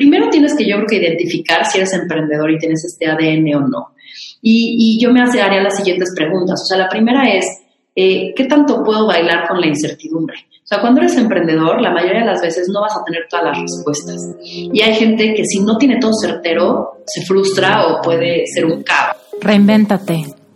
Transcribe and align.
primero 0.00 0.30
tienes 0.30 0.56
que 0.56 0.66
yo 0.66 0.76
creo 0.76 0.86
que 0.86 0.96
identificar 0.96 1.66
si 1.66 1.76
eres 1.76 1.92
emprendedor 1.92 2.50
y 2.50 2.58
tienes 2.58 2.82
este 2.86 3.06
ADN 3.06 3.54
o 3.54 3.68
no. 3.68 3.88
Y, 4.40 4.98
yo 4.98 5.12
me 5.12 5.20
haría 5.20 5.62
las 5.62 5.76
siguientes 5.76 6.14
preguntas. 6.16 6.62
O 6.62 6.64
sea, 6.64 6.78
la 6.78 6.88
primera 6.88 7.30
es, 7.30 7.44
eh, 7.94 8.32
¿qué 8.34 8.46
tanto 8.46 8.82
puedo 8.82 9.06
bailar 9.06 9.46
con 9.46 9.60
la 9.60 9.66
incertidumbre? 9.66 10.38
O 10.64 10.66
sea, 10.66 10.80
cuando 10.80 11.02
eres 11.02 11.18
emprendedor, 11.18 11.82
la 11.82 11.90
mayoría 11.90 12.20
de 12.20 12.26
las 12.26 12.40
veces 12.40 12.70
no 12.70 12.80
vas 12.80 12.96
a 12.96 13.04
tener 13.04 13.26
todas 13.28 13.44
las 13.44 13.60
respuestas. 13.60 14.36
Y 14.42 14.80
hay 14.80 14.94
gente 14.94 15.34
que 15.34 15.44
si 15.44 15.60
no 15.60 15.76
tiene 15.76 15.98
todo 16.00 16.14
certero, 16.14 17.02
se 17.04 17.20
frustra 17.26 17.86
o 17.88 18.00
puede 18.00 18.46
ser 18.46 18.64
un 18.64 18.82
caos. 18.82 19.18
Reinvéntate. 19.42 20.39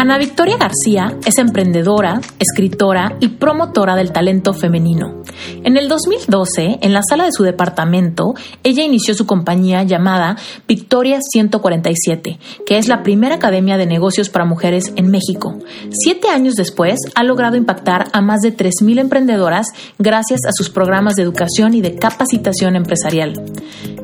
Ana 0.00 0.16
Victoria 0.16 0.56
García 0.56 1.18
es 1.26 1.36
emprendedora, 1.36 2.22
escritora 2.38 3.18
y 3.20 3.28
promotora 3.28 3.96
del 3.96 4.12
talento 4.12 4.54
femenino. 4.54 5.20
En 5.62 5.76
el 5.76 5.90
2012, 5.90 6.78
en 6.80 6.94
la 6.94 7.02
sala 7.06 7.24
de 7.24 7.32
su 7.32 7.42
departamento, 7.42 8.32
ella 8.62 8.82
inició 8.82 9.12
su 9.12 9.26
compañía 9.26 9.82
llamada 9.82 10.38
Victoria 10.66 11.18
147, 11.20 12.38
que 12.64 12.78
es 12.78 12.88
la 12.88 13.02
primera 13.02 13.34
academia 13.34 13.76
de 13.76 13.84
negocios 13.84 14.30
para 14.30 14.46
mujeres 14.46 14.90
en 14.96 15.10
México. 15.10 15.58
Siete 15.90 16.28
años 16.30 16.54
después, 16.54 16.98
ha 17.14 17.22
logrado 17.22 17.58
impactar 17.58 18.06
a 18.14 18.22
más 18.22 18.40
de 18.40 18.56
3.000 18.56 19.00
emprendedoras 19.00 19.66
gracias 19.98 20.46
a 20.46 20.52
sus 20.52 20.70
programas 20.70 21.16
de 21.16 21.24
educación 21.24 21.74
y 21.74 21.82
de 21.82 21.96
capacitación 21.96 22.74
empresarial. 22.74 23.34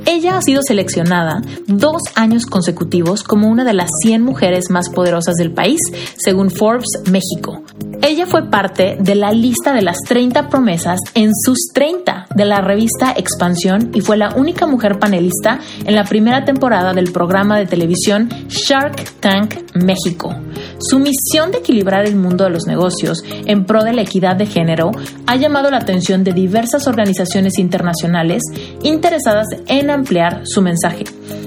Ella 0.09 0.37
ha 0.37 0.43
sido 0.43 0.63
seleccionada 0.63 1.43
dos 1.67 2.01
años 2.15 2.47
consecutivos 2.47 3.25
como 3.25 3.49
una 3.49 3.65
de 3.65 3.73
las 3.73 3.91
100 4.03 4.23
mujeres 4.23 4.71
más 4.71 4.89
poderosas 4.89 5.35
del 5.35 5.53
país, 5.53 5.81
según 6.17 6.51
Forbes 6.51 7.03
México. 7.11 7.63
Ella 8.03 8.27
fue 8.27 8.49
parte 8.51 8.97
de 9.01 9.15
la 9.15 9.33
lista 9.33 9.73
de 9.73 9.83
las 9.83 9.97
30 10.07 10.49
promesas 10.49 11.01
en 11.15 11.31
sus 11.35 11.69
30 11.73 12.27
de 12.35 12.45
la 12.45 12.61
revista 12.61 13.15
Expansión 13.17 13.91
y 13.95 14.01
fue 14.01 14.17
la 14.17 14.35
única 14.37 14.67
mujer 14.67 14.99
panelista 14.99 15.59
en 15.85 15.95
la 15.95 16.05
primera 16.05 16.45
temporada 16.45 16.93
del 16.93 17.11
programa 17.11 17.59
de 17.59 17.67
televisión 17.67 18.29
Shark 18.49 19.21
Tank 19.21 19.55
México. 19.75 20.35
Su 20.79 20.99
misión 20.99 21.51
de 21.51 21.59
equilibrar 21.59 22.07
el 22.07 22.17
mundo 22.17 22.45
de 22.45 22.51
los 22.51 22.67
negocios 22.67 23.23
en 23.27 23.65
pro 23.65 23.83
de 23.83 23.93
la 23.93 24.03
equidad 24.03 24.37
de 24.37 24.47
género 24.47 24.91
ha 25.27 25.37
llamado 25.37 25.71
la 25.71 25.79
atención 25.79 26.23
de 26.23 26.33
diversas 26.33 26.87
organizaciones 26.87 27.59
internacionales 27.59 28.43
interesadas 28.83 29.47
en 29.67 29.91
ampliar 29.91 30.43
su 30.45 30.61
mensaje, 30.61 31.05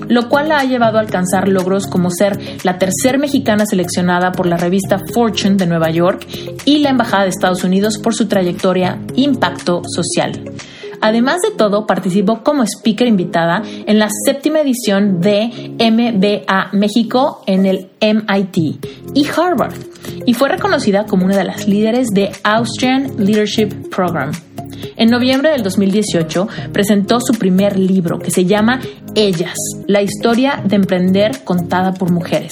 lo 0.07 0.29
cual 0.29 0.49
la 0.49 0.59
ha 0.59 0.63
llevado 0.63 0.97
a 0.97 1.01
alcanzar 1.01 1.47
logros 1.47 1.85
como 1.87 2.09
ser 2.09 2.39
la 2.63 2.79
tercer 2.79 3.19
mexicana 3.19 3.65
seleccionada 3.65 4.31
por 4.31 4.47
la 4.47 4.57
revista 4.57 4.99
Fortune 5.13 5.57
de 5.57 5.67
Nueva 5.67 5.91
York 5.91 6.25
y 6.65 6.79
la 6.79 6.89
Embajada 6.89 7.23
de 7.23 7.29
Estados 7.29 7.63
Unidos 7.63 7.99
por 8.01 8.15
su 8.15 8.27
trayectoria 8.27 8.99
Impacto 9.15 9.83
Social. 9.85 10.43
Además 11.01 11.41
de 11.41 11.55
todo, 11.55 11.85
participó 11.85 12.43
como 12.43 12.63
speaker 12.63 13.07
invitada 13.07 13.61
en 13.65 13.99
la 13.99 14.09
séptima 14.25 14.61
edición 14.61 15.21
de 15.21 15.49
MBA 15.79 16.69
México 16.73 17.41
en 17.45 17.65
el 17.65 17.89
MIT 18.01 18.85
y 19.13 19.27
Harvard 19.27 19.75
y 20.25 20.33
fue 20.33 20.49
reconocida 20.49 21.05
como 21.05 21.25
una 21.25 21.37
de 21.37 21.43
las 21.43 21.67
líderes 21.67 22.07
de 22.09 22.31
Austrian 22.43 23.13
Leadership 23.17 23.89
Program. 23.89 24.31
En 24.95 25.09
noviembre 25.09 25.51
del 25.51 25.63
2018 25.63 26.47
presentó 26.71 27.19
su 27.19 27.33
primer 27.33 27.77
libro 27.77 28.19
que 28.19 28.31
se 28.31 28.45
llama 28.45 28.79
Ellas, 29.15 29.55
la 29.87 30.01
historia 30.01 30.61
de 30.63 30.75
emprender 30.75 31.43
contada 31.43 31.93
por 31.93 32.11
mujeres. 32.11 32.51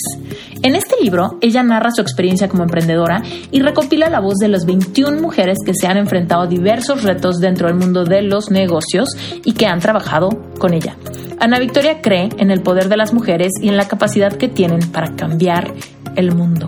En 0.63 0.75
este 0.75 0.95
libro, 1.01 1.38
ella 1.41 1.62
narra 1.63 1.91
su 1.91 2.01
experiencia 2.01 2.50
como 2.50 2.63
emprendedora 2.63 3.22
y 3.51 3.62
recopila 3.62 4.09
la 4.09 4.19
voz 4.19 4.35
de 4.35 4.47
las 4.47 4.66
21 4.66 5.22
mujeres 5.22 5.57
que 5.66 5.73
se 5.73 5.88
han 5.88 5.97
enfrentado 5.97 6.44
a 6.44 6.47
diversos 6.47 7.03
retos 7.03 7.38
dentro 7.38 7.68
del 7.68 7.78
mundo 7.78 8.03
de 8.03 8.23
los 8.23 8.50
negocios 8.50 9.09
y 9.44 9.53
que 9.53 9.68
han 9.68 9.79
trabajado 9.79 10.29
con 10.57 10.73
ella. 10.73 10.97
Ana 11.40 11.59
Victoria 11.59 12.01
cree 12.01 12.29
en 12.38 12.50
el 12.50 12.62
poder 12.62 12.90
de 12.90 12.97
las 12.97 13.13
mujeres 13.13 13.51
y 13.62 13.69
en 13.69 13.78
la 13.78 13.88
capacidad 13.88 14.34
que 14.34 14.47
tienen 14.47 14.79
para 14.91 15.16
cambiar 15.16 15.73
el 16.16 16.34
mundo. 16.34 16.68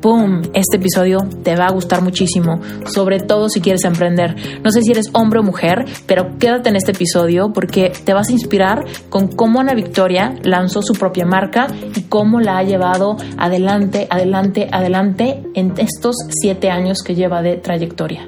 ¡Pum! 0.00 0.40
Este 0.54 0.78
episodio 0.78 1.18
te 1.42 1.56
va 1.56 1.66
a 1.66 1.72
gustar 1.72 2.00
muchísimo, 2.00 2.58
sobre 2.86 3.20
todo 3.20 3.50
si 3.50 3.60
quieres 3.60 3.84
emprender. 3.84 4.34
No 4.62 4.70
sé 4.70 4.80
si 4.80 4.92
eres 4.92 5.10
hombre 5.12 5.40
o 5.40 5.42
mujer, 5.42 5.84
pero 6.06 6.38
quédate 6.38 6.70
en 6.70 6.76
este 6.76 6.92
episodio 6.92 7.52
porque 7.52 7.92
te 8.04 8.14
vas 8.14 8.30
a 8.30 8.32
inspirar 8.32 8.86
con 9.10 9.28
cómo 9.28 9.60
Ana 9.60 9.74
Victoria 9.74 10.36
lanzó 10.42 10.80
su 10.80 10.94
propia 10.94 11.26
marca 11.26 11.66
y 11.94 12.04
cómo 12.04 12.40
la 12.40 12.56
ha 12.56 12.62
llevado 12.62 13.18
adelante, 13.36 14.06
adelante, 14.08 14.68
adelante 14.72 15.42
en 15.54 15.74
estos 15.76 16.16
siete 16.30 16.70
años 16.70 17.02
que 17.04 17.14
lleva 17.14 17.42
de 17.42 17.56
trayectoria. 17.58 18.26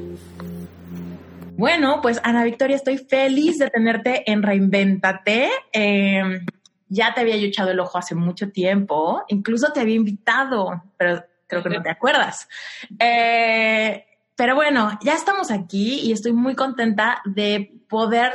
Bueno, 1.57 2.01
pues 2.03 2.21
Ana 2.23 2.45
Victoria, 2.45 2.77
estoy 2.77 2.99
feliz 2.99 3.57
de 3.57 3.71
tenerte 3.71 4.31
en 4.31 4.43
Reinventate. 4.43 5.49
Em, 5.73 6.45
ya 6.89 7.15
te 7.15 7.23
había 7.23 7.37
yo 7.37 7.47
echado 7.47 7.71
el 7.71 7.81
ojo 7.81 7.97
hace 7.97 8.15
mucho 8.15 8.51
tiempo, 8.51 9.23
incluso 9.29 9.73
te 9.73 9.81
había 9.81 9.95
invitado, 9.95 10.83
pero 10.99 11.23
creo 11.61 11.63
que 11.63 11.79
no 11.79 11.83
te 11.83 11.91
acuerdas. 11.91 12.49
Eh, 12.99 14.07
pero 14.37 14.55
bueno, 14.55 14.99
ya 15.03 15.15
estamos 15.15 15.51
aquí 15.51 16.01
y 16.01 16.13
estoy 16.13 16.33
muy 16.33 16.55
contenta 16.55 17.21
de 17.25 17.83
poder 17.89 18.33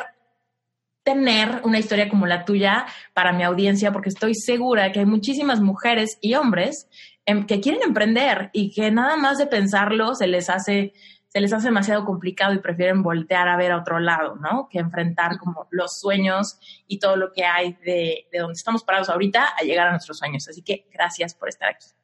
tener 1.04 1.62
una 1.64 1.80
historia 1.80 2.10
como 2.10 2.28
la 2.28 2.46
tuya 2.46 2.86
para 3.14 3.34
mi 3.34 3.44
audiencia, 3.44 3.92
porque 3.92 4.10
estoy 4.10 4.36
segura 4.36 4.92
que 4.92 5.00
hay 5.00 5.06
muchísimas 5.06 5.62
mujeres 5.62 6.18
y 6.22 6.36
hombres 6.36 6.88
em, 7.26 7.46
que 7.46 7.60
quieren 7.62 7.82
emprender 7.82 8.50
y 8.54 8.72
que 8.72 8.92
nada 8.92 9.16
más 9.16 9.38
de 9.38 9.48
pensarlo 9.48 10.16
se 10.16 10.28
les 10.28 10.50
hace 10.50 10.94
se 11.30 11.42
les 11.42 11.52
hace 11.52 11.68
demasiado 11.68 12.06
complicado 12.06 12.54
y 12.54 12.60
prefieren 12.60 13.04
voltear 13.04 13.50
a 13.50 13.58
ver 13.58 13.72
a 13.74 13.80
otro 13.80 14.00
lado, 14.00 14.38
¿no? 14.38 14.70
Que 14.72 14.80
enfrentar 14.80 15.38
como 15.38 15.68
los 15.72 16.00
sueños 16.00 16.58
y 16.88 17.00
todo 17.00 17.18
lo 17.18 17.34
que 17.34 17.44
hay 17.44 17.74
de, 17.86 18.28
de 18.32 18.40
donde 18.40 18.54
estamos 18.54 18.84
parados 18.84 19.10
ahorita 19.10 19.46
a 19.60 19.64
llegar 19.64 19.88
a 19.88 19.92
nuestros 19.92 20.18
sueños. 20.18 20.48
Así 20.48 20.62
que 20.62 20.88
gracias 20.92 21.36
por 21.36 21.50
estar 21.50 21.70
aquí. 21.70 21.97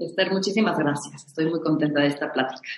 Esther, 0.00 0.32
muchísimas 0.32 0.76
gracias. 0.78 1.26
Estoy 1.26 1.50
muy 1.50 1.60
contenta 1.60 2.00
de 2.00 2.08
esta 2.08 2.32
plática. 2.32 2.68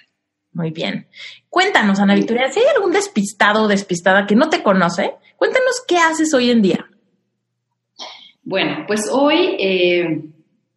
Muy 0.53 0.71
bien. 0.71 1.07
Cuéntanos, 1.49 1.99
Ana 1.99 2.15
Victoria, 2.15 2.51
si 2.51 2.61
hay 2.61 2.67
algún 2.75 2.93
despistado 2.93 3.63
o 3.63 3.69
despistada 3.69 4.27
que 4.27 4.37
no 4.37 4.51
te 4.51 4.63
conoce, 4.63 5.15
cuéntanos 5.37 5.83
qué 5.87 5.97
haces 5.97 6.35
hoy 6.35 6.51
en 6.51 6.63
día. 6.63 6.87
Bueno, 8.43 8.85
pues 8.87 9.09
hoy 9.11 9.57
eh, 9.59 10.25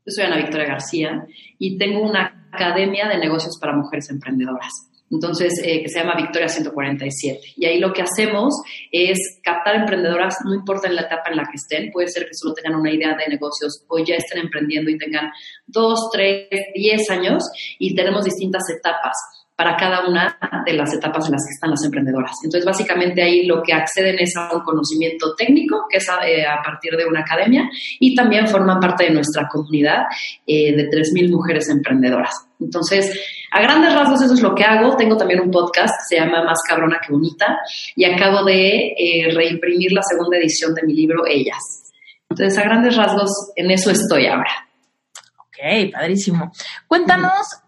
yo 0.05 0.11
soy 0.11 0.23
Ana 0.23 0.37
Victoria 0.37 0.67
García 0.67 1.25
y 1.57 1.77
tengo 1.77 2.01
una 2.01 2.47
academia 2.51 3.09
de 3.09 3.17
negocios 3.17 3.57
para 3.59 3.75
mujeres 3.75 4.09
emprendedoras 4.09 4.71
entonces, 5.15 5.53
eh, 5.63 5.81
que 5.81 5.89
se 5.89 5.99
llama 5.99 6.15
Victoria 6.15 6.47
147. 6.47 7.39
Y 7.55 7.65
ahí 7.65 7.79
lo 7.79 7.91
que 7.93 8.01
hacemos 8.01 8.53
es 8.91 9.39
captar 9.43 9.75
emprendedoras, 9.75 10.35
no 10.45 10.53
importa 10.53 10.87
en 10.87 10.95
la 10.95 11.03
etapa 11.03 11.29
en 11.29 11.37
la 11.37 11.43
que 11.43 11.55
estén, 11.55 11.91
puede 11.91 12.07
ser 12.07 12.25
que 12.25 12.33
solo 12.33 12.53
tengan 12.53 12.79
una 12.79 12.91
idea 12.91 13.15
de 13.15 13.27
negocios 13.27 13.83
o 13.87 13.99
ya 13.99 14.15
estén 14.15 14.39
emprendiendo 14.39 14.91
y 14.91 14.97
tengan 14.97 15.31
dos, 15.65 16.09
tres, 16.11 16.47
diez 16.73 17.09
años 17.09 17.43
y 17.79 17.95
tenemos 17.95 18.25
distintas 18.25 18.63
etapas 18.69 19.15
para 19.55 19.77
cada 19.77 20.05
una 20.07 20.37
de 20.65 20.73
las 20.73 20.93
etapas 20.93 21.25
en 21.27 21.31
las 21.31 21.43
que 21.45 21.53
están 21.53 21.69
las 21.69 21.83
emprendedoras. 21.83 22.33
Entonces, 22.43 22.65
básicamente 22.65 23.23
ahí 23.23 23.45
lo 23.45 23.63
que 23.63 23.71
acceden 23.73 24.17
es 24.19 24.35
a 24.35 24.53
un 24.53 24.61
conocimiento 24.61 25.33
técnico, 25.35 25.85
que 25.89 25.97
es 25.97 26.09
a, 26.09 26.27
eh, 26.27 26.45
partir 26.63 26.97
de 26.97 27.05
una 27.05 27.21
academia, 27.21 27.69
y 27.99 28.13
también 28.15 28.47
forman 28.47 28.79
parte 28.79 29.05
de 29.05 29.11
nuestra 29.11 29.47
comunidad 29.47 30.03
eh, 30.45 30.75
de 30.75 30.89
3.000 30.89 31.31
mujeres 31.31 31.69
emprendedoras. 31.69 32.33
Entonces, 32.59 33.17
a 33.51 33.61
grandes 33.61 33.93
rasgos 33.93 34.21
eso 34.21 34.33
es 34.33 34.41
lo 34.41 34.53
que 34.53 34.63
hago. 34.63 34.97
Tengo 34.97 35.15
también 35.15 35.39
un 35.39 35.51
podcast 35.51 35.93
que 35.93 36.15
se 36.15 36.21
llama 36.21 36.43
Más 36.43 36.59
cabrona 36.67 36.99
que 37.05 37.13
bonita 37.13 37.57
y 37.95 38.03
acabo 38.05 38.43
de 38.43 38.93
eh, 38.97 39.31
reimprimir 39.33 39.91
la 39.93 40.01
segunda 40.01 40.37
edición 40.37 40.73
de 40.73 40.83
mi 40.83 40.93
libro 40.93 41.25
Ellas. 41.25 41.93
Entonces, 42.29 42.57
a 42.57 42.63
grandes 42.63 42.97
rasgos, 42.97 43.29
en 43.55 43.71
eso 43.71 43.91
estoy 43.91 44.27
ahora. 44.27 44.67
Ok, 45.39 45.93
padrísimo. 45.93 46.51
Cuéntanos 46.87 47.64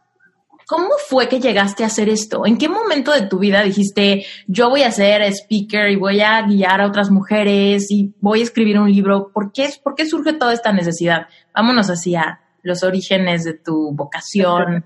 ¿Cómo 0.67 0.89
fue 1.07 1.29
que 1.29 1.39
llegaste 1.39 1.83
a 1.83 1.87
hacer 1.87 2.09
esto? 2.09 2.45
¿En 2.45 2.57
qué 2.57 2.67
momento 2.67 3.13
de 3.13 3.27
tu 3.27 3.39
vida 3.39 3.63
dijiste, 3.63 4.25
yo 4.47 4.69
voy 4.69 4.83
a 4.83 4.91
ser 4.91 5.21
speaker 5.31 5.89
y 5.89 5.95
voy 5.95 6.19
a 6.19 6.41
guiar 6.41 6.81
a 6.81 6.87
otras 6.87 7.09
mujeres 7.09 7.89
y 7.89 8.13
voy 8.19 8.41
a 8.41 8.43
escribir 8.43 8.77
un 8.77 8.91
libro? 8.91 9.31
¿Por 9.33 9.53
qué, 9.53 9.69
¿Por 9.81 9.95
qué 9.95 10.05
surge 10.05 10.33
toda 10.33 10.51
esta 10.51 10.73
necesidad? 10.73 11.27
Vámonos 11.55 11.87
hacia 11.87 12.41
los 12.63 12.83
orígenes 12.83 13.45
de 13.45 13.53
tu 13.53 13.93
vocación. 13.93 14.83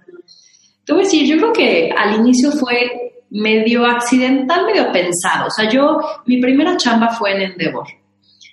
A 0.88 0.96
decir, 0.96 1.26
yo 1.26 1.38
creo 1.38 1.54
que 1.54 1.90
al 1.98 2.20
inicio 2.20 2.52
fue 2.52 3.24
medio 3.32 3.84
accidental, 3.86 4.66
medio 4.68 4.92
pensado. 4.92 5.48
O 5.48 5.50
sea, 5.50 5.68
yo, 5.68 6.00
mi 6.28 6.40
primera 6.40 6.78
chamba 6.78 7.10
fue 7.10 7.32
en 7.36 7.42
Endeavor. 7.54 7.88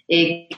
Eh, 0.08 0.48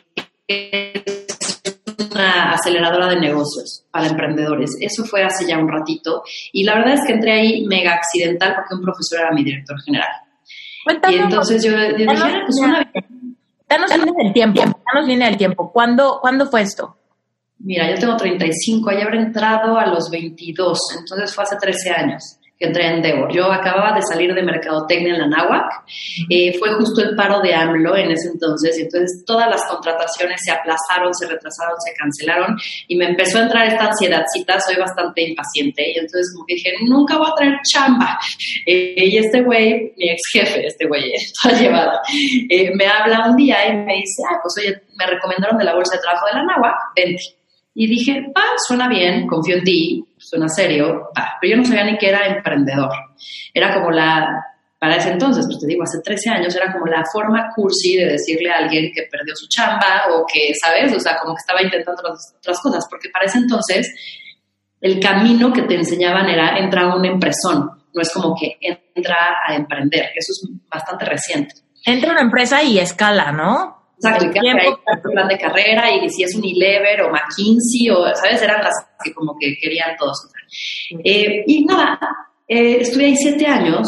una 2.21 2.53
aceleradora 2.53 3.09
de 3.09 3.21
negocios 3.21 3.85
para 3.91 4.07
emprendedores. 4.07 4.77
Eso 4.81 5.05
fue 5.05 5.23
hace 5.23 5.47
ya 5.47 5.59
un 5.59 5.69
ratito. 5.69 6.23
Y 6.53 6.65
la 6.65 6.75
verdad 6.77 6.95
es 6.95 7.01
que 7.07 7.15
entré 7.15 7.33
ahí 7.33 7.67
mega 7.67 7.95
accidental 7.95 8.55
porque 8.57 8.75
un 8.75 8.83
profesor 8.83 9.21
era 9.21 9.33
mi 9.33 9.43
director 9.45 9.81
general. 9.83 10.09
y 11.09 11.15
entonces 11.15 11.65
yo, 11.65 11.73
dije, 11.73 12.07
ah, 12.11 12.43
pues 12.45 12.59
una... 12.61 12.91
Danos 13.69 13.91
línea 13.97 14.13
del 14.25 14.33
tiempo, 14.33 14.61
danos 14.93 15.09
línea 15.09 15.29
del 15.29 15.37
tiempo. 15.37 15.71
¿Cuándo, 15.73 16.19
¿Cuándo 16.21 16.47
fue 16.47 16.63
esto? 16.63 16.97
Mira, 17.61 17.89
yo 17.91 17.99
tengo 17.99 18.17
35, 18.17 18.91
ahí 18.91 19.03
habré 19.03 19.19
entrado 19.19 19.79
a 19.79 19.87
los 19.87 20.11
22, 20.11 20.79
entonces 20.99 21.35
fue 21.35 21.45
hace 21.45 21.57
13 21.57 21.91
años 21.91 22.40
que 22.61 22.67
entré 22.67 22.87
en 22.87 22.97
Endeavor. 22.97 23.33
Yo 23.33 23.51
acababa 23.51 23.95
de 23.95 24.03
salir 24.03 24.35
de 24.35 24.43
Mercadotecnia 24.43 25.15
en 25.15 25.21
la 25.21 25.27
NAWAC, 25.29 25.85
eh, 26.29 26.53
fue 26.59 26.73
justo 26.75 27.01
el 27.01 27.17
paro 27.17 27.41
de 27.41 27.55
AMLO 27.55 27.97
en 27.97 28.13
ese 28.13 28.29
entonces, 28.29 28.79
y 28.79 28.83
entonces 28.83 29.25
todas 29.27 29.49
las 29.49 29.65
contrataciones 29.65 30.41
se 30.45 30.53
aplazaron, 30.53 31.15
se 31.15 31.27
retrasaron, 31.27 31.75
se 31.81 31.95
cancelaron, 31.95 32.57
y 32.87 32.97
me 32.97 33.07
empezó 33.07 33.39
a 33.39 33.43
entrar 33.43 33.67
esta 33.67 33.87
ansiedadcita, 33.87 34.61
soy 34.61 34.77
bastante 34.77 35.23
impaciente, 35.23 35.91
y 35.91 35.99
entonces 35.99 36.33
como 36.35 36.45
que 36.47 36.55
dije, 36.55 36.73
nunca 36.87 37.17
voy 37.17 37.29
a 37.31 37.35
traer 37.35 37.55
chamba. 37.73 38.19
Eh, 38.67 39.07
y 39.07 39.17
este 39.17 39.43
güey, 39.43 39.93
mi 39.97 40.11
ex 40.11 40.21
jefe, 40.33 40.67
este 40.67 40.87
güey, 40.87 41.13
toda 41.43 41.59
llevada, 41.59 42.03
eh, 42.49 42.71
me 42.75 42.87
habla 42.87 43.31
un 43.31 43.37
día 43.37 43.67
y 43.67 43.77
me 43.77 43.95
dice, 43.95 44.23
ah, 44.31 44.39
pues 44.43 44.55
oye, 44.59 44.81
me 44.99 45.07
recomendaron 45.07 45.57
de 45.59 45.65
la 45.65 45.75
Bolsa 45.75 45.97
de 45.97 46.03
Trabajo 46.03 46.27
de 46.27 46.33
la 46.35 46.45
NAWAC, 46.45 46.75
vente. 46.95 47.40
Y 47.81 47.87
dije, 47.87 48.31
ah, 48.35 48.57
suena 48.69 48.91
bien, 48.91 49.27
confío 49.27 49.57
en 49.57 49.65
ti, 49.65 50.05
suena 50.19 50.51
serio, 50.51 51.09
pero 51.41 51.51
yo 51.51 51.57
no 51.57 51.65
sabía 51.65 51.85
ni 51.85 51.97
que 51.97 52.11
era 52.11 52.27
emprendedor. 52.27 52.93
Era 53.55 53.73
como 53.73 53.91
la, 53.91 54.39
para 54.79 54.97
ese 54.97 55.13
entonces, 55.13 55.47
pues 55.47 55.61
te 55.61 55.67
digo, 55.67 55.85
hace 55.85 56.03
13 56.05 56.29
años, 56.29 56.55
era 56.55 56.71
como 56.75 56.85
la 56.85 57.03
forma 57.11 57.49
cursi 57.57 57.97
de 57.97 58.05
decirle 58.05 58.51
a 58.51 58.59
alguien 58.59 58.93
que 58.95 59.09
perdió 59.11 59.35
su 59.35 59.49
chamba 59.49 60.09
o 60.11 60.27
que, 60.31 60.53
¿sabes? 60.61 60.95
O 60.95 61.01
sea, 61.01 61.17
como 61.23 61.35
que 61.35 61.41
estaba 61.41 61.63
intentando 61.63 62.03
otras, 62.03 62.61
cosas, 62.63 62.87
porque 62.91 63.09
para 63.09 63.25
ese 63.25 63.39
entonces 63.39 63.91
el 64.83 65.01
camino 65.01 65.51
que 65.51 65.63
te 65.63 65.77
enseñaban 65.77 66.29
era 66.29 66.59
entrar 66.59 66.85
a 66.85 66.97
una 66.97 67.09
empresón, 67.09 67.71
no 67.95 68.03
es 68.03 68.13
como 68.13 68.37
que 68.39 68.59
entra 68.61 69.39
a 69.49 69.55
emprender, 69.55 70.11
eso 70.15 70.33
es 70.33 70.51
bastante 70.71 71.07
reciente. 71.07 71.55
Entra 71.87 72.11
a 72.11 72.13
una 72.13 72.23
empresa 72.25 72.63
y 72.63 72.79
escala, 72.79 73.33
¿no? 73.33 73.80
Exacto, 74.03 74.25
y 74.25 74.31
que 74.31 74.41
hay 74.41 74.69
un 74.69 75.13
plan 75.13 75.29
de 75.29 75.39
carrera 75.39 75.91
y 75.95 76.09
si 76.09 76.23
es 76.23 76.35
un 76.35 76.41
Unilever 76.41 77.03
o 77.03 77.11
McKinsey 77.11 77.91
o, 77.91 78.15
¿sabes? 78.15 78.41
Eran 78.41 78.63
las 78.63 78.75
que 79.05 79.13
como 79.13 79.37
que 79.39 79.55
querían 79.61 79.95
todos. 79.99 80.27
Eh, 81.05 81.45
y 81.47 81.65
nada, 81.67 81.99
eh, 82.49 82.79
estuve 82.81 83.07
ahí 83.07 83.17
siete 83.17 83.47
años 83.47 83.87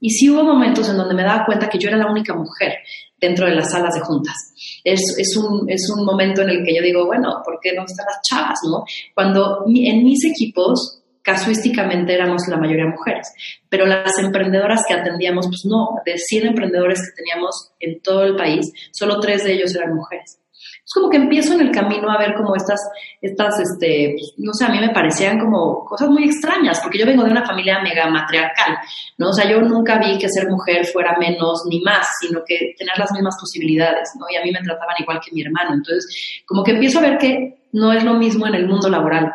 y 0.00 0.08
sí 0.08 0.30
hubo 0.30 0.42
momentos 0.42 0.88
en 0.88 0.96
donde 0.96 1.14
me 1.14 1.22
daba 1.22 1.44
cuenta 1.44 1.68
que 1.68 1.78
yo 1.78 1.88
era 1.88 1.98
la 1.98 2.10
única 2.10 2.34
mujer 2.34 2.78
dentro 3.20 3.46
de 3.46 3.54
las 3.54 3.70
salas 3.70 3.94
de 3.94 4.00
juntas. 4.00 4.34
Es, 4.82 5.00
es, 5.18 5.36
un, 5.36 5.68
es 5.68 5.86
un 5.94 6.06
momento 6.06 6.40
en 6.40 6.50
el 6.50 6.64
que 6.64 6.74
yo 6.74 6.82
digo, 6.82 7.06
bueno, 7.06 7.42
¿por 7.44 7.58
qué 7.60 7.74
no 7.74 7.84
están 7.84 8.06
las 8.06 8.20
chavas, 8.22 8.58
no? 8.64 8.84
Cuando 9.14 9.64
en 9.66 10.02
mis 10.02 10.24
equipos 10.24 11.02
casuísticamente 11.26 12.14
éramos 12.14 12.46
la 12.48 12.56
mayoría 12.56 12.86
mujeres, 12.86 13.34
pero 13.68 13.84
las 13.84 14.16
emprendedoras 14.20 14.82
que 14.86 14.94
atendíamos, 14.94 15.48
pues 15.48 15.64
no, 15.64 16.00
de 16.06 16.16
100 16.16 16.46
emprendedores 16.46 17.00
que 17.00 17.20
teníamos 17.20 17.72
en 17.80 18.00
todo 18.00 18.22
el 18.22 18.36
país, 18.36 18.72
solo 18.92 19.18
tres 19.18 19.42
de 19.42 19.54
ellos 19.54 19.74
eran 19.74 19.96
mujeres. 19.96 20.38
Es 20.52 20.92
como 20.94 21.10
que 21.10 21.16
empiezo 21.16 21.54
en 21.54 21.62
el 21.62 21.72
camino 21.72 22.08
a 22.08 22.18
ver 22.18 22.34
como 22.34 22.54
estas, 22.54 22.78
estas, 23.20 23.58
este, 23.58 24.14
pues, 24.16 24.34
no 24.36 24.52
sé, 24.52 24.66
a 24.66 24.68
mí 24.68 24.78
me 24.78 24.90
parecían 24.90 25.40
como 25.40 25.84
cosas 25.84 26.08
muy 26.10 26.22
extrañas, 26.26 26.78
porque 26.80 27.00
yo 27.00 27.06
vengo 27.06 27.24
de 27.24 27.32
una 27.32 27.44
familia 27.44 27.80
mega 27.82 28.08
matriarcal, 28.08 28.76
¿no? 29.18 29.30
O 29.30 29.32
sea, 29.32 29.50
yo 29.50 29.60
nunca 29.62 29.98
vi 29.98 30.18
que 30.18 30.28
ser 30.28 30.48
mujer 30.48 30.86
fuera 30.86 31.16
menos 31.18 31.64
ni 31.68 31.80
más, 31.80 32.06
sino 32.20 32.40
que 32.46 32.74
tener 32.78 32.96
las 32.96 33.10
mismas 33.10 33.34
posibilidades, 33.40 34.10
¿no? 34.20 34.26
Y 34.30 34.36
a 34.36 34.44
mí 34.44 34.52
me 34.52 34.62
trataban 34.62 34.94
igual 35.00 35.18
que 35.18 35.32
mi 35.32 35.42
hermano. 35.42 35.74
Entonces, 35.74 36.44
como 36.46 36.62
que 36.62 36.70
empiezo 36.70 37.00
a 37.00 37.02
ver 37.02 37.18
que 37.18 37.66
no 37.72 37.92
es 37.92 38.04
lo 38.04 38.14
mismo 38.14 38.46
en 38.46 38.54
el 38.54 38.68
mundo 38.68 38.88
laboral. 38.88 39.32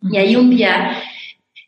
Y 0.00 0.16
ahí 0.16 0.34
un 0.34 0.48
día 0.48 0.96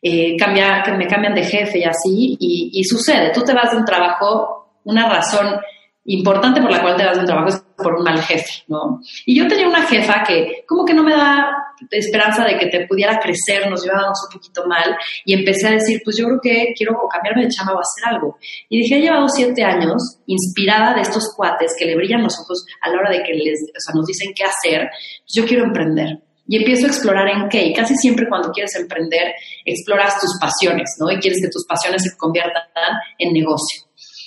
eh, 0.01 0.35
cambia, 0.37 0.81
que 0.83 0.91
me 0.93 1.07
cambian 1.07 1.35
de 1.35 1.43
jefe 1.43 1.79
y 1.79 1.83
así, 1.83 2.37
y, 2.39 2.83
sucede, 2.83 3.31
tú 3.33 3.43
te 3.43 3.53
vas 3.53 3.71
de 3.71 3.77
un 3.77 3.85
trabajo, 3.85 4.79
una 4.85 5.09
razón 5.09 5.59
importante 6.05 6.61
por 6.61 6.71
la 6.71 6.81
cual 6.81 6.95
te 6.95 7.05
vas 7.05 7.15
de 7.15 7.21
un 7.21 7.25
trabajo 7.25 7.49
es 7.49 7.63
por 7.77 7.95
un 7.95 8.03
mal 8.03 8.19
jefe, 8.21 8.63
¿no? 8.67 9.01
Y 9.25 9.37
yo 9.37 9.47
tenía 9.47 9.67
una 9.67 9.83
jefa 9.83 10.23
que 10.23 10.63
como 10.67 10.85
que 10.85 10.93
no 10.93 11.03
me 11.03 11.13
da 11.13 11.51
esperanza 11.91 12.45
de 12.45 12.57
que 12.57 12.67
te 12.67 12.87
pudiera 12.87 13.19
crecer, 13.19 13.69
nos 13.69 13.83
llevábamos 13.83 14.17
un 14.27 14.33
poquito 14.33 14.65
mal, 14.67 14.97
y 15.25 15.33
empecé 15.33 15.67
a 15.67 15.71
decir, 15.71 16.01
pues 16.03 16.17
yo 16.17 16.25
creo 16.25 16.39
que 16.41 16.73
quiero 16.75 16.97
cambiarme 17.11 17.43
de 17.43 17.49
chama 17.49 17.73
o 17.73 17.79
hacer 17.79 18.13
algo. 18.13 18.37
Y 18.69 18.81
dije, 18.81 18.97
he 18.97 19.01
llevado 19.01 19.27
siete 19.27 19.63
años 19.63 20.19
inspirada 20.25 20.93
de 20.93 21.01
estos 21.01 21.33
cuates 21.35 21.75
que 21.77 21.85
le 21.85 21.95
brillan 21.95 22.23
los 22.23 22.39
ojos 22.39 22.65
a 22.81 22.89
la 22.89 22.99
hora 22.99 23.11
de 23.11 23.23
que 23.23 23.33
les, 23.33 23.61
o 23.61 23.79
sea, 23.79 23.93
nos 23.93 24.05
dicen 24.05 24.33
qué 24.35 24.43
hacer, 24.43 24.89
pues 24.89 25.33
yo 25.33 25.45
quiero 25.45 25.65
emprender 25.65 26.19
y 26.49 26.57
empiezo 26.57 26.87
a 26.87 26.89
explorar 26.89 27.27
en 27.29 27.47
qué. 27.47 27.67
Y 27.67 27.73
casi 27.73 27.95
siempre 27.95 28.27
cuando 28.27 28.49
quieres 28.51 28.75
emprender, 28.75 29.33
exploras 29.63 30.19
tus 30.19 30.31
pasiones, 30.41 30.89
¿no? 30.99 31.11
Y 31.11 31.19
quieres 31.19 31.39
que 31.43 31.49
tus 31.49 31.63
pasiones 31.65 32.01
se 32.01 32.17
conviertan 32.17 32.63
en 33.19 33.33
negocio. 33.33 33.83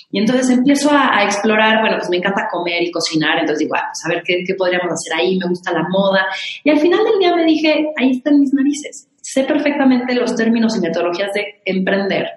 Y 0.09 0.19
entonces 0.19 0.49
empiezo 0.49 0.89
a, 0.89 1.21
explorar, 1.25 1.81
bueno, 1.81 1.97
pues 1.97 2.09
me 2.09 2.17
encanta 2.17 2.47
comer 2.49 2.81
y 2.81 2.91
cocinar, 2.91 3.39
entonces 3.39 3.59
digo, 3.59 3.75
ah, 3.75 3.89
pues 3.89 4.05
a 4.05 4.09
ver 4.09 4.23
¿qué, 4.23 4.43
qué 4.47 4.53
podríamos 4.55 4.93
hacer 4.93 5.19
ahí, 5.19 5.37
me 5.37 5.49
gusta 5.49 5.73
la 5.73 5.85
moda. 5.89 6.27
Y 6.63 6.69
al 6.69 6.79
final 6.79 7.03
del 7.03 7.19
día 7.19 7.35
me 7.35 7.43
dije, 7.43 7.87
ahí 7.97 8.11
están 8.11 8.39
mis 8.39 8.53
narices. 8.53 9.09
Sé 9.21 9.43
perfectamente 9.43 10.15
los 10.15 10.33
términos 10.35 10.77
y 10.77 10.79
metodologías 10.79 11.33
de 11.33 11.61
emprender. 11.65 12.27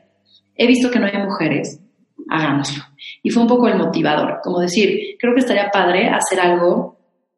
He 0.56 0.66
visto 0.66 0.90
que 0.90 0.98
no 0.98 1.06
hay 1.06 1.18
mujeres, 1.18 1.78
hagámoslo. 2.28 2.82
Y 3.22 3.30
fue 3.30 3.42
un 3.42 3.48
poco 3.48 3.68
el 3.68 3.76
motivador, 3.76 4.40
como 4.42 4.58
decir, 4.58 5.16
creo 5.20 5.34
que 5.34 5.40
estaría 5.40 5.70
padre 5.70 6.08
hacer 6.08 6.40
algo 6.40 6.95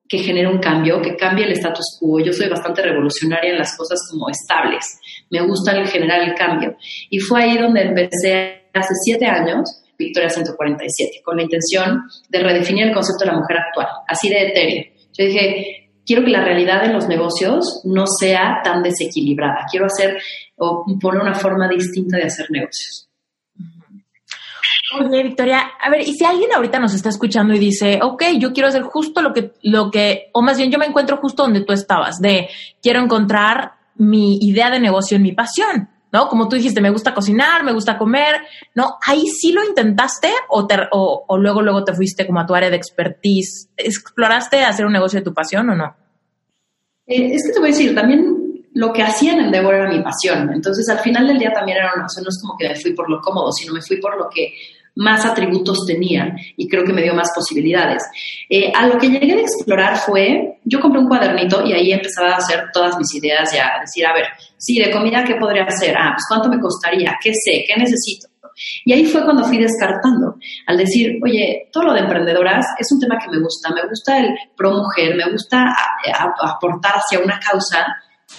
que 0.08 0.18
genere 0.18 0.48
un 0.48 0.58
cambio, 0.58 1.02
que 1.02 1.16
cambie 1.16 1.44
el 1.44 1.52
status 1.52 1.98
quo. 2.00 2.20
Yo 2.20 2.32
soy 2.32 2.48
bastante 2.48 2.82
revolucionaria 2.82 3.50
en 3.50 3.58
las 3.58 3.76
cosas 3.76 3.98
como 4.10 4.30
estables. 4.30 4.98
Me 5.30 5.42
gusta 5.42 5.84
generar 5.86 6.22
el 6.22 6.34
cambio. 6.34 6.76
Y 7.10 7.18
fue 7.18 7.42
ahí 7.42 7.58
donde 7.58 7.82
empecé 7.82 8.70
hace 8.72 8.94
siete 9.04 9.26
años 9.26 9.82
Victoria 9.98 10.30
147, 10.30 11.22
con 11.24 11.36
la 11.36 11.42
intención 11.42 12.04
de 12.28 12.38
redefinir 12.38 12.86
el 12.86 12.94
concepto 12.94 13.24
de 13.24 13.32
la 13.32 13.38
mujer 13.38 13.58
actual, 13.58 13.88
así 14.06 14.28
de 14.28 14.48
etéreo. 14.48 14.84
Yo 15.12 15.24
dije, 15.24 15.90
quiero 16.06 16.24
que 16.24 16.30
la 16.30 16.44
realidad 16.44 16.82
de 16.82 16.92
los 16.92 17.08
negocios 17.08 17.82
no 17.84 18.06
sea 18.06 18.60
tan 18.62 18.82
desequilibrada. 18.82 19.66
Quiero 19.68 19.86
hacer 19.86 20.18
o 20.56 20.84
poner 21.00 21.20
una 21.20 21.34
forma 21.34 21.68
distinta 21.68 22.16
de 22.16 22.24
hacer 22.24 22.46
negocios. 22.50 23.07
Oye, 25.00 25.22
Victoria, 25.22 25.72
a 25.80 25.90
ver, 25.90 26.00
y 26.02 26.14
si 26.14 26.24
alguien 26.24 26.52
ahorita 26.52 26.78
nos 26.78 26.94
está 26.94 27.08
escuchando 27.08 27.54
y 27.54 27.58
dice, 27.58 28.00
ok, 28.02 28.22
yo 28.38 28.52
quiero 28.52 28.68
hacer 28.68 28.82
justo 28.82 29.22
lo 29.22 29.32
que, 29.32 29.52
lo 29.62 29.90
que, 29.90 30.30
o 30.32 30.42
más 30.42 30.56
bien 30.56 30.70
yo 30.70 30.78
me 30.78 30.86
encuentro 30.86 31.18
justo 31.18 31.42
donde 31.42 31.62
tú 31.62 31.72
estabas, 31.72 32.18
de 32.20 32.48
quiero 32.82 33.00
encontrar 33.00 33.72
mi 33.96 34.38
idea 34.40 34.70
de 34.70 34.80
negocio 34.80 35.16
en 35.16 35.22
mi 35.22 35.32
pasión, 35.32 35.88
¿no? 36.12 36.28
Como 36.28 36.48
tú 36.48 36.56
dijiste, 36.56 36.80
me 36.80 36.90
gusta 36.90 37.14
cocinar, 37.14 37.64
me 37.64 37.72
gusta 37.72 37.98
comer, 37.98 38.36
¿no? 38.74 38.96
Ahí 39.06 39.26
sí 39.26 39.52
lo 39.52 39.64
intentaste 39.64 40.30
o, 40.48 40.66
o, 41.26 41.38
luego, 41.38 41.62
luego 41.62 41.84
te 41.84 41.94
fuiste 41.94 42.26
como 42.26 42.40
a 42.40 42.46
tu 42.46 42.54
área 42.54 42.70
de 42.70 42.76
expertise. 42.76 43.68
¿Exploraste 43.76 44.62
hacer 44.62 44.86
un 44.86 44.92
negocio 44.92 45.20
de 45.20 45.24
tu 45.24 45.34
pasión 45.34 45.68
o 45.70 45.74
no? 45.74 45.96
Eh, 47.06 47.34
es 47.34 47.46
que 47.46 47.52
te 47.52 47.58
voy 47.58 47.68
a 47.68 47.72
decir, 47.72 47.94
también 47.94 48.38
lo 48.74 48.92
que 48.92 49.02
hacía 49.02 49.32
en 49.32 49.40
Endeavor 49.40 49.74
era 49.74 49.90
mi 49.90 50.02
pasión. 50.02 50.50
Entonces, 50.52 50.88
al 50.88 51.00
final 51.00 51.26
del 51.26 51.38
día 51.38 51.52
también 51.52 51.78
era 51.78 51.92
una, 51.94 52.04
o 52.04 52.22
no 52.22 52.28
es 52.28 52.40
como 52.40 52.56
que 52.56 52.68
me 52.68 52.76
fui 52.76 52.92
por 52.92 53.10
lo 53.10 53.20
cómodo, 53.20 53.50
sino 53.52 53.74
me 53.74 53.82
fui 53.82 53.96
por 53.96 54.16
lo 54.16 54.28
que 54.28 54.54
más 54.98 55.24
atributos 55.24 55.86
tenía 55.86 56.34
y 56.56 56.68
creo 56.68 56.84
que 56.84 56.92
me 56.92 57.02
dio 57.02 57.14
más 57.14 57.30
posibilidades. 57.34 58.02
Eh, 58.50 58.72
a 58.74 58.86
lo 58.86 58.98
que 58.98 59.08
llegué 59.08 59.34
a 59.34 59.40
explorar 59.40 59.96
fue, 59.96 60.58
yo 60.64 60.80
compré 60.80 61.00
un 61.00 61.08
cuadernito 61.08 61.64
y 61.64 61.72
ahí 61.72 61.92
empezaba 61.92 62.32
a 62.32 62.36
hacer 62.38 62.64
todas 62.72 62.98
mis 62.98 63.14
ideas 63.14 63.52
ya, 63.54 63.76
a 63.76 63.80
decir, 63.80 64.04
a 64.04 64.12
ver, 64.12 64.26
sí, 64.56 64.78
de 64.78 64.90
comida, 64.90 65.22
¿qué 65.24 65.36
podría 65.36 65.64
hacer? 65.64 65.96
Ah, 65.96 66.10
pues 66.14 66.24
cuánto 66.28 66.48
me 66.48 66.60
costaría, 66.60 67.16
qué 67.22 67.30
sé, 67.32 67.64
qué 67.66 67.76
necesito. 67.76 68.26
Y 68.84 68.92
ahí 68.92 69.04
fue 69.04 69.24
cuando 69.24 69.44
fui 69.44 69.58
descartando, 69.58 70.34
al 70.66 70.76
decir, 70.76 71.20
oye, 71.22 71.68
todo 71.72 71.84
lo 71.84 71.94
de 71.94 72.00
emprendedoras 72.00 72.66
es 72.76 72.90
un 72.90 72.98
tema 72.98 73.16
que 73.22 73.30
me 73.30 73.40
gusta, 73.40 73.72
me 73.72 73.88
gusta 73.88 74.18
el 74.18 74.34
pro 74.56 74.72
mujer, 74.72 75.14
me 75.14 75.30
gusta 75.30 75.64
aportar 76.42 76.94
hacia 76.94 77.20
una 77.20 77.38
causa 77.38 77.86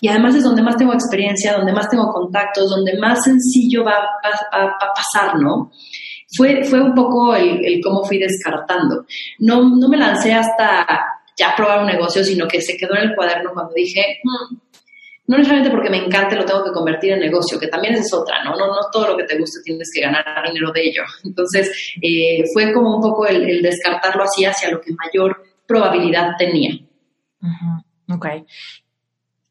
y 0.01 0.09
además 0.09 0.35
es 0.35 0.43
donde 0.43 0.61
más 0.61 0.75
tengo 0.75 0.93
experiencia, 0.93 1.53
donde 1.53 1.71
más 1.71 1.89
tengo 1.89 2.11
contactos, 2.11 2.69
donde 2.69 2.99
más 2.99 3.23
sencillo 3.23 3.85
va, 3.85 3.95
a 4.51 4.93
pasar, 4.93 5.39
¿no? 5.39 5.71
Fue, 6.35 6.63
fue 6.63 6.81
un 6.81 6.93
poco 6.93 7.35
el, 7.35 7.81
cómo 7.83 8.03
fui 8.03 8.17
descartando. 8.19 9.05
No, 9.39 9.75
no 9.75 9.87
me 9.89 9.97
lancé 9.97 10.33
hasta 10.33 10.85
ya 11.35 11.53
probar 11.55 11.81
un 11.81 11.87
negocio, 11.87 12.23
sino 12.23 12.47
que 12.47 12.61
se 12.61 12.77
quedó 12.77 12.95
en 12.95 13.09
el 13.09 13.15
cuaderno 13.15 13.51
cuando 13.53 13.73
dije, 13.73 14.19
mm, 14.23 14.55
no 15.27 15.37
necesariamente 15.37 15.71
porque 15.75 15.89
me 15.89 16.03
encante 16.03 16.35
lo 16.35 16.43
tengo 16.43 16.63
que 16.63 16.71
convertir 16.71 17.13
en 17.13 17.19
negocio, 17.19 17.59
que 17.59 17.67
también 17.67 17.93
es 17.93 18.11
otra, 18.13 18.43
¿no? 18.43 18.55
No, 18.55 18.67
no 18.67 18.81
todo 18.91 19.09
lo 19.09 19.17
que 19.17 19.25
te 19.25 19.37
guste 19.37 19.61
tienes 19.63 19.89
que 19.93 20.01
ganar 20.01 20.43
dinero 20.47 20.71
de 20.71 20.87
ello. 20.87 21.03
Entonces, 21.23 21.69
eh, 22.01 22.43
fue 22.53 22.73
como 22.73 22.95
un 22.95 23.01
poco 23.01 23.27
el, 23.27 23.61
descartarlo 23.61 24.23
así 24.23 24.43
hacia 24.45 24.71
lo 24.71 24.81
que 24.81 24.91
mayor 24.91 25.43
probabilidad 25.65 26.31
tenía. 26.37 26.79
Ok. 28.11 28.25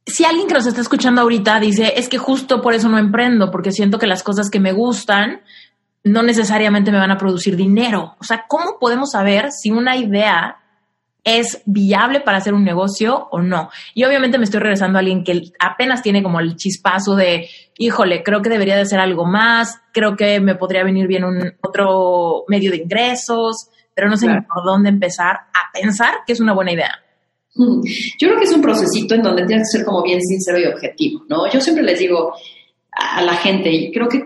Si 0.04 0.25
alguien 0.25 0.49
que 0.49 0.54
nos 0.54 0.66
está 0.66 0.80
escuchando 0.80 1.20
ahorita 1.20 1.61
dice, 1.61 1.92
es 1.97 2.08
que 2.08 2.18
justo 2.18 2.61
por 2.61 2.75
eso 2.75 2.88
no 2.88 2.99
emprendo, 2.99 3.50
porque 3.50 3.70
siento 3.73 3.99
que 3.99 4.06
las 4.06 4.23
cosas 4.23 4.50
que 4.50 4.58
me 4.58 4.73
gustan 4.73 5.42
no 6.08 6.22
necesariamente 6.22 6.90
me 6.90 6.98
van 6.98 7.10
a 7.10 7.18
producir 7.18 7.56
dinero. 7.56 8.16
O 8.20 8.24
sea, 8.24 8.44
¿cómo 8.48 8.78
podemos 8.80 9.12
saber 9.12 9.50
si 9.52 9.70
una 9.70 9.96
idea 9.96 10.58
es 11.24 11.62
viable 11.66 12.20
para 12.20 12.38
hacer 12.38 12.54
un 12.54 12.64
negocio 12.64 13.28
o 13.30 13.40
no. 13.40 13.70
Y 13.94 14.04
obviamente 14.04 14.38
me 14.38 14.44
estoy 14.44 14.60
regresando 14.60 14.98
a 14.98 15.00
alguien 15.00 15.24
que 15.24 15.42
apenas 15.58 16.02
tiene 16.02 16.22
como 16.22 16.40
el 16.40 16.56
chispazo 16.56 17.16
de, 17.16 17.48
híjole, 17.76 18.22
creo 18.22 18.40
que 18.40 18.48
debería 18.48 18.76
de 18.76 18.86
ser 18.86 18.98
algo 18.98 19.26
más, 19.26 19.78
creo 19.92 20.16
que 20.16 20.40
me 20.40 20.54
podría 20.54 20.84
venir 20.84 21.06
bien 21.06 21.24
un 21.24 21.54
otro 21.60 22.44
medio 22.48 22.70
de 22.70 22.78
ingresos, 22.78 23.68
pero 23.94 24.08
no 24.08 24.16
sé 24.16 24.28
ni 24.28 24.40
por 24.42 24.64
dónde 24.64 24.88
empezar 24.88 25.36
a 25.36 25.72
pensar 25.78 26.20
que 26.26 26.32
es 26.32 26.40
una 26.40 26.54
buena 26.54 26.72
idea. 26.72 26.92
Mm, 27.56 27.82
yo 28.18 28.28
creo 28.28 28.38
que 28.38 28.44
es 28.44 28.52
un 28.52 28.62
procesito 28.62 29.14
en 29.14 29.22
donde 29.22 29.44
tienes 29.44 29.68
que 29.70 29.78
ser 29.78 29.86
como 29.86 30.02
bien 30.02 30.20
sincero 30.22 30.58
y 30.58 30.66
objetivo, 30.66 31.24
¿no? 31.28 31.50
Yo 31.50 31.60
siempre 31.60 31.84
les 31.84 31.98
digo 31.98 32.32
a 32.92 33.23
la 33.23 33.35
gente, 33.35 33.71
y 33.71 33.92
creo 33.92 34.09
que 34.09 34.25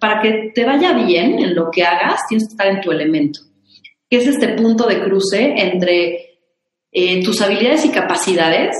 para 0.00 0.22
que 0.22 0.52
te 0.54 0.64
vaya 0.64 0.92
bien 0.92 1.38
en 1.38 1.54
lo 1.54 1.70
que 1.70 1.84
hagas, 1.84 2.20
tienes 2.28 2.48
que 2.48 2.52
estar 2.52 2.66
en 2.68 2.80
tu 2.80 2.90
elemento 2.90 3.40
que 4.08 4.18
es 4.18 4.26
este 4.26 4.48
punto 4.54 4.86
de 4.86 5.02
cruce 5.02 5.54
entre 5.56 6.38
eh, 6.90 7.22
tus 7.22 7.40
habilidades 7.42 7.84
y 7.84 7.90
capacidades 7.90 8.76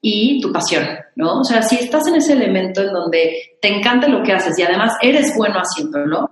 y 0.00 0.40
tu 0.40 0.52
pasión, 0.52 0.84
¿no? 1.16 1.40
O 1.40 1.44
sea, 1.44 1.62
si 1.62 1.76
estás 1.76 2.06
en 2.08 2.16
ese 2.16 2.34
elemento 2.34 2.82
en 2.82 2.92
donde 2.92 3.56
te 3.60 3.68
encanta 3.68 4.08
lo 4.08 4.22
que 4.22 4.32
haces 4.32 4.58
y 4.58 4.62
además 4.62 4.94
eres 5.00 5.34
bueno 5.36 5.56
haciéndolo, 5.60 6.30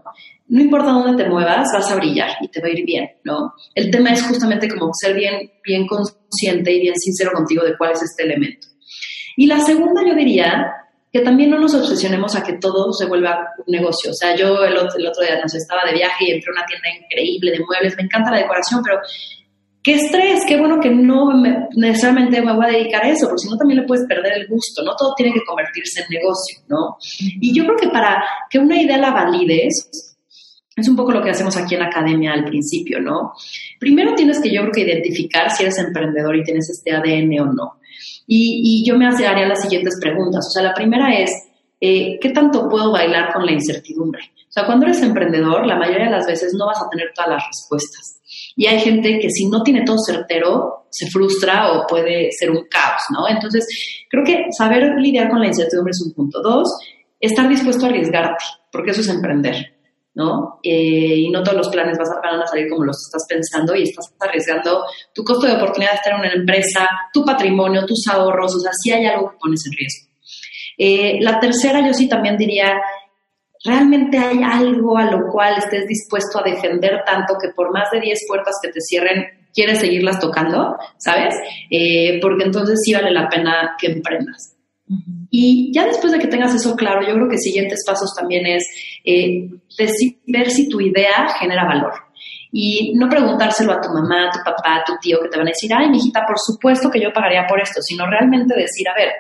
no 0.49 0.61
importa 0.61 0.91
dónde 0.91 1.23
te 1.23 1.31
muevas, 1.31 1.69
vas 1.73 1.91
a 1.91 1.97
brillar 1.97 2.33
y 2.43 2.49
te 2.49 2.61
va 2.61 2.67
a 2.67 2.73
ir 2.73 2.85
bien, 2.85 3.11
¿no? 3.25 3.55
El 3.75 3.91
tema 3.91 4.13
es 4.13 4.23
justamente 4.27 4.69
como 4.69 4.93
ser 4.93 5.15
bien, 5.15 5.51
bien 5.65 5.87
consciente 5.87 6.73
y 6.73 6.81
bien 6.81 6.97
sincero 6.97 7.31
contigo 7.33 7.65
de 7.65 7.77
cuál 7.79 7.93
es 7.93 8.03
este 8.03 8.25
elemento. 8.25 8.67
Y 9.37 9.47
la 9.47 9.61
segunda, 9.61 10.03
yo 10.07 10.15
diría, 10.15 10.71
que 11.13 11.21
también 11.21 11.51
no 11.51 11.59
nos 11.59 11.75
obsesionemos 11.75 12.35
a 12.35 12.43
que 12.43 12.55
todo 12.55 12.91
se 12.93 13.07
vuelva 13.07 13.53
un 13.59 13.71
negocio. 13.71 14.13
O 14.13 14.15
sea, 14.15 14.35
yo 14.35 14.65
el 14.65 14.77
otro, 14.79 14.99
día 14.99 15.39
nos 15.43 15.55
estaba 15.55 15.85
de 15.85 15.93
viaje 15.93 16.25
y 16.27 16.31
entré 16.31 16.51
a 16.51 16.59
una 16.59 16.67
tienda 16.67 16.89
increíble 17.05 17.51
de 17.51 17.61
muebles, 17.61 17.97
me 17.97 18.05
encanta 18.05 18.31
la 18.31 18.39
decoración, 18.39 18.81
pero 18.83 18.99
qué 19.83 19.95
estrés, 19.95 20.41
qué 20.47 20.57
bueno 20.57 20.81
que 20.81 20.89
no 20.89 21.31
necesariamente 21.77 22.41
me 22.41 22.55
voy 22.55 22.65
a 22.65 22.71
dedicar 22.71 23.05
a 23.05 23.11
eso, 23.11 23.27
porque 23.27 23.43
si 23.43 23.51
no 23.51 23.59
también 23.59 23.81
le 23.81 23.87
puedes 23.87 24.07
perder 24.07 24.33
el 24.39 24.49
gusto, 24.49 24.83
¿no? 24.83 24.97
Todo 24.97 25.13
tiene 25.15 25.35
que 25.35 25.45
convertirse 25.45 26.01
en 26.01 26.07
negocio, 26.09 26.61
¿no? 26.69 26.97
Y 27.19 27.55
yo 27.55 27.65
creo 27.65 27.77
que 27.77 27.89
para 27.89 28.25
que 28.49 28.59
una 28.59 28.81
idea 28.81 28.97
la 28.97 29.11
valides, 29.11 30.17
es 30.75 30.89
un 30.89 30.97
poco 30.97 31.13
lo 31.13 31.23
que 31.23 31.29
hacemos 31.29 31.55
aquí 31.59 31.75
en 31.75 31.81
la 31.81 31.89
academia 31.89 32.33
al 32.33 32.45
principio, 32.45 33.01
¿no? 33.01 33.35
Primero 33.79 34.15
tienes 34.15 34.41
que 34.41 34.51
yo 34.51 34.63
creo 34.63 34.73
que 34.73 34.81
identificar 34.81 35.51
si 35.51 35.65
eres 35.65 35.77
emprendedor 35.79 36.35
y 36.37 36.43
tienes 36.43 36.71
este 36.71 36.93
ADN 36.93 37.41
o 37.41 37.53
no. 37.53 37.82
Y, 38.27 38.85
yo 38.87 38.97
me 38.97 39.07
haría 39.07 39.47
las 39.47 39.63
siguientes 39.63 39.99
preguntas. 40.01 40.47
O 40.49 40.51
sea, 40.51 40.63
la 40.63 40.75
primera 40.75 41.15
es, 41.15 41.31
eh, 41.81 42.19
¿qué 42.21 42.31
tanto 42.31 42.69
puedo 42.69 42.93
bailar 42.93 43.33
con 43.33 43.45
la 43.45 43.53
incertidumbre? 43.53 44.23
O 44.49 44.53
sea, 44.53 44.67
cuando 44.67 44.87
eres 44.87 45.03
emprendedor, 45.03 45.67
la 45.67 45.77
mayoría 45.77 46.07
de 46.07 46.11
las 46.11 46.27
veces 46.27 46.55
no 46.55 46.67
vas 46.67 46.83
a 46.83 46.89
tener 46.91 47.13
todas 47.15 47.31
las 47.31 47.47
respuestas. 47.47 48.21
Y 48.55 48.67
hay 48.67 48.81
gente 48.81 49.19
que 49.19 49.31
si 49.31 49.49
no 49.49 49.63
tiene 49.63 49.85
todo 49.85 49.97
certero, 49.99 50.87
se 50.91 51.09
frustra 51.11 51.73
o 51.73 51.87
puede 51.87 52.31
ser 52.33 52.51
un 52.51 52.67
caos, 52.69 53.03
¿no? 53.11 53.27
Entonces, 53.29 53.67
creo 54.11 54.25
que 54.25 54.47
saber 54.57 54.95
lidiar 54.99 55.31
con 55.31 55.41
la 55.41 55.47
incertidumbre 55.47 55.93
es 55.93 56.03
un 56.03 56.13
punto. 56.13 56.43
Dos, 56.43 56.69
estar 57.19 57.49
dispuesto 57.49 57.87
a 57.87 57.89
arriesgarte, 57.89 58.45
porque 58.71 58.91
eso 58.91 59.01
es 59.01 59.09
emprender. 59.09 59.72
¿No? 60.15 60.61
Eh, 60.63 61.17
y 61.17 61.31
no 61.31 61.43
todos 61.43 61.57
los 61.57 61.69
planes 61.69 61.99
vas 61.99 62.11
a, 62.11 62.21
van 62.21 62.41
a 62.41 62.47
salir 62.47 62.69
como 62.69 62.85
los 62.85 62.97
estás 63.07 63.27
pensando 63.29 63.75
y 63.75 63.85
estás 63.85 64.13
arriesgando 64.21 64.85
tu 65.15 65.25
costo 65.25 65.47
de 65.47 65.55
oportunidad 65.55 65.93
de 65.93 65.97
estar 65.97 66.13
en 66.13 66.21
una 66.21 66.33
empresa, 66.33 66.89
tu 67.13 67.25
patrimonio, 67.25 67.87
tus 67.87 68.07
ahorros, 68.09 68.55
o 68.55 68.61
sea, 68.61 68.73
sí 68.75 68.93
hay 68.93 69.07
algo 69.07 69.31
que 69.31 69.39
pones 69.39 69.61
en 69.67 69.73
riesgo. 69.73 70.13
Eh, 70.79 71.19
la 71.23 71.41
tercera, 71.41 71.87
yo 71.87 71.95
sí 71.95 72.09
también 72.09 72.37
diría, 72.37 72.81
¿realmente 73.65 74.19
hay 74.19 74.43
algo 74.43 74.99
a 74.99 75.11
lo 75.11 75.31
cual 75.31 75.57
estés 75.59 75.87
dispuesto 75.87 76.41
a 76.41 76.43
defender 76.43 77.03
tanto 77.07 77.35
que 77.41 77.49
por 77.55 77.73
más 77.73 77.91
de 77.91 78.01
10 78.01 78.19
puertas 78.29 78.57
que 78.63 78.71
te 78.71 78.81
cierren, 78.81 79.25
quieres 79.55 79.81
seguirlas 79.81 80.19
tocando, 80.19 80.77
¿sabes? 80.99 81.35
Eh, 81.71 82.19
porque 82.21 82.45
entonces 82.45 82.81
sí 82.85 82.93
vale 82.95 83.11
la 83.11 83.29
pena 83.29 83.77
que 83.79 83.89
emprendas. 83.89 84.52
Y 85.31 85.73
ya 85.75 85.87
después 85.87 86.13
de 86.13 86.19
que 86.19 86.27
tengas 86.27 86.55
eso 86.55 86.77
claro, 86.77 87.07
yo 87.07 87.15
creo 87.15 87.29
que 87.29 87.39
siguientes 87.39 87.83
pasos 87.87 88.15
también 88.15 88.47
es 88.47 88.65
eh, 89.05 89.49
ver 90.27 90.51
si 90.51 90.69
tu 90.69 90.81
idea 90.81 91.29
genera 91.39 91.65
valor. 91.65 91.93
Y 92.55 92.93
no 92.97 93.09
preguntárselo 93.09 93.73
a 93.73 93.81
tu 93.81 93.89
mamá, 93.89 94.29
a 94.29 94.31
tu 94.31 94.39
papá, 94.45 94.77
a 94.77 94.85
tu 94.85 94.93
tío, 95.01 95.19
que 95.23 95.29
te 95.29 95.39
van 95.39 95.47
a 95.47 95.51
decir, 95.51 95.71
ay, 95.75 95.89
mijita, 95.89 96.27
por 96.27 96.37
supuesto 96.39 96.91
que 96.91 97.01
yo 97.01 97.11
pagaría 97.11 97.47
por 97.47 97.59
esto, 97.59 97.81
sino 97.81 98.07
realmente 98.07 98.55
decir, 98.55 98.87
a 98.89 98.95
ver, 98.95 99.11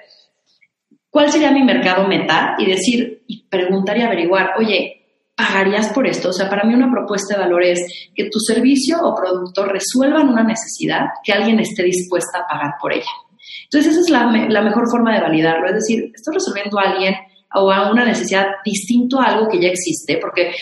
¿cuál 1.08 1.32
sería 1.32 1.50
mi 1.50 1.62
mercado 1.62 2.06
meta? 2.06 2.56
Y 2.58 2.66
decir, 2.66 3.24
y 3.26 3.44
preguntar 3.44 3.96
y 3.96 4.02
averiguar, 4.02 4.50
oye, 4.58 5.02
¿pagarías 5.34 5.88
por 5.94 6.06
esto? 6.06 6.28
O 6.28 6.32
sea, 6.32 6.50
para 6.50 6.64
mí 6.64 6.74
una 6.74 6.90
propuesta 6.90 7.34
de 7.34 7.40
valor 7.40 7.64
es 7.64 8.10
que 8.14 8.28
tu 8.28 8.38
servicio 8.38 8.98
o 9.00 9.16
producto 9.16 9.64
resuelvan 9.64 10.28
una 10.28 10.44
necesidad 10.44 11.06
que 11.24 11.32
alguien 11.32 11.58
esté 11.58 11.84
dispuesta 11.84 12.40
a 12.40 12.46
pagar 12.46 12.72
por 12.82 12.92
ella. 12.92 13.10
Entonces, 13.72 13.92
esa 13.92 14.00
es 14.00 14.10
la, 14.50 14.60
mejor 14.62 14.90
forma 14.90 15.14
de 15.14 15.22
validarlo, 15.22 15.66
es 15.66 15.76
decir, 15.76 16.12
estoy 16.14 16.34
resolviendo 16.34 16.78
a 16.78 16.90
alguien 16.90 17.14
o 17.54 17.70
a 17.70 17.90
una 17.90 18.04
necesidad 18.04 18.46
distinto 18.64 19.18
a 19.18 19.26
algo 19.26 19.48
que 19.48 19.60
ya 19.60 19.68
existe, 19.68 20.18
porque 20.18 20.52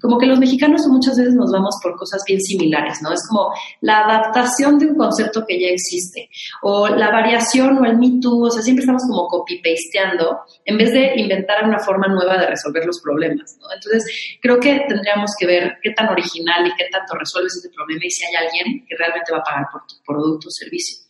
como 0.00 0.18
que 0.18 0.26
los 0.26 0.40
mexicanos 0.40 0.86
muchas 0.88 1.16
veces 1.16 1.34
nos 1.34 1.52
vamos 1.52 1.76
por 1.80 1.96
cosas 1.96 2.22
bien 2.26 2.40
similares, 2.40 2.98
¿no? 3.00 3.12
Es 3.12 3.26
como 3.28 3.52
la 3.80 4.00
adaptación 4.00 4.76
de 4.78 4.86
un 4.86 4.96
concepto 4.96 5.44
que 5.46 5.60
ya 5.60 5.68
existe, 5.68 6.30
o 6.62 6.88
la 6.88 7.12
variación 7.12 7.78
o 7.78 7.84
el 7.84 7.96
Me 7.96 8.20
Too, 8.20 8.46
o 8.46 8.50
sea, 8.50 8.62
siempre 8.62 8.82
estamos 8.82 9.02
como 9.08 9.28
copy-pasteando 9.28 10.40
en 10.64 10.78
vez 10.78 10.92
de 10.92 11.12
inventar 11.16 11.64
una 11.64 11.78
forma 11.78 12.08
nueva 12.08 12.38
de 12.38 12.46
resolver 12.46 12.84
los 12.84 13.00
problemas, 13.00 13.56
¿no? 13.60 13.68
Entonces, 13.72 14.38
creo 14.42 14.58
que 14.58 14.84
tendríamos 14.88 15.30
que 15.38 15.46
ver 15.46 15.76
qué 15.80 15.90
tan 15.90 16.08
original 16.08 16.66
y 16.66 16.74
qué 16.76 16.86
tanto 16.90 17.14
resuelves 17.14 17.56
ese 17.56 17.70
problema 17.70 18.00
y 18.04 18.10
si 18.10 18.24
hay 18.24 18.34
alguien 18.34 18.84
que 18.86 18.96
realmente 18.96 19.32
va 19.32 19.38
a 19.38 19.44
pagar 19.44 19.66
por 19.72 19.82
tu 19.86 19.94
producto 20.04 20.48
o 20.48 20.50
servicio. 20.50 21.07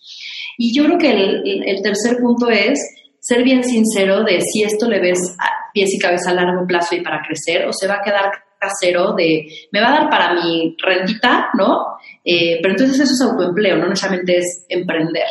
Y 0.58 0.76
yo 0.76 0.84
creo 0.84 0.98
que 0.98 1.10
el, 1.10 1.82
tercer 1.82 2.18
punto 2.18 2.50
es 2.50 2.78
ser 3.20 3.44
bien 3.44 3.64
sincero 3.64 4.24
de 4.24 4.40
si 4.40 4.64
esto 4.64 4.88
le 4.88 5.00
ves 5.00 5.18
pies 5.72 5.94
y 5.94 5.98
cabeza 5.98 6.30
a 6.30 6.34
largo 6.34 6.66
plazo 6.66 6.96
y 6.96 7.00
para 7.00 7.22
crecer 7.26 7.66
o 7.66 7.72
se 7.72 7.86
va 7.86 7.94
a 7.94 8.02
quedar 8.02 8.30
casero 8.58 9.12
de 9.12 9.46
me 9.70 9.80
va 9.80 9.88
a 9.88 10.00
dar 10.00 10.10
para 10.10 10.34
mi 10.34 10.76
rentita, 10.84 11.50
¿no? 11.56 11.98
Eh, 12.24 12.58
pero 12.60 12.74
entonces 12.74 12.98
eso 12.98 13.12
es 13.12 13.30
autoempleo, 13.30 13.76
no 13.76 13.88
necesariamente 13.88 14.38
es 14.38 14.66
emprender. 14.68 15.28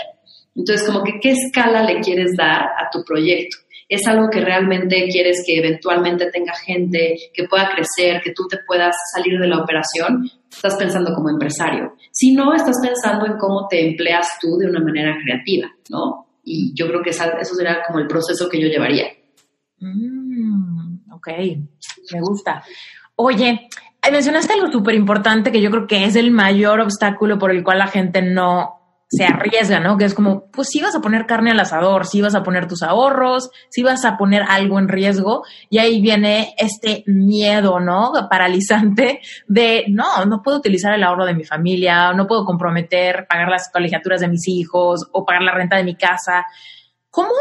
Entonces, 0.56 0.88
como 0.88 1.04
que 1.04 1.20
qué 1.22 1.32
escala 1.32 1.84
le 1.84 2.00
quieres 2.00 2.32
dar 2.38 2.62
a 2.62 2.90
tu 2.90 3.04
proyecto 3.04 3.58
es 3.90 4.06
algo 4.06 4.30
que 4.30 4.42
realmente 4.42 5.08
quieres 5.10 5.44
que 5.46 5.60
eventualmente 5.60 6.30
tenga 6.32 6.54
gente, 6.54 7.16
que 7.34 7.46
pueda 7.46 7.70
crecer, 7.74 8.22
que 8.22 8.34
tú 8.34 8.48
te 8.50 8.58
puedas 8.68 8.96
salir 9.14 9.40
de 9.40 9.48
la 9.48 9.60
operación, 9.60 10.30
estás 10.50 10.76
pensando 10.76 11.14
como 11.14 11.30
empresario. 11.30 11.96
Si 12.12 12.34
no, 12.34 12.54
estás 12.54 12.78
pensando 12.82 13.26
en 13.26 13.38
cómo 13.38 13.68
te 13.68 13.90
empleas 13.90 14.38
tú 14.42 14.58
de 14.58 14.70
una 14.70 14.80
manera 14.80 15.18
creativa, 15.24 15.68
¿no? 15.90 16.28
Y 16.44 16.74
yo 16.74 16.88
creo 16.88 17.02
que 17.02 17.10
eso 17.10 17.56
sería 17.56 17.80
como 17.86 18.00
el 18.00 18.08
proceso 18.08 18.48
que 18.50 18.62
yo 18.62 18.68
llevaría. 18.68 19.08
Mm, 19.80 21.12
ok, 21.12 21.28
me 22.14 22.22
gusta. 22.22 22.64
Oye, 23.16 23.68
mencionaste 24.12 24.54
algo 24.54 24.72
súper 24.72 24.96
importante 24.96 25.52
que 25.52 25.62
yo 25.62 25.70
creo 25.70 25.88
que 25.88 26.06
es 26.06 26.16
el 26.16 26.32
mayor 26.32 26.80
obstáculo 26.80 27.38
por 27.38 27.52
el 27.52 27.64
cual 27.64 27.80
la 27.80 27.88
gente 27.88 28.22
no 28.22 28.77
se 29.10 29.24
arriesga, 29.24 29.80
¿no? 29.80 29.98
Que 29.98 30.06
es 30.06 30.14
como, 30.14 30.52
pues 30.52 30.68
si 30.68 30.82
vas 30.82 30.94
a 30.96 31.00
poner 31.00 31.26
carne 31.26 31.52
al 31.52 31.60
asador, 31.60 32.06
si 32.06 32.22
vas 32.22 32.36
a 32.36 32.44
poner 32.44 32.68
tus 32.68 32.84
ahorros, 32.84 33.50
si 33.70 33.82
vas 33.82 34.04
a 34.04 34.18
poner 34.18 34.44
algo 34.48 34.80
en 34.80 34.90
riesgo, 34.90 35.44
y 35.70 35.78
ahí 35.78 36.02
viene 36.02 36.54
este 36.58 37.04
miedo, 37.08 37.80
¿no? 37.80 38.12
Paralizante 38.30 39.22
de, 39.48 39.86
no, 39.88 40.26
no 40.26 40.42
puedo 40.44 40.58
utilizar 40.58 40.94
el 40.94 41.04
ahorro 41.04 41.26
de 41.26 41.36
mi 41.36 41.46
familia, 41.46 42.12
no 42.14 42.28
puedo 42.28 42.44
comprometer 42.44 43.28
pagar 43.28 43.48
las 43.48 43.70
colegiaturas 43.72 44.20
de 44.20 44.28
mis 44.28 44.48
hijos 44.48 45.08
o 45.14 45.26
pagar 45.26 45.44
la 45.44 45.54
renta 45.54 45.78
de 45.78 45.86
mi 45.86 45.96
casa. 45.96 46.46
¿Cómo 47.10 47.32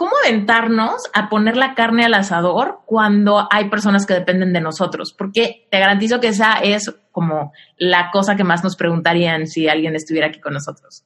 ¿cómo 0.00 0.12
aventarnos 0.24 1.02
a 1.12 1.28
poner 1.28 1.58
la 1.58 1.74
carne 1.74 2.06
al 2.06 2.14
asador 2.14 2.78
cuando 2.86 3.46
hay 3.50 3.68
personas 3.68 4.06
que 4.06 4.14
dependen 4.14 4.54
de 4.54 4.62
nosotros? 4.62 5.12
Porque 5.12 5.66
te 5.70 5.78
garantizo 5.78 6.20
que 6.20 6.28
esa 6.28 6.54
es 6.54 6.90
como 7.12 7.52
la 7.76 8.10
cosa 8.10 8.34
que 8.34 8.42
más 8.42 8.64
nos 8.64 8.76
preguntarían 8.76 9.46
si 9.46 9.68
alguien 9.68 9.94
estuviera 9.94 10.28
aquí 10.28 10.40
con 10.40 10.54
nosotros. 10.54 11.04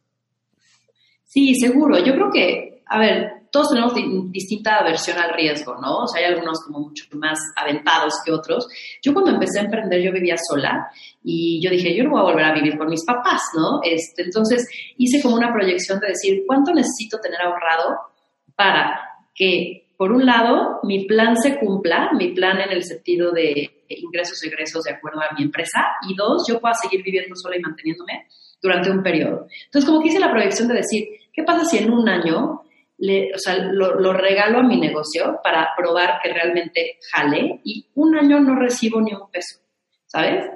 Sí, 1.24 1.56
seguro. 1.56 1.98
Yo 2.04 2.14
creo 2.14 2.30
que, 2.32 2.84
a 2.86 3.00
ver, 3.00 3.32
todos 3.50 3.70
tenemos 3.70 3.94
distinta 4.30 4.76
aversión 4.76 5.18
al 5.18 5.34
riesgo, 5.34 5.74
¿no? 5.82 6.04
O 6.04 6.06
sea, 6.06 6.24
hay 6.24 6.32
algunos 6.32 6.60
como 6.60 6.78
mucho 6.78 7.06
más 7.14 7.40
aventados 7.56 8.14
que 8.24 8.30
otros. 8.30 8.68
Yo 9.02 9.12
cuando 9.12 9.32
empecé 9.32 9.58
a 9.58 9.64
emprender, 9.64 10.02
yo 10.02 10.12
vivía 10.12 10.36
sola 10.38 10.86
y 11.24 11.60
yo 11.60 11.68
dije, 11.68 11.96
yo 11.96 12.04
no 12.04 12.10
voy 12.10 12.20
a 12.20 12.30
volver 12.30 12.44
a 12.44 12.54
vivir 12.54 12.78
con 12.78 12.86
mis 12.86 13.04
papás, 13.04 13.42
¿no? 13.56 13.80
Este, 13.82 14.22
entonces 14.22 14.68
hice 14.98 15.20
como 15.20 15.34
una 15.34 15.52
proyección 15.52 15.98
de 15.98 16.10
decir, 16.10 16.44
¿cuánto 16.46 16.72
necesito 16.72 17.18
tener 17.18 17.40
ahorrado 17.40 18.13
para 18.56 19.00
que, 19.34 19.88
por 19.96 20.12
un 20.12 20.26
lado, 20.26 20.80
mi 20.82 21.06
plan 21.06 21.36
se 21.36 21.58
cumpla, 21.58 22.10
mi 22.12 22.32
plan 22.32 22.60
en 22.60 22.70
el 22.70 22.84
sentido 22.84 23.32
de 23.32 23.84
ingresos 23.88 24.42
y 24.44 24.48
egresos 24.48 24.84
de 24.84 24.92
acuerdo 24.92 25.20
a 25.20 25.34
mi 25.36 25.44
empresa, 25.44 25.80
y 26.08 26.14
dos, 26.14 26.46
yo 26.48 26.60
pueda 26.60 26.74
seguir 26.74 27.02
viviendo 27.02 27.34
sola 27.36 27.56
y 27.56 27.60
manteniéndome 27.60 28.26
durante 28.60 28.90
un 28.90 29.02
periodo. 29.02 29.46
Entonces, 29.66 29.88
como 29.88 30.00
que 30.00 30.08
hice 30.08 30.20
la 30.20 30.30
proyección 30.30 30.68
de 30.68 30.74
decir, 30.74 31.04
¿qué 31.32 31.42
pasa 31.42 31.64
si 31.64 31.78
en 31.78 31.92
un 31.92 32.08
año 32.08 32.62
le, 32.98 33.34
o 33.34 33.38
sea, 33.38 33.56
lo, 33.56 34.00
lo, 34.00 34.12
regalo 34.12 34.60
a 34.60 34.62
mi 34.62 34.78
negocio 34.78 35.40
para 35.42 35.70
probar 35.76 36.20
que 36.22 36.32
realmente 36.32 36.98
jale 37.10 37.60
y 37.64 37.86
un 37.94 38.16
año 38.16 38.40
no 38.40 38.54
recibo 38.54 39.00
ni 39.00 39.12
un 39.12 39.30
peso, 39.30 39.58
¿sabes? 40.06 40.46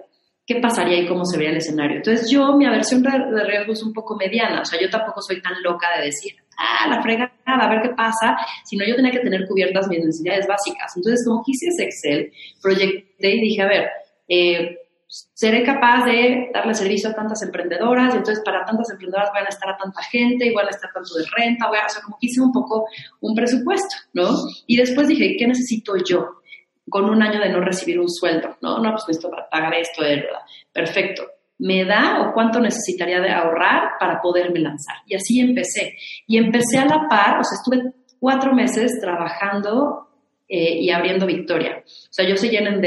¿Qué 0.46 0.60
pasaría 0.60 1.00
y 1.00 1.06
cómo 1.06 1.24
se 1.24 1.36
vería 1.36 1.50
el 1.50 1.58
escenario? 1.58 1.96
Entonces 1.96 2.30
yo, 2.30 2.56
mi 2.56 2.64
aversión 2.64 3.02
de 3.02 3.44
riesgo 3.44 3.72
es 3.72 3.82
un 3.82 3.92
poco 3.92 4.16
mediana, 4.16 4.62
o 4.62 4.64
sea, 4.64 4.80
yo 4.80 4.88
tampoco 4.88 5.20
soy 5.20 5.42
tan 5.42 5.62
loca 5.62 5.88
de 5.98 6.06
decir, 6.06 6.36
ah, 6.56 6.88
la 6.88 7.02
fregada, 7.02 7.32
a 7.50 7.68
ver 7.68 7.82
qué 7.82 7.90
pasa, 7.90 8.36
sino 8.64 8.84
yo 8.86 8.96
tenía 8.96 9.10
que 9.10 9.20
tener 9.20 9.46
cubiertas 9.46 9.88
mis 9.88 10.04
necesidades 10.04 10.46
básicas. 10.46 10.96
Entonces, 10.96 11.24
como 11.26 11.42
quise 11.42 11.68
ese 11.68 11.84
Excel, 11.84 12.32
proyecté 12.62 13.36
y 13.36 13.40
dije, 13.40 13.62
a 13.62 13.66
ver, 13.66 13.88
eh, 14.28 14.78
seré 15.08 15.64
capaz 15.64 16.04
de 16.04 16.50
darle 16.52 16.74
servicio 16.74 17.08
a 17.08 17.14
tantas 17.14 17.42
emprendedoras 17.42 18.14
entonces 18.14 18.42
para 18.44 18.64
tantas 18.64 18.90
emprendedoras 18.90 19.30
van 19.32 19.46
a 19.46 19.48
estar 19.48 19.70
a 19.70 19.76
tanta 19.76 20.02
gente 20.02 20.46
y 20.46 20.52
van 20.52 20.66
a 20.66 20.70
estar 20.70 20.90
tanto 20.92 21.14
de 21.14 21.24
renta, 21.34 21.66
voy 21.66 21.78
a, 21.78 21.86
o 21.86 21.88
sea, 21.88 22.02
como 22.02 22.18
que 22.20 22.26
hice 22.26 22.42
un 22.42 22.52
poco 22.52 22.86
un 23.20 23.34
presupuesto, 23.34 23.96
¿no? 24.12 24.28
Y 24.66 24.76
después 24.76 25.08
dije, 25.08 25.36
¿qué 25.38 25.46
necesito 25.46 25.96
yo 25.96 26.42
con 26.90 27.08
un 27.08 27.22
año 27.22 27.40
de 27.40 27.48
no 27.48 27.60
recibir 27.60 27.98
un 27.98 28.10
sueldo? 28.10 28.58
No, 28.60 28.78
no, 28.78 28.90
pues 28.90 29.04
necesito 29.08 29.30
para 29.30 29.48
pagar 29.48 29.74
esto, 29.74 30.02
verdad. 30.02 30.40
Perfecto. 30.72 31.22
¿Me 31.58 31.84
da 31.84 32.22
o 32.22 32.32
cuánto 32.32 32.60
necesitaría 32.60 33.20
de 33.20 33.30
ahorrar 33.30 33.92
para 33.98 34.20
poderme 34.20 34.60
lanzar? 34.60 34.96
Y 35.06 35.16
así 35.16 35.40
empecé. 35.40 35.96
Y 36.26 36.38
empecé 36.38 36.78
a 36.78 36.84
la 36.84 37.08
par, 37.08 37.40
o 37.40 37.44
sea, 37.44 37.56
estuve 37.56 37.92
cuatro 38.20 38.54
meses 38.54 38.98
trabajando 39.00 40.08
eh, 40.48 40.78
y 40.80 40.90
abriendo 40.90 41.26
Victoria. 41.26 41.82
O 41.84 42.12
sea, 42.12 42.28
yo 42.28 42.36
soy 42.36 42.50
llenen 42.50 42.80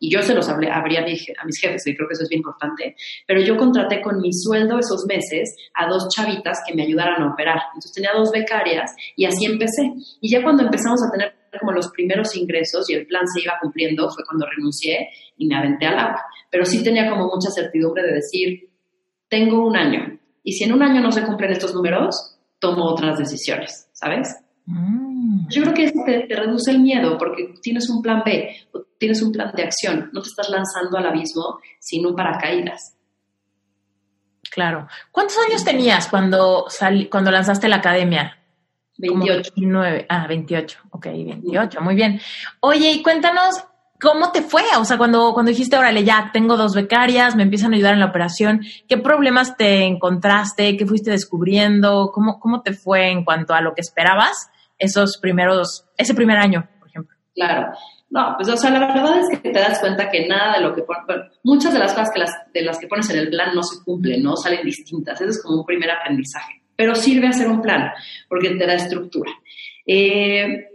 y 0.00 0.10
yo 0.10 0.22
se 0.22 0.34
los 0.34 0.48
hablé, 0.48 0.70
abría 0.70 1.00
a, 1.00 1.04
mis 1.04 1.60
jefes, 1.60 1.86
y 1.86 1.96
creo 1.96 2.08
que 2.08 2.14
eso 2.14 2.22
es 2.22 2.28
bien 2.28 2.40
importante, 2.40 2.96
pero 3.26 3.40
yo 3.40 3.56
contraté 3.56 4.00
con 4.00 4.20
mi 4.20 4.32
sueldo 4.32 4.78
esos 4.78 5.04
meses 5.06 5.54
a 5.74 5.86
dos 5.86 6.08
chavitas 6.14 6.60
que 6.66 6.74
me 6.74 6.84
ayudaran 6.84 7.22
a 7.22 7.32
operar. 7.32 7.60
Entonces 7.68 7.92
tenía 7.92 8.10
dos 8.14 8.30
becarias 8.30 8.94
y 9.16 9.24
así 9.24 9.46
empecé. 9.46 9.92
Y 10.20 10.30
ya 10.30 10.42
cuando 10.42 10.64
empezamos 10.64 11.00
a 11.02 11.10
tener 11.10 11.34
como 11.60 11.72
los 11.72 11.88
primeros 11.90 12.36
ingresos 12.36 12.88
y 12.90 12.94
el 12.94 13.06
plan 13.06 13.26
se 13.26 13.42
iba 13.42 13.54
cumpliendo, 13.60 14.10
fue 14.10 14.24
cuando 14.24 14.46
renuncié 14.46 15.08
y 15.36 15.46
me 15.46 15.56
aventé 15.56 15.86
al 15.86 15.98
agua. 15.98 16.24
Pero 16.50 16.64
sí 16.64 16.82
tenía 16.82 17.08
como 17.08 17.26
mucha 17.26 17.50
certidumbre 17.50 18.02
de 18.02 18.14
decir, 18.14 18.70
tengo 19.28 19.66
un 19.66 19.76
año 19.76 20.18
y 20.42 20.52
si 20.52 20.64
en 20.64 20.72
un 20.72 20.82
año 20.82 21.00
no 21.00 21.10
se 21.10 21.24
cumplen 21.24 21.52
estos 21.52 21.74
números, 21.74 22.38
tomo 22.58 22.84
otras 22.84 23.18
decisiones, 23.18 23.88
¿sabes? 23.92 24.36
Mm. 24.66 25.03
Yo 25.48 25.62
creo 25.62 25.74
que 25.74 25.84
eso 25.84 26.00
te, 26.04 26.26
reduce 26.28 26.70
el 26.70 26.80
miedo 26.80 27.18
porque 27.18 27.54
tienes 27.62 27.88
un 27.90 28.02
plan 28.02 28.22
B 28.24 28.56
o 28.72 28.82
tienes 28.98 29.22
un 29.22 29.32
plan 29.32 29.52
de 29.54 29.62
acción. 29.62 30.10
No 30.12 30.22
te 30.22 30.28
estás 30.28 30.48
lanzando 30.48 30.98
al 30.98 31.06
abismo 31.06 31.58
sin 31.78 32.06
un 32.06 32.14
paracaídas. 32.14 32.96
Claro. 34.50 34.86
¿Cuántos 35.10 35.36
años 35.48 35.64
tenías 35.64 36.08
cuando, 36.08 36.66
cuando 37.10 37.30
lanzaste 37.30 37.68
la 37.68 37.76
academia? 37.76 38.38
28. 38.98 39.52
Ah, 40.08 40.26
28. 40.28 40.78
Ok, 40.90 41.06
28. 41.06 41.80
Muy 41.80 41.94
bien. 41.94 42.20
Oye, 42.60 42.92
y 42.92 43.02
cuéntanos 43.02 43.64
¿Cómo 44.00 44.32
te 44.32 44.42
fue? 44.42 44.64
O 44.76 44.84
sea, 44.84 44.98
cuando, 44.98 45.32
cuando 45.32 45.50
dijiste, 45.50 45.78
órale, 45.78 46.04
ya 46.04 46.30
tengo 46.30 46.58
dos 46.58 46.74
becarias, 46.74 47.36
me 47.36 47.44
empiezan 47.44 47.72
a 47.72 47.76
ayudar 47.76 47.94
en 47.94 48.00
la 48.00 48.06
operación, 48.06 48.60
¿qué 48.86 48.98
problemas 48.98 49.56
te 49.56 49.84
encontraste? 49.84 50.76
¿Qué 50.76 50.84
fuiste 50.84 51.10
descubriendo? 51.10 52.10
¿Cómo, 52.12 52.38
cómo 52.38 52.60
te 52.60 52.74
fue 52.74 53.10
en 53.10 53.24
cuanto 53.24 53.54
a 53.54 53.62
lo 53.62 53.72
que 53.72 53.80
esperabas 53.80 54.50
esos 54.84 55.18
primeros, 55.18 55.86
ese 55.96 56.14
primer 56.14 56.38
año, 56.38 56.68
por 56.78 56.88
ejemplo? 56.88 57.16
Claro. 57.34 57.72
No, 58.10 58.34
pues 58.36 58.48
o 58.48 58.56
sea, 58.56 58.70
la 58.70 58.78
verdad 58.78 59.18
es 59.18 59.40
que 59.40 59.50
te 59.50 59.58
das 59.58 59.80
cuenta 59.80 60.08
que 60.08 60.28
nada 60.28 60.56
de 60.56 60.60
lo 60.62 60.74
que 60.74 60.82
pones, 60.82 61.02
bueno, 61.06 61.24
muchas 61.42 61.72
de 61.72 61.80
las 61.80 61.92
cosas 61.92 62.10
que 62.12 62.20
las, 62.20 62.30
de 62.52 62.62
las 62.62 62.78
que 62.78 62.86
pones 62.86 63.10
en 63.10 63.18
el 63.18 63.28
plan 63.28 63.54
no 63.54 63.62
se 63.62 63.82
cumplen, 63.82 64.22
¿no? 64.22 64.36
Salen 64.36 64.64
distintas. 64.64 65.20
Eso 65.20 65.30
es 65.30 65.42
como 65.42 65.60
un 65.60 65.66
primer 65.66 65.90
aprendizaje. 65.90 66.62
Pero 66.76 66.94
sirve 66.94 67.26
hacer 67.26 67.48
un 67.48 67.60
plan, 67.60 67.90
porque 68.28 68.50
te 68.50 68.66
da 68.66 68.74
estructura. 68.74 69.32
Eh, 69.86 70.74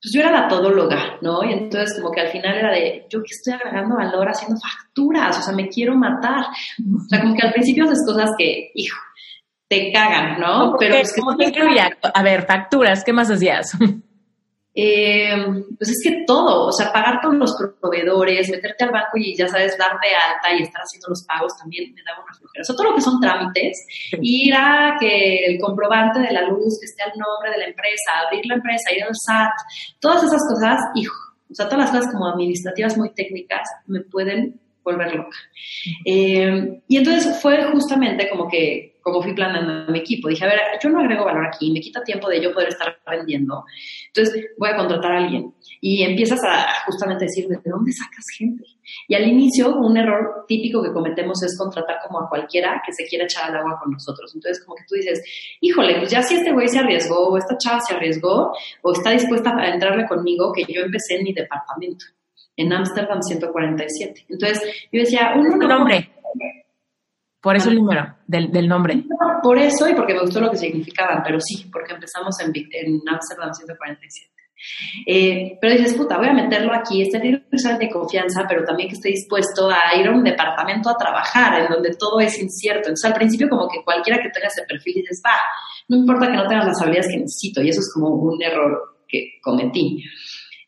pues 0.00 0.12
yo 0.12 0.20
era 0.20 0.30
la 0.30 0.48
todóloga, 0.48 1.18
¿no? 1.22 1.42
Y 1.42 1.52
entonces 1.52 1.98
como 2.00 2.12
que 2.12 2.20
al 2.20 2.28
final 2.28 2.56
era 2.56 2.70
de, 2.70 3.06
yo 3.10 3.20
que 3.20 3.34
estoy 3.34 3.54
agregando 3.54 3.96
valor 3.96 4.28
haciendo 4.28 4.56
facturas, 4.60 5.38
o 5.38 5.42
sea, 5.42 5.54
me 5.54 5.68
quiero 5.68 5.96
matar. 5.96 6.44
O 6.44 7.08
sea, 7.08 7.20
como 7.20 7.34
que 7.34 7.46
al 7.46 7.52
principio 7.52 7.84
haces 7.84 8.04
cosas 8.06 8.30
que, 8.38 8.70
hijo, 8.74 8.96
te 9.68 9.92
cagan, 9.92 10.40
¿no? 10.40 10.76
Pero 10.78 10.96
pues, 10.96 11.14
¿cómo 11.14 11.36
te 11.36 11.44
incluía? 11.46 11.96
A 12.02 12.22
ver, 12.22 12.46
facturas, 12.46 13.04
¿qué 13.04 13.12
más 13.12 13.30
hacías? 13.30 13.72
Eh, 14.80 15.34
pues 15.76 15.90
es 15.90 16.00
que 16.04 16.22
todo, 16.24 16.68
o 16.68 16.72
sea, 16.72 16.92
pagar 16.92 17.20
todos 17.20 17.34
los 17.34 17.52
proveedores, 17.80 18.48
meterte 18.48 18.84
al 18.84 18.92
banco 18.92 19.16
y 19.16 19.36
ya 19.36 19.48
sabes, 19.48 19.76
dar 19.76 19.98
de 20.00 20.14
alta 20.14 20.56
y 20.56 20.62
estar 20.62 20.80
haciendo 20.82 21.08
los 21.08 21.24
pagos 21.26 21.58
también 21.58 21.92
me 21.92 22.02
daba 22.06 22.22
una 22.22 22.32
flojera. 22.32 22.62
O 22.62 22.64
sea, 22.64 22.76
todo 22.76 22.90
lo 22.90 22.94
que 22.94 23.00
son 23.00 23.20
trámites, 23.20 23.84
ir 24.22 24.54
a 24.54 24.96
que 25.00 25.46
el 25.46 25.58
comprobante 25.58 26.20
de 26.20 26.30
la 26.30 26.42
luz, 26.42 26.78
que 26.78 26.86
esté 26.86 27.02
al 27.02 27.18
nombre 27.18 27.50
de 27.50 27.58
la 27.58 27.64
empresa, 27.64 28.22
abrir 28.24 28.46
la 28.46 28.54
empresa, 28.54 28.92
ir 28.94 29.02
al 29.02 29.16
SAT, 29.16 29.50
todas 29.98 30.22
esas 30.22 30.42
cosas, 30.48 30.78
hijo, 30.94 31.16
o 31.50 31.54
sea, 31.54 31.68
todas 31.68 31.86
las 31.86 31.90
cosas 31.90 32.12
como 32.12 32.28
administrativas 32.28 32.96
muy 32.96 33.10
técnicas 33.14 33.68
me 33.88 34.02
pueden 34.02 34.60
volver 34.84 35.14
loca. 35.14 35.38
Eh, 36.04 36.80
y 36.86 36.96
entonces 36.96 37.40
fue 37.42 37.64
justamente 37.72 38.28
como 38.30 38.48
que 38.48 38.97
como 39.10 39.22
fui 39.22 39.34
planeando 39.34 39.92
mi 39.92 39.98
equipo. 40.00 40.28
Dije, 40.28 40.44
a 40.44 40.48
ver, 40.48 40.60
yo 40.82 40.90
no 40.90 41.00
agrego 41.00 41.24
valor 41.24 41.46
aquí, 41.46 41.70
me 41.72 41.80
quita 41.80 42.02
tiempo 42.02 42.28
de 42.28 42.42
yo 42.42 42.52
poder 42.52 42.68
estar 42.68 42.98
vendiendo. 43.06 43.64
Entonces 44.08 44.46
voy 44.58 44.70
a 44.70 44.76
contratar 44.76 45.12
a 45.12 45.18
alguien. 45.18 45.54
Y 45.80 46.02
empiezas 46.02 46.40
a 46.44 46.84
justamente 46.86 47.24
decir, 47.24 47.46
¿de 47.48 47.58
dónde 47.64 47.92
sacas 47.92 48.24
gente? 48.36 48.64
Y 49.06 49.14
al 49.14 49.26
inicio, 49.26 49.76
un 49.76 49.96
error 49.96 50.44
típico 50.46 50.82
que 50.82 50.92
cometemos 50.92 51.42
es 51.42 51.56
contratar 51.56 51.98
como 52.06 52.20
a 52.20 52.28
cualquiera 52.28 52.82
que 52.84 52.92
se 52.92 53.06
quiera 53.06 53.24
echar 53.24 53.50
al 53.50 53.56
agua 53.58 53.78
con 53.82 53.92
nosotros. 53.92 54.34
Entonces, 54.34 54.64
como 54.64 54.76
que 54.76 54.84
tú 54.88 54.94
dices, 54.94 55.22
híjole, 55.60 55.98
pues 55.98 56.10
ya 56.10 56.22
si 56.22 56.36
este 56.36 56.52
güey 56.52 56.68
se 56.68 56.78
arriesgó, 56.78 57.28
o 57.28 57.38
esta 57.38 57.56
chava 57.58 57.80
se 57.80 57.94
arriesgó, 57.94 58.52
o 58.82 58.92
está 58.92 59.10
dispuesta 59.10 59.54
a 59.56 59.72
entrarle 59.72 60.06
conmigo, 60.06 60.52
que 60.52 60.64
yo 60.72 60.82
empecé 60.82 61.16
en 61.16 61.24
mi 61.24 61.32
departamento, 61.32 62.06
en 62.56 62.72
Ámsterdam 62.72 63.22
147. 63.22 64.26
Entonces, 64.28 64.88
yo 64.90 65.00
decía, 65.00 65.34
uno 65.36 65.56
no... 65.56 65.68
nombre? 65.68 66.10
Por 67.40 67.56
eso 67.56 67.70
el 67.70 67.76
número 67.76 68.16
del, 68.26 68.50
del, 68.50 68.68
nombre. 68.68 69.04
Por 69.42 69.58
eso 69.58 69.88
y 69.88 69.94
porque 69.94 70.14
me 70.14 70.20
gustó 70.20 70.40
lo 70.40 70.50
que 70.50 70.56
significaban, 70.56 71.22
pero 71.22 71.40
sí, 71.40 71.68
porque 71.72 71.94
empezamos 71.94 72.38
en, 72.40 72.52
en 72.54 73.00
Amsterdam 73.08 73.54
147. 73.54 74.38
Eh, 75.06 75.56
pero 75.60 75.74
dices, 75.74 75.94
puta, 75.94 76.18
voy 76.18 76.28
a 76.28 76.32
meterlo 76.32 76.74
aquí, 76.74 77.02
este 77.02 77.20
tiene 77.20 77.44
que 77.48 77.78
de 77.78 77.90
confianza, 77.90 78.44
pero 78.48 78.64
también 78.64 78.88
que 78.88 78.96
esté 78.96 79.10
dispuesto 79.10 79.70
a 79.70 79.96
ir 79.96 80.06
a 80.08 80.12
un 80.12 80.24
departamento 80.24 80.90
a 80.90 80.96
trabajar, 80.96 81.60
en 81.62 81.68
donde 81.68 81.90
todo 81.98 82.20
es 82.20 82.38
incierto. 82.40 82.88
Entonces, 82.88 83.04
al 83.04 83.14
principio, 83.14 83.48
como 83.48 83.68
que 83.68 83.84
cualquiera 83.84 84.20
que 84.20 84.30
tenga 84.30 84.48
ese 84.48 84.64
perfil 84.66 84.94
dices, 84.96 85.22
va, 85.24 85.36
no 85.88 85.96
importa 85.98 86.26
que 86.26 86.36
no 86.36 86.48
tengas 86.48 86.66
las 86.66 86.80
habilidades 86.82 87.12
que 87.12 87.20
necesito, 87.20 87.62
y 87.62 87.68
eso 87.68 87.80
es 87.80 87.92
como 87.94 88.08
un 88.08 88.42
error 88.42 88.96
que 89.06 89.38
cometí. 89.42 90.04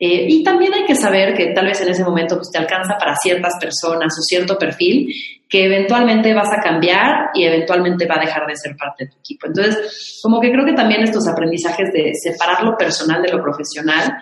Eh, 0.03 0.25
y 0.29 0.43
también 0.43 0.73
hay 0.73 0.87
que 0.87 0.95
saber 0.95 1.35
que 1.35 1.49
tal 1.49 1.67
vez 1.67 1.79
en 1.83 1.91
ese 1.91 2.03
momento 2.03 2.37
pues, 2.37 2.51
te 2.51 2.57
alcanza 2.57 2.97
para 2.99 3.15
ciertas 3.17 3.53
personas 3.61 4.17
o 4.19 4.23
cierto 4.23 4.57
perfil 4.57 5.15
que 5.47 5.67
eventualmente 5.67 6.33
vas 6.33 6.49
a 6.51 6.63
cambiar 6.63 7.29
y 7.35 7.45
eventualmente 7.45 8.07
va 8.07 8.15
a 8.17 8.25
dejar 8.25 8.47
de 8.47 8.57
ser 8.57 8.77
parte 8.77 9.05
de 9.05 9.11
tu 9.11 9.19
equipo. 9.19 9.47
Entonces, 9.49 10.19
como 10.23 10.41
que 10.41 10.51
creo 10.51 10.65
que 10.65 10.73
también 10.73 11.03
estos 11.03 11.29
aprendizajes 11.29 11.93
de 11.93 12.13
separar 12.15 12.65
lo 12.65 12.79
personal 12.79 13.21
de 13.21 13.31
lo 13.31 13.43
profesional 13.43 14.17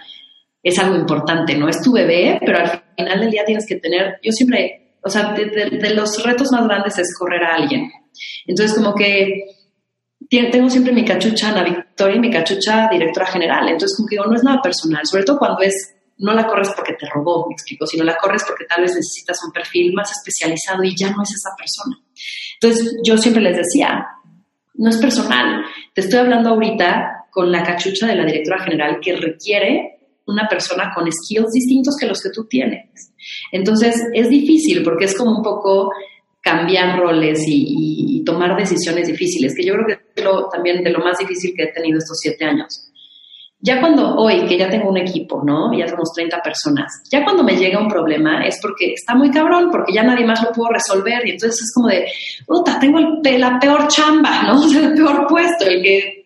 es 0.64 0.76
algo 0.80 0.96
importante, 0.96 1.56
¿no? 1.56 1.68
Es 1.68 1.80
tu 1.80 1.92
bebé, 1.92 2.40
pero 2.44 2.58
al 2.58 2.82
final 2.96 3.20
del 3.20 3.30
día 3.30 3.44
tienes 3.44 3.64
que 3.64 3.76
tener, 3.76 4.18
yo 4.20 4.32
siempre, 4.32 4.96
o 5.00 5.08
sea, 5.08 5.32
de 5.32 5.94
los 5.94 6.24
retos 6.24 6.50
más 6.50 6.66
grandes 6.66 6.98
es 6.98 7.16
correr 7.16 7.44
a 7.44 7.54
alguien. 7.54 7.88
Entonces, 8.46 8.76
como 8.76 8.94
que 8.94 9.44
tengo 10.28 10.68
siempre 10.68 10.92
mi 10.92 11.04
cachucha 11.04 11.50
Ana 11.50 11.64
Victoria 11.64 12.16
y 12.16 12.20
mi 12.20 12.30
cachucha 12.30 12.88
directora 12.90 13.26
general. 13.26 13.68
Entonces, 13.68 13.96
como 13.96 14.08
que 14.08 14.16
digo, 14.16 14.26
no 14.26 14.36
es 14.36 14.44
nada 14.44 14.60
personal, 14.62 15.06
sobre 15.06 15.24
todo 15.24 15.38
cuando 15.38 15.60
es, 15.62 15.94
no 16.18 16.34
la 16.34 16.46
corres 16.46 16.70
porque 16.76 16.94
te 16.94 17.08
robó, 17.08 17.46
me 17.48 17.54
explico, 17.54 17.86
sino 17.86 18.04
la 18.04 18.16
corres 18.16 18.44
porque 18.46 18.64
tal 18.64 18.82
vez 18.82 18.94
necesitas 18.94 19.38
un 19.44 19.52
perfil 19.52 19.92
más 19.94 20.10
especializado 20.10 20.84
y 20.84 20.94
ya 20.96 21.10
no 21.10 21.22
es 21.22 21.30
esa 21.30 21.50
persona. 21.56 21.96
Entonces, 22.60 22.96
yo 23.04 23.16
siempre 23.16 23.42
les 23.42 23.56
decía, 23.56 24.06
no 24.74 24.90
es 24.90 24.98
personal, 24.98 25.64
te 25.94 26.02
estoy 26.02 26.18
hablando 26.20 26.50
ahorita 26.50 27.26
con 27.30 27.50
la 27.50 27.62
cachucha 27.62 28.06
de 28.06 28.16
la 28.16 28.24
directora 28.24 28.62
general 28.64 28.98
que 29.00 29.16
requiere 29.16 29.98
una 30.26 30.46
persona 30.46 30.92
con 30.94 31.10
skills 31.10 31.52
distintos 31.52 31.96
que 31.96 32.06
los 32.06 32.20
que 32.20 32.30
tú 32.30 32.46
tienes. 32.46 33.12
Entonces, 33.50 33.96
es 34.12 34.28
difícil 34.28 34.82
porque 34.82 35.06
es 35.06 35.16
como 35.16 35.38
un 35.38 35.42
poco 35.42 35.90
cambiar 36.40 36.98
roles 36.98 37.42
y, 37.46 38.22
tomar 38.24 38.59
decisiones 38.59 39.09
difíciles, 39.09 39.55
que 39.57 39.64
yo 39.64 39.72
creo 39.72 39.87
que 39.87 39.98
es 40.14 40.24
lo, 40.24 40.51
también 40.51 40.85
de 40.85 40.90
lo 40.90 40.98
más 40.98 41.16
difícil 41.18 41.55
que 41.57 41.62
he 41.62 41.72
tenido 41.72 41.96
estos 41.96 42.18
siete 42.20 42.44
años. 42.44 42.90
ya 43.61 43.81
cuando 43.81 44.16
hoy, 44.16 44.44
que 44.46 44.59
ya 44.59 44.68
tengo 44.68 44.90
un 44.90 44.98
equipo, 44.98 45.42
¿no? 45.42 45.72
Ya 45.72 45.88
somos 45.88 46.12
30 46.14 46.42
personas, 46.42 47.03
ya 47.11 47.24
cuando 47.24 47.42
me 47.42 47.57
llega 47.57 47.81
un 47.81 47.88
problema 47.88 48.46
es 48.46 48.59
porque 48.61 48.92
está 48.92 49.14
muy 49.14 49.31
cabrón, 49.31 49.70
porque 49.70 49.94
ya 49.94 50.03
nadie 50.03 50.27
más 50.27 50.42
lo 50.42 50.53
pudo 50.53 50.68
resolver 50.68 51.27
y 51.27 51.31
entonces 51.31 51.62
es 51.62 51.72
como 51.74 51.88
de, 51.88 52.07
puta, 52.46 52.79
tengo 52.79 52.98
la 52.98 53.59
peor 53.59 53.88
chamba, 53.88 54.42
¿no? 54.42 54.62
el 54.79 54.92
peor 54.92 55.27
puesto, 55.27 55.64
el 55.64 55.83
que 55.83 56.18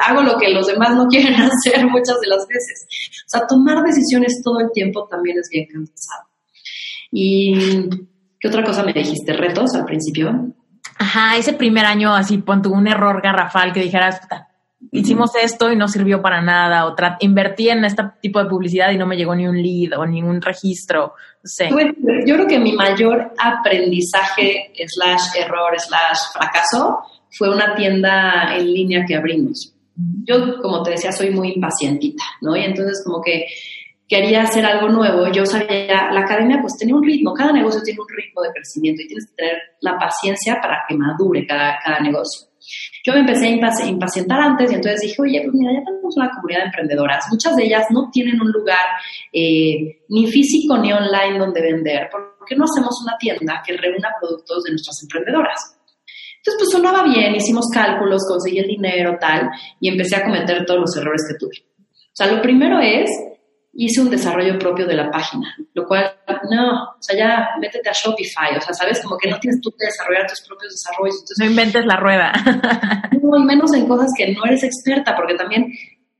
hago 0.00 0.22
lo 0.22 0.38
que 0.38 0.50
los 0.50 0.66
demás 0.66 0.94
no 0.96 1.06
quieren 1.06 1.34
hacer 1.34 1.86
muchas 1.86 2.18
de 2.20 2.28
las 2.28 2.46
veces. 2.48 2.86
O 3.26 3.28
sea, 3.28 3.46
tomar 3.46 3.82
decisiones 3.82 4.40
todo 4.42 4.60
el 4.60 4.70
tiempo 4.72 5.06
también 5.10 5.38
es 5.38 5.48
bien 5.50 5.66
cansado. 5.66 6.28
Y, 7.10 7.54
¿qué 8.42 8.48
otra 8.48 8.64
cosa 8.64 8.82
me 8.82 8.92
dijiste? 8.92 9.32
¿Retos 9.32 9.74
al 9.76 9.84
principio? 9.84 10.52
Ajá, 10.98 11.36
ese 11.36 11.52
primer 11.52 11.86
año 11.86 12.14
así, 12.14 12.38
pon 12.38 12.60
un 12.66 12.88
error 12.88 13.22
garrafal 13.22 13.72
que 13.72 13.80
dijeras, 13.80 14.20
puta, 14.20 14.48
hicimos 14.90 15.30
esto 15.36 15.70
y 15.70 15.76
no 15.76 15.86
sirvió 15.86 16.20
para 16.20 16.42
nada, 16.42 16.86
o 16.86 16.96
invertí 17.20 17.68
en 17.68 17.84
este 17.84 18.02
tipo 18.20 18.42
de 18.42 18.50
publicidad 18.50 18.90
y 18.90 18.98
no 18.98 19.06
me 19.06 19.16
llegó 19.16 19.34
ni 19.36 19.46
un 19.46 19.62
lead 19.62 19.96
o 19.96 20.04
ni 20.06 20.22
un 20.22 20.42
registro, 20.42 21.14
no 21.42 21.48
sé. 21.48 21.70
yo 22.26 22.34
creo 22.34 22.46
que 22.48 22.58
mi 22.58 22.72
mayor 22.72 23.32
aprendizaje 23.38 24.72
slash 24.86 25.36
error 25.38 25.78
slash 25.78 26.32
fracaso 26.32 26.98
fue 27.30 27.48
una 27.48 27.76
tienda 27.76 28.56
en 28.56 28.72
línea 28.72 29.04
que 29.06 29.14
abrimos. 29.14 29.72
Yo, 30.24 30.60
como 30.60 30.82
te 30.82 30.92
decía, 30.92 31.12
soy 31.12 31.30
muy 31.30 31.52
impacientita, 31.52 32.24
¿no? 32.40 32.56
Y 32.56 32.64
entonces 32.64 33.02
como 33.04 33.22
que 33.22 33.46
quería 34.12 34.42
hacer 34.42 34.66
algo 34.66 34.90
nuevo, 34.90 35.32
yo 35.32 35.46
sabía, 35.46 36.10
la 36.12 36.20
academia 36.20 36.58
pues 36.60 36.76
tenía 36.78 36.94
un 36.94 37.02
ritmo, 37.02 37.32
cada 37.32 37.50
negocio 37.50 37.80
tiene 37.82 37.98
un 37.98 38.08
ritmo 38.14 38.42
de 38.42 38.50
crecimiento 38.52 39.00
y 39.00 39.06
tienes 39.06 39.26
que 39.26 39.34
tener 39.36 39.56
la 39.80 39.98
paciencia 39.98 40.58
para 40.60 40.84
que 40.86 40.94
madure 40.94 41.46
cada, 41.46 41.78
cada 41.82 41.98
negocio. 42.00 42.46
Yo 43.06 43.14
me 43.14 43.20
empecé 43.20 43.46
a 43.46 43.86
impacientar 43.86 44.38
antes 44.38 44.70
y 44.70 44.74
entonces 44.74 45.00
dije, 45.00 45.16
oye, 45.22 45.40
pues 45.40 45.54
mira, 45.54 45.72
ya 45.72 45.84
tenemos 45.86 46.14
una 46.14 46.30
comunidad 46.30 46.60
de 46.60 46.66
emprendedoras. 46.66 47.24
Muchas 47.30 47.56
de 47.56 47.64
ellas 47.64 47.86
no 47.88 48.10
tienen 48.12 48.38
un 48.38 48.52
lugar 48.52 48.84
eh, 49.32 50.04
ni 50.10 50.26
físico 50.26 50.76
ni 50.76 50.92
online 50.92 51.38
donde 51.38 51.62
vender. 51.62 52.10
¿Por 52.10 52.36
qué 52.46 52.54
no 52.54 52.64
hacemos 52.64 53.02
una 53.02 53.16
tienda 53.16 53.62
que 53.66 53.78
reúna 53.78 54.10
productos 54.20 54.62
de 54.64 54.72
nuestras 54.72 55.02
emprendedoras? 55.02 55.58
Entonces, 56.36 56.58
pues 56.58 56.70
sonaba 56.70 57.02
bien, 57.02 57.34
hicimos 57.34 57.66
cálculos, 57.72 58.26
conseguí 58.28 58.58
el 58.58 58.68
dinero, 58.68 59.16
tal, 59.18 59.48
y 59.80 59.88
empecé 59.88 60.16
a 60.16 60.24
cometer 60.24 60.66
todos 60.66 60.80
los 60.80 60.96
errores 60.98 61.22
que 61.26 61.38
tuve. 61.38 61.64
O 61.88 62.14
sea, 62.14 62.30
lo 62.30 62.42
primero 62.42 62.78
es 62.78 63.10
hice 63.74 64.00
un 64.00 64.10
desarrollo 64.10 64.58
propio 64.58 64.86
de 64.86 64.94
la 64.94 65.10
página, 65.10 65.54
lo 65.74 65.86
cual, 65.86 66.14
no, 66.50 66.82
o 66.84 66.96
sea, 67.00 67.16
ya 67.16 67.48
métete 67.60 67.88
a 67.88 67.92
Shopify, 67.92 68.56
o 68.56 68.60
sea, 68.60 68.74
sabes, 68.74 69.00
como 69.02 69.16
que 69.16 69.30
no 69.30 69.38
tienes 69.38 69.60
tú 69.60 69.70
que 69.70 69.86
desarrollar 69.86 70.26
tus 70.26 70.42
propios 70.42 70.72
desarrollos. 70.72 71.16
Entonces, 71.20 71.38
no 71.38 71.46
inventes 71.46 71.84
la 71.86 71.96
rueda. 71.96 72.32
no, 73.22 73.38
y 73.38 73.44
menos 73.44 73.72
en 73.74 73.86
cosas 73.86 74.10
que 74.16 74.32
no 74.32 74.44
eres 74.44 74.62
experta, 74.62 75.16
porque 75.16 75.34
también 75.34 75.72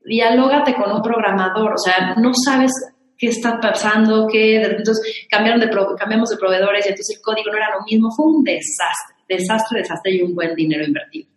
dialógate 0.03 0.73
con 0.73 0.91
un 0.91 1.01
programador, 1.01 1.73
o 1.73 1.77
sea, 1.77 2.15
no 2.15 2.31
sabes 2.33 2.71
qué 3.17 3.27
está 3.27 3.59
pasando, 3.59 4.27
qué, 4.27 4.61
entonces 4.61 5.27
cambiaron 5.29 5.61
de, 5.61 5.69
cambiamos 5.97 6.29
de 6.29 6.37
proveedores 6.37 6.85
y 6.85 6.89
entonces 6.89 7.17
el 7.17 7.21
código 7.21 7.51
no 7.51 7.57
era 7.57 7.75
lo 7.77 7.85
mismo, 7.85 8.09
fue 8.11 8.25
un 8.25 8.43
desastre, 8.43 9.15
desastre, 9.29 9.79
desastre 9.79 10.15
y 10.15 10.21
un 10.21 10.35
buen 10.35 10.55
dinero 10.55 10.83
invertido. 10.83 11.29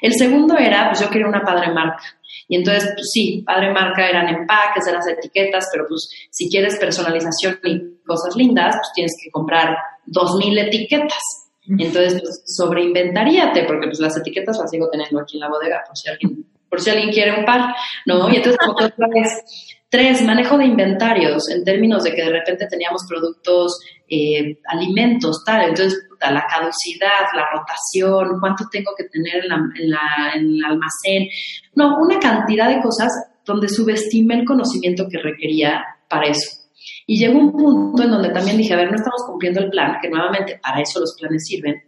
El 0.00 0.14
segundo 0.14 0.56
era, 0.56 0.88
pues 0.88 1.00
yo 1.00 1.10
quería 1.10 1.26
una 1.26 1.42
padre 1.42 1.72
marca. 1.72 2.02
Y 2.48 2.56
entonces, 2.56 2.90
pues 2.94 3.10
sí, 3.12 3.42
padre 3.46 3.72
marca 3.72 4.08
eran 4.08 4.28
empaques, 4.28 4.86
eran 4.86 5.00
las 5.00 5.08
etiquetas, 5.08 5.68
pero 5.70 5.86
pues 5.86 6.08
si 6.30 6.48
quieres 6.48 6.78
personalización 6.78 7.60
y 7.62 7.98
cosas 8.06 8.34
lindas, 8.36 8.74
pues 8.76 8.92
tienes 8.94 9.16
que 9.22 9.30
comprar 9.30 9.76
dos 10.06 10.36
mil 10.36 10.56
etiquetas. 10.58 11.22
Entonces, 11.68 12.22
pues 12.22 12.42
sobreinventaríate, 12.46 13.64
porque 13.64 13.88
pues 13.88 14.00
las 14.00 14.16
etiquetas 14.16 14.58
las 14.58 14.70
sigo 14.70 14.88
teniendo 14.90 15.20
aquí 15.20 15.36
en 15.36 15.40
la 15.40 15.48
bodega, 15.48 15.84
por 15.86 15.96
si 15.98 16.08
alguien, 16.08 16.46
por 16.70 16.80
si 16.80 16.88
alguien 16.88 17.10
quiere 17.10 17.38
un 17.38 17.44
par, 17.44 17.74
¿no? 18.06 18.30
Y 18.30 18.36
entonces, 18.36 18.58
como 18.58 18.72
otra 18.72 19.06
vez, 19.14 19.76
Tres, 19.90 20.22
manejo 20.22 20.58
de 20.58 20.66
inventarios, 20.66 21.48
en 21.48 21.64
términos 21.64 22.04
de 22.04 22.14
que 22.14 22.22
de 22.22 22.30
repente 22.30 22.66
teníamos 22.68 23.06
productos, 23.08 23.80
eh, 24.06 24.58
alimentos, 24.66 25.42
tal. 25.46 25.62
Entonces, 25.62 26.06
la 26.20 26.46
caducidad, 26.46 27.26
la 27.34 27.48
rotación, 27.52 28.38
cuánto 28.38 28.64
tengo 28.70 28.92
que 28.96 29.04
tener 29.04 29.46
en, 29.46 29.52
en, 29.52 30.56
el 30.56 30.64
almacén. 30.64 31.28
No, 31.74 31.98
una 32.00 32.18
cantidad 32.18 32.68
de 32.68 32.82
cosas 32.82 33.10
donde 33.46 33.68
subestimé 33.68 34.40
el 34.40 34.44
conocimiento 34.44 35.06
que 35.10 35.18
requería 35.18 35.82
para 36.08 36.26
eso. 36.26 36.58
Y 37.06 37.18
llegó 37.18 37.38
un 37.38 37.52
punto 37.52 38.02
en 38.02 38.10
donde 38.10 38.28
también 38.30 38.58
dije, 38.58 38.74
a 38.74 38.76
ver, 38.76 38.90
no 38.90 38.96
estamos 38.96 39.22
cumpliendo 39.26 39.60
el 39.60 39.70
plan, 39.70 39.96
que 40.02 40.10
nuevamente 40.10 40.60
para 40.62 40.82
eso 40.82 41.00
los 41.00 41.16
planes 41.18 41.46
sirven. 41.46 41.82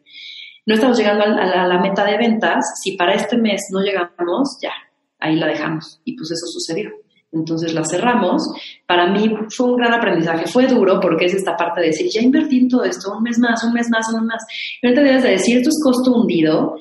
No 0.64 0.74
estamos 0.74 0.96
llegando 0.96 1.24
a 1.24 1.66
la 1.66 1.78
meta 1.80 2.04
de 2.04 2.16
ventas. 2.16 2.64
Si 2.82 2.92
para 2.92 3.14
este 3.14 3.36
mes 3.36 3.60
no 3.70 3.80
llegamos, 3.80 4.58
ya, 4.62 4.72
ahí 5.18 5.36
la 5.36 5.46
dejamos. 5.46 6.00
Y 6.04 6.16
pues 6.16 6.30
eso 6.30 6.46
sucedió. 6.46 6.90
Entonces 7.32 7.74
la 7.74 7.84
cerramos. 7.84 8.42
Para 8.86 9.06
mí 9.06 9.32
fue 9.48 9.66
un 9.66 9.76
gran 9.76 9.94
aprendizaje. 9.94 10.46
Fue 10.46 10.66
duro 10.66 10.98
porque 11.00 11.26
es 11.26 11.34
esta 11.34 11.56
parte 11.56 11.80
de 11.80 11.88
decir, 11.88 12.08
ya 12.12 12.20
invertí 12.20 12.58
en 12.58 12.68
todo 12.68 12.84
esto, 12.84 13.12
un 13.16 13.22
mes 13.22 13.38
más, 13.38 13.62
un 13.64 13.72
mes 13.72 13.88
más, 13.88 14.08
un 14.08 14.20
mes 14.20 14.26
más. 14.26 14.46
Y 14.82 14.86
ahorita 14.86 15.02
debes 15.02 15.22
de 15.22 15.30
decir, 15.30 15.58
esto 15.58 15.70
es 15.70 15.80
costo 15.82 16.12
hundido, 16.12 16.76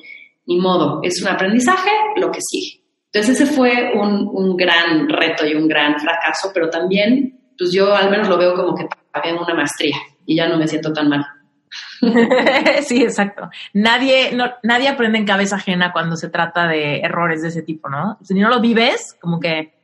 ni 0.46 0.58
modo, 0.58 1.00
es 1.02 1.22
un 1.22 1.28
aprendizaje, 1.28 1.90
lo 2.16 2.30
que 2.30 2.40
sigue. 2.40 2.82
Entonces 3.12 3.40
ese 3.40 3.52
fue 3.52 3.92
un, 3.94 4.28
un 4.32 4.56
gran 4.56 5.08
reto 5.08 5.46
y 5.46 5.54
un 5.54 5.66
gran 5.66 5.98
fracaso, 5.98 6.50
pero 6.54 6.68
también, 6.68 7.40
pues 7.58 7.72
yo 7.72 7.94
al 7.94 8.10
menos 8.10 8.28
lo 8.28 8.38
veo 8.38 8.54
como 8.54 8.74
que 8.74 8.86
pagué 9.12 9.32
una 9.32 9.54
maestría 9.54 9.96
y 10.26 10.36
ya 10.36 10.48
no 10.48 10.56
me 10.56 10.68
siento 10.68 10.92
tan 10.92 11.08
mal. 11.08 11.24
sí, 12.82 13.02
exacto. 13.02 13.50
Nadie, 13.74 14.36
nadie 14.62 14.88
aprende 14.88 15.18
en 15.18 15.26
cabeza 15.26 15.56
ajena 15.56 15.92
cuando 15.92 16.16
se 16.16 16.28
trata 16.28 16.66
de 16.66 17.00
errores 17.00 17.42
de 17.42 17.48
ese 17.48 17.62
tipo, 17.62 17.88
¿no? 17.88 18.18
Si 18.22 18.34
no 18.34 18.48
lo 18.48 18.60
vives, 18.60 19.16
como 19.20 19.40
que 19.40 19.79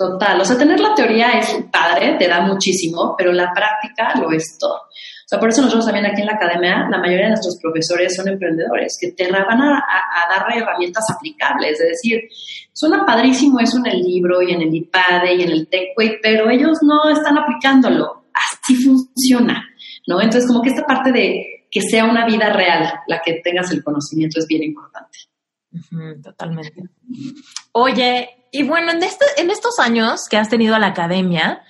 Total, 0.00 0.40
o 0.40 0.44
sea, 0.46 0.56
tener 0.56 0.80
la 0.80 0.94
teoría 0.94 1.32
es 1.32 1.62
padre, 1.70 2.16
te 2.18 2.26
da 2.26 2.40
muchísimo, 2.40 3.14
pero 3.18 3.34
la 3.34 3.52
práctica 3.52 4.18
lo 4.18 4.32
es 4.32 4.56
todo. 4.58 4.76
O 4.76 5.26
sea, 5.26 5.38
por 5.38 5.50
eso 5.50 5.60
nosotros 5.60 5.84
también 5.84 6.06
aquí 6.06 6.22
en 6.22 6.26
la 6.26 6.36
academia, 6.36 6.88
la 6.90 6.96
mayoría 6.96 7.24
de 7.24 7.32
nuestros 7.32 7.58
profesores 7.60 8.16
son 8.16 8.26
emprendedores, 8.28 8.96
que 8.98 9.12
te 9.12 9.30
van 9.30 9.60
a, 9.60 9.84
dar 10.30 10.56
herramientas 10.56 11.04
aplicables, 11.14 11.78
es 11.78 11.88
decir, 11.88 12.18
suena 12.72 13.04
padrísimo 13.04 13.60
eso 13.60 13.76
en 13.76 13.88
el 13.88 14.00
libro 14.00 14.40
y 14.40 14.52
en 14.52 14.62
el 14.62 14.74
iPad 14.74 15.22
y 15.36 15.42
en 15.42 15.50
el 15.50 15.68
TechWay, 15.68 16.16
pero 16.22 16.48
ellos 16.48 16.78
no 16.80 17.10
están 17.10 17.36
aplicándolo. 17.36 18.24
Así 18.32 18.76
funciona, 18.76 19.62
¿no? 20.06 20.18
Entonces, 20.22 20.46
como 20.46 20.62
que 20.62 20.70
esta 20.70 20.86
parte 20.86 21.12
de 21.12 21.66
que 21.70 21.82
sea 21.82 22.06
una 22.06 22.24
vida 22.24 22.50
real, 22.54 22.90
la 23.06 23.20
que 23.20 23.42
tengas 23.44 23.70
el 23.70 23.84
conocimiento 23.84 24.38
es 24.38 24.46
bien 24.46 24.62
importante. 24.62 25.18
totalmente. 26.22 26.84
Oye, 27.72 28.39
y 28.52 28.64
bueno, 28.64 28.92
en, 28.92 29.02
este, 29.02 29.24
en 29.38 29.50
estos 29.50 29.78
años 29.78 30.22
que 30.28 30.36
has 30.36 30.48
tenido 30.48 30.74
a 30.74 30.78
la 30.78 30.88
academia, 30.88 31.62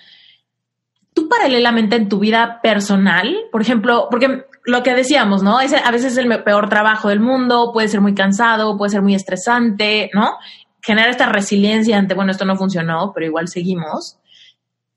tú 1.15 1.29
paralelamente 1.29 1.97
en 1.97 2.09
tu 2.09 2.19
vida 2.19 2.61
personal, 2.63 3.37
por 3.53 3.63
ejemplo, 3.63 4.09
porque 4.11 4.45
lo 4.65 4.83
que 4.83 4.95
decíamos, 4.95 5.43
¿no? 5.43 5.59
A 5.59 5.63
veces 5.63 6.13
es 6.13 6.17
el 6.17 6.43
peor 6.43 6.69
trabajo 6.69 7.09
del 7.09 7.21
mundo, 7.21 7.71
puede 7.73 7.89
ser 7.89 8.01
muy 8.01 8.15
cansado, 8.15 8.77
puede 8.77 8.91
ser 8.91 9.03
muy 9.03 9.15
estresante, 9.15 10.11
¿no? 10.15 10.37
Generar 10.83 11.11
esta 11.11 11.27
resiliencia 11.27 11.99
ante, 11.99 12.15
bueno, 12.15 12.31
esto 12.31 12.45
no 12.45 12.57
funcionó, 12.57 13.13
pero 13.15 13.27
igual 13.27 13.49
seguimos. 13.49 14.19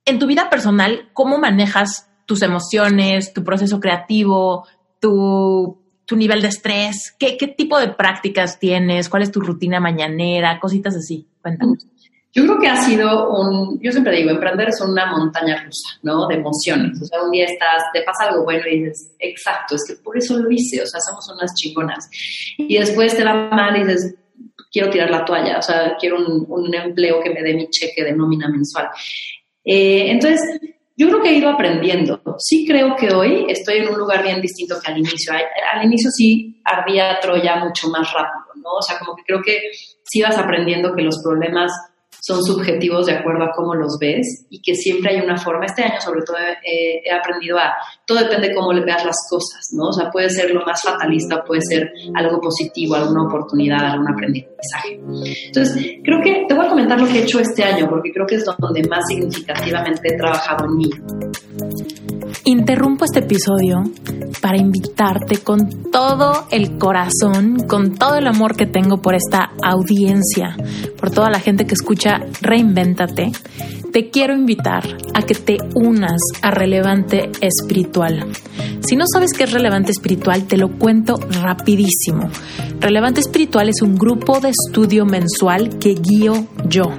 En 0.05 0.19
tu 0.19 0.27
vida 0.27 0.49
personal, 0.49 1.09
¿cómo 1.13 1.37
manejas 1.37 2.09
tus 2.25 2.41
emociones, 2.41 3.33
tu 3.33 3.43
proceso 3.43 3.79
creativo, 3.79 4.67
tu, 4.99 5.81
nivel 6.11 6.41
de 6.41 6.49
estrés? 6.49 7.15
¿Qué, 7.17 7.37
¿Qué 7.37 7.47
tipo 7.47 7.79
de 7.79 7.87
prácticas 7.87 8.59
tienes? 8.59 9.09
¿Cuál 9.09 9.23
es 9.23 9.31
tu 9.31 9.41
rutina 9.41 9.79
mañanera? 9.79 10.59
Cositas 10.59 10.95
así. 10.95 11.27
Yo 12.35 12.43
creo 12.45 12.59
que 12.59 12.67
ha 12.67 12.77
sido 12.77 13.29
un, 13.29 13.79
yo 13.79 13.91
siempre 13.91 14.17
digo, 14.17 14.31
emprender 14.31 14.69
es 14.69 14.81
una 14.81 15.05
montaña 15.05 15.63
rusa, 15.63 15.87
¿no? 16.01 16.27
De 16.27 16.35
emociones. 16.35 16.99
O 16.99 17.05
sea, 17.05 17.21
un 17.21 17.29
día 17.29 17.45
estás, 17.45 17.83
te 17.93 18.01
pasa 18.01 18.29
algo 18.29 18.43
bueno 18.43 18.63
y 18.67 18.79
dices, 18.79 19.13
exacto, 19.19 19.75
es 19.75 19.85
que 19.87 20.01
por 20.01 20.17
eso 20.17 20.39
lo 20.39 20.49
hice, 20.49 20.81
o 20.81 20.85
sea, 20.87 20.99
somos 20.99 21.29
unas 21.29 21.53
chingonas. 21.53 22.09
Y 22.57 22.75
después 22.75 23.15
te 23.15 23.23
va 23.23 23.49
mal 23.49 23.77
y 23.77 23.83
dices, 23.83 24.15
quiero 24.71 24.89
tirar 24.89 25.11
la 25.11 25.23
toalla, 25.23 25.59
o 25.59 25.61
sea, 25.61 25.95
quiero 25.99 26.17
un, 26.17 26.73
empleo 26.73 27.21
que 27.21 27.29
me 27.29 27.43
dé 27.43 27.53
mi 27.53 27.69
cheque 27.69 28.03
de 28.03 28.13
nómina 28.13 28.49
mensual. 28.49 28.89
Eh, 29.63 30.09
entonces, 30.09 30.59
yo 30.95 31.07
creo 31.07 31.21
que 31.21 31.29
he 31.29 31.37
ido 31.37 31.49
aprendiendo. 31.49 32.21
Sí 32.37 32.65
creo 32.67 32.95
que 32.95 33.13
hoy 33.13 33.45
estoy 33.49 33.77
en 33.77 33.89
un 33.89 33.97
lugar 33.97 34.23
bien 34.23 34.41
distinto 34.41 34.75
que 34.83 34.91
al 34.91 34.97
inicio. 34.99 35.33
Al 35.33 35.85
inicio 35.85 36.09
sí 36.11 36.61
ardía 36.63 37.19
Troya 37.19 37.57
mucho 37.57 37.89
más 37.89 38.11
rápido, 38.13 38.53
¿no? 38.55 38.73
O 38.77 38.81
sea, 38.81 38.99
como 38.99 39.15
que 39.15 39.23
creo 39.23 39.41
que 39.41 39.59
sí 40.03 40.21
vas 40.21 40.37
aprendiendo 40.37 40.93
que 40.95 41.01
los 41.01 41.21
problemas 41.23 41.71
son 42.21 42.41
subjetivos 42.41 43.07
de 43.07 43.13
acuerdo 43.13 43.43
a 43.43 43.51
cómo 43.51 43.75
los 43.75 43.97
ves 43.99 44.45
y 44.49 44.61
que 44.61 44.75
siempre 44.75 45.13
hay 45.13 45.21
una 45.21 45.37
forma. 45.37 45.65
Este 45.65 45.83
año 45.83 45.99
sobre 45.99 46.21
todo 46.21 46.37
he 46.63 47.11
aprendido 47.11 47.57
a, 47.57 47.73
todo 48.05 48.19
depende 48.19 48.49
de 48.49 48.55
cómo 48.55 48.71
le 48.71 48.85
veas 48.85 49.03
las 49.03 49.17
cosas, 49.29 49.69
¿no? 49.73 49.89
O 49.89 49.93
sea, 49.93 50.09
puede 50.09 50.29
ser 50.29 50.51
lo 50.51 50.65
más 50.65 50.81
fatalista, 50.81 51.43
puede 51.43 51.61
ser 51.61 51.91
algo 52.15 52.39
positivo, 52.39 52.95
alguna 52.95 53.25
oportunidad, 53.25 53.91
algún 53.91 54.09
aprendizaje. 54.09 54.52
Entonces, 55.45 55.85
creo 56.03 56.21
que 56.23 56.45
te 56.47 56.53
voy 56.53 56.65
a 56.65 56.69
comentar 56.69 56.99
lo 56.99 57.07
que 57.07 57.19
he 57.19 57.23
hecho 57.23 57.39
este 57.39 57.63
año, 57.63 57.87
porque 57.89 58.11
creo 58.11 58.25
que 58.25 58.35
es 58.35 58.45
donde 58.45 58.87
más 58.87 59.05
significativamente 59.07 60.13
he 60.13 60.17
trabajado 60.17 60.65
en 60.65 60.77
mí. 60.77 60.89
Interrumpo 62.45 63.05
este 63.05 63.19
episodio 63.19 63.83
para 64.41 64.57
invitarte 64.57 65.37
con 65.37 65.91
todo 65.91 66.45
el 66.51 66.77
corazón, 66.77 67.57
con 67.67 67.95
todo 67.95 68.15
el 68.17 68.27
amor 68.27 68.57
que 68.57 68.65
tengo 68.65 69.01
por 69.01 69.15
esta 69.15 69.51
audiencia, 69.63 70.57
por 70.97 71.11
toda 71.11 71.29
la 71.29 71.39
gente 71.39 71.65
que 71.65 71.73
escucha 71.73 72.19
Reinvéntate, 72.41 73.31
te 73.93 74.09
quiero 74.09 74.33
invitar 74.33 74.83
a 75.13 75.21
que 75.21 75.35
te 75.35 75.57
unas 75.75 76.19
a 76.41 76.49
Relevante 76.49 77.29
Espiritual. 77.41 78.25
Si 78.79 78.95
no 78.95 79.05
sabes 79.07 79.33
qué 79.37 79.43
es 79.43 79.53
Relevante 79.53 79.91
Espiritual, 79.91 80.45
te 80.47 80.57
lo 80.57 80.77
cuento 80.79 81.19
rapidísimo. 81.41 82.27
Relevante 82.79 83.21
Espiritual 83.21 83.69
es 83.69 83.81
un 83.83 83.95
grupo 83.95 84.39
de 84.39 84.51
estudio 84.53 85.05
mensual 85.05 85.79
que 85.79 85.95
guío 85.95 86.45
yo. 86.67 86.91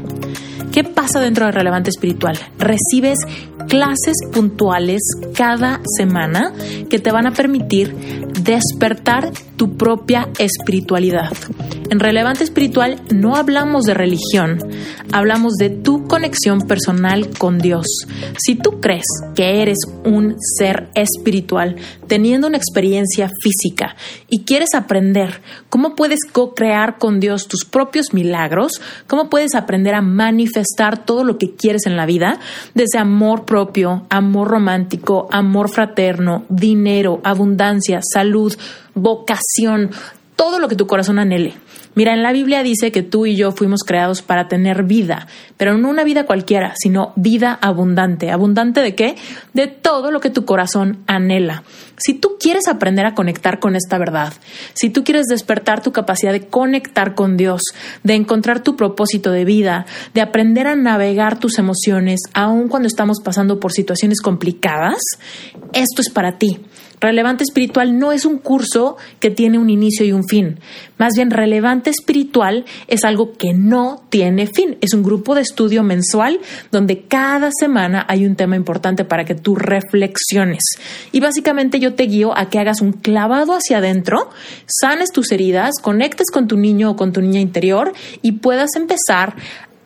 ¿Qué 0.73 0.83
pasa 0.83 1.21
dentro 1.21 1.47
de 1.47 1.53
Relevante 1.53 1.91
Espiritual? 1.91 2.37
Recibes 2.59 3.19
clases 3.69 4.17
puntuales 4.33 5.03
cada 5.35 5.81
semana 5.97 6.53
que 6.91 6.99
te 6.99 7.13
van 7.13 7.27
a 7.27 7.33
permitir 7.33 7.95
despertar 8.45 9.33
tu 9.57 9.77
propia 9.77 10.29
espiritualidad. 10.39 11.33
En 11.91 12.01
Relevante 12.01 12.45
Espiritual 12.45 13.01
no 13.15 13.37
hablamos 13.37 13.85
de 13.85 13.95
religión, 13.95 14.59
hablamos 15.13 15.55
de 15.55 15.71
tu 15.71 16.05
conexión 16.05 16.63
personal 16.63 17.29
con 17.39 17.59
Dios. 17.59 17.87
Si 18.39 18.57
tú 18.57 18.81
crees 18.81 19.07
que 19.35 19.63
eres 19.63 19.79
un 20.05 20.37
ser 20.59 20.89
espiritual 20.95 21.77
teniendo 22.07 22.49
una 22.49 22.57
experiencia 22.57 23.31
física 23.43 23.97
y 24.29 24.45
quieres 24.45 24.71
aprender 24.75 25.41
cómo 25.69 25.95
puedes 25.95 26.21
co-crear 26.31 26.99
con 26.99 27.21
Dios 27.21 27.49
tus 27.49 27.65
propios 27.65 28.13
milagros, 28.13 28.81
cómo 29.07 29.31
puedes 29.31 29.55
aprender 29.55 29.95
a 29.95 30.03
manifestar 30.03 31.05
todo 31.05 31.23
lo 31.25 31.39
que 31.39 31.55
quieres 31.55 31.87
en 31.87 31.97
la 31.97 32.07
vida, 32.07 32.41
desde 32.75 32.99
amor 32.99 33.45
propio, 33.45 34.07
amor 34.11 34.49
romántico, 34.49 35.29
amor 35.31 35.71
fraterno, 35.71 36.45
dinero, 36.49 37.21
abundancia, 37.25 38.01
salud, 38.03 38.34
vocación, 38.95 39.91
todo 40.37 40.59
lo 40.59 40.69
que 40.69 40.77
tu 40.77 40.87
corazón 40.87 41.19
anhele. 41.19 41.55
Mira, 41.95 42.13
en 42.13 42.25
la 42.25 42.33
Biblia 42.33 42.65
dice 42.65 42.91
que 42.91 43.03
tú 43.03 43.25
y 43.25 43.37
yo 43.37 43.53
fuimos 43.53 43.85
creados 43.85 44.21
para 44.21 44.49
tener 44.49 44.83
vida, 44.83 45.29
pero 45.57 45.79
no 45.79 45.89
una 45.89 46.03
vida 46.03 46.27
cualquiera, 46.27 46.75
sino 46.77 47.13
vida 47.15 47.57
abundante. 47.63 48.33
¿Abundante 48.33 48.81
de 48.81 48.97
qué? 48.97 49.15
De 49.53 49.69
todo 49.69 50.11
lo 50.11 50.21
que 50.21 50.31
tu 50.31 50.45
corazón 50.45 51.05
anhela. 51.07 51.63
Si 51.97 52.15
tú 52.15 52.37
quieres 52.41 52.67
aprender 52.67 53.07
a 53.07 53.15
conectar 53.15 53.61
con 53.61 53.77
esta 53.77 53.97
verdad, 53.97 54.33
si 54.75 54.91
tú 54.91 55.05
quieres 55.05 55.27
despertar 55.27 55.83
tu 55.83 55.93
capacidad 55.93 56.33
de 56.33 56.49
conectar 56.49 57.15
con 57.15 57.37
Dios, 57.37 57.63
de 58.03 58.15
encontrar 58.15 58.61
tu 58.61 58.75
propósito 58.75 59.31
de 59.31 59.45
vida, 59.45 59.87
de 60.15 60.21
aprender 60.21 60.67
a 60.67 60.75
navegar 60.75 61.39
tus 61.39 61.61
emociones, 61.61 62.21
aun 62.33 62.67
cuando 62.67 62.89
estamos 62.89 63.21
pasando 63.23 63.61
por 63.61 63.73
situaciones 63.73 64.21
complicadas, 64.21 64.99
esto 65.73 66.01
es 66.01 66.11
para 66.11 66.39
ti. 66.39 66.59
Relevante 67.05 67.45
espiritual 67.45 67.99
no 67.99 68.13
es 68.13 68.25
un 68.25 68.39
curso 68.39 68.97
que 69.21 69.29
tiene 69.31 69.59
un 69.59 69.69
inicio 69.69 70.07
y 70.07 70.13
un 70.13 70.27
fin. 70.27 70.59
Más 70.97 71.13
bien, 71.15 71.31
relevante 71.31 71.91
espiritual 71.91 72.65
es 72.89 73.05
algo 73.05 73.35
que 73.35 73.53
no 73.53 74.03
tiene 74.09 74.47
fin. 74.47 74.79
Es 74.81 74.95
un 74.95 75.03
grupo 75.03 75.35
de 75.35 75.43
estudio 75.43 75.83
mensual 75.83 76.41
donde 76.73 77.03
cada 77.03 77.51
semana 77.53 78.07
hay 78.09 78.25
un 78.25 78.37
tema 78.37 78.57
importante 78.57 79.05
para 79.05 79.27
que 79.27 79.35
tú 79.35 79.55
reflexiones. 79.55 80.63
Y 81.13 81.21
básicamente 81.21 81.79
yo 81.79 81.93
te 81.93 82.05
guío 82.05 82.35
a 82.35 82.49
que 82.49 82.59
hagas 82.59 82.81
un 82.81 82.93
clavado 82.93 83.53
hacia 83.53 83.79
adentro, 83.79 84.31
sanes 84.65 85.13
tus 85.13 85.31
heridas, 85.31 85.75
conectes 85.83 86.31
con 86.31 86.49
tu 86.49 86.57
niño 86.57 86.93
o 86.93 86.97
con 86.97 87.13
tu 87.13 87.21
niña 87.21 87.41
interior 87.41 87.93
y 88.23 88.33
puedas 88.33 88.77
empezar 88.77 89.37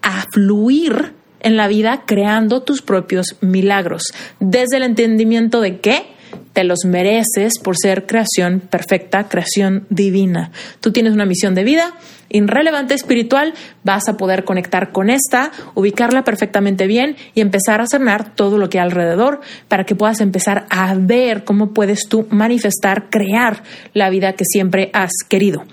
a 0.03 0.25
fluir 0.33 1.15
en 1.41 1.57
la 1.57 1.67
vida 1.67 2.05
creando 2.07 2.63
tus 2.63 2.81
propios 2.81 3.35
milagros. 3.41 4.05
Desde 4.39 4.77
el 4.77 4.85
entendimiento 4.85 5.61
de 5.61 5.81
que 5.81 6.17
te 6.53 6.65
los 6.65 6.81
mereces 6.85 7.59
por 7.63 7.77
ser 7.77 8.07
creación 8.07 8.61
perfecta, 8.61 9.29
creación 9.29 9.87
divina. 9.91 10.51
Tú 10.81 10.93
tienes 10.93 11.13
una 11.13 11.27
misión 11.27 11.55
de 11.55 11.65
vida 11.65 11.95
irrelevante 12.31 12.95
espiritual, 12.95 13.55
vas 13.85 14.09
a 14.09 14.17
poder 14.17 14.45
conectar 14.45 14.93
con 14.93 15.11
esta, 15.11 15.51
ubicarla 15.75 16.25
perfectamente 16.25 16.87
bien 16.87 17.17
y 17.35 17.41
empezar 17.41 17.81
a 17.81 17.87
sanar 17.87 18.35
todo 18.35 18.59
lo 18.59 18.69
que 18.69 18.79
hay 18.79 18.85
alrededor 18.85 19.41
para 19.69 19.85
que 19.85 19.95
puedas 19.95 20.21
empezar 20.21 20.67
a 20.71 20.95
ver 20.95 21.45
cómo 21.45 21.73
puedes 21.73 22.09
tú 22.09 22.27
manifestar, 22.31 23.09
crear 23.11 23.63
la 23.95 24.11
vida 24.11 24.35
que 24.35 24.45
siempre 24.45 24.91
has 24.93 25.13
querido. 25.29 25.65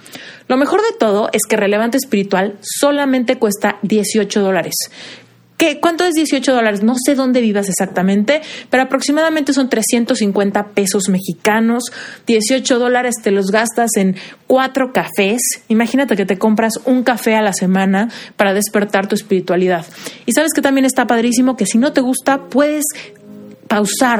Lo 0.48 0.58
mejor 0.58 0.82
de 0.82 0.98
todo 0.98 1.30
es 1.34 1.42
que 1.50 1.58
relevante 1.58 1.98
espiritual 1.98 2.56
solamente 2.62 3.38
cuesta 3.38 3.80
18 3.82 4.42
dólares. 4.42 4.76
¿Qué, 5.58 5.80
¿Cuánto 5.80 6.04
es 6.04 6.14
18 6.14 6.54
dólares? 6.54 6.84
No 6.84 6.96
sé 6.98 7.16
dónde 7.16 7.40
vivas 7.40 7.70
exactamente, 7.70 8.42
pero 8.70 8.84
aproximadamente 8.84 9.54
son 9.54 9.70
350 9.70 10.70
pesos 10.70 11.08
mexicanos. 11.08 11.84
18 12.28 12.78
dólares 12.78 13.16
te 13.24 13.32
los 13.32 13.48
gastas 13.52 13.92
en 13.96 14.18
cuatro 14.48 14.92
cafés. 14.92 15.42
Imagínate 15.70 16.18
que 16.18 16.26
te 16.26 16.38
compras 16.38 16.74
un 16.84 17.04
café 17.04 17.36
a 17.36 17.42
la 17.42 17.54
semana 17.54 18.10
para 18.36 18.54
despertar 18.54 19.08
tu 19.08 19.16
espiritualidad. 19.16 19.86
Y 20.26 20.34
sabes 20.34 20.52
que 20.54 20.62
también 20.62 20.84
está 20.84 21.08
padrísimo 21.08 21.56
que 21.56 21.66
si 21.66 21.78
no 21.78 21.94
te 21.94 22.02
gusta, 22.02 22.50
puedes 22.50 22.84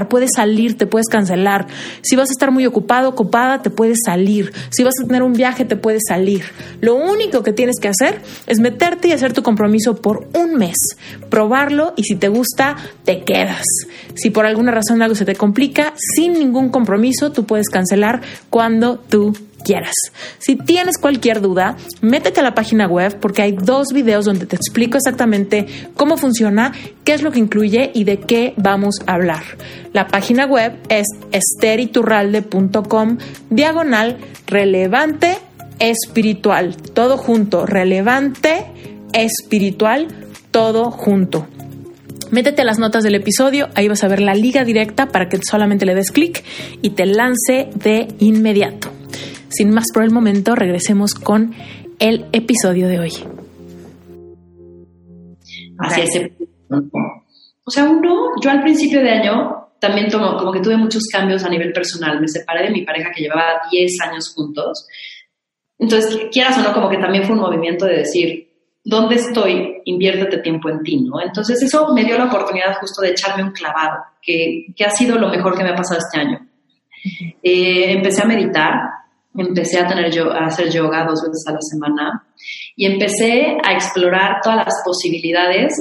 puedes 0.10 0.32
salir, 0.36 0.78
te 0.78 0.88
puedes 0.88 1.08
cancelar. 1.08 1.68
Si 2.02 2.16
vas 2.16 2.30
a 2.30 2.32
estar 2.32 2.52
muy 2.52 2.66
ocupado, 2.66 3.10
ocupada, 3.10 3.62
te 3.62 3.70
puedes 3.70 4.00
salir. 4.06 4.54
Si 4.72 4.84
vas 4.84 4.94
a 5.02 5.08
tener 5.08 5.24
un 5.24 5.34
viaje, 5.34 5.66
te 5.66 5.76
puedes 5.76 6.04
salir. 6.08 6.44
Lo 6.82 6.96
único 6.96 7.44
que 7.44 7.54
tienes 7.54 7.76
que 7.82 7.88
hacer 7.88 8.22
es 8.48 8.60
meterte 8.60 9.08
y 9.08 9.12
hacer 9.12 9.34
tu 9.34 9.44
compromiso 9.44 9.96
por 9.96 10.28
un 10.34 10.56
mes, 10.56 10.78
probarlo 11.30 11.94
y 11.96 12.04
si 12.04 12.16
te 12.16 12.28
gusta, 12.28 12.76
te 13.04 13.24
quedas. 13.24 13.66
Si 14.16 14.30
por 14.30 14.46
alguna 14.46 14.72
razón 14.72 15.02
algo 15.02 15.16
se 15.16 15.26
te 15.26 15.36
complica, 15.36 15.94
sin 16.16 16.34
ningún 16.34 16.70
compromiso, 16.70 17.32
tú 17.32 17.46
puedes 17.46 17.70
cancelar 17.70 18.22
cuando 18.50 18.98
tú 18.98 19.34
quieras. 19.66 19.96
Si 20.38 20.56
tienes 20.56 20.98
cualquier 20.98 21.42
duda, 21.42 21.76
métete 22.02 22.40
a 22.40 22.44
la 22.44 22.56
página 22.56 22.88
web 22.88 23.20
porque 23.20 23.42
hay 23.42 23.52
dos 23.52 23.88
videos 23.94 24.26
donde 24.26 24.46
te 24.46 24.56
explico 24.56 24.98
exactamente 24.98 25.66
cómo 25.96 26.16
funciona, 26.16 26.72
qué 27.04 27.14
es 27.14 27.24
lo 27.24 27.32
que 27.32 27.40
incluye 27.40 27.92
y 27.94 28.04
de 28.04 28.20
qué 28.20 28.54
vamos 28.56 29.00
a 29.08 29.16
hablar. 29.16 29.44
La 29.92 30.08
página 30.08 30.46
web 30.46 30.78
es 30.90 31.08
esteriturralde.com 31.32 33.18
diagonal 33.50 34.18
relevante 34.48 35.38
espiritual. 35.80 36.76
Todo 36.94 37.18
junto, 37.18 37.66
relevante 37.66 38.66
espiritual, 39.14 40.08
todo 40.52 40.92
junto. 40.92 41.48
Métete 42.32 42.64
a 42.64 42.66
las 42.66 42.80
notas 42.80 43.04
del 43.04 43.16
episodio, 43.16 43.70
ahí 43.76 43.88
vas 43.88 44.04
a 44.04 44.08
ver 44.08 44.20
la 44.20 44.34
liga 44.34 44.66
directa 44.66 45.08
para 45.08 45.30
que 45.30 45.38
solamente 45.48 45.86
le 45.86 45.96
des 45.96 46.12
clic 46.12 46.44
y 46.82 46.92
te 46.92 47.06
lance 47.06 47.70
de 47.76 48.08
inmediato. 48.20 48.90
Sin 49.50 49.74
más 49.74 49.86
por 49.94 50.04
el 50.04 50.12
momento, 50.12 50.56
regresemos 50.56 51.14
con 51.14 51.54
el 52.00 52.26
episodio 52.32 52.88
de 52.88 53.00
hoy. 53.00 53.12
Hacia 55.78 56.04
ese 56.04 56.34
O 57.64 57.72
sea, 57.72 57.86
uno, 57.86 58.32
yo 58.42 58.50
al 58.50 58.62
principio 58.62 59.02
de 59.02 59.12
año 59.12 59.66
también 59.80 60.10
tomo, 60.10 60.38
como 60.38 60.52
que 60.52 60.62
tuve 60.62 60.78
muchos 60.78 61.04
cambios 61.12 61.44
a 61.44 61.50
nivel 61.50 61.72
personal. 61.74 62.20
Me 62.20 62.28
separé 62.28 62.66
de 62.66 62.72
mi 62.72 62.84
pareja 62.84 63.12
que 63.14 63.22
llevaba 63.22 63.62
10 63.70 64.02
años 64.02 64.34
juntos. 64.34 64.88
Entonces, 65.78 66.28
quieras 66.32 66.58
o 66.58 66.62
no, 66.62 66.74
como 66.74 66.90
que 66.90 66.98
también 66.98 67.24
fue 67.24 67.36
un 67.36 67.42
movimiento 67.42 67.86
de 67.86 67.98
decir, 67.98 68.50
¿dónde 68.84 69.16
estoy? 69.16 69.82
Inviértete 69.86 70.38
tiempo 70.38 70.70
en 70.70 70.82
ti, 70.84 71.02
¿no? 71.02 71.22
Entonces, 71.22 71.62
eso 71.62 71.94
me 71.94 72.06
dio 72.06 72.18
la 72.18 72.26
oportunidad 72.26 72.78
justo 72.80 73.02
de 73.02 73.10
echarme 73.10 73.44
un 73.44 73.52
clavado, 73.52 74.04
que, 74.22 74.68
que 74.76 74.86
ha 74.86 74.92
sido 74.92 75.18
lo 75.18 75.30
mejor 75.30 75.58
que 75.58 75.64
me 75.64 75.72
ha 75.72 75.76
pasado 75.76 76.00
este 76.00 76.20
año. 76.20 76.48
Eh, 77.44 77.92
empecé 77.92 78.24
a 78.24 78.26
meditar, 78.26 78.74
empecé 79.38 79.80
a, 79.80 79.88
tener 79.88 80.12
yo, 80.12 80.32
a 80.32 80.46
hacer 80.46 80.70
yoga 80.70 81.06
dos 81.06 81.22
veces 81.22 81.44
a 81.48 81.54
la 81.54 81.62
semana 81.62 82.28
y 82.76 82.86
empecé 82.86 83.58
a 83.64 83.74
explorar 83.74 84.40
todas 84.42 84.66
las 84.66 84.82
posibilidades 84.84 85.74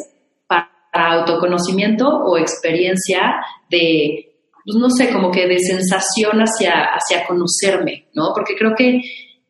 para, 0.47 0.71
autoconocimiento 0.93 2.09
o 2.09 2.38
experiencia 2.38 3.35
de, 3.69 4.33
pues 4.64 4.77
no 4.77 4.88
sé, 4.90 5.12
como 5.12 5.31
que 5.31 5.49
de 5.49 5.59
sensación 5.59 6.38
hacia, 6.38 6.85
hacia 6.95 7.27
conocerme, 7.27 8.09
¿no? 8.14 8.33
Porque 8.33 8.55
creo 8.57 8.75
que 8.77 9.01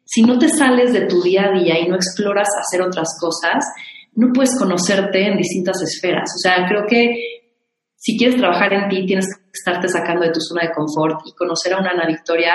si 0.05 0.23
no 0.23 0.39
te 0.39 0.49
sales 0.49 0.93
de 0.93 1.07
tu 1.07 1.23
día 1.23 1.47
a 1.47 1.53
día 1.53 1.79
y 1.79 1.89
no 1.89 1.97
exploras 1.97 2.49
hacer 2.61 2.81
otras 2.81 3.09
cosas, 3.21 3.65
no 4.15 4.33
puedes 4.33 4.57
conocerte 4.59 5.27
en 5.27 5.37
distintas 5.37 5.83
esferas. 5.83 6.31
O 6.35 6.39
sea, 6.39 6.67
creo 6.67 6.87
que 6.87 7.15
si 7.97 8.17
quieres 8.17 8.37
trabajar 8.37 8.73
en 8.73 8.89
ti, 8.89 9.07
tienes 9.07 9.27
que 9.27 9.43
estarte 9.53 9.89
sacando 9.89 10.25
de 10.25 10.33
tu 10.33 10.41
zona 10.41 10.63
de 10.63 10.73
confort 10.73 11.21
y 11.27 11.33
conocer 11.33 11.75
a 11.75 11.79
una 11.79 11.91
Ana 11.91 12.07
Victoria 12.07 12.55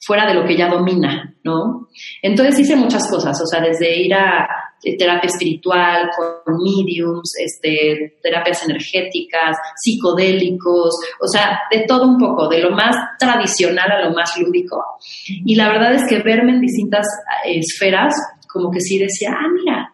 fuera 0.00 0.26
de 0.26 0.34
lo 0.34 0.46
que 0.46 0.56
ya 0.56 0.68
domina, 0.68 1.34
¿no? 1.44 1.88
Entonces 2.22 2.60
hice 2.60 2.76
muchas 2.76 3.10
cosas, 3.10 3.40
o 3.40 3.46
sea, 3.46 3.60
desde 3.60 3.96
ir 4.00 4.14
a 4.14 4.48
eh, 4.82 4.96
terapia 4.96 5.26
espiritual 5.26 6.10
con 6.16 6.56
mediums, 6.62 7.32
este, 7.38 8.18
terapias 8.22 8.64
energéticas, 8.64 9.56
psicodélicos, 9.76 10.94
o 11.20 11.26
sea, 11.26 11.60
de 11.70 11.80
todo 11.80 12.04
un 12.04 12.18
poco, 12.18 12.48
de 12.48 12.60
lo 12.60 12.70
más 12.70 12.96
tradicional 13.18 13.90
a 13.90 14.08
lo 14.08 14.14
más 14.14 14.38
lúdico. 14.38 14.82
Y 15.26 15.56
la 15.56 15.68
verdad 15.68 15.94
es 15.94 16.06
que 16.08 16.22
verme 16.22 16.52
en 16.52 16.60
distintas 16.60 17.06
eh, 17.44 17.58
esferas, 17.58 18.14
como 18.52 18.70
que 18.70 18.80
sí 18.80 18.98
decía, 18.98 19.30
ah, 19.32 19.48
mira, 19.52 19.92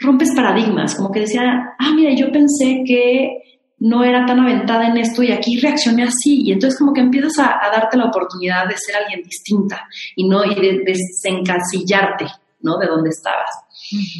rompes 0.00 0.34
paradigmas, 0.34 0.96
como 0.96 1.12
que 1.12 1.20
decía, 1.20 1.74
ah, 1.78 1.92
mira, 1.94 2.12
yo 2.14 2.32
pensé 2.32 2.82
que 2.84 3.38
no 3.82 4.04
era 4.04 4.24
tan 4.24 4.38
aventada 4.38 4.86
en 4.86 4.96
esto 4.96 5.24
y 5.24 5.32
aquí 5.32 5.58
reaccioné 5.58 6.04
así. 6.04 6.42
Y 6.44 6.52
entonces 6.52 6.78
como 6.78 6.92
que 6.92 7.00
empiezas 7.00 7.38
a, 7.40 7.58
darte 7.72 7.96
la 7.96 8.06
oportunidad 8.06 8.68
de 8.68 8.76
ser 8.76 8.94
alguien 8.96 9.22
distinta 9.24 9.88
y 10.14 10.28
no 10.28 10.44
y 10.44 10.54
de, 10.54 10.84
desencasillarte, 10.84 12.26
¿no? 12.60 12.78
De 12.78 12.86
dónde 12.86 13.10
estabas. 13.10 13.50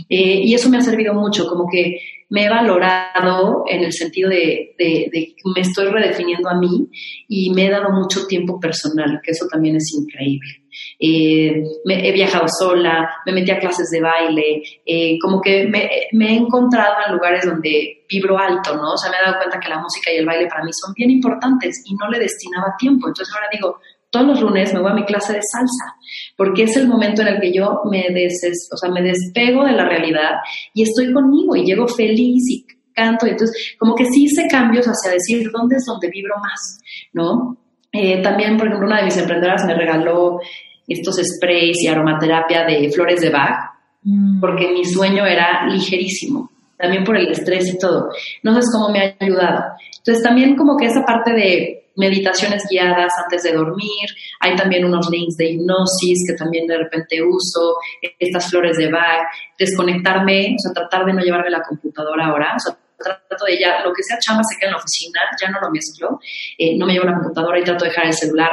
Eh, 0.08 0.40
y 0.42 0.54
eso 0.54 0.68
me 0.68 0.78
ha 0.78 0.80
servido 0.80 1.14
mucho, 1.14 1.46
como 1.46 1.68
que 1.70 2.00
me 2.30 2.46
he 2.46 2.48
valorado 2.48 3.62
en 3.68 3.84
el 3.84 3.92
sentido 3.92 4.30
de, 4.30 4.74
de, 4.78 5.08
de, 5.12 5.34
me 5.54 5.60
estoy 5.60 5.86
redefiniendo 5.86 6.48
a 6.48 6.58
mí 6.58 6.88
y 7.28 7.50
me 7.50 7.66
he 7.66 7.70
dado 7.70 7.90
mucho 7.90 8.26
tiempo 8.26 8.58
personal, 8.58 9.20
que 9.22 9.30
eso 9.30 9.46
también 9.46 9.76
es 9.76 9.92
increíble. 9.94 10.61
Eh, 10.98 11.62
he 11.86 12.12
viajado 12.12 12.46
sola, 12.48 13.08
me 13.26 13.32
metí 13.32 13.50
a 13.50 13.58
clases 13.58 13.90
de 13.90 14.00
baile, 14.00 14.62
eh, 14.86 15.18
como 15.20 15.40
que 15.40 15.66
me, 15.66 15.88
me, 16.12 16.32
he 16.32 16.36
encontrado 16.36 16.94
en 17.06 17.14
lugares 17.14 17.44
donde 17.44 18.04
vibro 18.08 18.38
alto, 18.38 18.76
¿no? 18.76 18.92
O 18.92 18.96
sea, 18.96 19.10
me 19.10 19.16
he 19.18 19.22
dado 19.22 19.38
cuenta 19.38 19.60
que 19.60 19.68
la 19.68 19.80
música 19.80 20.12
y 20.12 20.18
el 20.18 20.26
baile 20.26 20.46
para 20.48 20.64
mí 20.64 20.70
son 20.72 20.92
bien 20.94 21.10
importantes 21.10 21.82
y 21.86 21.94
no 21.94 22.08
le 22.10 22.18
destinaba 22.18 22.74
tiempo. 22.78 23.08
Entonces 23.08 23.34
ahora 23.34 23.48
digo, 23.52 23.78
todos 24.12 24.26
los 24.26 24.40
lunes 24.42 24.72
me 24.74 24.80
voy 24.80 24.92
a 24.92 24.94
mi 24.94 25.04
clase 25.06 25.32
de 25.32 25.40
salsa, 25.42 25.96
porque 26.36 26.64
es 26.64 26.76
el 26.76 26.86
momento 26.86 27.22
en 27.22 27.28
el 27.28 27.40
que 27.40 27.52
yo 27.52 27.80
me, 27.90 28.04
des, 28.10 28.68
o 28.70 28.76
sea, 28.76 28.90
me 28.90 29.00
despego 29.02 29.64
de 29.64 29.72
la 29.72 29.86
realidad 29.86 30.32
y 30.74 30.82
estoy 30.82 31.12
conmigo 31.12 31.56
y 31.56 31.64
llego 31.64 31.88
feliz 31.88 32.44
y 32.50 32.66
canto. 32.94 33.26
Y 33.26 33.30
entonces, 33.30 33.74
como 33.78 33.94
que 33.94 34.04
sí 34.04 34.24
hice 34.24 34.46
cambios 34.48 34.86
hacia 34.86 35.12
decir 35.12 35.50
dónde 35.50 35.76
es 35.76 35.84
donde 35.86 36.10
vibro 36.10 36.34
más, 36.42 36.78
¿no? 37.14 37.56
Eh, 37.92 38.22
también, 38.22 38.56
por 38.56 38.66
ejemplo, 38.66 38.86
una 38.86 38.98
de 38.98 39.04
mis 39.04 39.16
emprendedoras 39.18 39.66
me 39.66 39.74
regaló 39.74 40.40
estos 40.88 41.16
sprays 41.16 41.76
y 41.82 41.88
aromaterapia 41.88 42.64
de 42.64 42.90
flores 42.90 43.20
de 43.20 43.30
Bach, 43.30 43.74
mm. 44.02 44.40
porque 44.40 44.72
mi 44.72 44.84
sueño 44.84 45.26
era 45.26 45.66
ligerísimo, 45.68 46.50
también 46.78 47.04
por 47.04 47.16
el 47.16 47.30
estrés 47.30 47.72
y 47.72 47.78
todo. 47.78 48.08
No 48.42 48.60
sé 48.60 48.68
cómo 48.72 48.90
me 48.90 49.00
ha 49.00 49.16
ayudado. 49.20 49.62
Entonces, 49.98 50.22
también 50.22 50.56
como 50.56 50.76
que 50.76 50.86
esa 50.86 51.04
parte 51.04 51.32
de 51.32 51.82
meditaciones 51.96 52.64
guiadas 52.70 53.12
antes 53.22 53.42
de 53.42 53.52
dormir, 53.52 54.08
hay 54.40 54.56
también 54.56 54.84
unos 54.84 55.10
links 55.10 55.36
de 55.36 55.50
hipnosis 55.50 56.24
que 56.26 56.34
también 56.34 56.66
de 56.66 56.78
repente 56.78 57.22
uso, 57.22 57.76
estas 58.18 58.48
flores 58.50 58.78
de 58.78 58.90
Bach, 58.90 59.28
desconectarme, 59.58 60.56
o 60.56 60.58
sea, 60.58 60.72
tratar 60.72 61.04
de 61.04 61.12
no 61.12 61.20
llevarme 61.20 61.50
la 61.50 61.62
computadora 61.62 62.26
ahora, 62.26 62.54
o 62.56 62.58
sea, 62.58 62.76
trato 63.02 63.44
de 63.44 63.58
ya, 63.58 63.80
lo 63.84 63.92
que 63.92 64.02
sea 64.02 64.18
chamba 64.18 64.42
se 64.44 64.58
queda 64.58 64.68
en 64.68 64.72
la 64.72 64.78
oficina, 64.78 65.20
ya 65.40 65.50
no 65.50 65.60
lo 65.60 65.70
mezclo, 65.70 66.18
eh, 66.56 66.76
no 66.76 66.86
me 66.86 66.92
llevo 66.92 67.06
la 67.06 67.14
computadora 67.14 67.58
y 67.58 67.64
trato 67.64 67.84
de 67.84 67.90
dejar 67.90 68.06
el 68.06 68.14
celular 68.14 68.50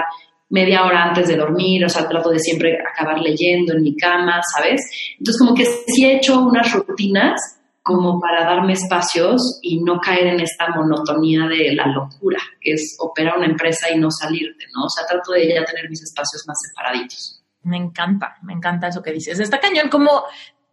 media 0.50 0.84
hora 0.84 1.04
antes 1.04 1.28
de 1.28 1.36
dormir, 1.36 1.86
o 1.86 1.90
sea, 1.90 2.08
trato 2.08 2.30
de 2.32 2.40
siempre 2.40 2.78
acabar 2.82 3.20
leyendo 3.20 3.74
en 3.74 3.84
mi 3.84 3.96
cama, 3.96 4.42
¿sabes? 4.56 4.82
Entonces, 5.18 5.40
como 5.40 5.56
que 5.56 5.66
sí 5.66 6.06
he 6.06 6.18
hecho 6.18 6.42
unas 6.42 6.72
rutinas 6.74 7.40
como 7.84 8.20
para 8.20 8.44
darme 8.44 8.74
espacios 8.74 9.60
y 9.62 9.82
no 9.82 10.00
caer 10.00 10.28
en 10.28 10.40
esta 10.42 10.70
monotonía 10.70 11.48
de 11.48 11.74
la 11.74 11.88
locura, 11.88 12.40
que 12.62 12.74
es 12.74 12.98
operar 13.00 13.38
una 13.38 13.48
empresa 13.48 13.90
y 13.90 13.98
no 13.98 14.12
salirte, 14.12 14.66
¿no? 14.76 14.86
O 14.86 14.90
sea, 14.90 15.06
trato 15.06 15.32
de 15.32 15.48
ya 15.48 15.64
tener 15.66 15.90
mis 15.90 16.04
espacios 16.04 16.44
más 16.48 16.58
separaditos. 16.68 17.44
Me 17.64 17.78
encanta, 17.78 18.38
me 18.44 18.54
encanta 18.54 18.88
eso 18.88 19.02
que 19.02 19.12
dices. 19.12 19.40
Está 19.40 19.60
cañón 19.60 19.90
como 19.90 20.24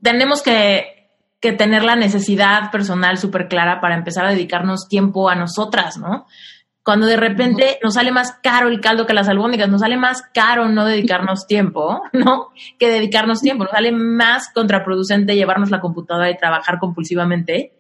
tenemos 0.02 0.42
que 0.42 0.95
que 1.40 1.53
tener 1.53 1.85
la 1.85 1.96
necesidad 1.96 2.70
personal 2.70 3.18
súper 3.18 3.49
clara 3.49 3.81
para 3.81 3.96
empezar 3.96 4.27
a 4.27 4.31
dedicarnos 4.31 4.88
tiempo 4.88 5.29
a 5.29 5.35
nosotras, 5.35 5.99
¿no? 5.99 6.27
Cuando 6.83 7.07
de 7.07 7.16
repente 7.16 7.79
nos 7.83 7.94
sale 7.94 8.12
más 8.12 8.38
caro 8.42 8.68
el 8.68 8.81
caldo 8.81 9.07
que 9.07 9.12
las 9.12 9.29
albóndigas, 9.29 9.68
nos 9.68 9.81
sale 9.81 9.96
más 9.96 10.22
caro 10.33 10.68
no 10.68 10.85
dedicarnos 10.85 11.46
tiempo, 11.49 12.03
¿no? 12.12 12.49
Que 12.79 12.88
dedicarnos 12.88 13.40
tiempo, 13.40 13.64
nos 13.64 13.72
sale 13.72 13.92
más 13.92 14.51
contraproducente 14.55 15.35
llevarnos 15.35 15.70
la 15.70 15.81
computadora 15.81 16.31
y 16.31 16.37
trabajar 16.37 16.79
compulsivamente 16.79 17.72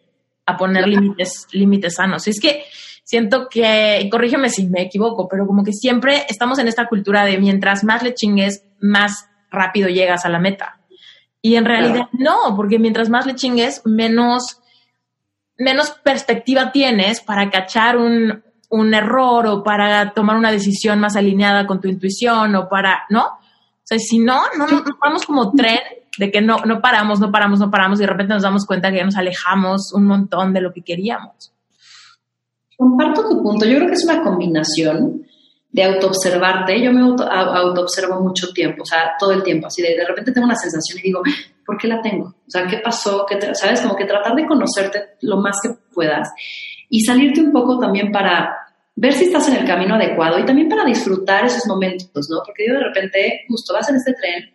a 0.44 0.56
poner 0.56 0.86
límites, 0.86 1.46
límites 1.52 1.94
sanos. 1.94 2.26
Y 2.26 2.30
es 2.30 2.40
que 2.40 2.64
siento 3.04 3.48
que, 3.48 4.08
corrígeme 4.10 4.48
si 4.48 4.66
me 4.66 4.82
equivoco, 4.82 5.28
pero 5.28 5.46
como 5.46 5.62
que 5.62 5.72
siempre 5.72 6.24
estamos 6.28 6.58
en 6.58 6.68
esta 6.68 6.86
cultura 6.88 7.24
de 7.24 7.38
mientras 7.38 7.84
más 7.84 8.02
le 8.02 8.14
chingues, 8.14 8.64
más 8.80 9.28
rápido 9.50 9.88
llegas 9.88 10.24
a 10.24 10.28
la 10.28 10.40
meta. 10.40 10.75
Y 11.46 11.54
en 11.54 11.64
realidad 11.64 12.08
no, 12.10 12.56
porque 12.56 12.80
mientras 12.80 13.08
más 13.08 13.24
le 13.24 13.36
chingues, 13.36 13.82
menos, 13.84 14.60
menos 15.56 15.90
perspectiva 16.02 16.72
tienes 16.72 17.20
para 17.20 17.50
cachar 17.50 17.98
un, 17.98 18.42
un 18.68 18.94
error 18.94 19.46
o 19.46 19.62
para 19.62 20.12
tomar 20.12 20.38
una 20.38 20.50
decisión 20.50 20.98
más 20.98 21.14
alineada 21.14 21.64
con 21.64 21.80
tu 21.80 21.86
intuición 21.86 22.56
o 22.56 22.68
para, 22.68 23.04
¿no? 23.10 23.26
O 23.26 23.84
sea, 23.84 23.96
si 24.00 24.18
no, 24.18 24.42
no, 24.58 24.66
nos 24.66 24.82
vamos 25.00 25.24
como 25.24 25.52
tren 25.52 25.78
de 26.18 26.32
que 26.32 26.40
no, 26.40 26.56
no 26.66 26.80
paramos, 26.80 27.20
no 27.20 27.30
paramos, 27.30 27.60
no 27.60 27.70
paramos 27.70 28.00
y 28.00 28.02
de 28.02 28.08
repente 28.08 28.34
nos 28.34 28.42
damos 28.42 28.66
cuenta 28.66 28.90
que 28.90 28.96
ya 28.96 29.04
nos 29.04 29.16
alejamos 29.16 29.92
un 29.92 30.04
montón 30.04 30.52
de 30.52 30.62
lo 30.62 30.72
que 30.72 30.82
queríamos. 30.82 31.52
Comparto 32.76 33.28
tu 33.28 33.40
punto. 33.40 33.66
Yo 33.66 33.76
creo 33.76 33.86
que 33.86 33.94
es 33.94 34.04
una 34.04 34.24
combinación 34.24 35.24
de 35.76 35.84
autoobservarte. 35.84 36.82
Yo 36.82 36.90
me 36.90 37.02
autoobservo 37.02 38.18
mucho 38.22 38.50
tiempo, 38.54 38.82
o 38.82 38.86
sea, 38.86 39.12
todo 39.18 39.32
el 39.32 39.42
tiempo, 39.42 39.66
así 39.66 39.82
de, 39.82 39.94
de 39.94 40.06
repente 40.06 40.32
tengo 40.32 40.46
una 40.46 40.56
sensación 40.56 40.98
y 41.00 41.02
digo, 41.02 41.22
¿por 41.66 41.76
qué 41.76 41.86
la 41.86 42.00
tengo? 42.00 42.28
O 42.28 42.50
sea, 42.50 42.66
¿qué 42.66 42.78
pasó? 42.78 43.26
¿Qué 43.28 43.38
¿Sabes? 43.54 43.82
Como 43.82 43.94
que 43.94 44.06
tratar 44.06 44.34
de 44.34 44.46
conocerte 44.46 45.16
lo 45.20 45.36
más 45.36 45.56
que 45.62 45.68
puedas 45.92 46.30
y 46.88 47.04
salirte 47.04 47.42
un 47.42 47.52
poco 47.52 47.78
también 47.78 48.10
para 48.10 48.56
ver 48.94 49.12
si 49.12 49.26
estás 49.26 49.48
en 49.48 49.56
el 49.56 49.66
camino 49.66 49.96
adecuado 49.96 50.38
y 50.38 50.46
también 50.46 50.70
para 50.70 50.82
disfrutar 50.82 51.44
esos 51.44 51.66
momentos, 51.66 52.26
¿no? 52.30 52.38
Porque 52.46 52.66
yo 52.66 52.72
de 52.72 52.84
repente, 52.84 53.44
justo 53.46 53.74
vas 53.74 53.90
en 53.90 53.96
este 53.96 54.14
tren, 54.14 54.50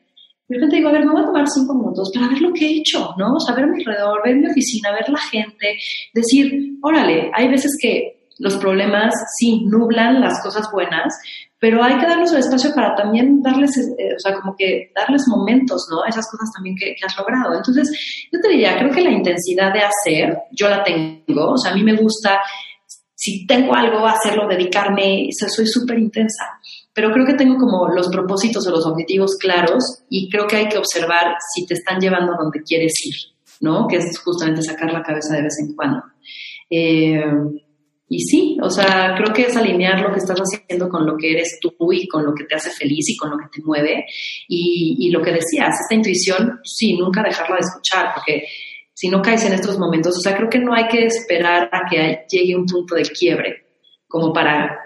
de 0.48 0.56
repente 0.56 0.78
digo, 0.78 0.90
a 0.90 0.94
ver, 0.94 1.06
me 1.06 1.12
voy 1.12 1.22
a 1.22 1.28
tomar 1.28 1.48
cinco 1.48 1.76
minutos 1.76 2.12
para 2.16 2.30
ver 2.30 2.42
lo 2.42 2.52
que 2.52 2.66
he 2.66 2.78
hecho, 2.80 3.14
¿no? 3.16 3.36
O 3.36 3.40
sea, 3.40 3.54
ver 3.54 3.68
mi 3.68 3.78
alrededor, 3.78 4.22
ver 4.26 4.38
mi 4.38 4.48
oficina, 4.48 4.92
ver 4.92 5.08
la 5.08 5.20
gente, 5.20 5.78
decir, 6.16 6.78
órale, 6.82 7.30
hay 7.32 7.48
veces 7.48 7.78
que 7.80 8.21
los 8.42 8.58
problemas 8.58 9.14
sí 9.38 9.66
nublan 9.66 10.20
las 10.20 10.42
cosas 10.42 10.70
buenas, 10.72 11.14
pero 11.60 11.84
hay 11.84 11.98
que 12.00 12.08
darles 12.08 12.32
el 12.32 12.40
espacio 12.40 12.74
para 12.74 12.96
también 12.96 13.40
darles, 13.44 13.78
eh, 13.78 14.16
o 14.16 14.20
sea, 14.20 14.34
como 14.34 14.56
que 14.58 14.92
darles 14.96 15.28
momentos, 15.28 15.88
¿no? 15.92 16.04
Esas 16.06 16.28
cosas 16.30 16.50
también 16.56 16.76
que, 16.76 16.96
has 17.06 17.16
logrado. 17.16 17.56
Entonces, 17.56 18.28
yo 18.32 18.40
te 18.42 18.50
diría, 18.50 18.80
creo 18.80 18.92
que 18.92 19.02
la 19.02 19.12
intensidad 19.12 19.72
de 19.72 19.82
hacer, 19.82 20.40
yo 20.52 20.70
la 20.70 20.84
tengo, 20.84 21.52
o 21.52 21.58
sea, 21.58 21.72
a 21.72 21.76
mí 21.76 21.84
me 21.84 21.96
gusta, 21.96 22.42
si 23.14 23.46
tengo 23.46 23.76
algo, 23.76 24.08
hacerlo, 24.08 24.48
dedicarme, 24.48 25.30
o 25.30 25.50
soy 25.50 25.68
súper 25.68 26.00
intensa, 26.00 26.46
pero 26.94 27.12
creo 27.12 27.28
que 27.28 27.36
tengo 27.36 27.58
como 27.58 27.90
los 27.90 28.10
propósitos 28.10 28.66
o 28.66 28.72
los 28.72 28.88
objetivos 28.88 29.38
claros 29.38 30.04
y 30.10 30.32
creo 30.32 30.48
que 30.48 30.56
hay 30.56 30.68
que 30.68 30.80
observar 30.80 31.36
si 31.54 31.68
te 31.68 31.76
están 31.76 32.00
llevando 32.00 32.34
a 32.34 32.38
donde 32.38 32.64
quieres 32.64 32.94
ir, 33.06 33.16
¿no? 33.60 33.88
Que 33.88 33.98
es 33.98 34.20
justamente 34.20 34.64
sacar 34.64 34.92
la 34.92 35.04
cabeza 35.04 35.36
de 35.36 35.44
vez 35.44 35.60
en 35.60 35.76
cuando. 35.76 36.02
Eh, 36.72 37.24
y 38.14 38.20
sí, 38.20 38.58
o 38.62 38.70
sea, 38.70 39.16
creo 39.16 39.34
que 39.34 39.44
es 39.44 39.56
alinear 39.56 40.02
lo 40.02 40.12
que 40.12 40.20
estás 40.20 40.38
haciendo 40.38 40.90
con 40.90 41.06
lo 41.06 41.16
que 41.16 41.32
eres 41.32 41.58
tú 41.62 41.74
y 41.94 42.10
con 42.10 42.26
lo 42.26 42.36
que 42.36 42.44
te 42.44 42.56
hace 42.56 42.70
feliz 42.70 43.08
y 43.08 43.16
con 43.16 43.30
lo 43.30 43.38
que 43.38 43.48
te 43.50 43.64
mueve. 43.64 44.04
Y, 44.50 45.10
lo 45.12 45.22
que 45.22 45.32
decías, 45.32 45.70
esta 45.80 45.96
intuición, 45.96 46.60
sí, 46.62 46.98
nunca 46.98 47.24
dejarla 47.24 47.56
de 47.56 47.62
escuchar, 47.62 48.12
porque 48.14 48.44
si 48.94 49.08
no 49.08 49.22
caes 49.22 49.46
en 49.46 49.54
estos 49.54 49.80
momentos, 49.80 50.18
o 50.18 50.20
sea, 50.20 50.36
creo 50.36 50.50
que 50.50 50.60
no 50.60 50.74
hay 50.74 50.90
que 50.90 51.06
esperar 51.06 51.70
a 51.72 51.90
que 51.90 52.26
llegue 52.30 52.54
un 52.54 52.66
punto 52.66 52.96
de 52.96 53.04
quiebre 53.04 53.68
como 54.10 54.34
para 54.34 54.78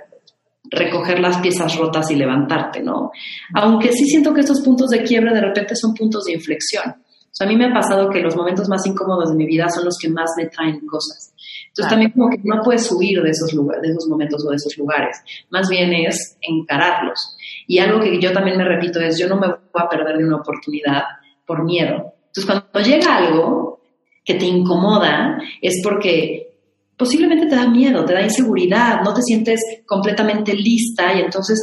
recoger 0.69 1.19
las 1.19 1.39
piezas 1.39 1.75
rotas 1.77 2.11
y 2.11 2.15
levantarte, 2.17 2.83
¿no? 2.83 3.09
Aunque 3.55 3.91
sí 3.91 4.05
siento 4.05 4.35
que 4.35 4.41
estos 4.41 4.61
puntos 4.61 4.91
de 4.91 5.01
quiebre 5.01 5.33
de 5.33 5.41
repente 5.41 5.75
son 5.75 5.95
puntos 5.95 6.25
de 6.25 6.33
inflexión. 6.33 6.91
O 6.91 7.31
sea, 7.31 7.47
a 7.47 7.49
mí 7.49 7.57
me 7.57 7.65
ha 7.65 7.73
pasado 7.73 8.07
que 8.07 8.21
los 8.21 8.35
momentos 8.35 8.69
más 8.69 8.85
incómodos 8.85 9.31
de 9.31 9.35
mi 9.35 9.47
vida 9.47 9.67
son 9.69 9.85
los 9.85 9.97
que 9.99 10.09
más 10.09 10.29
me 10.37 10.45
traen 10.45 10.85
cosas. 10.85 11.33
Entonces 11.75 11.89
también 11.89 12.11
como 12.11 12.29
que 12.29 12.39
no 12.45 12.61
puedes 12.63 12.89
huir 12.89 13.21
de 13.21 13.31
esos, 13.31 13.51
lugares, 13.51 13.81
de 13.81 13.89
esos 13.89 14.07
momentos 14.07 14.45
o 14.45 14.49
de 14.49 14.55
esos 14.55 14.77
lugares, 14.77 15.17
más 15.49 15.67
bien 15.67 15.91
es 15.91 16.37
encararlos. 16.39 17.35
Y 17.67 17.79
algo 17.79 17.99
que 17.99 18.17
yo 18.21 18.31
también 18.31 18.57
me 18.57 18.63
repito 18.63 19.01
es, 19.01 19.19
yo 19.19 19.27
no 19.27 19.35
me 19.35 19.47
voy 19.47 19.57
a 19.73 19.89
perder 19.89 20.17
de 20.17 20.23
una 20.23 20.37
oportunidad 20.37 21.03
por 21.45 21.65
miedo. 21.65 22.13
Entonces 22.27 22.45
cuando 22.45 22.79
llega 22.79 23.17
algo 23.17 23.81
que 24.23 24.35
te 24.35 24.45
incomoda, 24.45 25.37
es 25.61 25.81
porque 25.83 26.53
posiblemente 26.95 27.47
te 27.47 27.57
da 27.57 27.67
miedo, 27.67 28.05
te 28.05 28.13
da 28.13 28.21
inseguridad, 28.21 29.01
no 29.03 29.13
te 29.13 29.21
sientes 29.21 29.59
completamente 29.85 30.53
lista 30.53 31.13
y 31.13 31.23
entonces 31.23 31.61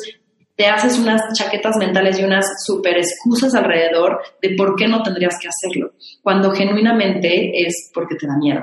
te 0.54 0.66
haces 0.66 0.98
unas 0.98 1.22
chaquetas 1.32 1.78
mentales 1.78 2.20
y 2.20 2.24
unas 2.24 2.44
super 2.66 2.98
excusas 2.98 3.54
alrededor 3.54 4.20
de 4.42 4.54
por 4.56 4.76
qué 4.76 4.86
no 4.88 5.02
tendrías 5.02 5.38
que 5.40 5.48
hacerlo, 5.48 5.94
cuando 6.20 6.50
genuinamente 6.50 7.66
es 7.66 7.90
porque 7.94 8.16
te 8.16 8.26
da 8.26 8.36
miedo. 8.36 8.60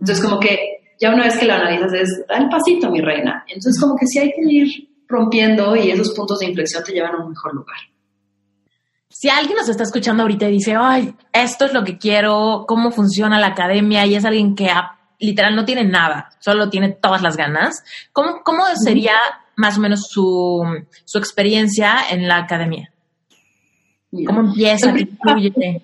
Entonces 0.00 0.24
como 0.24 0.40
que 0.40 0.79
ya 1.00 1.14
una 1.14 1.24
vez 1.24 1.38
que 1.38 1.46
lo 1.46 1.54
analizas 1.54 1.92
es, 1.94 2.26
da 2.28 2.36
el 2.36 2.48
pasito, 2.48 2.90
mi 2.90 3.00
reina. 3.00 3.44
Entonces, 3.48 3.80
como 3.80 3.96
que 3.96 4.06
sí 4.06 4.18
hay 4.18 4.30
que 4.30 4.42
ir 4.42 4.88
rompiendo 5.08 5.74
y 5.74 5.90
esos 5.90 6.10
puntos 6.10 6.38
de 6.38 6.46
inflexión 6.46 6.84
te 6.84 6.92
llevan 6.92 7.14
a 7.14 7.24
un 7.24 7.30
mejor 7.30 7.54
lugar. 7.54 7.78
Si 9.08 9.28
alguien 9.28 9.56
nos 9.56 9.68
está 9.68 9.82
escuchando 9.82 10.22
ahorita 10.22 10.48
y 10.48 10.52
dice, 10.52 10.74
ay, 10.78 11.14
esto 11.32 11.64
es 11.64 11.72
lo 11.72 11.84
que 11.84 11.98
quiero, 11.98 12.64
cómo 12.68 12.92
funciona 12.92 13.40
la 13.40 13.48
academia, 13.48 14.06
y 14.06 14.14
es 14.14 14.24
alguien 14.24 14.54
que 14.54 14.70
literal 15.18 15.56
no 15.56 15.64
tiene 15.64 15.84
nada, 15.84 16.30
solo 16.38 16.70
tiene 16.70 16.90
todas 16.90 17.20
las 17.20 17.36
ganas, 17.36 17.82
¿cómo, 18.12 18.42
cómo 18.44 18.64
sería 18.82 19.14
más 19.56 19.76
o 19.78 19.80
menos 19.80 20.06
su, 20.08 20.62
su 21.04 21.18
experiencia 21.18 21.96
en 22.10 22.28
la 22.28 22.38
academia? 22.38 22.92
¿Cómo 24.26 24.40
empieza? 24.40 24.94
¿Qué 24.94 25.82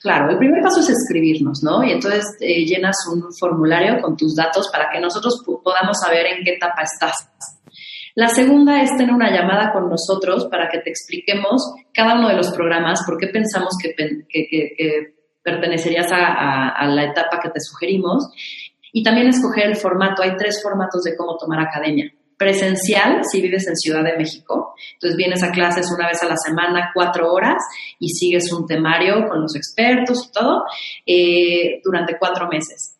Claro, 0.00 0.30
el 0.30 0.38
primer 0.38 0.62
paso 0.62 0.80
es 0.80 0.88
escribirnos, 0.88 1.62
¿no? 1.62 1.84
Y 1.84 1.92
entonces 1.92 2.24
eh, 2.40 2.64
llenas 2.64 2.96
un 3.12 3.22
formulario 3.38 4.00
con 4.00 4.16
tus 4.16 4.34
datos 4.34 4.70
para 4.72 4.88
que 4.90 4.98
nosotros 4.98 5.42
podamos 5.62 5.98
saber 6.00 6.26
en 6.26 6.42
qué 6.42 6.54
etapa 6.54 6.82
estás. 6.82 7.28
La 8.14 8.28
segunda 8.28 8.82
es 8.82 8.96
tener 8.96 9.14
una 9.14 9.30
llamada 9.30 9.72
con 9.72 9.90
nosotros 9.90 10.46
para 10.50 10.70
que 10.70 10.78
te 10.78 10.88
expliquemos 10.88 11.74
cada 11.92 12.14
uno 12.14 12.28
de 12.28 12.34
los 12.34 12.50
programas, 12.50 13.02
por 13.06 13.18
qué 13.18 13.28
pensamos 13.28 13.76
que, 13.80 13.94
pertenecerías 15.42 16.08
a, 16.10 16.86
la 16.86 17.04
etapa 17.04 17.38
que 17.40 17.50
te 17.50 17.60
sugerimos. 17.60 18.26
Y 18.92 19.04
también 19.04 19.28
escoger 19.28 19.66
el 19.66 19.76
formato. 19.76 20.22
Hay 20.22 20.34
tres 20.36 20.62
formatos 20.62 21.02
de 21.02 21.14
cómo 21.14 21.36
tomar 21.36 21.60
academia. 21.60 22.10
Presencial, 22.40 23.20
si 23.30 23.42
vives 23.42 23.68
en 23.68 23.76
Ciudad 23.76 24.02
de 24.02 24.16
México. 24.16 24.74
Entonces 24.94 25.14
vienes 25.18 25.42
a 25.42 25.50
clases 25.52 25.92
una 25.94 26.08
vez 26.08 26.22
a 26.22 26.26
la 26.26 26.38
semana, 26.38 26.90
cuatro 26.94 27.30
horas, 27.34 27.62
y 27.98 28.08
sigues 28.08 28.50
un 28.50 28.66
temario 28.66 29.28
con 29.28 29.42
los 29.42 29.54
expertos 29.54 30.26
y 30.26 30.32
todo, 30.32 30.64
eh, 31.04 31.82
durante 31.84 32.16
cuatro 32.18 32.48
meses. 32.48 32.96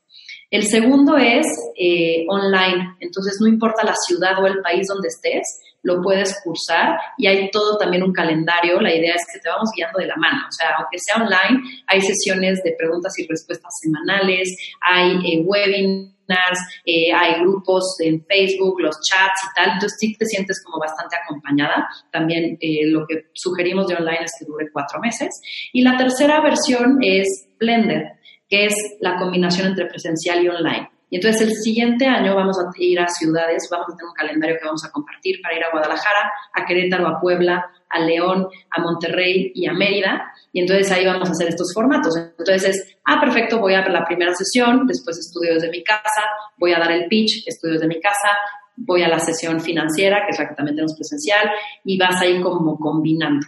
El 0.51 0.64
segundo 0.66 1.16
es 1.16 1.47
eh, 1.74 2.26
online, 2.28 2.97
entonces 3.01 3.38
no 3.41 3.47
importa 3.47 3.82
la 3.82 3.95
ciudad 3.95 4.43
o 4.43 4.47
el 4.47 4.61
país 4.61 4.86
donde 4.86 5.09
estés, 5.09 5.43
lo 5.82 6.03
puedes 6.03 6.38
cursar 6.45 6.99
y 7.16 7.26
hay 7.26 7.51
todo 7.51 7.78
también 7.78 8.03
un 8.03 8.12
calendario. 8.12 8.78
La 8.78 8.95
idea 8.95 9.14
es 9.14 9.22
que 9.32 9.41
te 9.41 9.49
vamos 9.49 9.70
guiando 9.74 10.01
de 10.01 10.07
la 10.07 10.16
mano, 10.16 10.43
o 10.47 10.53
sea, 10.53 10.74
aunque 10.78 10.99
sea 10.99 11.22
online, 11.22 11.62
hay 11.86 12.03
sesiones 12.03 12.62
de 12.62 12.74
preguntas 12.76 13.18
y 13.18 13.26
respuestas 13.26 13.72
semanales, 13.80 14.55
hay 14.82 15.12
eh, 15.24 15.41
webinars, 15.47 16.20
eh, 16.85 17.12
hay 17.12 17.41
grupos 17.41 17.97
en 18.01 18.24
Facebook, 18.26 18.81
los 18.81 18.97
chats 19.01 19.41
y 19.45 19.55
tal, 19.55 19.72
entonces 19.74 19.97
sí 19.99 20.16
te 20.16 20.26
sientes 20.26 20.62
como 20.64 20.78
bastante 20.78 21.16
acompañada. 21.16 21.89
También 22.12 22.59
lo 22.87 23.07
que 23.07 23.26
sugerimos 23.35 23.89
de 23.89 23.97
online 23.97 24.24
es 24.24 24.33
que 24.39 24.47
dure 24.47 24.70
cuatro 24.72 25.01
meses. 25.01 25.41
Y 25.72 25.83
la 25.83 25.97
tercera 25.97 26.41
versión 26.41 26.99
es 27.03 27.49
Blended 27.59 28.05
que 28.51 28.66
es 28.66 28.74
la 29.01 29.16
combinación 29.16 29.68
entre 29.68 29.87
presencial 29.87 30.45
y 30.45 30.49
online. 30.49 30.91
Y 31.11 31.17
entonces 31.17 31.43
el 31.43 31.53
siguiente 31.55 32.07
año 32.07 32.37
vamos 32.37 32.59
a 32.59 32.71
ir 32.79 33.01
a 33.01 33.09
ciudades, 33.09 33.69
vamos 33.71 33.89
a 33.89 33.97
tener 33.97 34.09
un 34.09 34.15
calendario 34.15 34.57
que 34.59 34.65
vamos 34.65 34.85
a 34.85 34.93
compartir 34.93 35.43
para 35.43 35.57
ir 35.57 35.65
a 35.65 35.71
Guadalajara, 35.71 36.31
a 36.55 36.65
Querétaro, 36.65 37.09
a 37.09 37.21
Puebla, 37.21 37.69
a 37.89 38.01
León, 38.01 38.49
a 38.71 38.81
Monterrey 38.81 39.51
y 39.55 39.67
a 39.67 39.73
Mérida. 39.73 40.33
Y 40.53 40.61
entonces 40.61 40.91
ahí 40.93 41.05
vamos 41.05 41.29
a 41.29 41.33
hacer 41.33 41.49
estos 41.49 41.75
formatos. 41.75 42.17
Entonces 42.17 42.65
es, 42.65 42.97
ah, 43.05 43.21
perfecto, 43.21 43.59
voy 43.59 43.75
a 43.75 43.87
la 43.89 44.05
primera 44.05 44.33
sesión, 44.35 44.87
después 44.87 45.19
estudio 45.19 45.55
desde 45.55 45.71
mi 45.71 45.83
casa, 45.83 46.23
voy 46.57 46.73
a 46.73 46.79
dar 46.79 46.93
el 46.93 47.09
pitch, 47.09 47.47
estudio 47.47 47.75
desde 47.75 47.89
mi 47.89 48.01
casa, 48.01 48.29
voy 48.77 49.03
a 49.03 49.09
la 49.09 49.19
sesión 49.19 49.61
financiera, 49.61 50.25
que 50.25 50.31
es 50.31 50.39
la 50.39 50.49
que 50.49 50.55
también 50.55 50.77
tenemos 50.77 50.95
presencial, 50.95 51.51
y 51.85 51.99
vas 51.99 52.21
a 52.23 52.27
ir 52.27 52.41
como 52.41 52.79
combinando. 52.79 53.47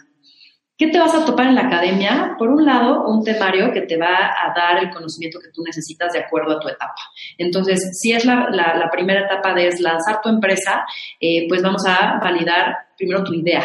¿Qué 0.82 0.88
te 0.88 0.98
vas 0.98 1.14
a 1.14 1.24
topar 1.24 1.46
en 1.46 1.54
la 1.54 1.68
academia? 1.68 2.34
Por 2.36 2.48
un 2.48 2.66
lado, 2.66 3.06
un 3.06 3.22
temario 3.22 3.72
que 3.72 3.82
te 3.82 3.96
va 3.96 4.16
a 4.16 4.52
dar 4.52 4.82
el 4.82 4.90
conocimiento 4.90 5.38
que 5.38 5.52
tú 5.52 5.62
necesitas 5.62 6.12
de 6.12 6.18
acuerdo 6.18 6.56
a 6.56 6.58
tu 6.58 6.66
etapa. 6.66 7.00
Entonces, 7.38 8.00
si 8.00 8.10
es 8.10 8.24
la, 8.24 8.88
primera 8.90 9.26
etapa 9.26 9.54
de 9.54 9.70
lanzar 9.78 10.20
tu 10.20 10.28
empresa, 10.28 10.84
eh, 11.20 11.46
pues 11.48 11.62
vamos 11.62 11.84
a 11.86 12.18
validar 12.18 12.74
primero 12.98 13.22
tu 13.22 13.32
idea, 13.32 13.62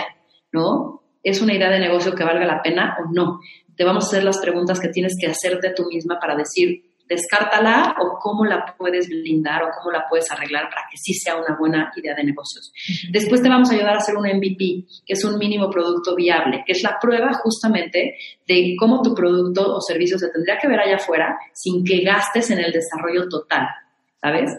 ¿no? 0.51 1.01
¿Es 1.23 1.41
una 1.41 1.55
idea 1.55 1.71
de 1.71 1.79
negocio 1.79 2.13
que 2.13 2.23
valga 2.23 2.45
la 2.45 2.61
pena 2.61 2.95
o 2.99 3.11
no? 3.11 3.39
Te 3.75 3.83
vamos 3.83 4.03
a 4.03 4.07
hacer 4.09 4.23
las 4.23 4.37
preguntas 4.37 4.79
que 4.79 4.89
tienes 4.89 5.15
que 5.19 5.25
hacerte 5.25 5.73
tú 5.75 5.85
misma 5.91 6.19
para 6.19 6.35
decir, 6.35 6.83
descártala 7.07 7.95
o 7.99 8.19
cómo 8.19 8.45
la 8.45 8.75
puedes 8.77 9.07
blindar 9.07 9.63
o 9.63 9.71
cómo 9.77 9.91
la 9.91 10.05
puedes 10.09 10.29
arreglar 10.31 10.69
para 10.69 10.83
que 10.89 10.97
sí 10.97 11.13
sea 11.13 11.35
una 11.35 11.57
buena 11.57 11.91
idea 11.95 12.15
de 12.15 12.23
negocios. 12.23 12.71
Después 13.11 13.41
te 13.41 13.49
vamos 13.49 13.71
a 13.71 13.75
ayudar 13.75 13.95
a 13.95 13.97
hacer 13.97 14.15
un 14.15 14.27
MVP, 14.27 14.85
que 15.05 15.13
es 15.13 15.23
un 15.23 15.37
mínimo 15.37 15.69
producto 15.69 16.15
viable, 16.15 16.63
que 16.65 16.73
es 16.73 16.83
la 16.83 16.97
prueba 16.99 17.31
justamente 17.33 18.15
de 18.47 18.75
cómo 18.79 19.01
tu 19.01 19.13
producto 19.13 19.75
o 19.75 19.81
servicio 19.81 20.17
se 20.17 20.29
tendría 20.29 20.57
que 20.57 20.67
ver 20.67 20.79
allá 20.79 20.95
afuera 20.95 21.37
sin 21.53 21.83
que 21.83 22.01
gastes 22.01 22.51
en 22.51 22.59
el 22.59 22.71
desarrollo 22.71 23.27
total, 23.29 23.67
¿sabes? 24.21 24.51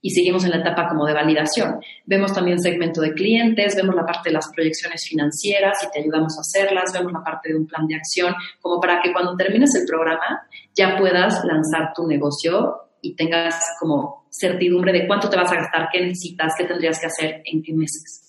Y 0.00 0.10
seguimos 0.10 0.44
en 0.44 0.50
la 0.50 0.58
etapa 0.58 0.88
como 0.88 1.06
de 1.06 1.14
validación. 1.14 1.80
Vemos 2.06 2.32
también 2.32 2.60
segmento 2.60 3.00
de 3.00 3.12
clientes, 3.12 3.74
vemos 3.74 3.94
la 3.94 4.04
parte 4.04 4.30
de 4.30 4.34
las 4.34 4.48
proyecciones 4.54 5.04
financieras 5.08 5.82
y 5.82 5.90
te 5.90 6.00
ayudamos 6.00 6.36
a 6.36 6.40
hacerlas, 6.40 6.92
vemos 6.92 7.12
la 7.12 7.22
parte 7.22 7.50
de 7.50 7.58
un 7.58 7.66
plan 7.66 7.86
de 7.86 7.96
acción, 7.96 8.34
como 8.60 8.80
para 8.80 9.00
que 9.02 9.12
cuando 9.12 9.36
termines 9.36 9.74
el 9.74 9.86
programa 9.86 10.42
ya 10.74 10.96
puedas 10.96 11.44
lanzar 11.44 11.92
tu 11.94 12.06
negocio 12.06 12.76
y 13.02 13.14
tengas 13.14 13.60
como 13.80 14.26
certidumbre 14.30 14.92
de 14.92 15.06
cuánto 15.06 15.28
te 15.28 15.36
vas 15.36 15.50
a 15.52 15.56
gastar, 15.56 15.88
qué 15.92 16.00
necesitas, 16.00 16.52
qué 16.56 16.64
tendrías 16.64 17.00
que 17.00 17.06
hacer, 17.06 17.42
en 17.44 17.62
qué 17.62 17.72
meses. 17.72 18.27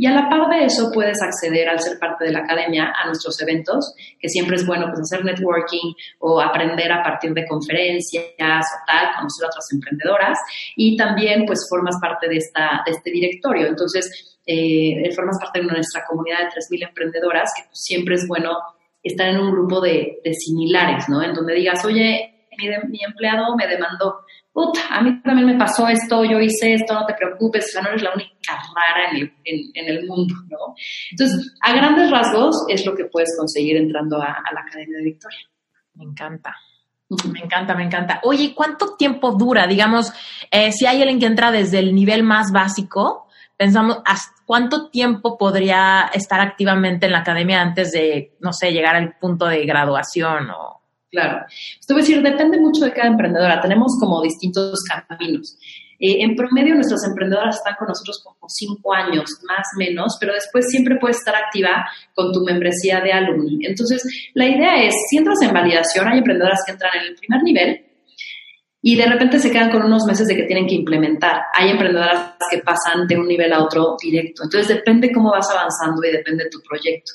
Y 0.00 0.06
a 0.06 0.12
la 0.12 0.30
par 0.30 0.48
de 0.48 0.64
eso 0.64 0.90
puedes 0.90 1.20
acceder 1.20 1.68
al 1.68 1.78
ser 1.78 1.98
parte 1.98 2.24
de 2.24 2.32
la 2.32 2.38
academia 2.38 2.90
a 2.90 3.04
nuestros 3.04 3.38
eventos, 3.42 3.94
que 4.18 4.30
siempre 4.30 4.56
es 4.56 4.66
bueno 4.66 4.86
pues 4.86 5.00
hacer 5.00 5.22
networking 5.22 5.92
o 6.20 6.40
aprender 6.40 6.90
a 6.90 7.02
partir 7.02 7.34
de 7.34 7.46
conferencias 7.46 8.24
o 8.38 8.78
tal, 8.86 9.14
conocer 9.16 9.44
a 9.44 9.48
otras 9.48 9.70
emprendedoras 9.74 10.38
y 10.74 10.96
también 10.96 11.44
pues 11.44 11.66
formas 11.68 11.98
parte 12.00 12.30
de, 12.30 12.38
esta, 12.38 12.82
de 12.86 12.92
este 12.92 13.10
directorio. 13.10 13.66
Entonces, 13.66 14.38
eh, 14.46 15.14
formas 15.14 15.38
parte 15.38 15.60
de 15.60 15.66
nuestra 15.66 16.02
comunidad 16.08 16.44
de 16.44 16.60
3.000 16.76 16.88
emprendedoras, 16.88 17.52
que 17.54 17.64
pues, 17.64 17.82
siempre 17.82 18.14
es 18.14 18.26
bueno 18.26 18.56
estar 19.02 19.28
en 19.28 19.38
un 19.38 19.52
grupo 19.52 19.82
de, 19.82 20.18
de 20.24 20.32
similares, 20.32 21.10
¿no? 21.10 21.22
En 21.22 21.34
donde 21.34 21.52
digas, 21.52 21.84
oye, 21.84 22.48
mi, 22.56 22.68
mi 22.88 23.04
empleado 23.04 23.54
me 23.54 23.66
demandó, 23.66 24.20
puta, 24.52 24.80
a 24.90 25.02
mí 25.02 25.22
también 25.22 25.46
me 25.46 25.58
pasó 25.58 25.88
esto, 25.88 26.24
yo 26.24 26.40
hice 26.40 26.74
esto, 26.74 26.94
no 26.94 27.06
te 27.06 27.14
preocupes, 27.14 27.66
o 27.66 27.68
sea, 27.68 27.82
no 27.82 27.90
eres 27.90 28.02
la 28.02 28.14
única 28.14 28.58
rara 28.74 29.10
en 29.12 29.88
el, 29.88 30.06
mundo, 30.06 30.34
¿no? 30.48 30.74
Entonces, 31.10 31.54
a 31.60 31.72
grandes 31.72 32.10
rasgos 32.10 32.64
es 32.68 32.84
lo 32.84 32.94
que 32.94 33.04
puedes 33.04 33.36
conseguir 33.38 33.76
entrando 33.76 34.20
a, 34.20 34.42
la 34.52 34.60
Academia 34.60 34.98
de 34.98 35.04
Victoria. 35.04 35.40
Me 35.94 36.04
encanta. 36.04 36.54
Me 37.32 37.40
encanta, 37.40 37.74
me 37.74 37.84
encanta. 37.84 38.20
Oye, 38.22 38.54
¿cuánto 38.54 38.96
tiempo 38.96 39.32
dura? 39.32 39.66
Digamos, 39.66 40.12
eh, 40.50 40.70
si 40.70 40.86
hay 40.86 41.02
alguien 41.02 41.18
que 41.18 41.26
entra 41.26 41.50
desde 41.50 41.80
el 41.80 41.92
nivel 41.92 42.22
más 42.22 42.52
básico, 42.52 43.26
pensamos, 43.56 43.98
¿cuánto 44.46 44.90
tiempo 44.90 45.36
podría 45.36 46.08
estar 46.12 46.40
activamente 46.40 47.06
en 47.06 47.12
la 47.12 47.18
academia 47.18 47.60
antes 47.60 47.90
de, 47.90 48.36
no 48.40 48.52
sé, 48.52 48.72
llegar 48.72 48.94
al 48.94 49.18
punto 49.18 49.46
de 49.46 49.64
graduación 49.66 50.50
o 50.50 50.79
Claro. 51.10 51.44
Esto 51.78 51.94
voy 51.94 52.02
a 52.02 52.04
decir, 52.06 52.22
depende 52.22 52.58
mucho 52.58 52.84
de 52.84 52.92
cada 52.92 53.08
emprendedora. 53.08 53.60
Tenemos 53.60 53.92
como 53.98 54.22
distintos 54.22 54.78
caminos. 55.08 55.56
Eh, 55.98 56.22
en 56.22 56.34
promedio, 56.34 56.74
nuestras 56.74 57.04
emprendedoras 57.04 57.56
están 57.56 57.74
con 57.78 57.88
nosotros 57.88 58.22
como 58.24 58.48
cinco 58.48 58.94
años, 58.94 59.28
más 59.46 59.66
o 59.74 59.78
menos, 59.78 60.16
pero 60.18 60.32
después 60.32 60.66
siempre 60.70 60.96
puedes 60.96 61.18
estar 61.18 61.34
activa 61.34 61.84
con 62.14 62.32
tu 62.32 62.40
membresía 62.40 63.00
de 63.00 63.12
alumni. 63.12 63.66
Entonces, 63.66 64.02
la 64.34 64.46
idea 64.46 64.82
es, 64.82 64.94
si 65.10 65.18
entras 65.18 65.42
en 65.42 65.52
validación, 65.52 66.08
hay 66.08 66.18
emprendedoras 66.18 66.60
que 66.64 66.72
entran 66.72 66.92
en 66.96 67.08
el 67.08 67.14
primer 67.16 67.42
nivel 67.42 67.84
y 68.82 68.96
de 68.96 69.06
repente 69.06 69.38
se 69.38 69.50
quedan 69.50 69.70
con 69.70 69.82
unos 69.82 70.06
meses 70.06 70.26
de 70.26 70.36
que 70.36 70.44
tienen 70.44 70.66
que 70.66 70.74
implementar. 70.74 71.42
Hay 71.52 71.70
emprendedoras 71.70 72.34
que 72.50 72.58
pasan 72.58 73.06
de 73.06 73.18
un 73.18 73.28
nivel 73.28 73.52
a 73.52 73.62
otro 73.62 73.96
directo. 74.00 74.44
Entonces, 74.44 74.68
depende 74.68 75.12
cómo 75.12 75.32
vas 75.32 75.50
avanzando 75.50 76.02
y 76.02 76.12
depende 76.12 76.44
de 76.44 76.50
tu 76.50 76.60
proyecto. 76.62 77.12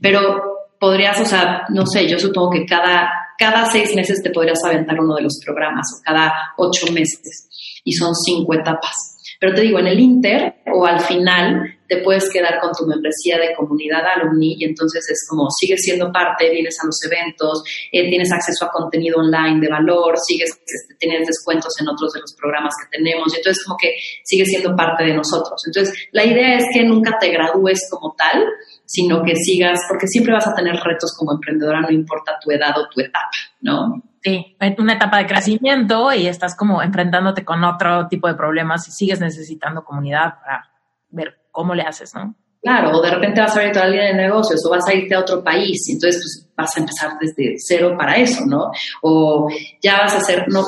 Pero 0.00 0.66
podrías, 0.80 1.20
o 1.20 1.24
sea, 1.24 1.64
no 1.68 1.86
sé, 1.86 2.08
yo 2.08 2.18
supongo 2.18 2.50
que 2.50 2.66
cada, 2.66 3.08
cada 3.38 3.70
seis 3.70 3.94
meses 3.94 4.22
te 4.22 4.30
podrías 4.30 4.62
aventar 4.64 4.98
uno 5.00 5.16
de 5.16 5.22
los 5.22 5.40
programas 5.44 5.86
o 5.94 6.02
cada 6.02 6.32
ocho 6.56 6.92
meses 6.92 7.48
y 7.84 7.92
son 7.92 8.14
cinco 8.14 8.54
etapas. 8.54 9.15
Pero 9.40 9.54
te 9.54 9.62
digo, 9.62 9.78
en 9.78 9.86
el 9.86 10.00
Inter 10.00 10.56
o 10.72 10.86
al 10.86 11.00
final 11.00 11.76
te 11.88 11.98
puedes 11.98 12.28
quedar 12.30 12.58
con 12.60 12.72
tu 12.72 12.86
membresía 12.86 13.38
de 13.38 13.54
comunidad 13.54 14.04
alumni 14.06 14.56
y 14.58 14.64
entonces 14.64 15.08
es 15.08 15.26
como 15.28 15.48
sigues 15.50 15.82
siendo 15.82 16.10
parte, 16.10 16.50
vienes 16.50 16.76
a 16.82 16.86
los 16.86 16.98
eventos, 17.04 17.62
eh, 17.92 18.08
tienes 18.08 18.32
acceso 18.32 18.64
a 18.64 18.70
contenido 18.70 19.20
online 19.20 19.60
de 19.60 19.68
valor, 19.68 20.14
sigues, 20.18 20.50
este, 20.50 20.94
tienes 20.98 21.26
descuentos 21.26 21.72
en 21.80 21.88
otros 21.88 22.12
de 22.12 22.20
los 22.20 22.34
programas 22.34 22.74
que 22.82 22.98
tenemos 22.98 23.32
y 23.32 23.36
entonces 23.36 23.64
como 23.64 23.76
que 23.76 23.94
sigues 24.24 24.48
siendo 24.48 24.74
parte 24.74 25.04
de 25.04 25.14
nosotros. 25.14 25.62
Entonces 25.66 26.08
la 26.12 26.24
idea 26.24 26.56
es 26.56 26.64
que 26.72 26.82
nunca 26.82 27.18
te 27.18 27.30
gradúes 27.30 27.88
como 27.90 28.14
tal, 28.16 28.44
sino 28.84 29.22
que 29.22 29.34
sigas, 29.36 29.80
porque 29.88 30.06
siempre 30.06 30.32
vas 30.32 30.46
a 30.46 30.54
tener 30.54 30.76
retos 30.76 31.14
como 31.16 31.32
emprendedora, 31.32 31.80
no 31.80 31.90
importa 31.90 32.38
tu 32.42 32.50
edad 32.50 32.76
o 32.78 32.88
tu 32.88 33.00
etapa, 33.00 33.30
¿no? 33.60 34.02
Sí, 34.26 34.56
una 34.78 34.94
etapa 34.94 35.18
de 35.18 35.26
crecimiento 35.26 36.12
y 36.12 36.26
estás 36.26 36.56
como 36.56 36.82
enfrentándote 36.82 37.44
con 37.44 37.62
otro 37.62 38.08
tipo 38.08 38.26
de 38.26 38.34
problemas 38.34 38.88
y 38.88 38.90
sigues 38.90 39.20
necesitando 39.20 39.84
comunidad 39.84 40.40
para 40.40 40.68
ver 41.10 41.38
cómo 41.52 41.76
le 41.76 41.82
haces, 41.82 42.12
¿no? 42.12 42.34
Claro, 42.60 42.98
o 42.98 43.00
de 43.00 43.12
repente 43.12 43.40
vas 43.40 43.56
a 43.56 43.60
abrir 43.60 43.72
toda 43.72 43.84
la 43.84 43.92
línea 43.92 44.08
de 44.08 44.14
negocios 44.14 44.66
o 44.66 44.70
vas 44.70 44.88
a 44.88 44.94
irte 44.94 45.14
a 45.14 45.20
otro 45.20 45.44
país 45.44 45.88
y 45.88 45.92
entonces 45.92 46.20
pues, 46.20 46.50
vas 46.56 46.76
a 46.76 46.80
empezar 46.80 47.10
desde 47.20 47.54
cero 47.58 47.94
para 47.96 48.16
eso, 48.16 48.44
¿no? 48.46 48.72
O 49.02 49.48
ya 49.80 49.98
vas 49.98 50.14
a 50.14 50.16
hacer, 50.16 50.46
no, 50.48 50.64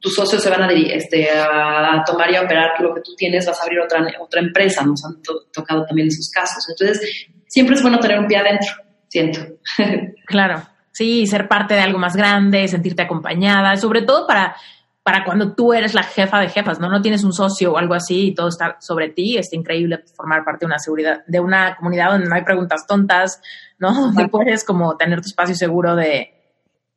tus 0.00 0.12
socios 0.12 0.42
se 0.42 0.50
van 0.50 0.64
a, 0.64 0.72
este, 0.72 1.30
a 1.30 2.02
tomar 2.04 2.28
y 2.32 2.34
a 2.34 2.42
operar 2.42 2.70
lo 2.80 2.92
que 2.92 3.02
tú 3.02 3.14
tienes, 3.14 3.46
vas 3.46 3.60
a 3.60 3.62
abrir 3.62 3.78
otra, 3.78 4.04
otra 4.20 4.40
empresa, 4.40 4.84
nos 4.84 5.04
han 5.04 5.22
tocado 5.52 5.86
también 5.86 6.08
esos 6.08 6.28
casos. 6.34 6.68
Entonces, 6.70 7.28
siempre 7.46 7.76
es 7.76 7.82
bueno 7.82 8.00
tener 8.00 8.18
un 8.18 8.26
pie 8.26 8.38
adentro, 8.38 8.74
siento. 9.06 9.40
Claro, 10.26 10.60
sí, 10.96 11.26
ser 11.26 11.46
parte 11.46 11.74
de 11.74 11.80
algo 11.80 11.98
más 11.98 12.16
grande, 12.16 12.66
sentirte 12.68 13.02
acompañada, 13.02 13.76
sobre 13.76 14.00
todo 14.00 14.26
para, 14.26 14.56
para 15.02 15.24
cuando 15.26 15.52
tú 15.52 15.74
eres 15.74 15.92
la 15.92 16.02
jefa 16.02 16.40
de 16.40 16.48
jefas, 16.48 16.80
¿no? 16.80 16.88
No 16.88 17.02
tienes 17.02 17.22
un 17.22 17.34
socio 17.34 17.74
o 17.74 17.76
algo 17.76 17.92
así 17.92 18.28
y 18.28 18.34
todo 18.34 18.48
está 18.48 18.78
sobre 18.80 19.10
ti, 19.10 19.36
es 19.36 19.52
increíble 19.52 20.02
formar 20.16 20.42
parte 20.42 20.60
de 20.60 20.68
una 20.68 20.78
seguridad, 20.78 21.22
de 21.26 21.38
una 21.38 21.76
comunidad 21.76 22.12
donde 22.12 22.28
no 22.30 22.34
hay 22.34 22.44
preguntas 22.44 22.86
tontas, 22.86 23.42
¿no? 23.78 23.92
Donde 24.06 24.28
puedes 24.28 24.64
como 24.64 24.96
tener 24.96 25.20
tu 25.20 25.26
espacio 25.26 25.54
seguro 25.54 25.94
de, 25.96 26.32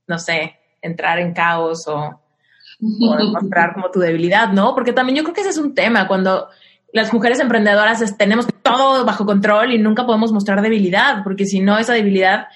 no 0.07 0.17
sé, 0.17 0.55
entrar 0.81 1.19
en 1.19 1.33
caos 1.33 1.85
o, 1.89 2.21
o 3.01 3.19
encontrar 3.19 3.73
como 3.73 3.91
tu 3.91 3.99
debilidad, 3.99 4.53
¿no? 4.53 4.73
Porque 4.73 4.93
también 4.93 5.17
yo 5.17 5.23
creo 5.23 5.35
que 5.35 5.41
ese 5.41 5.49
es 5.49 5.57
un 5.57 5.75
tema, 5.75 6.07
cuando 6.07 6.47
las 6.93 7.13
mujeres 7.13 7.41
emprendedoras 7.41 8.17
tenemos 8.17 8.47
todo 8.63 9.03
bajo 9.03 9.25
control 9.25 9.73
y 9.73 9.77
nunca 9.77 10.05
podemos 10.05 10.31
mostrar 10.31 10.61
debilidad, 10.61 11.21
porque 11.25 11.45
si 11.45 11.59
no, 11.59 11.77
esa 11.77 11.93
debilidad, 11.93 12.47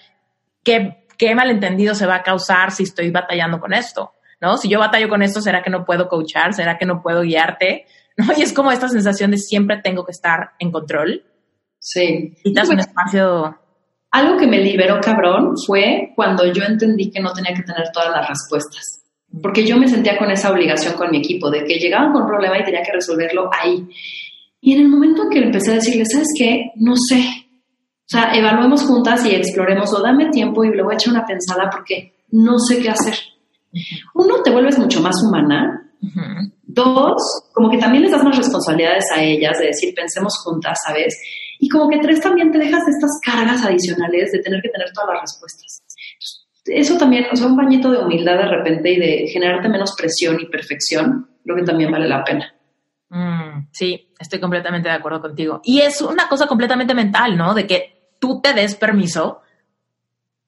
¿qué, 0.63 1.03
qué 1.24 1.36
malentendido 1.36 1.95
se 1.95 2.05
va 2.05 2.15
a 2.15 2.24
causar 2.24 2.71
si 2.71 2.84
estoy 2.84 3.11
batallando 3.11 3.59
con 3.59 3.74
esto? 3.74 4.13
¿No? 4.41 4.57
Si 4.57 4.67
yo 4.67 4.80
batallo 4.80 5.07
con 5.07 5.21
esto, 5.21 5.41
¿será 5.41 5.63
que 5.63 5.69
no 5.69 5.86
puedo 5.86 6.09
coachar? 6.09 6.53
¿Será 6.53 6.78
que 6.78 6.86
no 6.86 7.01
puedo 7.01 7.21
guiarte? 7.21 7.86
¿No? 8.17 8.26
Y 8.38 8.41
es 8.41 8.53
como 8.53 8.71
esta 8.71 8.89
sensación 8.89 9.32
de 9.32 9.38
siempre 9.38 9.82
tengo 9.82 10.05
que 10.05 10.11
estar 10.11 10.51
en 10.59 10.71
control. 10.71 11.24
Sí. 11.80 12.36
Quitas 12.43 12.69
un 12.69 12.80
espacio. 12.80 13.57
Algo 14.11 14.38
que 14.38 14.47
me 14.47 14.59
liberó 14.59 14.99
cabrón 15.01 15.55
fue 15.65 16.11
cuando 16.15 16.45
yo 16.51 16.63
entendí 16.63 17.09
que 17.09 17.21
no 17.21 17.34
tenía 17.34 17.53
que 17.53 17.63
tener 17.63 17.89
todas 17.91 18.11
las 18.11 18.30
respuestas 18.30 19.03
porque 19.41 19.65
yo 19.65 19.78
me 19.78 19.88
sentía 19.88 20.17
con 20.17 20.30
esa 20.30 20.51
obligación 20.51 20.93
con 20.93 21.09
mi 21.09 21.17
equipo, 21.17 21.49
de 21.49 21.63
que 21.63 21.80
llegaban 21.80 22.11
con 22.11 22.24
un 22.24 22.28
problema 22.28 22.59
y 22.59 22.63
tenía 22.63 22.84
que 22.84 22.91
resolverlo 22.91 23.49
ahí. 23.51 23.88
Y 24.61 24.74
en 24.74 24.82
el 24.82 24.89
momento 24.89 25.24
en 25.24 25.30
que 25.30 25.39
empecé 25.39 25.71
a 25.71 25.76
decirle, 25.76 26.05
¿sabes 26.05 26.28
qué? 26.38 26.71
No 26.76 26.93
sé. 26.95 27.24
O 28.06 28.10
sea, 28.14 28.34
evaluemos 28.36 28.84
juntas 28.84 29.26
y 29.26 29.34
exploremos 29.34 29.93
o 29.93 30.01
dame 30.01 30.30
tiempo 30.30 30.64
y 30.64 30.76
le 30.76 30.84
voy 30.84 30.93
a 30.93 30.95
echar 30.95 31.14
una 31.14 31.26
pensada 31.26 31.70
porque 31.70 32.14
no 32.32 32.60
sé 32.60 32.82
qué 32.82 32.89
hacer. 32.89 33.16
Uno, 34.14 34.41
te 34.43 34.51
vuelves 34.51 34.78
mucho 34.78 35.01
más 35.01 35.16
humana. 35.24 35.91
Dos, 36.64 37.49
como 37.54 37.70
que 37.70 37.78
también 37.78 38.04
les 38.04 38.12
das 38.12 38.24
más 38.24 38.36
responsabilidades 38.36 39.06
a 39.16 39.24
ellas 39.24 39.58
de 39.58 39.68
decir, 39.68 39.93
pensemos 39.95 40.38
juntas, 40.43 40.78
¿sabes? 40.86 41.18
Y 41.60 41.70
como 41.70 41.89
que 41.89 41.99
tres, 41.99 42.20
también 42.20 42.51
te 42.51 42.58
dejas 42.58 42.82
estas 42.88 43.12
cargas 43.24 43.64
adicionales 43.64 44.32
de 44.32 44.39
tener 44.39 44.62
que 44.62 44.70
tener 44.70 44.91
todas 44.93 45.14
las 45.14 45.22
respuestas 45.22 45.84
eso 46.66 46.97
también, 46.97 47.26
o 47.32 47.36
sea, 47.36 47.47
un 47.47 47.58
bañito 47.58 47.91
de 47.91 47.99
humildad 47.99 48.38
de 48.38 48.47
repente 48.47 48.91
y 48.91 48.99
de 48.99 49.28
generarte 49.28 49.68
menos 49.68 49.93
presión 49.97 50.39
y 50.39 50.45
perfección, 50.45 51.30
creo 51.43 51.58
que 51.58 51.64
también 51.64 51.91
vale 51.91 52.08
la 52.08 52.24
pena. 52.24 52.53
Mm, 53.14 53.68
sí, 53.72 54.09
estoy 54.18 54.39
completamente 54.39 54.89
de 54.89 54.95
acuerdo 54.95 55.22
contigo. 55.22 55.61
Y 55.64 55.82
es 55.82 56.01
una 56.01 56.28
cosa 56.28 56.47
completamente 56.47 56.95
mental, 56.95 57.38
¿no? 57.38 57.53
De 57.53 57.68
que 57.68 58.16
tú 58.20 58.41
te 58.41 58.53
des 58.53 58.74
permiso 58.74 59.41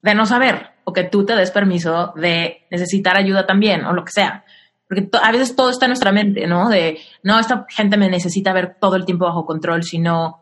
de 0.02 0.14
no 0.16 0.26
saber 0.26 0.70
o 0.82 0.92
que 0.92 1.04
tú 1.04 1.24
te 1.24 1.36
des 1.36 1.52
permiso 1.52 2.12
de 2.16 2.66
necesitar 2.68 3.16
ayuda 3.16 3.46
también 3.46 3.84
o 3.84 3.92
lo 3.92 4.04
que 4.04 4.10
sea. 4.10 4.44
Porque 4.88 5.08
a 5.22 5.30
veces 5.30 5.54
todo 5.54 5.70
está 5.70 5.86
en 5.86 5.90
nuestra 5.90 6.10
mente, 6.10 6.48
¿no? 6.48 6.68
De, 6.68 6.98
no, 7.22 7.38
esta 7.38 7.66
gente 7.68 7.96
me 7.96 8.08
necesita 8.08 8.52
ver 8.52 8.76
todo 8.80 8.96
el 8.96 9.04
tiempo 9.04 9.26
bajo 9.26 9.46
control, 9.46 9.84
si 9.84 9.98
no, 9.98 10.40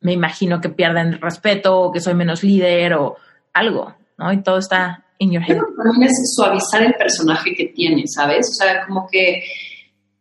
me 0.00 0.12
imagino 0.12 0.60
que 0.60 0.70
pierden 0.70 1.20
respeto 1.20 1.80
o 1.80 1.92
que 1.92 2.00
soy 2.00 2.14
menos 2.14 2.42
líder 2.42 2.94
o 2.94 3.16
algo. 3.52 3.94
¿no? 4.18 4.32
Y 4.32 4.42
todo 4.42 4.58
está 4.58 5.04
en 5.20 5.30
your 5.30 5.42
head. 5.42 5.56
También 5.56 6.10
es 6.10 6.34
suavizar 6.34 6.82
el 6.82 6.94
personaje 6.94 7.54
que 7.54 7.66
tiene, 7.66 8.02
¿sabes? 8.06 8.48
O 8.50 8.54
sea, 8.54 8.86
como 8.86 9.06
que 9.08 9.44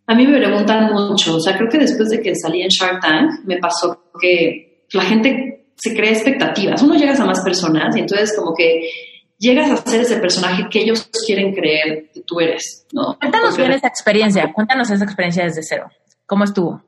a 0.06 0.16
mí 0.16 0.28
me 0.28 0.38
preguntan 0.38 0.93
mucho, 0.93 1.38
o 1.38 1.39
sea, 1.39 1.56
creo 1.58 1.70
que 1.70 1.78
después 1.80 2.10
de 2.10 2.22
que 2.22 2.36
salí 2.36 2.62
en 2.62 2.70
Shark 2.70 2.99
Tank, 3.01 3.45
me 3.45 3.58
pasó 3.58 4.04
que 4.20 4.86
la 4.91 5.04
gente 5.04 5.68
se 5.76 5.95
crea 5.95 6.12
expectativas. 6.12 6.82
Uno 6.82 6.95
llegas 6.95 7.20
a 7.20 7.26
más 7.26 7.41
personas 7.41 7.95
y 7.95 7.99
entonces 7.99 8.36
como 8.38 8.54
que 8.54 8.89
llegas 9.38 9.70
a 9.72 9.78
ser 9.78 10.01
ese 10.01 10.18
personaje 10.18 10.68
que 10.70 10.80
ellos 10.80 11.10
quieren 11.26 11.54
creer 11.54 12.10
que 12.14 12.22
tú 12.22 12.39
eres, 12.39 12.86
¿no? 12.91 13.18
Cuéntanos 13.20 13.58
bien 13.58 13.72
esa 13.72 13.88
experiencia, 13.88 14.51
cuéntanos 14.54 14.89
esa 14.89 15.04
experiencia 15.04 15.43
desde 15.43 15.64
cero. 15.64 15.89
¿Cómo 16.26 16.43
estuvo? 16.43 16.82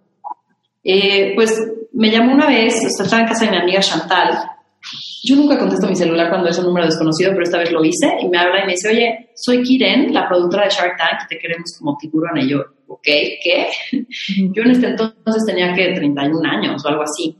Eh, 0.83 1.33
pues 1.35 1.59
me 1.93 2.11
llamó 2.11 2.33
una 2.33 2.47
vez, 2.47 2.75
estaba 2.83 3.21
en 3.21 3.27
casa 3.27 3.45
de 3.45 3.51
mi 3.51 3.57
amiga 3.57 3.79
Chantal, 3.79 4.51
yo 5.23 5.35
nunca 5.35 5.57
contesto 5.57 5.87
mi 5.87 5.95
celular 5.95 6.29
cuando 6.29 6.49
es 6.49 6.59
un 6.59 6.65
número 6.65 6.85
desconocido, 6.85 7.31
pero 7.31 7.43
esta 7.43 7.57
vez 7.57 7.71
lo 7.71 7.83
hice 7.83 8.17
y 8.21 8.27
me 8.27 8.37
habla 8.37 8.63
y 8.63 8.65
me 8.65 8.71
dice, 8.73 8.89
oye, 8.89 9.31
soy 9.35 9.63
Kiren, 9.63 10.13
la 10.13 10.27
productora 10.27 10.65
de 10.65 10.69
Shark 10.69 10.97
Tank, 10.97 11.23
y 11.25 11.27
te 11.27 11.39
queremos 11.39 11.75
como 11.79 11.97
tiburón. 11.97 12.37
Y 12.37 12.49
yo, 12.49 12.59
ok, 12.87 13.03
¿qué? 13.03 13.67
Yo 14.51 14.63
en 14.63 14.71
este 14.71 14.87
entonces 14.87 15.43
tenía 15.45 15.73
que 15.73 15.93
31 15.93 16.49
años 16.49 16.85
o 16.85 16.87
algo 16.87 17.03
así. 17.03 17.35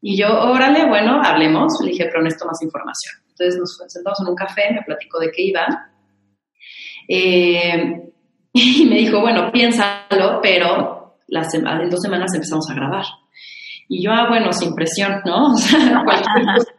Y 0.00 0.16
yo, 0.16 0.28
órale, 0.28 0.86
bueno, 0.86 1.20
hablemos. 1.22 1.72
Le 1.82 1.90
dije, 1.90 2.06
pero 2.06 2.22
necesito 2.22 2.46
más 2.46 2.62
información. 2.62 3.14
Entonces 3.30 3.58
nos 3.58 3.92
sentamos 3.92 4.20
en 4.20 4.28
un 4.28 4.34
café, 4.34 4.72
me 4.72 4.82
platicó 4.82 5.18
de 5.18 5.30
qué 5.30 5.42
iba. 5.42 5.90
Eh, 7.08 8.10
y 8.52 8.86
me 8.86 8.96
dijo, 8.96 9.20
bueno, 9.20 9.50
piénsalo, 9.52 10.40
pero 10.42 11.18
en 11.28 11.90
dos 11.90 12.00
semanas 12.00 12.32
empezamos 12.34 12.68
a 12.70 12.74
grabar. 12.74 13.04
Y 13.88 14.02
yo, 14.02 14.12
ah, 14.12 14.28
bueno, 14.28 14.52
sin 14.52 14.74
presión, 14.74 15.20
¿no? 15.24 15.52
O 15.52 15.56
sea, 15.56 16.02
cualquier 16.04 16.46
cosa 16.56 16.77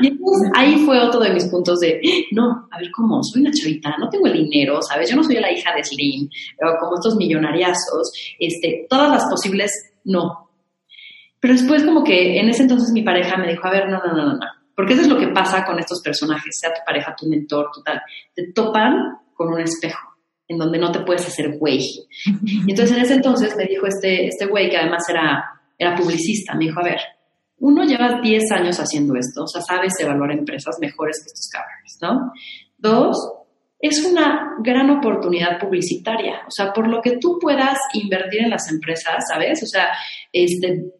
y 0.00 0.06
entonces 0.06 0.50
ahí 0.54 0.84
fue 0.84 1.00
otro 1.00 1.20
de 1.20 1.32
mis 1.32 1.46
puntos 1.46 1.80
de, 1.80 2.00
no, 2.32 2.68
a 2.70 2.78
ver 2.78 2.90
cómo, 2.90 3.22
soy 3.22 3.42
una 3.42 3.50
chavita, 3.50 3.96
no 3.98 4.08
tengo 4.08 4.26
el 4.26 4.34
dinero, 4.34 4.80
¿sabes? 4.82 5.10
Yo 5.10 5.16
no 5.16 5.24
soy 5.24 5.36
la 5.36 5.52
hija 5.52 5.74
de 5.74 5.84
Slim, 5.84 6.28
o 6.60 6.78
como 6.80 6.94
estos 6.94 7.16
millonariazos, 7.16 8.12
este, 8.38 8.86
todas 8.88 9.10
las 9.10 9.24
posibles, 9.30 9.70
no. 10.04 10.50
Pero 11.40 11.54
después 11.54 11.84
como 11.84 12.04
que 12.04 12.38
en 12.38 12.48
ese 12.48 12.62
entonces 12.62 12.92
mi 12.92 13.02
pareja 13.02 13.36
me 13.36 13.48
dijo, 13.48 13.66
a 13.66 13.72
ver, 13.72 13.88
no, 13.88 13.98
no, 13.98 14.12
no, 14.12 14.26
no, 14.26 14.32
no. 14.34 14.46
Porque 14.74 14.94
eso 14.94 15.02
es 15.02 15.08
lo 15.08 15.18
que 15.18 15.28
pasa 15.28 15.64
con 15.64 15.78
estos 15.78 16.00
personajes, 16.00 16.58
sea 16.58 16.72
tu 16.72 16.80
pareja, 16.86 17.14
tu 17.16 17.26
mentor, 17.26 17.70
tu 17.74 17.82
tal. 17.82 18.00
Te 18.34 18.52
topan 18.52 19.18
con 19.34 19.52
un 19.52 19.60
espejo 19.60 20.12
en 20.48 20.58
donde 20.58 20.78
no 20.78 20.92
te 20.92 21.00
puedes 21.00 21.26
hacer 21.26 21.58
güey. 21.58 21.80
Y 22.42 22.70
entonces 22.70 22.96
en 22.96 23.02
ese 23.02 23.14
entonces 23.14 23.56
me 23.56 23.64
dijo 23.64 23.86
este, 23.86 24.26
este 24.26 24.46
güey, 24.46 24.70
que 24.70 24.78
además 24.78 25.02
era, 25.08 25.44
era 25.78 25.94
publicista, 25.94 26.54
me 26.54 26.66
dijo, 26.66 26.80
a 26.80 26.84
ver, 26.84 27.00
uno 27.62 27.84
lleva 27.84 28.20
10 28.20 28.42
años 28.52 28.78
haciendo 28.78 29.14
esto, 29.14 29.44
o 29.44 29.46
sea, 29.46 29.62
sabes 29.62 29.92
evaluar 30.00 30.32
empresas 30.32 30.76
mejores 30.80 31.18
que 31.22 31.26
estos 31.26 31.48
cabrones, 31.48 31.98
¿no? 32.02 32.32
Dos, 32.76 33.16
es 33.78 34.04
una 34.04 34.56
gran 34.58 34.90
oportunidad 34.90 35.60
publicitaria, 35.60 36.40
o 36.44 36.50
sea, 36.50 36.72
por 36.72 36.88
lo 36.88 37.00
que 37.00 37.18
tú 37.18 37.38
puedas 37.40 37.78
invertir 37.94 38.42
en 38.42 38.50
las 38.50 38.68
empresas, 38.70 39.24
¿sabes? 39.32 39.62
O 39.62 39.66
sea, 39.66 39.92
este, 40.32 40.92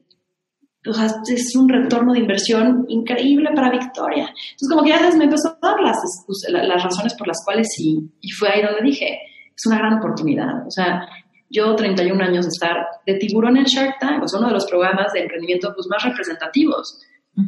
es 1.34 1.56
un 1.56 1.68
retorno 1.68 2.12
de 2.12 2.20
inversión 2.20 2.84
increíble 2.88 3.50
para 3.56 3.70
Victoria. 3.70 4.28
Entonces, 4.28 4.68
como 4.70 4.84
que 4.84 4.90
ya 4.90 5.10
me 5.16 5.24
empezó 5.24 5.48
a 5.48 5.58
dar 5.60 5.80
las, 5.80 5.98
las 6.48 6.82
razones 6.82 7.14
por 7.14 7.26
las 7.26 7.44
cuales 7.44 7.66
sí, 7.74 8.08
y 8.20 8.30
fue 8.30 8.50
ahí 8.50 8.62
donde 8.62 8.82
dije, 8.82 9.18
es 9.56 9.66
una 9.66 9.78
gran 9.78 9.94
oportunidad. 9.94 10.64
O 10.64 10.70
sea, 10.70 11.08
yo 11.52 11.76
31 11.76 12.24
años 12.24 12.46
de 12.46 12.48
estar 12.48 12.76
de 13.06 13.14
tiburón 13.14 13.56
en 13.58 13.64
Shark 13.64 13.98
Tank, 14.00 14.22
o 14.22 14.28
sea, 14.28 14.40
uno 14.40 14.48
de 14.48 14.54
los 14.54 14.66
programas 14.66 15.12
de 15.12 15.20
emprendimiento 15.20 15.72
pues, 15.74 15.86
más 15.88 16.02
representativos. 16.02 17.00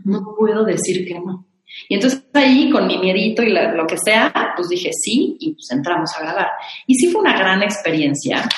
No 0.04 0.34
puedo 0.38 0.64
decir 0.64 1.06
que 1.06 1.14
no. 1.14 1.46
Y 1.88 1.94
entonces 1.94 2.24
ahí, 2.34 2.70
con 2.70 2.86
mi 2.86 2.98
miedito 2.98 3.42
y 3.42 3.50
lo 3.50 3.86
que 3.86 3.96
sea, 3.98 4.32
pues 4.54 4.68
dije 4.68 4.90
sí 4.92 5.36
y 5.40 5.54
pues 5.54 5.70
entramos 5.70 6.10
a 6.16 6.22
grabar. 6.22 6.48
Y 6.86 6.94
sí 6.94 7.10
fue 7.10 7.20
una 7.20 7.36
gran 7.36 7.62
experiencia, 7.62 8.48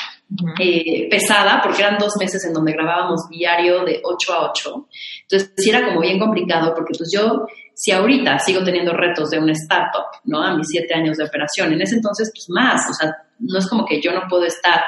eh, 0.59 1.09
pesada, 1.09 1.61
porque 1.63 1.83
eran 1.83 1.99
dos 1.99 2.15
meses 2.19 2.45
en 2.45 2.53
donde 2.53 2.73
grabábamos 2.73 3.29
diario 3.31 3.85
de 3.85 4.01
8 4.03 4.33
a 4.33 4.51
8. 4.51 4.89
Entonces 5.23 5.53
sí 5.57 5.71
era 5.71 5.85
como 5.85 6.01
bien 6.01 6.19
complicado, 6.19 6.75
porque 6.75 6.95
pues 6.99 7.11
yo, 7.15 7.47
si 7.75 7.93
ahorita 7.93 8.39
sigo 8.41 8.65
teniendo 8.65 8.93
retos 8.93 9.31
de 9.31 9.39
una 9.39 9.53
startup, 9.53 10.07
¿no? 10.25 10.43
A 10.43 10.55
mis 10.57 10.67
siete 10.69 10.95
años 10.95 11.17
de 11.17 11.25
operación, 11.25 11.73
en 11.73 11.81
ese 11.81 11.97
entonces 11.97 12.31
pues 12.35 12.47
más, 12.49 12.91
o 12.91 12.93
sea, 12.93 13.17
no 13.39 13.59
es 13.59 13.69
como 13.69 13.87
que 13.87 14.01
yo 14.01 14.13
no 14.13 14.23
puedo 14.29 14.45
estar 14.45 14.83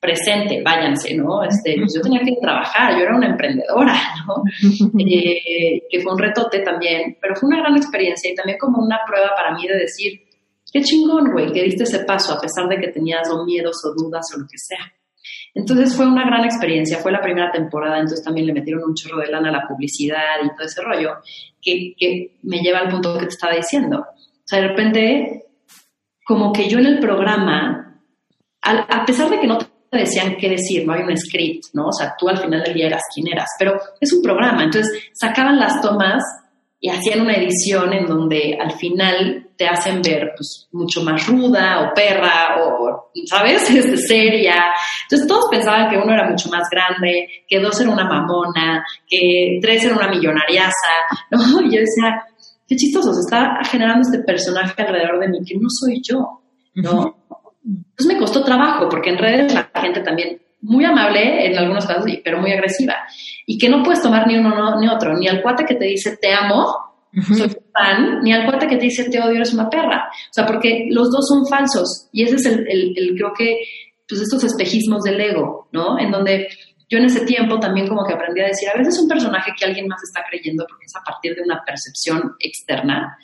presente, 0.00 0.62
váyanse, 0.64 1.14
¿no? 1.14 1.44
Este, 1.44 1.76
pues 1.78 1.92
yo 1.94 2.00
tenía 2.00 2.20
que 2.20 2.36
trabajar, 2.40 2.96
yo 2.96 3.02
era 3.02 3.16
una 3.16 3.28
emprendedora, 3.28 3.94
¿no? 4.26 4.42
Eh, 5.12 5.82
que 5.90 6.00
fue 6.00 6.12
un 6.12 6.18
retote 6.18 6.60
también, 6.60 7.18
pero 7.20 7.34
fue 7.34 7.48
una 7.48 7.60
gran 7.60 7.76
experiencia 7.76 8.30
y 8.30 8.34
también 8.34 8.58
como 8.58 8.82
una 8.82 9.00
prueba 9.06 9.30
para 9.36 9.54
mí 9.54 9.66
de 9.66 9.76
decir, 9.76 10.20
qué 10.72 10.82
chingón, 10.82 11.32
güey, 11.32 11.52
que 11.52 11.64
diste 11.64 11.82
ese 11.82 12.04
paso 12.04 12.34
a 12.34 12.40
pesar 12.40 12.68
de 12.68 12.78
que 12.78 12.88
tenías 12.88 13.28
o 13.30 13.44
miedos 13.44 13.84
o 13.84 13.92
dudas 13.94 14.26
o 14.34 14.38
lo 14.38 14.46
que 14.46 14.58
sea. 14.58 14.92
Entonces 15.54 15.96
fue 15.96 16.06
una 16.06 16.24
gran 16.24 16.44
experiencia, 16.44 16.98
fue 16.98 17.12
la 17.12 17.20
primera 17.20 17.50
temporada, 17.50 17.96
entonces 17.96 18.24
también 18.24 18.46
le 18.46 18.52
metieron 18.52 18.84
un 18.84 18.94
chorro 18.94 19.20
de 19.20 19.30
lana 19.30 19.48
a 19.48 19.52
la 19.52 19.68
publicidad 19.68 20.38
y 20.44 20.48
todo 20.54 20.66
ese 20.66 20.82
rollo, 20.82 21.16
que, 21.60 21.94
que 21.98 22.38
me 22.42 22.60
lleva 22.60 22.78
al 22.78 22.88
punto 22.88 23.14
que 23.14 23.26
te 23.26 23.34
estaba 23.34 23.54
diciendo. 23.54 23.98
O 23.98 24.44
sea, 24.44 24.60
de 24.60 24.68
repente, 24.68 25.46
como 26.24 26.52
que 26.52 26.68
yo 26.68 26.78
en 26.78 26.86
el 26.86 26.98
programa, 27.00 28.00
a 28.62 29.04
pesar 29.04 29.28
de 29.30 29.40
que 29.40 29.46
no 29.46 29.58
te 29.58 29.69
decían 29.98 30.36
qué 30.38 30.48
decir, 30.48 30.86
no 30.86 30.92
hay 30.92 31.02
un 31.02 31.16
script, 31.16 31.66
¿no? 31.72 31.88
O 31.88 31.92
sea, 31.92 32.14
tú 32.18 32.28
al 32.28 32.38
final 32.38 32.62
del 32.62 32.74
día 32.74 32.86
eras 32.86 33.02
quien 33.14 33.28
eras, 33.28 33.48
pero 33.58 33.78
es 34.00 34.12
un 34.12 34.22
programa, 34.22 34.64
entonces 34.64 35.10
sacaban 35.12 35.58
las 35.58 35.80
tomas 35.80 36.22
y 36.82 36.88
hacían 36.88 37.20
una 37.20 37.34
edición 37.34 37.92
en 37.92 38.06
donde 38.06 38.56
al 38.58 38.72
final 38.72 39.50
te 39.56 39.66
hacen 39.66 40.00
ver 40.00 40.32
pues 40.34 40.66
mucho 40.72 41.02
más 41.02 41.26
ruda 41.26 41.82
o 41.82 41.94
perra 41.94 42.56
o, 42.58 43.10
¿sabes? 43.26 43.68
Este, 43.70 43.96
seria. 43.98 44.64
Entonces 45.02 45.28
todos 45.28 45.44
pensaban 45.50 45.90
que 45.90 45.98
uno 45.98 46.12
era 46.12 46.28
mucho 46.28 46.48
más 46.48 46.68
grande, 46.70 47.28
que 47.46 47.60
dos 47.60 47.78
era 47.80 47.90
una 47.90 48.06
mamona, 48.06 48.82
que 49.06 49.58
tres 49.60 49.84
era 49.84 49.94
una 49.94 50.08
millonariaza, 50.08 50.72
¿no? 51.30 51.38
Y 51.66 51.74
yo 51.74 51.80
decía, 51.80 52.24
qué 52.66 52.76
chistoso, 52.76 53.12
se 53.12 53.20
está 53.20 53.58
generando 53.70 54.08
este 54.08 54.24
personaje 54.24 54.80
alrededor 54.80 55.20
de 55.20 55.28
mí 55.28 55.40
que 55.44 55.56
no 55.56 55.68
soy 55.68 56.00
yo, 56.02 56.40
¿no? 56.76 57.19
Entonces 57.64 58.06
me 58.06 58.18
costó 58.18 58.42
trabajo, 58.44 58.88
porque 58.88 59.10
en 59.10 59.18
redes 59.18 59.54
la 59.54 59.70
gente 59.80 60.00
también 60.00 60.40
muy 60.62 60.84
amable 60.84 61.46
en 61.46 61.58
algunos 61.58 61.86
casos, 61.86 62.04
pero 62.24 62.40
muy 62.40 62.52
agresiva. 62.52 62.96
Y 63.46 63.58
que 63.58 63.68
no 63.68 63.82
puedes 63.82 64.02
tomar 64.02 64.26
ni 64.26 64.36
uno 64.36 64.78
ni 64.78 64.88
otro, 64.88 65.16
ni 65.16 65.28
al 65.28 65.42
cuate 65.42 65.64
que 65.64 65.74
te 65.74 65.86
dice 65.86 66.18
te 66.20 66.32
amo, 66.32 66.66
soy 67.26 67.50
fan, 67.72 68.20
ni 68.22 68.32
al 68.32 68.44
cuate 68.46 68.66
que 68.66 68.76
te 68.76 68.84
dice 68.84 69.08
te 69.10 69.20
odio, 69.20 69.36
eres 69.36 69.54
una 69.54 69.68
perra. 69.68 70.08
O 70.10 70.32
sea, 70.32 70.46
porque 70.46 70.86
los 70.90 71.10
dos 71.10 71.26
son 71.28 71.46
falsos. 71.46 72.08
Y 72.12 72.24
ese 72.24 72.36
es 72.36 72.46
el, 72.46 72.66
el, 72.68 73.14
creo 73.16 73.32
que, 73.36 73.58
pues 74.08 74.20
estos 74.20 74.44
espejismos 74.44 75.02
del 75.02 75.20
ego, 75.20 75.68
¿no? 75.72 75.98
En 75.98 76.10
donde 76.10 76.48
yo 76.88 76.98
en 76.98 77.04
ese 77.04 77.24
tiempo 77.24 77.58
también 77.60 77.86
como 77.86 78.04
que 78.04 78.14
aprendí 78.14 78.40
a 78.40 78.48
decir, 78.48 78.68
a 78.68 78.76
veces 78.76 78.94
es 78.94 79.00
un 79.00 79.08
personaje 79.08 79.52
que 79.56 79.64
alguien 79.64 79.86
más 79.86 80.02
está 80.02 80.22
creyendo 80.28 80.66
porque 80.68 80.86
es 80.86 80.96
a 80.96 81.04
partir 81.04 81.36
de 81.36 81.42
una 81.42 81.62
percepción 81.64 82.34
externa. 82.40 83.16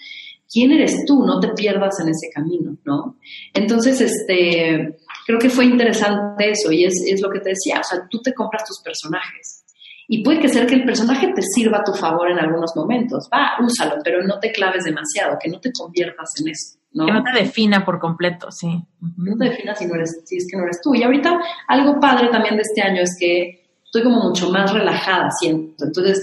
¿Quién 0.51 0.73
eres 0.73 1.05
tú? 1.07 1.25
No 1.25 1.41
te 1.41 1.49
pierdas 1.49 1.99
en 2.01 2.09
ese 2.09 2.31
camino, 2.33 2.77
¿no? 2.85 3.17
Entonces, 3.53 4.01
este, 4.01 4.97
creo 5.27 5.39
que 5.39 5.51
fue 5.51 5.65
interesante 5.65 6.51
eso 6.51 6.71
y 6.71 6.85
es, 6.85 6.95
es 7.07 7.21
lo 7.21 7.31
que 7.31 7.41
te 7.41 7.51
decía, 7.51 7.81
o 7.81 7.85
sea, 7.85 8.07
tú 8.09 8.21
te 8.23 8.33
compras 8.33 8.65
tus 8.65 8.81
personajes. 8.81 9.65
Y 10.09 10.23
puede 10.23 10.41
que 10.41 10.49
ser 10.49 10.67
que 10.67 10.77
el 10.77 10.85
personaje 10.85 11.33
te 11.35 11.43
sirva 11.43 11.79
a 11.79 11.85
tu 11.85 11.93
favor 11.93 12.31
en 12.31 12.39
algunos 12.39 12.77
momentos. 12.77 13.29
Va, 13.33 13.55
úsalo, 13.61 13.97
pero 14.05 14.23
no 14.23 14.39
te 14.39 14.53
claves 14.53 14.85
demasiado, 14.85 15.37
que 15.41 15.51
no 15.51 15.59
te 15.59 15.73
conviertas 15.73 16.31
en 16.41 16.49
eso. 16.49 16.79
¿no? 16.93 17.07
Que 17.07 17.13
no 17.13 17.23
te 17.25 17.33
defina 17.41 17.85
por 17.85 17.99
completo, 17.99 18.51
sí. 18.53 18.69
No 19.17 19.37
te 19.37 19.51
defina 19.51 19.75
si, 19.75 19.87
no 19.87 19.97
eres, 19.97 20.23
si 20.25 20.37
es 20.37 20.47
que 20.49 20.57
no 20.57 20.63
eres 20.63 20.81
tú. 20.81 20.95
Y 20.95 21.03
ahorita 21.03 21.41
algo 21.67 21.99
padre 21.99 22.29
también 22.29 22.55
de 22.55 22.63
este 22.63 22.83
año 22.83 23.03
es 23.03 23.17
que 23.19 23.67
estoy 23.85 24.05
como 24.05 24.29
mucho 24.29 24.51
más 24.51 24.73
relajada, 24.73 25.29
siento. 25.41 25.85
Entonces, 25.85 26.23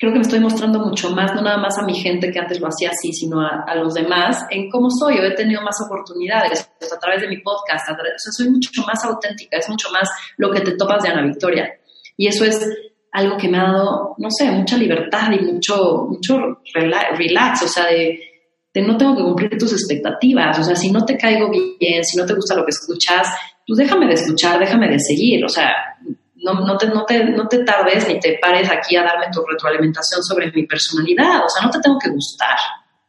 creo 0.00 0.12
que 0.12 0.18
me 0.18 0.24
estoy 0.24 0.40
mostrando 0.40 0.78
mucho 0.78 1.10
más, 1.10 1.34
no 1.34 1.42
nada 1.42 1.58
más 1.58 1.78
a 1.78 1.84
mi 1.84 1.94
gente 1.94 2.32
que 2.32 2.38
antes 2.38 2.58
lo 2.58 2.68
hacía 2.68 2.88
así, 2.88 3.12
sino 3.12 3.38
a, 3.42 3.74
los 3.74 3.92
demás, 3.92 4.46
en 4.48 4.70
cómo 4.70 4.88
soy. 4.90 5.18
Yo 5.18 5.24
he 5.24 5.34
tenido 5.34 5.60
más 5.60 5.76
oportunidades 5.84 6.72
a 6.90 6.98
través 6.98 7.20
de 7.20 7.28
mi 7.28 7.36
podcast, 7.42 7.86
o 7.90 7.94
sea, 7.94 8.32
soy 8.32 8.48
mucho 8.48 8.82
más 8.86 9.04
auténtica, 9.04 9.58
es 9.58 9.68
mucho 9.68 9.90
más 9.92 10.08
lo 10.38 10.50
que 10.50 10.62
te 10.62 10.72
topas 10.76 11.02
de 11.02 11.10
Ana 11.10 11.26
Victoria. 11.26 11.70
Y 12.16 12.28
eso 12.28 12.46
es 12.46 12.66
algo 13.12 13.36
que 13.36 13.48
me 13.48 13.58
ha 13.58 13.64
dado, 13.64 14.14
no 14.16 14.30
sé, 14.30 14.50
mucha 14.50 14.78
libertad 14.78 15.32
y 15.32 15.44
mucho, 15.44 16.06
mucho 16.08 16.62
relax, 16.72 17.62
o 17.62 17.68
sea, 17.68 17.84
de, 17.88 18.18
no 18.76 18.96
tengo 18.96 19.14
que 19.14 19.22
cumplir 19.22 19.58
tus 19.58 19.72
expectativas, 19.74 20.58
o 20.58 20.64
sea, 20.64 20.76
si 20.76 20.90
no 20.90 21.04
te 21.04 21.18
caigo 21.18 21.50
bien, 21.50 22.02
si 22.04 22.16
no 22.16 22.24
te 22.24 22.34
gusta 22.34 22.54
lo 22.54 22.64
que 22.64 22.70
escuchas, 22.70 23.28
pues 23.66 23.76
déjame 23.76 24.06
de 24.06 24.14
escuchar, 24.14 24.58
déjame 24.58 24.88
de 24.88 24.98
seguir, 24.98 25.44
o 25.44 25.48
sea, 25.48 25.72
no, 26.42 26.54
no, 26.54 26.76
te, 26.76 26.86
no, 26.88 27.04
te, 27.04 27.24
no 27.24 27.46
te 27.48 27.64
tardes 27.64 28.08
ni 28.08 28.18
te 28.18 28.38
pares 28.40 28.70
aquí 28.70 28.96
a 28.96 29.02
darme 29.02 29.26
tu 29.32 29.44
retroalimentación 29.44 30.22
sobre 30.22 30.50
mi 30.52 30.66
personalidad, 30.66 31.44
o 31.44 31.48
sea, 31.48 31.64
no 31.64 31.70
te 31.70 31.80
tengo 31.80 31.98
que 31.98 32.10
gustar, 32.10 32.56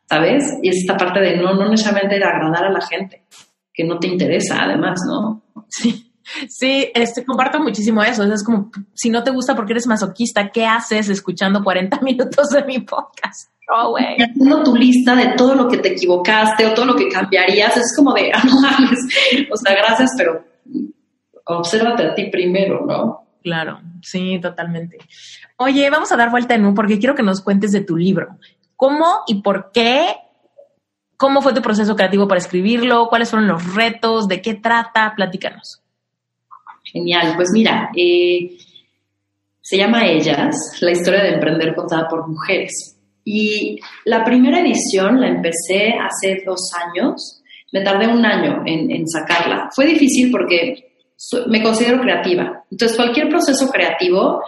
¿sabes? 0.09 0.43
Y 0.61 0.69
es 0.69 0.77
esta 0.77 0.97
parte 0.97 1.19
de 1.19 1.37
no, 1.37 1.53
no 1.53 1.69
necesariamente 1.69 2.19
de 2.19 2.25
agradar 2.25 2.65
a 2.65 2.71
la 2.71 2.81
gente, 2.81 3.25
que 3.73 3.83
no 3.83 3.99
te 3.99 4.07
interesa 4.07 4.63
además, 4.63 4.99
¿no? 5.07 5.41
Sí. 5.67 6.07
Sí, 6.47 6.89
este, 6.93 7.25
comparto 7.25 7.59
muchísimo 7.59 8.01
eso. 8.03 8.23
Es 8.23 8.43
como, 8.43 8.71
si 8.93 9.09
no 9.09 9.23
te 9.23 9.31
gusta 9.31 9.55
porque 9.55 9.73
eres 9.73 9.87
masoquista, 9.87 10.49
¿qué 10.49 10.65
haces 10.65 11.09
escuchando 11.09 11.63
40 11.63 11.99
minutos 12.01 12.49
de 12.49 12.63
mi 12.63 12.79
podcast? 12.79 13.51
Oh, 13.73 13.91
güey. 13.91 14.17
Haciendo 14.17 14.63
tu 14.63 14.75
lista 14.75 15.15
de 15.15 15.33
todo 15.37 15.55
lo 15.55 15.67
que 15.67 15.77
te 15.77 15.89
equivocaste 15.89 16.65
o 16.65 16.73
todo 16.73 16.85
lo 16.85 16.95
que 16.95 17.09
cambiarías, 17.09 17.75
es 17.77 17.93
como 17.95 18.13
de, 18.13 18.31
ah, 18.33 18.43
no 18.45 18.61
mames, 18.61 18.99
o 19.51 19.57
sea, 19.57 19.75
gracias, 19.75 20.11
pero 20.17 20.43
obsérvate 21.45 22.03
a 22.03 22.15
ti 22.15 22.29
primero, 22.29 22.85
¿no? 22.85 23.20
Claro, 23.43 23.81
sí, 24.03 24.39
totalmente. 24.39 24.97
Oye, 25.57 25.89
vamos 25.89 26.11
a 26.11 26.17
dar 26.17 26.29
vuelta 26.29 26.53
en 26.53 26.65
un 26.65 26.75
porque 26.75 26.99
quiero 26.99 27.15
que 27.15 27.23
nos 27.23 27.41
cuentes 27.41 27.71
de 27.71 27.81
tu 27.81 27.97
libro. 27.97 28.37
¿Cómo 28.75 29.21
y 29.27 29.41
por 29.41 29.71
qué? 29.71 30.15
¿Cómo 31.17 31.41
fue 31.41 31.53
tu 31.53 31.61
proceso 31.61 31.95
creativo 31.95 32.27
para 32.27 32.39
escribirlo? 32.39 33.07
¿Cuáles 33.09 33.29
fueron 33.29 33.47
los 33.47 33.73
retos? 33.73 34.27
¿De 34.27 34.41
qué 34.41 34.55
trata? 34.55 35.13
Platícanos. 35.15 35.81
Genial, 36.83 37.33
pues 37.35 37.49
mira, 37.53 37.89
eh, 37.95 38.57
se 39.61 39.77
llama 39.77 40.07
Ellas, 40.07 40.55
la 40.81 40.91
historia 40.91 41.23
de 41.23 41.35
emprender 41.35 41.75
contada 41.75 42.07
por 42.07 42.27
mujeres. 42.27 42.97
Y 43.23 43.79
la 44.05 44.23
primera 44.23 44.59
edición 44.59 45.21
la 45.21 45.27
empecé 45.27 45.93
hace 45.93 46.43
dos 46.45 46.71
años, 46.73 47.43
me 47.71 47.81
tardé 47.81 48.07
un 48.07 48.25
año 48.25 48.63
en 48.65 49.07
sacarla. 49.07 49.69
Fue 49.73 49.85
difícil 49.85 50.31
porque 50.31 50.91
me 51.47 51.61
considero 51.61 52.01
creativa. 52.01 52.60
Entonces, 52.71 52.97
cualquier 52.97 53.29
proceso 53.29 53.69
creativo 53.69 54.41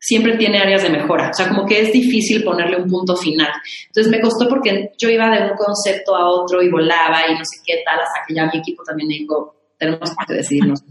siempre 0.00 0.36
tiene 0.36 0.58
áreas 0.58 0.82
de 0.82 0.90
mejora. 0.90 1.30
O 1.30 1.34
sea, 1.34 1.48
como 1.48 1.66
que 1.66 1.80
es 1.80 1.92
difícil 1.92 2.42
ponerle 2.42 2.76
un 2.76 2.88
punto 2.88 3.16
final. 3.16 3.50
Entonces, 3.88 4.10
me 4.10 4.20
costó 4.20 4.48
porque 4.48 4.92
yo 4.98 5.08
iba 5.10 5.28
de 5.30 5.50
un 5.50 5.56
concepto 5.56 6.16
a 6.16 6.28
otro 6.28 6.62
y 6.62 6.70
volaba 6.70 7.28
y 7.28 7.34
no 7.34 7.44
sé 7.44 7.60
qué 7.64 7.82
tal, 7.84 8.00
hasta 8.00 8.20
que 8.26 8.34
ya 8.34 8.46
mi 8.46 8.58
equipo 8.58 8.82
también 8.84 9.08
me 9.08 9.14
dijo, 9.14 9.54
tenemos 9.78 10.10
que 10.26 10.34
decidirnos. 10.34 10.82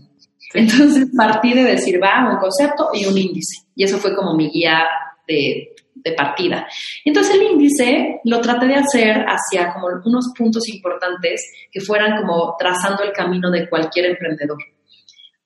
Entonces, 0.53 1.09
partí 1.17 1.53
de 1.53 1.63
decir, 1.63 2.01
va, 2.01 2.29
un 2.31 2.37
concepto 2.37 2.89
y 2.93 3.05
un 3.05 3.17
índice. 3.17 3.65
Y 3.75 3.83
eso 3.83 3.97
fue 3.97 4.15
como 4.15 4.35
mi 4.35 4.49
guía 4.49 4.83
de, 5.27 5.75
de 5.95 6.11
partida. 6.13 6.67
Entonces, 7.03 7.35
el 7.35 7.43
índice 7.43 8.19
lo 8.23 8.39
traté 8.39 8.67
de 8.67 8.75
hacer 8.75 9.25
hacia 9.27 9.73
como 9.73 9.87
unos 10.05 10.31
puntos 10.37 10.67
importantes 10.69 11.41
que 11.71 11.81
fueran 11.81 12.21
como 12.21 12.55
trazando 12.57 13.03
el 13.03 13.11
camino 13.11 13.49
de 13.51 13.67
cualquier 13.67 14.05
emprendedor. 14.11 14.57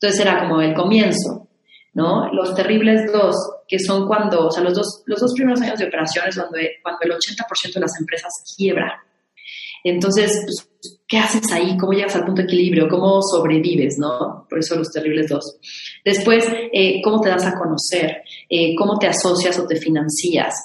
Entonces 0.01 0.19
era 0.19 0.39
como 0.39 0.59
el 0.61 0.73
comienzo, 0.73 1.47
¿no? 1.93 2.33
Los 2.33 2.55
terribles 2.55 3.11
dos, 3.11 3.35
que 3.67 3.77
son 3.77 4.07
cuando, 4.07 4.47
o 4.47 4.51
sea, 4.51 4.63
los 4.63 4.73
dos, 4.73 5.03
los 5.05 5.19
dos 5.19 5.33
primeros 5.35 5.61
años 5.61 5.77
de 5.77 5.85
operaciones 5.85 6.35
cuando, 6.35 6.57
cuando 6.81 6.99
el 7.03 7.11
80% 7.11 7.73
de 7.75 7.79
las 7.79 7.99
empresas 7.99 8.55
quiebra. 8.57 9.03
Entonces, 9.83 10.41
pues, 10.43 10.99
¿qué 11.07 11.19
haces 11.19 11.51
ahí? 11.51 11.77
¿Cómo 11.77 11.93
llegas 11.93 12.15
al 12.15 12.25
punto 12.25 12.41
de 12.41 12.47
equilibrio? 12.47 12.87
¿Cómo 12.89 13.21
sobrevives, 13.21 13.99
no? 13.99 14.47
Por 14.49 14.57
eso 14.57 14.75
los 14.75 14.91
terribles 14.91 15.29
dos. 15.29 15.59
Después, 16.03 16.47
eh, 16.73 16.99
¿cómo 17.03 17.21
te 17.21 17.29
das 17.29 17.45
a 17.45 17.53
conocer? 17.53 18.23
Eh, 18.49 18.75
¿Cómo 18.75 18.97
te 18.97 19.05
asocias 19.05 19.59
o 19.59 19.67
te 19.67 19.75
financias? 19.75 20.55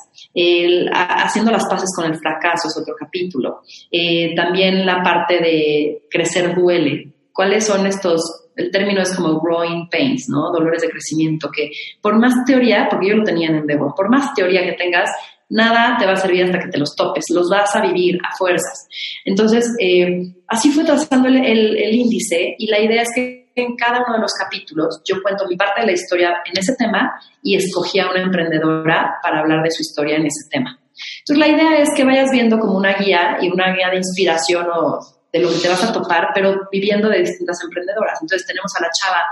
haciendo 0.93 1.51
las 1.51 1.65
paces 1.65 1.89
con 1.97 2.05
el 2.05 2.19
fracaso 2.19 2.69
es 2.69 2.77
otro 2.77 2.95
capítulo. 2.95 3.63
Eh, 3.91 4.35
también 4.35 4.85
la 4.85 5.03
parte 5.03 5.39
de 5.39 6.03
crecer 6.11 6.55
duele. 6.55 7.11
¿Cuáles 7.33 7.65
son 7.65 7.87
estos 7.87 8.46
el 8.57 8.71
término 8.71 9.03
es 9.03 9.15
como 9.15 9.39
growing 9.41 9.89
pains, 9.91 10.27
¿no? 10.29 10.51
Dolores 10.51 10.83
de 10.83 10.89
crecimiento, 10.89 11.51
que 11.51 11.71
por 12.01 12.19
más 12.19 12.45
teoría, 12.45 12.89
porque 12.91 13.09
yo 13.09 13.17
lo 13.17 13.25
tenía 13.25 13.49
en 13.49 13.57
Endeavor, 13.57 13.95
por 13.95 14.11
más 14.11 14.35
teoría 14.35 14.65
que 14.65 14.73
tengas, 14.73 15.11
nada 15.49 15.97
te 15.99 16.07
va 16.07 16.13
a 16.13 16.17
servir 16.17 16.45
hasta 16.45 16.59
que 16.59 16.69
te 16.69 16.79
los 16.79 16.97
topes, 16.97 17.27
los 17.31 17.49
vas 17.49 17.75
a 17.77 17.83
vivir 17.83 18.19
a 18.25 18.35
fuerzas. 18.37 18.89
Entonces, 19.25 19.75
eh, 19.79 20.35
así 20.49 20.71
fue 20.71 20.85
trazando 20.85 21.29
el, 21.29 21.37
el, 21.37 21.95
índice 21.95 22.57
y 22.59 22.67
la 22.69 22.81
idea 22.81 23.03
es 23.03 23.09
que 23.15 23.53
en 23.55 23.77
cada 23.77 24.03
uno 24.07 24.17
de 24.17 24.23
los 24.23 24.33
capítulos 24.33 25.01
yo 25.05 25.23
cuento 25.23 25.47
mi 25.49 25.57
parte 25.57 25.81
de 25.81 25.87
la 25.87 25.93
historia 25.93 26.43
en 26.45 26.59
ese 26.59 26.75
tema 26.77 27.19
y 27.43 27.57
escogí 27.57 27.99
a 28.01 28.11
una 28.11 28.23
emprendedora 28.23 29.15
para 29.23 29.41
hablar 29.41 29.63
de 29.63 29.71
su 29.71 29.83
historia 29.83 30.17
en 30.17 30.27
ese 30.27 30.49
tema. 30.51 30.79
Entonces, 31.21 31.39
la 31.39 31.55
idea 31.55 31.79
es 31.79 31.91
que 31.95 32.05
vayas 32.05 32.31
viendo 32.31 32.59
como 32.59 32.77
una 32.77 32.95
guía 32.95 33.39
y 33.41 33.49
una 33.49 33.75
guía 33.75 33.91
de 33.91 33.99
inspiración 33.99 34.67
o 34.75 35.16
de 35.39 35.45
lo 35.45 35.51
que 35.51 35.59
te 35.59 35.69
vas 35.69 35.85
a 35.85 35.93
topar, 35.93 36.29
pero 36.35 36.69
viviendo 36.71 37.09
de 37.09 37.21
distintas 37.21 37.59
emprendedoras. 37.63 38.19
Entonces 38.23 38.47
tenemos 38.47 38.73
a 38.79 38.83
la 38.83 38.91
chava 38.91 39.23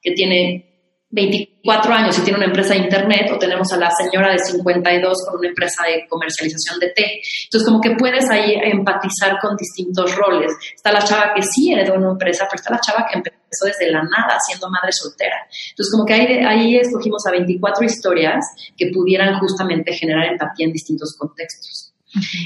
que 0.00 0.12
tiene 0.12 0.72
24 1.12 1.92
años 1.92 2.18
y 2.18 2.22
tiene 2.22 2.38
una 2.38 2.46
empresa 2.46 2.72
de 2.72 2.80
internet, 2.80 3.30
o 3.32 3.38
tenemos 3.38 3.70
a 3.72 3.76
la 3.76 3.90
señora 3.90 4.32
de 4.32 4.38
52 4.38 5.18
con 5.26 5.38
una 5.38 5.48
empresa 5.48 5.84
de 5.84 6.06
comercialización 6.08 6.80
de 6.80 6.88
té. 6.88 7.20
Entonces, 7.44 7.68
como 7.68 7.80
que 7.80 7.90
puedes 7.96 8.28
ahí 8.30 8.54
empatizar 8.54 9.38
con 9.38 9.54
distintos 9.56 10.16
roles. 10.16 10.50
Está 10.74 10.90
la 10.90 11.04
chava 11.04 11.34
que 11.34 11.42
sí 11.42 11.70
heredó 11.70 11.94
una 11.94 12.12
empresa, 12.12 12.46
pero 12.50 12.60
está 12.60 12.70
la 12.72 12.80
chava 12.80 13.06
que 13.10 13.18
empezó 13.18 13.66
desde 13.66 13.92
la 13.92 14.02
nada 14.02 14.38
siendo 14.46 14.70
madre 14.70 14.90
soltera. 14.90 15.36
Entonces, 15.70 15.92
como 15.92 16.06
que 16.06 16.14
ahí, 16.14 16.26
ahí 16.46 16.76
escogimos 16.78 17.26
a 17.26 17.30
24 17.30 17.84
historias 17.84 18.44
que 18.76 18.90
pudieran 18.90 19.38
justamente 19.38 19.92
generar 19.92 20.32
empatía 20.32 20.66
en 20.66 20.72
distintos 20.72 21.14
contextos. 21.18 21.81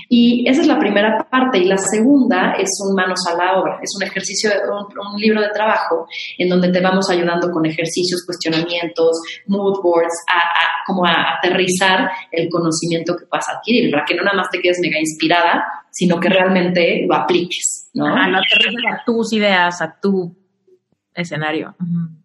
Y 0.09 0.49
esa 0.49 0.61
es 0.63 0.67
la 0.67 0.79
primera 0.79 1.27
parte. 1.31 1.59
Y 1.59 1.65
la 1.65 1.79
segunda 1.79 2.55
es 2.59 2.71
un 2.87 2.95
manos 2.95 3.21
a 3.29 3.37
la 3.37 3.59
obra. 3.59 3.79
Es 3.83 3.91
un 3.97 4.03
ejercicio, 4.07 4.51
un, 4.51 5.21
libro 5.21 5.41
de 5.41 5.49
trabajo 5.49 6.07
en 6.39 6.49
donde 6.49 6.69
te 6.69 6.81
vamos 6.81 7.09
ayudando 7.11 7.51
con 7.51 7.65
ejercicios, 7.65 8.25
cuestionamientos, 8.25 9.21
mood 9.47 9.81
boards, 9.83 10.15
a, 10.29 10.85
como 10.87 11.05
a 11.05 11.37
aterrizar 11.39 12.11
el 12.31 12.49
conocimiento 12.49 13.17
que 13.17 13.25
vas 13.31 13.49
a 13.49 13.59
adquirir, 13.59 13.91
para 13.91 14.05
que 14.05 14.15
no 14.15 14.23
nada 14.23 14.37
más 14.37 14.51
te 14.51 14.61
quedes 14.61 14.79
mega 14.81 14.99
inspirada, 14.99 15.65
sino 15.91 16.21
que 16.21 16.29
realmente 16.29 17.07
lo 17.09 17.15
apliques, 17.15 17.91
¿no? 17.95 18.07
lo 18.07 18.39
aterrices 18.39 18.85
a 18.93 19.03
tus 19.05 19.33
ideas, 19.33 19.81
a 19.81 19.99
tu 20.01 20.37
escenario. 21.15 21.75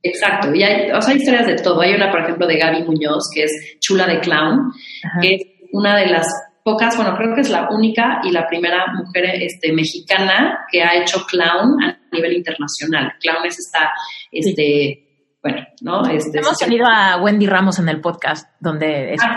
Exacto, 0.03 0.53
y 0.53 0.63
hay, 0.63 0.91
o 0.91 1.01
sea, 1.01 1.13
hay 1.13 1.19
historias 1.19 1.47
de 1.47 1.55
todo. 1.55 1.81
Hay 1.81 1.93
una, 1.93 2.11
por 2.11 2.21
ejemplo, 2.21 2.45
de 2.45 2.57
Gaby 2.57 2.83
Muñoz, 2.83 3.29
que 3.33 3.43
es 3.43 3.77
Chula 3.79 4.05
de 4.05 4.19
Clown, 4.19 4.73
que 5.21 5.35
es 5.35 5.41
una 5.71 5.95
de 5.95 6.07
las 6.07 6.27
pocas, 6.63 6.95
bueno, 6.95 7.15
creo 7.17 7.33
que 7.35 7.41
es 7.41 7.49
la 7.49 7.69
única 7.69 8.21
y 8.23 8.31
la 8.31 8.47
primera 8.47 8.85
mujer 8.93 9.25
este, 9.41 9.73
mexicana 9.73 10.65
que 10.71 10.83
ha 10.83 10.95
hecho 10.95 11.25
clown 11.25 11.81
a 11.83 11.97
nivel 12.11 12.33
internacional. 12.33 13.13
Clown 13.19 13.45
es 13.45 13.59
esta, 13.59 13.91
este, 14.31 15.35
bueno, 15.41 15.65
¿no? 15.81 16.05
Este, 16.09 16.39
Hemos 16.39 16.57
tenido 16.57 16.85
a 16.87 17.17
Wendy 17.21 17.47
Ramos 17.47 17.79
en 17.79 17.89
el 17.89 17.99
podcast 17.99 18.47
donde 18.59 19.13
es 19.13 19.21
ah, 19.23 19.35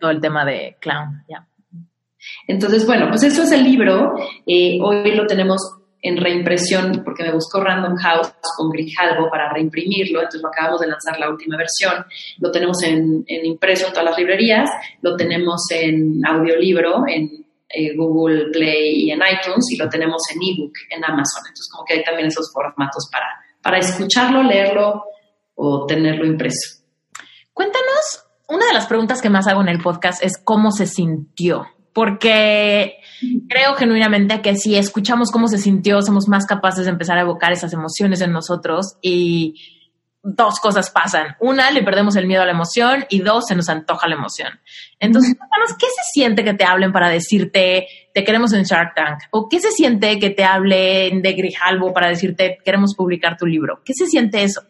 todo 0.00 0.10
el 0.10 0.20
tema 0.20 0.44
de 0.44 0.76
clown, 0.80 1.24
ya. 1.28 1.46
Entonces, 2.46 2.86
bueno, 2.86 3.08
pues 3.08 3.22
eso 3.22 3.42
es 3.42 3.52
el 3.52 3.64
libro. 3.64 4.14
Eh, 4.46 4.78
hoy 4.82 5.14
lo 5.14 5.26
tenemos 5.26 5.77
en 6.00 6.16
reimpresión 6.16 7.02
porque 7.04 7.24
me 7.24 7.32
buscó 7.32 7.60
Random 7.60 7.96
House 7.96 8.32
con 8.56 8.70
Grijalvo 8.70 9.28
para 9.30 9.52
reimprimirlo, 9.52 10.20
entonces 10.20 10.42
lo 10.42 10.48
acabamos 10.48 10.80
de 10.80 10.88
lanzar 10.88 11.18
la 11.18 11.30
última 11.30 11.56
versión, 11.56 12.04
lo 12.38 12.50
tenemos 12.50 12.82
en, 12.84 13.24
impreso 13.26 13.86
en 13.86 13.92
todas 13.92 14.06
las 14.06 14.18
librerías, 14.18 14.70
lo 15.02 15.16
tenemos 15.16 15.62
en 15.70 16.20
audiolibro, 16.24 17.04
en 17.06 17.46
eh, 17.68 17.94
Google 17.96 18.46
Play 18.52 19.06
y 19.06 19.10
en 19.10 19.18
iTunes 19.18 19.66
y 19.70 19.76
lo 19.76 19.88
tenemos 19.88 20.22
en 20.32 20.38
ebook 20.42 20.72
en 20.90 21.04
Amazon, 21.04 21.42
entonces 21.42 21.68
como 21.70 21.84
que 21.84 21.94
hay 21.94 22.04
también 22.04 22.28
esos 22.28 22.50
formatos 22.52 23.08
para, 23.12 23.26
para 23.62 23.78
escucharlo, 23.78 24.42
leerlo 24.42 25.04
o 25.54 25.86
tenerlo 25.86 26.24
impreso. 26.24 26.82
Cuéntanos, 27.52 28.24
una 28.48 28.66
de 28.66 28.72
las 28.72 28.86
preguntas 28.86 29.20
que 29.20 29.30
más 29.30 29.48
hago 29.48 29.60
en 29.60 29.68
el 29.68 29.82
podcast 29.82 30.22
es 30.22 30.38
cómo 30.38 30.70
se 30.70 30.86
sintió, 30.86 31.66
porque 31.92 32.98
creo 33.48 33.74
genuinamente 33.74 34.40
que 34.40 34.56
si 34.56 34.76
escuchamos 34.76 35.30
cómo 35.30 35.48
se 35.48 35.58
sintió, 35.58 36.00
somos 36.02 36.28
más 36.28 36.46
capaces 36.46 36.84
de 36.84 36.90
empezar 36.90 37.18
a 37.18 37.22
evocar 37.22 37.52
esas 37.52 37.72
emociones 37.72 38.20
en 38.20 38.32
nosotros 38.32 38.96
y 39.02 39.54
dos 40.22 40.60
cosas 40.60 40.90
pasan. 40.90 41.36
Una, 41.40 41.70
le 41.70 41.82
perdemos 41.82 42.16
el 42.16 42.26
miedo 42.26 42.42
a 42.42 42.46
la 42.46 42.52
emoción 42.52 43.06
y 43.08 43.20
dos, 43.20 43.46
se 43.46 43.54
nos 43.54 43.68
antoja 43.68 44.08
la 44.08 44.16
emoción. 44.16 44.60
Entonces, 44.98 45.36
cuéntanos, 45.36 45.70
¿qué 45.78 45.86
se 45.86 46.12
siente 46.12 46.44
que 46.44 46.54
te 46.54 46.64
hablen 46.64 46.92
para 46.92 47.08
decirte 47.08 47.86
te 48.12 48.24
queremos 48.24 48.52
en 48.52 48.64
Shark 48.64 48.94
Tank? 48.94 49.20
¿O 49.30 49.48
qué 49.48 49.60
se 49.60 49.70
siente 49.70 50.18
que 50.18 50.30
te 50.30 50.44
hablen 50.44 51.22
de 51.22 51.32
Grijalbo 51.34 51.92
para 51.92 52.08
decirte 52.08 52.58
queremos 52.64 52.94
publicar 52.94 53.36
tu 53.36 53.46
libro? 53.46 53.80
¿Qué 53.84 53.94
se 53.94 54.06
siente 54.06 54.42
eso? 54.42 54.62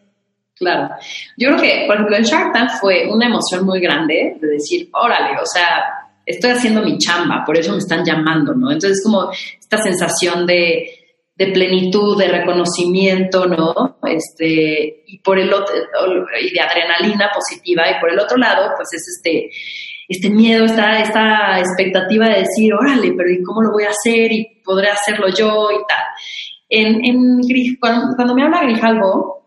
Claro. 0.55 0.95
Yo 1.37 1.49
creo 1.51 1.61
que, 1.61 1.85
por 1.87 1.95
ejemplo, 1.95 2.17
el 2.17 2.25
Shark 2.25 2.53
Tank 2.53 2.71
fue 2.81 3.09
una 3.11 3.27
emoción 3.27 3.65
muy 3.65 3.81
grande 3.81 4.37
de 4.41 4.49
decir, 4.49 4.89
órale, 4.93 5.39
o 5.41 5.47
sea, 5.47 5.85
estoy 6.29 6.51
haciendo 6.51 6.83
mi 6.83 6.99
chamba, 6.99 7.43
por 7.45 7.57
eso 7.57 7.73
me 7.73 7.79
están 7.79 8.05
llamando, 8.05 8.55
¿no? 8.55 8.71
Entonces, 8.71 9.03
como 9.03 9.31
esta 9.33 9.79
sensación 9.79 10.47
de, 10.47 10.91
de 11.37 11.47
plenitud, 11.49 12.19
de 12.19 12.29
reconocimiento, 12.29 13.47
¿no? 13.47 13.99
Este, 14.05 15.05
y 15.07 15.19
por 15.19 15.39
el 15.39 15.53
otro, 15.53 15.75
y 16.41 16.51
de 16.51 16.61
adrenalina 16.61 17.31
positiva, 17.35 17.85
y 17.91 18.01
por 18.01 18.13
el 18.13 18.19
otro 18.19 18.37
lado, 18.37 18.73
pues 18.77 18.89
es 18.93 19.09
este, 19.17 19.51
este 20.09 20.31
miedo, 20.31 20.67
esta, 20.67 21.01
esta 21.01 21.59
expectativa 21.59 22.27
de 22.27 22.41
decir, 22.41 22.75
órale, 22.75 23.13
pero 23.17 23.31
¿y 23.31 23.43
cómo 23.43 23.63
lo 23.63 23.73
voy 23.73 23.85
a 23.85 23.91
hacer? 23.91 24.31
Y 24.31 24.61
podré 24.63 24.89
hacerlo 24.89 25.29
yo 25.29 25.71
y 25.71 25.81
tal. 25.89 26.05
En, 26.69 27.05
en 27.05 27.41
cuando, 27.81 28.15
cuando 28.15 28.35
me 28.35 28.43
habla 28.43 28.63
Grijalvo, 28.65 29.38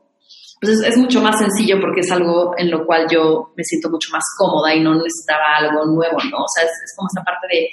pues 0.61 0.79
es, 0.79 0.95
mucho 0.95 1.21
más 1.21 1.39
sencillo 1.39 1.81
porque 1.81 2.01
es 2.01 2.11
algo 2.11 2.53
en 2.55 2.69
lo 2.69 2.85
cual 2.85 3.07
yo 3.11 3.51
me 3.57 3.63
siento 3.63 3.89
mucho 3.89 4.09
más 4.11 4.23
cómoda 4.37 4.75
y 4.75 4.79
no 4.79 4.93
necesitaba 4.93 5.55
algo 5.57 5.85
nuevo, 5.85 6.17
¿no? 6.29 6.37
O 6.37 6.47
sea, 6.53 6.63
es, 6.63 6.93
como 6.95 7.07
esta 7.07 7.23
parte 7.23 7.47
de, 7.51 7.69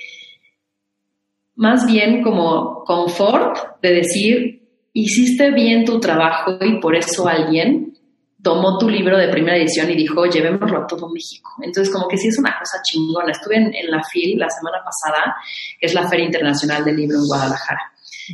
más 1.56 1.84
bien 1.86 2.22
como 2.22 2.82
confort 2.84 3.78
de 3.82 3.92
decir, 3.92 4.68
hiciste 4.94 5.50
bien 5.50 5.84
tu 5.84 6.00
trabajo 6.00 6.56
y 6.62 6.80
por 6.80 6.96
eso 6.96 7.28
alguien 7.28 7.92
tomó 8.42 8.78
tu 8.78 8.88
libro 8.88 9.18
de 9.18 9.28
primera 9.28 9.58
edición 9.58 9.90
y 9.90 9.94
dijo, 9.94 10.24
llevémoslo 10.24 10.78
a 10.78 10.86
todo 10.86 11.10
México. 11.10 11.50
Entonces, 11.60 11.92
como 11.92 12.08
que 12.08 12.16
sí 12.16 12.28
es 12.28 12.38
una 12.38 12.56
cosa 12.58 12.80
chingona. 12.82 13.32
Estuve 13.32 13.56
en, 13.56 13.74
en 13.74 13.90
la 13.90 14.02
FIL 14.02 14.38
la 14.38 14.48
semana 14.48 14.78
pasada, 14.82 15.34
que 15.78 15.86
es 15.86 15.92
la 15.92 16.08
Feria 16.08 16.24
Internacional 16.24 16.84
del 16.84 16.96
Libro 16.96 17.18
en 17.18 17.26
Guadalajara 17.26 17.92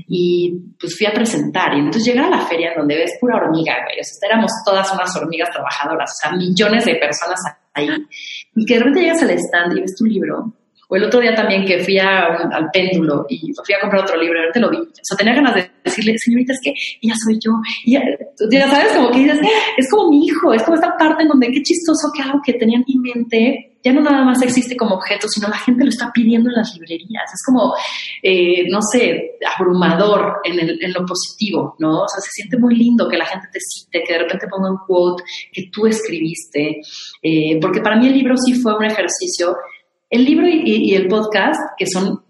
y 0.09 0.53
pues 0.79 0.97
fui 0.97 1.07
a 1.07 1.13
presentar. 1.13 1.75
Y 1.75 1.79
entonces 1.79 2.05
llegar 2.05 2.27
a 2.27 2.37
la 2.37 2.47
feria 2.47 2.73
donde 2.77 2.97
ves 2.97 3.13
pura 3.21 3.37
hormiga, 3.37 3.75
güey, 3.85 4.01
o 4.01 4.05
sea, 4.05 4.29
éramos 4.29 4.53
todas 4.65 4.93
unas 4.93 5.15
hormigas 5.17 5.51
trabajadoras, 5.51 6.11
o 6.11 6.17
sea, 6.21 6.37
millones 6.37 6.85
de 6.85 6.97
personas 6.97 7.41
ahí 7.75 7.89
y 8.55 8.65
que 8.65 8.75
de 8.75 8.81
repente 8.81 9.01
llegas 9.01 9.23
al 9.23 9.31
stand 9.31 9.77
y 9.77 9.81
ves 9.81 9.97
tu 9.97 10.05
libro 10.05 10.53
el 10.97 11.05
otro 11.05 11.21
día 11.21 11.35
también 11.35 11.65
que 11.65 11.83
fui 11.83 11.99
al 11.99 12.71
péndulo 12.73 13.27
y 13.29 13.53
fui 13.65 13.75
a 13.75 13.81
comprar 13.81 14.03
otro 14.03 14.21
libro, 14.21 14.39
ahorita 14.39 14.61
lo 14.61 14.71
vi. 14.71 14.79
O 14.79 14.89
sea, 15.03 15.17
tenía 15.17 15.35
ganas 15.35 15.55
de 15.55 15.71
decirle, 15.85 16.15
señorita, 16.19 16.53
es 16.53 16.61
que 16.63 16.75
ella 17.03 17.15
soy 17.25 17.39
yo. 17.41 17.53
Y 17.85 17.93
ya, 17.93 18.69
sabes, 18.69 18.93
como 18.93 19.11
que 19.11 19.19
dices, 19.21 19.39
es 19.77 19.91
como 19.91 20.11
mi 20.11 20.27
hijo, 20.27 20.53
es 20.53 20.63
como 20.63 20.77
esta 20.77 20.97
parte 20.97 21.23
en 21.23 21.29
donde 21.29 21.49
qué 21.49 21.63
chistoso 21.63 22.09
que 22.15 22.23
algo 22.23 22.41
que 22.45 22.55
tenía 22.55 22.79
en 22.79 22.85
mi 22.87 23.13
mente 23.13 23.71
ya 23.85 23.93
no 23.93 24.01
nada 24.01 24.25
más 24.25 24.41
existe 24.41 24.77
como 24.77 24.95
objeto, 24.95 25.29
sino 25.29 25.47
la 25.49 25.59
gente 25.59 25.85
lo 25.85 25.91
está 25.91 26.11
pidiendo 26.11 26.49
en 26.49 26.57
las 26.57 26.73
librerías. 26.75 27.25
Es 27.25 27.43
como, 27.45 27.75
eh, 28.23 28.67
no 28.71 28.81
sé, 28.81 29.37
abrumador 29.59 30.41
en, 30.43 30.59
el, 30.59 30.83
en, 30.83 30.93
lo 30.95 31.05
positivo, 31.05 31.77
¿no? 31.79 32.05
O 32.05 32.09
sea, 32.09 32.23
se 32.23 32.31
siente 32.31 32.57
muy 32.57 32.77
lindo 32.77 33.07
que 33.11 33.19
la 33.19 33.27
gente 33.27 33.47
te 33.53 33.61
cite, 33.61 34.03
que 34.03 34.15
de 34.15 34.21
repente 34.21 34.47
ponga 34.49 34.71
un 34.71 34.79
quote 34.87 35.23
que 35.53 35.69
tú 35.71 35.87
escribiste, 35.87 36.81
eh, 37.23 37.59
porque 37.61 37.81
para 37.81 37.97
mí 37.97 38.07
el 38.07 38.15
libro 38.15 38.35
sí 38.39 38.55
fue 38.55 38.75
un 38.75 38.85
ejercicio 38.85 39.55
el 40.15 40.25
libro 40.25 40.47
y, 40.49 40.95
el 40.95 41.09
podcast, 41.09 41.61
que 41.77 41.87
son 41.87 42.23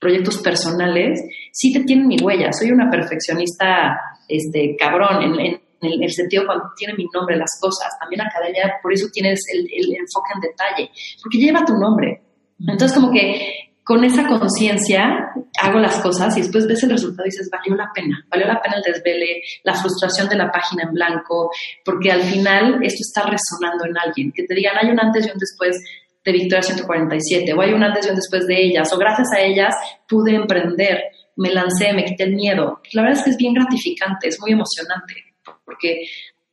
proyectos 0.00 0.38
personales, 0.38 1.20
sí 1.50 1.72
te 1.72 1.82
tienen 1.82 2.06
mi 2.06 2.16
huella. 2.20 2.52
Soy 2.52 2.70
una 2.70 2.88
perfeccionista 2.88 3.98
este, 4.28 4.76
cabrón 4.78 5.20
en, 5.22 5.60
el, 5.80 6.10
sentido 6.12 6.46
cuando 6.46 6.66
tiene 6.76 6.94
mi 6.94 7.06
nombre 7.12 7.36
las 7.36 7.58
cosas. 7.60 7.88
También 7.98 8.20
academia, 8.20 8.74
por 8.80 8.92
eso 8.92 9.08
tienes 9.12 9.40
el, 9.52 9.66
enfoque 9.66 10.30
en 10.34 10.40
detalle, 10.40 10.90
porque 11.22 11.38
lleva 11.38 11.64
tu 11.64 11.74
nombre. 11.74 12.22
Entonces, 12.60 12.92
como 12.92 13.10
que 13.10 13.72
con 13.82 14.04
esa 14.04 14.26
conciencia 14.28 15.32
hago 15.60 15.78
las 15.80 16.00
cosas 16.00 16.36
y 16.38 16.40
después 16.40 16.68
ves 16.68 16.84
el 16.84 16.90
resultado 16.90 17.26
y 17.26 17.30
dices, 17.30 17.50
valió 17.50 17.74
la 17.74 17.90
pena, 17.92 18.24
valió 18.30 18.46
la 18.46 18.62
pena 18.62 18.76
el 18.76 18.92
desvele, 18.92 19.42
la 19.64 19.74
frustración 19.74 20.28
de 20.28 20.36
la 20.36 20.50
página 20.52 20.84
en 20.84 20.92
blanco, 20.92 21.50
porque 21.84 22.12
al 22.12 22.22
final 22.22 22.78
esto 22.82 23.00
está 23.00 23.28
resonando 23.28 23.86
en 23.86 23.98
alguien. 23.98 24.32
Que 24.32 24.44
te 24.44 24.54
digan, 24.54 24.76
hay 24.80 24.88
un 24.88 25.00
antes 25.00 25.26
y 25.26 25.30
un 25.30 25.38
después 25.38 25.76
de 26.24 26.32
Victoria 26.32 26.62
147, 26.62 27.52
o 27.52 27.60
hay 27.60 27.72
un 27.72 27.82
antes 27.82 28.08
un 28.08 28.16
después 28.16 28.46
de 28.46 28.64
ellas, 28.64 28.92
o 28.92 28.98
gracias 28.98 29.28
a 29.36 29.40
ellas 29.40 29.74
pude 30.08 30.34
emprender, 30.34 31.02
me 31.36 31.52
lancé, 31.52 31.92
me 31.92 32.04
quité 32.04 32.24
el 32.24 32.34
miedo. 32.34 32.80
La 32.92 33.02
verdad 33.02 33.18
es 33.18 33.24
que 33.24 33.30
es 33.30 33.36
bien 33.36 33.54
gratificante, 33.54 34.28
es 34.28 34.40
muy 34.40 34.52
emocionante, 34.52 35.14
porque 35.64 36.06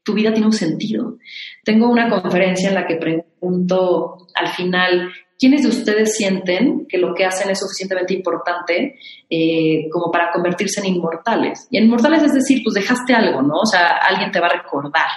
tu 0.03 0.13
vida 0.13 0.31
tiene 0.31 0.47
un 0.47 0.53
sentido. 0.53 1.17
Tengo 1.63 1.89
una 1.89 2.09
conferencia 2.09 2.69
en 2.69 2.75
la 2.75 2.85
que 2.85 2.95
pregunto 2.95 4.27
al 4.35 4.47
final, 4.49 5.11
¿quiénes 5.39 5.63
de 5.63 5.69
ustedes 5.69 6.15
sienten 6.15 6.85
que 6.89 6.97
lo 6.97 7.13
que 7.13 7.25
hacen 7.25 7.49
es 7.49 7.59
suficientemente 7.59 8.13
importante 8.13 8.95
eh, 9.29 9.87
como 9.91 10.11
para 10.11 10.31
convertirse 10.31 10.81
en 10.81 10.95
inmortales? 10.95 11.67
Y 11.69 11.77
en 11.77 11.85
inmortales 11.85 12.23
es 12.23 12.33
decir, 12.33 12.61
pues 12.63 12.73
dejaste 12.73 13.13
algo, 13.13 13.41
¿no? 13.41 13.59
O 13.61 13.65
sea, 13.65 13.97
alguien 13.97 14.31
te 14.31 14.39
va 14.39 14.47
a 14.47 14.61
recordar. 14.61 15.07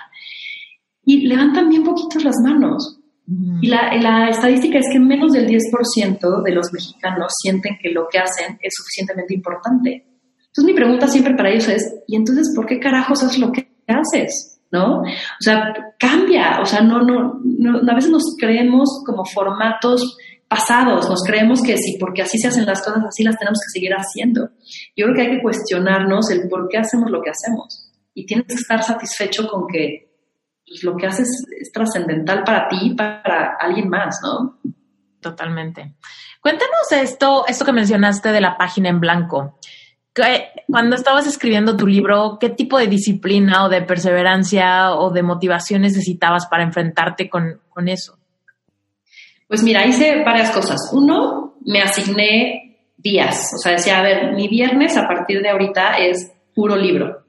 Y 1.05 1.27
levantan 1.27 1.69
bien 1.69 1.83
poquitos 1.83 2.23
las 2.23 2.37
manos. 2.43 3.01
Y 3.27 3.69
la, 3.69 4.29
estadística 4.29 4.79
es 4.79 4.87
que 4.93 4.99
menos 4.99 5.33
del 5.33 5.49
10% 5.49 6.43
de 6.43 6.53
los 6.53 6.73
mexicanos 6.73 7.33
sienten 7.43 7.79
que 7.81 7.91
lo 7.91 8.07
que 8.11 8.19
hacen 8.19 8.59
es 8.61 8.75
suficientemente 8.77 9.35
importante. 9.35 10.05
Entonces 10.39 10.65
mi 10.65 10.75
pregunta 10.75 11.09
siempre 11.09 11.35
para 11.35 11.51
ellos 11.51 11.69
es, 11.69 11.83
¿y 12.07 12.17
entonces 12.17 12.53
por 12.55 12.67
qué 12.67 12.79
carajos 12.79 13.23
haces 13.23 13.39
lo 13.39 13.51
que 13.51 13.67
haces? 13.89 14.61
¿No? 14.71 15.01
O 15.01 15.05
sea, 15.41 15.73
cambia, 15.99 16.61
o 16.61 16.67
sea, 16.67 16.83
no, 16.83 17.01
no, 17.01 17.91
a 17.91 17.95
veces 17.95 18.11
nos 18.11 18.37
creemos 18.39 19.03
como 19.07 19.25
formatos 19.25 20.19
pasados, 20.49 21.09
nos 21.09 21.23
creemos 21.23 21.63
que 21.63 21.77
sí, 21.79 21.97
porque 21.99 22.23
así 22.23 22.39
se 22.39 22.49
hacen 22.49 22.67
las 22.67 22.83
cosas, 22.83 23.05
así 23.09 23.23
las 23.23 23.39
tenemos 23.39 23.59
que 23.61 23.79
seguir 23.79 23.93
haciendo. 23.93 24.51
Yo 24.97 25.07
creo 25.07 25.15
que 25.15 25.23
hay 25.23 25.31
que 25.37 25.43
cuestionarnos 25.43 26.31
el 26.31 26.49
por 26.49 26.69
qué 26.69 26.79
hacemos 26.79 27.11
lo 27.11 27.23
que 27.23 27.31
hacemos. 27.31 27.91
Y 28.15 28.27
tienes 28.27 28.47
que 28.49 28.55
estar 28.55 28.83
satisfecho 28.83 29.49
con 29.49 29.67
que 29.67 30.14
pues, 30.67 30.85
lo 30.85 30.97
que 30.97 31.07
haces 31.07 31.29
es 31.61 31.73
trascendental 31.73 32.45
para 32.45 32.69
ti 32.69 32.77
y 32.83 32.95
para 32.95 33.57
alguien 33.59 33.89
más, 33.89 34.21
¿no? 34.23 34.59
Totalmente. 35.21 35.95
Cuéntanos 36.41 36.93
esto, 36.93 37.47
esto 37.47 37.65
que 37.65 37.73
mencionaste 37.73 38.31
de 38.31 38.41
la 38.41 38.57
página 38.57 38.89
en 38.91 39.01
blanco. 39.01 39.59
Cuando 40.69 40.95
estabas 40.95 41.27
escribiendo 41.27 41.77
tu 41.77 41.87
libro, 41.87 42.39
¿qué 42.39 42.51
tipo 42.51 42.79
de 42.79 42.87
disciplina 42.87 43.65
o 43.65 43.69
de 43.69 43.83
perseverancia 43.83 44.93
o 44.93 45.11
de 45.11 45.23
motivación 45.23 45.83
necesitabas 45.83 46.47
para 46.47 46.63
enfrentarte 46.63 47.29
con, 47.29 47.61
con 47.69 47.89
eso? 47.89 48.19
Pues 49.49 49.63
mira, 49.63 49.85
hice 49.87 50.23
varias 50.25 50.51
cosas. 50.51 50.91
Uno, 50.93 51.57
me 51.65 51.81
asigné 51.81 52.79
días. 52.97 53.51
O 53.55 53.59
sea, 53.59 53.73
decía, 53.73 53.99
a 53.99 54.03
ver, 54.03 54.33
mi 54.33 54.49
viernes 54.49 54.97
a 54.97 55.07
partir 55.07 55.43
de 55.43 55.51
ahorita 55.51 55.99
es 55.99 56.33
puro 56.55 56.77
libro. 56.77 57.25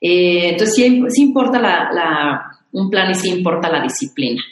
Eh, 0.00 0.50
entonces, 0.50 0.74
sí, 0.74 1.22
importa 1.22 1.58
la, 1.58 2.55
un 2.76 2.90
plan 2.90 3.10
y 3.10 3.14
sí 3.14 3.30
importa 3.30 3.70
la 3.70 3.82
disciplina. 3.82 4.42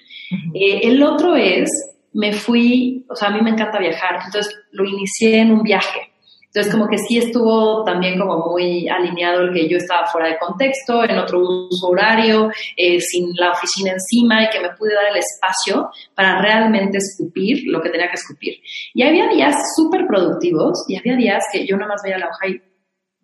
Eh, 0.55 0.81
el 0.83 1.03
otro 1.03 1.37
es, 1.37 1.68
me 2.12 2.33
fui, 2.33 3.05
o 3.09 3.14
sea, 3.14 3.29
a 3.29 3.33
mí 3.33 3.41
me 3.43 3.51
encanta 3.51 3.79
viajar, 3.79 4.18
entonces 4.25 4.55
lo 4.72 4.85
inicié 4.85 5.41
en 5.41 5.53
un 5.53 5.62
viaje. 5.62 6.11
Entonces, 6.47 6.72
como 6.72 6.89
que 6.89 6.99
sí 6.99 7.18
estuvo 7.18 7.83
también 7.83 8.16
como 8.16 8.53
muy 8.53 8.89
alineado 8.89 9.41
el 9.41 9.53
que 9.53 9.68
yo 9.68 9.77
estaba 9.77 10.07
fuera 10.07 10.29
de 10.29 10.39
contexto, 10.39 11.03
en 11.03 11.18
otro 11.18 11.41
uso 11.41 11.89
horario, 11.89 12.49
eh, 12.77 13.01
sin 13.01 13.35
la 13.35 13.51
oficina 13.51 13.91
encima 13.91 14.45
y 14.45 14.51
que 14.51 14.61
me 14.61 14.70
pude 14.70 14.95
dar 14.95 15.07
el 15.11 15.16
espacio 15.16 15.91
para 16.14 16.41
realmente 16.41 16.99
escupir 16.99 17.64
lo 17.66 17.83
que 17.83 17.91
tenía 17.91 18.07
que 18.07 18.14
escupir. 18.14 18.55
Y 18.95 19.03
había 19.03 19.27
días 19.27 19.57
súper 19.77 20.07
productivos 20.07 20.85
y 20.87 20.97
había 20.97 21.16
días 21.16 21.43
que 21.53 21.66
yo 21.66 21.77
nada 21.77 21.89
más 21.89 22.03
veía 22.05 22.18
la 22.18 22.29
hoja 22.29 22.47
y 22.49 22.62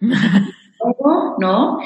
¿no? 1.39 1.79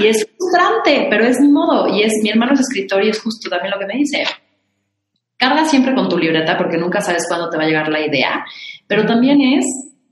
Y 0.00 0.06
es 0.06 0.26
frustrante, 0.36 1.06
pero 1.10 1.24
es 1.24 1.40
mi 1.40 1.48
modo. 1.48 1.88
Y 1.88 2.02
es 2.02 2.12
mi 2.22 2.30
hermano 2.30 2.52
es 2.52 2.60
escritor 2.60 3.04
y 3.04 3.10
es 3.10 3.20
justo 3.20 3.48
también 3.48 3.72
lo 3.72 3.78
que 3.78 3.86
me 3.86 3.98
dice. 3.98 4.24
Carga 5.36 5.64
siempre 5.64 5.94
con 5.94 6.08
tu 6.08 6.18
libreta 6.18 6.56
porque 6.56 6.78
nunca 6.78 7.00
sabes 7.00 7.24
cuándo 7.28 7.50
te 7.50 7.56
va 7.56 7.64
a 7.64 7.66
llegar 7.66 7.88
la 7.88 8.06
idea, 8.06 8.44
pero 8.86 9.04
también 9.04 9.40
es, 9.40 9.64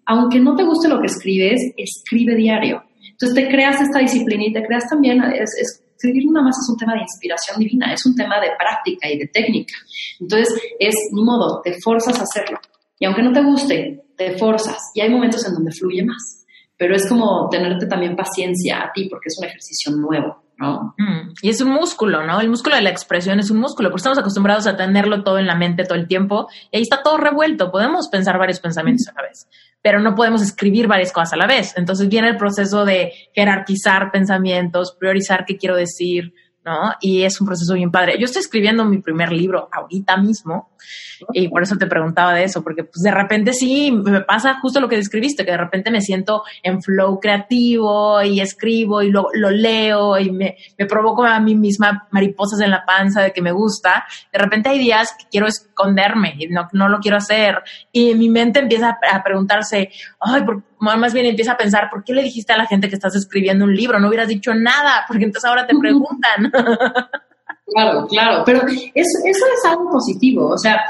aunque 0.07 0.41
no 0.41 0.57
te 0.57 0.65
guste 0.65 0.89
lo 0.89 1.01
que 1.01 1.07
escribes, 1.07 1.61
escribe 1.77 2.35
diario. 2.35 2.83
Entonces 3.11 3.35
te 3.35 3.49
creas 3.49 3.81
esta 3.81 4.01
disciplina 4.01 4.45
y 4.47 4.53
te 4.53 4.65
creas 4.65 4.89
también, 4.89 5.23
es, 5.23 5.51
escribir 5.95 6.25
nada 6.33 6.47
más 6.47 6.57
es 6.59 6.69
un 6.69 6.77
tema 6.77 6.95
de 6.95 7.03
inspiración 7.03 7.59
divina, 7.59 7.93
es 7.93 8.05
un 8.07 8.17
tema 8.17 8.41
de 8.41 8.49
práctica 8.59 9.09
y 9.09 9.19
de 9.19 9.27
técnica. 9.29 9.75
Entonces 10.19 10.53
es, 10.81 10.95
ni 11.13 11.23
modo, 11.23 11.61
te 11.63 11.75
forzas 11.81 12.19
a 12.19 12.23
hacerlo. 12.23 12.59
Y 12.99 13.05
aunque 13.05 13.23
no 13.23 13.33
te 13.33 13.43
guste, 13.43 14.03
te 14.17 14.37
forzas. 14.37 14.79
Y 14.95 15.01
hay 15.01 15.11
momentos 15.11 15.47
en 15.47 15.55
donde 15.55 15.71
fluye 15.71 16.05
más 16.05 16.40
pero 16.81 16.97
es 16.97 17.07
como 17.07 17.47
tenerte 17.51 17.85
también 17.85 18.17
paciencia 18.17 18.83
a 18.83 18.91
ti 18.91 19.07
porque 19.11 19.27
es 19.27 19.39
un 19.39 19.45
ejercicio 19.45 19.93
nuevo, 19.93 20.45
¿no? 20.57 20.95
Mm, 20.97 21.35
y 21.43 21.51
es 21.51 21.61
un 21.61 21.69
músculo, 21.69 22.25
¿no? 22.25 22.41
El 22.41 22.49
músculo 22.49 22.75
de 22.75 22.81
la 22.81 22.89
expresión 22.89 23.39
es 23.39 23.51
un 23.51 23.59
músculo, 23.59 23.91
porque 23.91 23.99
estamos 23.99 24.19
acostumbrados 24.19 24.67
a 24.67 24.79
tenerlo 24.79 25.23
todo 25.23 25.39
en 25.39 25.47
la 25.47 25.55
mente 25.55 25.85
todo 25.85 25.99
el 25.99 26.09
tiempo 26.09 26.49
y 26.71 26.79
ahí 26.79 26.83
está 26.83 27.03
todo 27.03 27.19
revuelto. 27.19 27.71
Podemos 27.71 28.09
pensar 28.09 28.39
varios 28.39 28.61
pensamientos 28.61 29.07
a 29.09 29.13
la 29.13 29.29
vez, 29.29 29.47
pero 29.83 30.01
no 30.01 30.15
podemos 30.15 30.41
escribir 30.41 30.87
varias 30.87 31.13
cosas 31.13 31.35
a 31.35 31.37
la 31.37 31.47
vez. 31.47 31.75
Entonces 31.77 32.09
viene 32.09 32.29
el 32.29 32.39
proceso 32.39 32.87
de 32.87 33.13
jerarquizar 33.35 34.11
pensamientos, 34.11 34.97
priorizar 34.99 35.45
qué 35.45 35.59
quiero 35.59 35.77
decir, 35.77 36.33
¿no? 36.65 36.95
Y 37.03 37.25
es 37.25 37.39
un 37.43 37.47
proceso 37.47 37.75
bien 37.75 37.91
padre. 37.91 38.17
Yo 38.19 38.25
estoy 38.25 38.41
escribiendo 38.41 38.87
mi 38.87 39.03
primer 39.03 39.33
libro 39.33 39.69
ahorita 39.71 40.17
mismo 40.17 40.71
y 41.33 41.49
por 41.49 41.63
eso 41.63 41.77
te 41.77 41.87
preguntaba 41.87 42.35
de 42.35 42.45
eso, 42.45 42.63
porque 42.63 42.85
pues 42.85 43.03
de 43.03 43.11
repente 43.11 43.53
sí, 43.53 43.91
me 43.93 44.23
pasa 44.23 44.59
justo 44.61 44.81
lo 44.81 44.89
que 44.89 44.97
describiste, 44.97 45.45
que 45.45 45.51
de 45.51 45.57
repente 45.57 45.91
me 45.91 46.01
siento 46.01 46.43
en 46.63 46.83
flow 46.83 47.21
creativo 47.21 48.23
y 48.23 48.41
escribo 48.41 49.03
y 49.03 49.11
lo, 49.11 49.29
lo 49.35 49.51
leo 49.51 50.19
y 50.19 50.31
me, 50.31 50.57
me, 50.79 50.87
provoco 50.87 51.25
a 51.25 51.41
mí 51.41 51.55
misma 51.55 52.09
mariposas 52.11 52.61
en 52.61 52.71
la 52.71 52.85
panza 52.85 53.23
de 53.23 53.33
que 53.33 53.43
me 53.43 53.53
gusta. 53.53 54.05
De 54.33 54.39
repente 54.39 54.71
hay 54.71 54.79
días 54.79 55.15
que 55.19 55.27
quiero 55.31 55.47
esconderme 55.47 56.35
y 56.39 56.49
no, 56.49 56.69
no 56.73 56.89
lo 56.89 56.99
quiero 56.99 57.17
hacer 57.17 57.63
y 57.93 58.15
mi 58.15 58.29
mente 58.29 58.61
empieza 58.61 58.99
a 59.11 59.23
preguntarse, 59.23 59.91
ay, 60.21 60.43
¿por 60.45 60.63
más 60.81 61.13
bien 61.13 61.27
empieza 61.27 61.53
a 61.53 61.57
pensar, 61.57 61.91
¿por 61.91 62.05
qué 62.05 62.15
le 62.15 62.23
dijiste 62.23 62.53
a 62.53 62.57
la 62.57 62.67
gente 62.67 62.89
que 62.89 62.95
estás 62.95 63.15
escribiendo 63.15 63.65
un 63.65 63.75
libro? 63.75 63.99
No 63.99 64.09
hubieras 64.09 64.29
dicho 64.29 64.55
nada, 64.55 65.05
porque 65.07 65.25
entonces 65.25 65.49
ahora 65.49 65.67
te 65.67 65.77
preguntan. 65.79 66.53
Claro, 67.73 68.07
claro, 68.07 68.43
pero 68.45 68.61
eso, 68.63 69.19
eso 69.25 69.45
es 69.55 69.65
algo 69.65 69.91
positivo. 69.91 70.49
O 70.49 70.59
sea, 70.59 70.81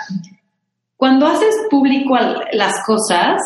cuando 0.96 1.26
haces 1.26 1.54
público 1.70 2.16
las 2.52 2.84
cosas, 2.84 3.40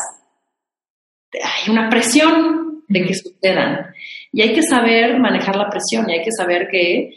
hay 1.33 1.71
una 1.71 1.89
presión 1.89 2.83
de 2.89 3.07
que 3.07 3.15
sucedan. 3.15 3.87
Y 4.33 4.43
hay 4.43 4.55
que 4.55 4.63
saber 4.63 5.19
manejar 5.19 5.57
la 5.57 5.69
presión 5.69 6.09
y 6.09 6.15
hay 6.15 6.25
que 6.25 6.33
saber 6.37 6.69
que 6.71 7.11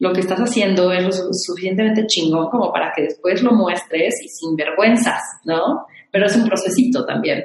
lo 0.00 0.12
que 0.12 0.20
estás 0.20 0.40
haciendo 0.40 0.92
es 0.92 1.04
lo 1.04 1.12
suficientemente 1.32 2.06
chingón 2.06 2.50
como 2.50 2.72
para 2.72 2.92
que 2.92 3.02
después 3.02 3.42
lo 3.42 3.52
muestres 3.52 4.14
y 4.22 4.28
sin 4.28 4.56
vergüenzas, 4.56 5.22
¿no? 5.44 5.86
Pero 6.10 6.26
es 6.26 6.36
un 6.36 6.46
procesito 6.46 7.06
también. 7.06 7.44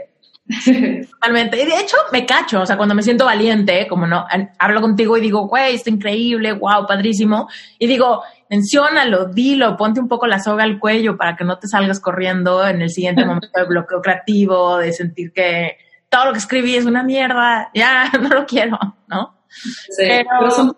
Totalmente. 1.12 1.62
Y 1.62 1.66
de 1.66 1.80
hecho, 1.80 1.98
me 2.12 2.26
cacho, 2.26 2.62
o 2.62 2.66
sea, 2.66 2.76
cuando 2.76 2.96
me 2.96 3.04
siento 3.04 3.26
valiente, 3.26 3.88
como 3.88 4.08
no, 4.08 4.26
hablo 4.58 4.82
contigo 4.82 5.16
y 5.18 5.22
digo, 5.22 5.48
güey, 5.48 5.76
está 5.76 5.90
increíble, 5.90 6.54
wow, 6.54 6.88
padrísimo. 6.88 7.48
Y 7.78 7.88
digo, 7.88 8.24
menciónalo, 8.50 9.26
dilo, 9.26 9.78
ponte 9.78 10.00
un 10.00 10.08
poco 10.08 10.26
la 10.26 10.40
soga 10.40 10.64
al 10.64 10.80
cuello 10.80 11.18
para 11.18 11.36
que 11.36 11.44
no 11.44 11.60
te 11.60 11.68
salgas 11.68 12.00
corriendo 12.00 12.66
en 12.66 12.82
el 12.82 12.90
siguiente 12.90 13.26
momento 13.26 13.48
de 13.54 13.66
bloqueo 13.66 14.02
creativo, 14.02 14.78
de 14.78 14.92
sentir 14.92 15.32
que 15.32 15.78
todo 16.10 16.26
lo 16.26 16.32
que 16.32 16.40
escribí 16.40 16.76
es 16.76 16.86
una 16.86 17.04
mierda, 17.04 17.70
ya, 17.74 18.12
no 18.22 18.30
lo 18.30 18.46
quiero, 18.46 18.80
¿no? 19.08 19.44
Sí, 19.50 20.04
pero, 20.06 20.52
son, 20.52 20.76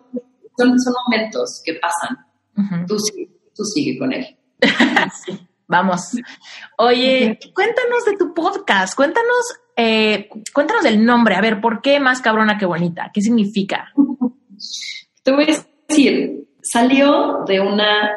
son, 0.58 0.94
momentos 1.08 1.62
que 1.64 1.76
pasan. 1.76 2.18
tú, 2.88 2.98
tú 3.56 3.64
sigue 3.64 3.98
con 3.98 4.12
él. 4.12 4.38
Vamos. 5.72 6.02
Oye, 6.80 7.40
cuéntanos 7.54 8.04
de 8.06 8.18
tu 8.18 8.34
podcast, 8.34 8.94
cuéntanos, 8.94 9.58
eh, 9.78 10.28
cuéntanos 10.54 10.84
del 10.84 11.06
nombre, 11.06 11.36
a 11.36 11.40
ver, 11.40 11.62
¿por 11.62 11.82
qué 11.82 11.98
más 11.98 12.20
cabrona 12.20 12.58
que 12.58 12.66
bonita? 12.66 13.10
¿Qué 13.14 13.22
significa? 13.22 13.90
Te 15.24 15.32
voy 15.32 15.46
a 15.46 15.64
decir, 15.88 16.44
salió 16.62 17.46
de 17.48 17.62
una... 17.62 18.10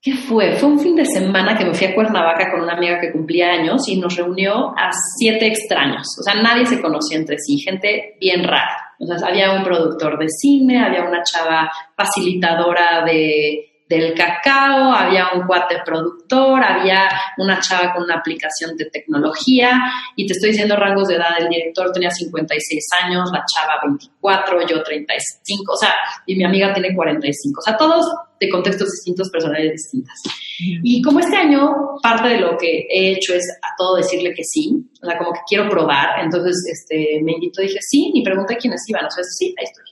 ¿Qué 0.00 0.16
fue? 0.16 0.56
Fue 0.56 0.70
un 0.70 0.80
fin 0.80 0.96
de 0.96 1.04
semana 1.04 1.56
que 1.56 1.66
me 1.66 1.74
fui 1.74 1.86
a 1.86 1.94
Cuernavaca 1.94 2.50
con 2.50 2.62
una 2.62 2.72
amiga 2.72 2.98
que 2.98 3.12
cumplía 3.12 3.52
años 3.52 3.86
y 3.88 4.00
nos 4.00 4.16
reunió 4.16 4.70
a 4.70 4.90
siete 5.18 5.48
extraños. 5.48 6.06
O 6.18 6.22
sea, 6.22 6.42
nadie 6.42 6.64
se 6.64 6.80
conocía 6.80 7.18
entre 7.18 7.36
sí, 7.38 7.58
gente 7.58 8.16
bien 8.18 8.42
rara. 8.42 8.94
O 8.98 9.06
sea, 9.06 9.28
había 9.28 9.52
un 9.52 9.62
productor 9.62 10.18
de 10.18 10.28
cine, 10.30 10.82
había 10.82 11.04
una 11.04 11.22
chava 11.22 11.70
facilitadora 11.94 13.04
de 13.04 13.71
del 13.92 14.14
cacao, 14.14 14.92
había 14.92 15.32
un 15.34 15.46
cuate 15.46 15.76
productor, 15.84 16.62
había 16.64 17.08
una 17.36 17.60
chava 17.60 17.92
con 17.92 18.04
una 18.04 18.16
aplicación 18.16 18.74
de 18.76 18.86
tecnología 18.86 19.78
y 20.16 20.26
te 20.26 20.32
estoy 20.32 20.50
diciendo 20.50 20.76
rangos 20.76 21.08
de 21.08 21.16
edad, 21.16 21.38
el 21.38 21.48
director 21.48 21.92
tenía 21.92 22.10
56 22.10 22.84
años, 23.04 23.30
la 23.32 23.44
chava 23.44 23.80
24, 23.84 24.66
yo 24.66 24.82
35, 24.82 25.72
o 25.72 25.76
sea, 25.76 25.94
y 26.26 26.36
mi 26.36 26.44
amiga 26.44 26.72
tiene 26.72 26.94
45, 26.94 27.60
o 27.60 27.62
sea, 27.62 27.76
todos 27.76 28.06
de 28.40 28.48
contextos 28.48 28.90
distintos, 28.90 29.30
personalidades 29.30 29.82
distintas. 29.82 30.18
Y 30.58 31.02
como 31.02 31.20
este 31.20 31.36
año 31.36 31.74
parte 32.02 32.28
de 32.28 32.40
lo 32.40 32.56
que 32.56 32.86
he 32.88 33.12
hecho 33.12 33.34
es 33.34 33.44
a 33.62 33.74
todo 33.76 33.96
decirle 33.96 34.32
que 34.34 34.44
sí, 34.44 34.84
o 35.02 35.06
sea, 35.06 35.18
como 35.18 35.32
que 35.32 35.40
quiero 35.46 35.68
probar, 35.68 36.20
entonces 36.22 36.56
este, 36.72 37.20
me 37.22 37.32
invitó, 37.32 37.60
dije 37.60 37.78
sí, 37.80 38.10
y 38.14 38.22
pregunté 38.22 38.56
quiénes 38.56 38.82
iban, 38.88 39.04
o 39.04 39.10
sea, 39.10 39.22
sí, 39.24 39.54
ahí 39.58 39.64
estoy. 39.64 39.84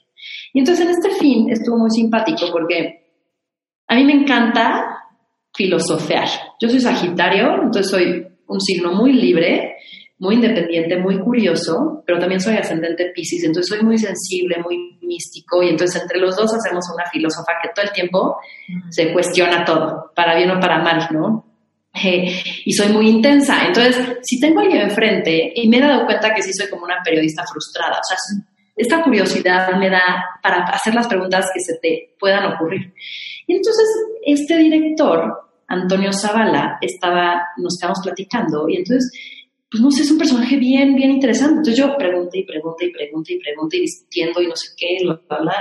Y 0.53 0.59
entonces 0.59 0.85
en 0.85 0.91
este 0.91 1.11
fin 1.15 1.49
estuvo 1.49 1.77
muy 1.77 1.91
simpático 1.91 2.47
porque 2.51 3.00
a 3.91 3.95
mí 3.95 4.05
me 4.05 4.13
encanta 4.13 5.03
filosofear. 5.53 6.29
Yo 6.61 6.69
soy 6.69 6.79
Sagitario, 6.79 7.55
entonces 7.61 7.91
soy 7.91 8.25
un 8.47 8.61
signo 8.61 8.93
muy 8.93 9.11
libre, 9.11 9.75
muy 10.17 10.35
independiente, 10.35 10.97
muy 10.97 11.19
curioso, 11.19 12.01
pero 12.05 12.17
también 12.17 12.39
soy 12.39 12.55
ascendente 12.55 13.11
Pisces, 13.13 13.43
entonces 13.43 13.67
soy 13.67 13.85
muy 13.85 13.97
sensible, 13.97 14.61
muy 14.63 14.97
místico, 15.01 15.61
y 15.61 15.67
entonces 15.67 16.01
entre 16.01 16.19
los 16.19 16.37
dos 16.37 16.53
hacemos 16.53 16.85
una 16.93 17.03
filósofa 17.11 17.51
que 17.61 17.69
todo 17.75 17.83
el 17.83 17.91
tiempo 17.91 18.37
se 18.89 19.11
cuestiona 19.11 19.65
todo, 19.65 20.13
para 20.15 20.37
bien 20.37 20.51
o 20.51 20.59
para 20.61 20.81
mal, 20.81 21.09
¿no? 21.11 21.45
Eh, 21.93 22.33
y 22.63 22.71
soy 22.71 22.93
muy 22.93 23.09
intensa, 23.09 23.65
entonces 23.67 24.19
si 24.21 24.39
tengo 24.39 24.61
a 24.61 24.63
alguien 24.63 24.83
enfrente, 24.83 25.51
y 25.53 25.67
me 25.67 25.79
he 25.79 25.81
dado 25.81 26.05
cuenta 26.05 26.33
que 26.33 26.41
sí 26.41 26.53
soy 26.53 26.69
como 26.69 26.85
una 26.85 27.03
periodista 27.03 27.43
frustrada, 27.45 27.99
o 27.99 28.07
sea, 28.07 28.17
esta 28.81 29.03
curiosidad 29.03 29.71
me 29.77 29.89
da 29.89 30.25
para 30.41 30.63
hacer 30.63 30.95
las 30.95 31.07
preguntas 31.07 31.49
que 31.53 31.59
se 31.59 31.77
te 31.79 32.15
puedan 32.19 32.53
ocurrir. 32.53 32.93
Y 33.47 33.55
entonces 33.55 33.85
este 34.25 34.57
director, 34.57 35.49
Antonio 35.67 36.11
Zavala, 36.11 36.77
estaba, 36.81 37.43
nos 37.57 37.75
estábamos 37.75 37.99
platicando 38.03 38.67
y 38.67 38.77
entonces, 38.77 39.11
pues 39.69 39.81
no 39.81 39.91
sé, 39.91 40.01
es 40.01 40.11
un 40.11 40.17
personaje 40.17 40.57
bien, 40.57 40.95
bien 40.95 41.11
interesante. 41.11 41.57
Entonces 41.57 41.77
yo 41.77 41.95
pregunté 41.97 42.39
y 42.39 42.45
pregunté 42.45 42.85
y 42.85 42.91
pregunté 42.91 43.33
y 43.33 43.39
pregunté 43.39 43.77
y 43.77 43.81
discutiendo 43.81 44.41
y 44.41 44.47
no 44.47 44.55
sé 44.55 44.67
qué, 44.75 44.97
bla, 45.03 45.19
bla, 45.27 45.55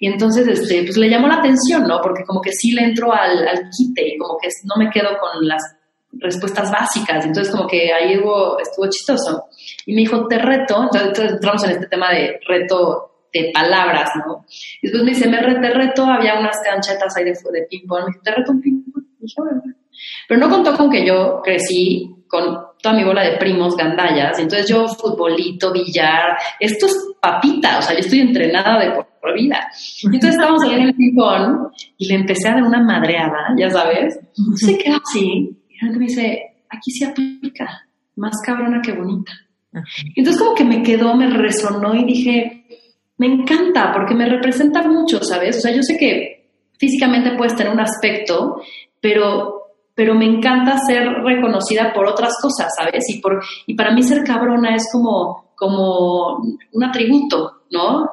Y 0.00 0.06
entonces, 0.08 0.48
este, 0.48 0.82
pues 0.82 0.96
le 0.96 1.08
llamó 1.08 1.28
la 1.28 1.36
atención, 1.36 1.82
¿no? 1.86 2.00
Porque 2.02 2.24
como 2.24 2.40
que 2.40 2.52
sí 2.52 2.72
le 2.72 2.82
entro 2.82 3.12
al, 3.12 3.46
al 3.46 3.70
quite 3.70 4.14
y 4.14 4.18
como 4.18 4.38
que 4.40 4.48
no 4.64 4.82
me 4.82 4.90
quedo 4.90 5.10
con 5.20 5.46
las 5.46 5.62
respuestas 6.12 6.70
básicas. 6.70 7.24
Entonces, 7.24 7.54
como 7.54 7.66
que 7.66 7.92
ahí 7.92 8.18
hubo, 8.18 8.58
estuvo 8.58 8.88
chistoso. 8.88 9.44
Y 9.86 9.94
me 9.94 10.02
dijo, 10.02 10.26
te 10.28 10.38
reto, 10.38 10.82
entonces 10.82 11.32
entramos 11.32 11.64
en 11.64 11.70
este 11.70 11.86
tema 11.86 12.10
de 12.10 12.40
reto 12.46 13.08
de 13.32 13.50
palabras, 13.52 14.10
¿no? 14.26 14.44
Y 14.82 14.88
después 14.88 15.04
me 15.04 15.10
dice, 15.10 15.28
me 15.28 15.38
te 15.38 15.70
reto, 15.70 16.04
había 16.04 16.38
unas 16.38 16.58
canchetas 16.62 17.16
ahí 17.16 17.24
de, 17.24 17.30
de 17.30 17.66
ping-pong, 17.68 18.00
me 18.00 18.06
dice, 18.08 18.20
te 18.22 18.30
reto 18.30 18.52
un 18.52 18.60
ping-pong. 18.60 19.04
Pero 20.28 20.40
no 20.40 20.50
contó 20.50 20.76
con 20.76 20.90
que 20.90 21.06
yo 21.06 21.40
crecí 21.42 22.14
con 22.28 22.58
toda 22.82 22.94
mi 22.94 23.04
bola 23.04 23.22
de 23.22 23.36
primos 23.36 23.76
gandallas, 23.76 24.38
entonces 24.38 24.68
yo 24.68 24.88
futbolito, 24.88 25.72
billar, 25.72 26.36
esto 26.58 26.86
es 26.86 27.14
papita, 27.20 27.78
o 27.78 27.82
sea, 27.82 27.94
yo 27.94 28.00
estoy 28.00 28.20
entrenada 28.20 28.78
de 28.80 28.90
por, 28.90 29.06
vida. 29.34 29.70
Entonces 30.02 30.32
estábamos 30.32 30.62
ahí 30.64 30.74
en 30.74 30.82
el 30.82 30.94
ping-pong 30.94 31.70
y 31.96 32.08
le 32.08 32.16
empecé 32.16 32.48
a 32.48 32.54
dar 32.54 32.64
una 32.64 32.82
madreada, 32.82 33.54
ya 33.56 33.70
sabes, 33.70 34.18
se 34.56 34.76
quedó 34.76 34.96
así, 34.96 35.61
y 35.86 35.98
me 35.98 36.06
dice, 36.06 36.56
aquí 36.68 36.90
se 36.90 37.06
aplica, 37.06 37.86
más 38.16 38.40
cabrona 38.44 38.80
que 38.82 38.92
bonita. 38.92 39.32
Entonces 40.14 40.40
como 40.40 40.54
que 40.54 40.64
me 40.64 40.82
quedó, 40.82 41.16
me 41.16 41.30
resonó 41.30 41.94
y 41.94 42.04
dije, 42.04 42.66
me 43.18 43.26
encanta 43.26 43.92
porque 43.92 44.14
me 44.14 44.28
representa 44.28 44.82
mucho, 44.82 45.22
¿sabes? 45.22 45.58
O 45.58 45.60
sea, 45.60 45.74
yo 45.74 45.82
sé 45.82 45.96
que 45.96 46.50
físicamente 46.78 47.36
puedes 47.36 47.54
tener 47.56 47.72
un 47.72 47.80
aspecto, 47.80 48.60
pero, 49.00 49.74
pero 49.94 50.14
me 50.14 50.26
encanta 50.26 50.78
ser 50.78 51.08
reconocida 51.22 51.92
por 51.92 52.06
otras 52.06 52.34
cosas, 52.40 52.72
¿sabes? 52.76 53.08
Y, 53.08 53.20
por, 53.20 53.42
y 53.66 53.74
para 53.74 53.94
mí 53.94 54.02
ser 54.02 54.24
cabrona 54.24 54.74
es 54.74 54.88
como, 54.90 55.52
como 55.54 56.38
un 56.72 56.84
atributo, 56.84 57.62
¿no? 57.70 58.10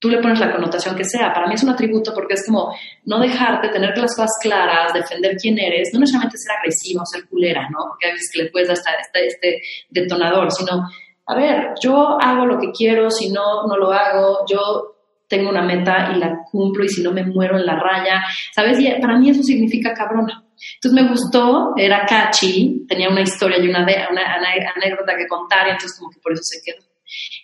Tú 0.00 0.08
le 0.08 0.18
pones 0.18 0.40
la 0.40 0.50
connotación 0.50 0.96
que 0.96 1.04
sea. 1.04 1.32
Para 1.32 1.46
mí 1.46 1.54
es 1.54 1.62
un 1.62 1.68
atributo 1.70 2.12
porque 2.14 2.34
es 2.34 2.46
como 2.46 2.74
no 3.04 3.20
dejarte, 3.20 3.68
tener 3.68 3.96
las 3.96 4.16
cosas 4.16 4.30
claras, 4.40 4.94
defender 4.94 5.36
quién 5.36 5.58
eres, 5.58 5.90
no 5.92 6.00
necesariamente 6.00 6.38
ser 6.38 6.56
agresivo, 6.56 7.02
ser 7.04 7.28
culera, 7.28 7.68
¿no? 7.70 7.78
Porque 7.90 8.06
a 8.08 8.12
veces 8.12 8.30
que 8.32 8.44
le 8.44 8.50
puedes 8.50 8.68
dar 8.68 8.94
este, 8.98 9.26
este 9.26 9.60
detonador, 9.90 10.50
sino 10.50 10.88
a 11.26 11.34
ver, 11.36 11.74
yo 11.80 12.18
hago 12.20 12.46
lo 12.46 12.58
que 12.58 12.72
quiero, 12.72 13.10
si 13.10 13.30
no, 13.30 13.66
no 13.68 13.76
lo 13.76 13.92
hago, 13.92 14.44
yo 14.50 14.96
tengo 15.28 15.48
una 15.48 15.62
meta 15.62 16.10
y 16.12 16.18
la 16.18 16.42
cumplo 16.50 16.84
y 16.84 16.88
si 16.88 17.02
no 17.02 17.12
me 17.12 17.22
muero 17.22 17.56
en 17.56 17.64
la 17.64 17.78
raya, 17.78 18.24
¿sabes? 18.52 18.80
Y 18.80 18.90
para 19.00 19.16
mí 19.16 19.30
eso 19.30 19.42
significa 19.44 19.94
cabrona. 19.94 20.44
Entonces 20.74 21.02
me 21.02 21.08
gustó, 21.08 21.72
era 21.76 22.04
catchy, 22.04 22.84
tenía 22.88 23.08
una 23.08 23.22
historia 23.22 23.58
y 23.58 23.68
una, 23.68 23.82
una, 24.10 24.34
anécdota 24.76 25.16
que 25.16 25.28
contar 25.28 25.68
y 25.68 25.70
entonces 25.70 25.98
como 25.98 26.10
que 26.10 26.18
por 26.18 26.32
eso 26.32 26.42
se 26.42 26.60
quedó. 26.64 26.89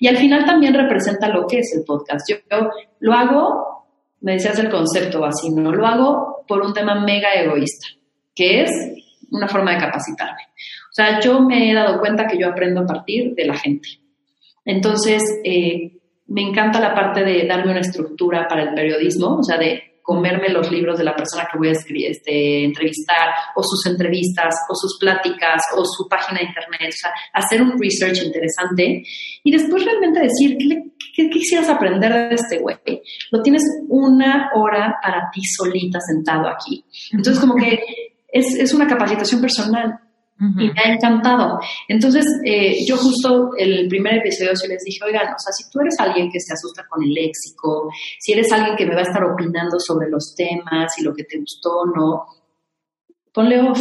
Y 0.01 0.09
al 0.09 0.17
final 0.17 0.45
también 0.45 0.75
representa 0.75 1.29
lo 1.29 1.47
que 1.47 1.61
es 1.61 1.75
el 1.77 1.85
podcast. 1.85 2.29
Yo, 2.29 2.37
lo 3.01 3.13
hago, 3.13 3.87
me 4.21 4.35
decías 4.35 4.59
el 4.59 4.71
concepto 4.71 5.25
así, 5.25 5.51
¿no? 5.51 5.73
Lo 5.73 5.87
hago 5.87 6.45
por 6.47 6.63
un 6.63 6.73
tema 6.73 7.05
mega 7.05 7.33
egoísta, 7.35 7.87
que 8.35 8.63
es 8.63 8.71
una 9.31 9.49
forma 9.49 9.73
de 9.73 9.79
capacitarme. 9.79 10.43
O 10.91 10.93
sea, 10.93 11.21
yo 11.21 11.41
me 11.41 11.71
he 11.71 11.75
dado 11.75 12.01
cuenta 12.01 12.27
que 12.27 12.39
yo 12.39 12.49
aprendo 12.49 12.83
a 12.83 12.87
partir 12.87 13.35
de 13.35 13.45
la 13.45 13.55
gente. 13.55 13.89
Entonces, 14.65 15.23
eh, 15.45 15.93
me 16.29 16.43
encanta 16.43 16.81
la 16.81 16.95
parte 16.95 17.25
de 17.25 17.47
darme 17.47 17.71
una 17.71 17.81
estructura 17.81 18.49
para 18.49 18.63
el 18.63 18.75
periodismo, 18.75 19.37
o 19.37 19.43
sea, 19.43 19.59
de 19.59 19.96
comerme 20.07 20.51
los 20.51 20.71
libros 20.71 20.97
de 20.99 21.05
la 21.05 21.17
persona 21.17 21.49
que 21.51 21.59
voy 21.59 21.69
a 21.69 21.73
este, 21.73 22.65
entrevistar, 22.65 23.29
o 23.57 23.63
sus 23.63 23.85
entrevistas, 23.87 24.55
o 24.71 24.75
sus 24.77 24.99
pláticas, 25.01 25.61
o 25.77 25.85
su 25.85 26.09
página 26.09 26.39
de 26.39 26.47
internet, 26.47 26.95
o 26.95 26.97
sea, 26.97 27.11
hacer 27.35 27.61
un 27.61 27.77
research 27.77 28.23
interesante 28.23 29.03
y 29.43 29.51
después 29.51 29.85
realmente 29.85 30.21
decir, 30.21 30.57
¿qué, 31.15 31.29
quisieras 31.29 31.69
aprender 31.69 32.31
de 32.31 32.35
este 32.37 32.59
güey? 32.59 32.77
Lo 33.33 33.43
tienes 33.43 33.65
una 33.89 34.51
hora 34.55 34.97
para 35.03 35.29
ti 35.33 35.41
solita 35.45 35.99
sentado 36.01 36.49
aquí. 36.49 36.85
Entonces, 37.11 37.41
como 37.41 37.57
que 37.57 37.81
es, 38.29 38.55
es 38.55 38.73
una 38.73 38.87
capacitación 38.87 39.41
personal 39.41 39.99
y 40.39 40.71
me 40.71 40.81
ha 40.81 40.93
encantado. 40.93 41.59
Entonces, 41.89 42.25
eh, 42.45 42.85
yo 42.87 42.97
justo 42.97 43.51
el 43.57 43.89
primer 43.89 44.19
episodio 44.19 44.55
sí 44.55 44.69
les 44.69 44.85
dije, 44.85 45.03
oigan, 45.05 45.27
o 45.27 45.39
sea, 45.39 45.53
si 45.53 45.71
tú 45.71 45.81
eres 45.81 45.95
alguien 45.99 46.31
que 46.31 46.41
se 46.41 46.53
asusta 46.53 46.85
con 46.89 47.03
el 47.03 47.13
léxico, 47.13 47.91
si 48.19 48.33
eres 48.33 48.53
alguien 48.53 48.77
que 48.77 48.85
me 48.85 48.95
va 48.95 49.01
a 49.01 49.05
estar 49.05 49.25
opinando 49.25 49.81
sobre 49.81 50.11
los 50.11 50.35
temas 50.37 50.93
y 50.99 51.05
lo 51.05 51.15
que 51.15 51.25
te 51.25 51.39
gustó 51.39 51.79
o 51.81 51.87
no, 51.87 52.27
ponle 53.33 53.61
off. 53.61 53.81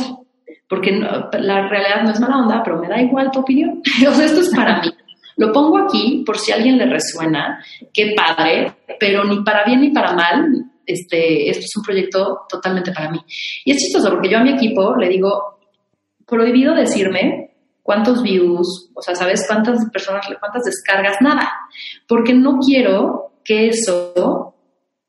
Porque 0.68 0.92
la 0.92 1.68
realidad 1.70 2.04
no 2.04 2.12
es 2.12 2.20
mala 2.20 2.38
onda, 2.38 2.64
pero 2.64 2.80
me 2.80 2.88
da 2.88 3.00
igual 3.00 3.30
tu 3.32 3.40
opinión. 3.40 3.82
o 4.08 4.12
sea, 4.14 4.26
esto 4.26 4.42
es 4.42 4.50
para 4.50 4.82
mí. 4.82 4.90
Lo 5.38 5.52
pongo 5.52 5.78
aquí 5.78 6.24
por 6.26 6.38
si 6.38 6.52
a 6.52 6.56
alguien 6.56 6.78
le 6.78 6.86
resuena, 6.86 7.64
qué 7.94 8.14
padre, 8.16 8.74
pero 9.00 9.26
ni 9.26 9.44
para 9.44 9.66
bien 9.66 9.82
ni 9.82 9.90
para 9.90 10.14
mal, 10.14 10.66
este, 10.86 11.50
esto 11.50 11.66
es 11.66 11.76
un 11.76 11.84
proyecto 11.84 12.46
totalmente 12.48 12.94
para 12.94 13.12
mí. 13.12 13.20
Y 13.66 13.72
es 13.72 13.78
chistoso 13.78 14.10
porque 14.10 14.30
yo 14.30 14.38
a 14.38 14.44
mi 14.44 14.52
equipo 14.52 14.96
le 14.96 15.10
digo, 15.10 15.55
prohibido 16.28 16.74
decirme 16.74 17.56
cuántos 17.84 18.24
views, 18.24 18.92
o 18.96 19.02
sea, 19.02 19.16
¿sabes 19.16 19.46
cuántas 19.48 19.90
personas, 19.92 20.26
cuántas 20.40 20.64
descargas? 20.64 21.18
Nada, 21.22 21.52
porque 22.08 22.34
no 22.34 22.60
quiero 22.60 23.34
que 23.44 23.68
eso 23.68 24.56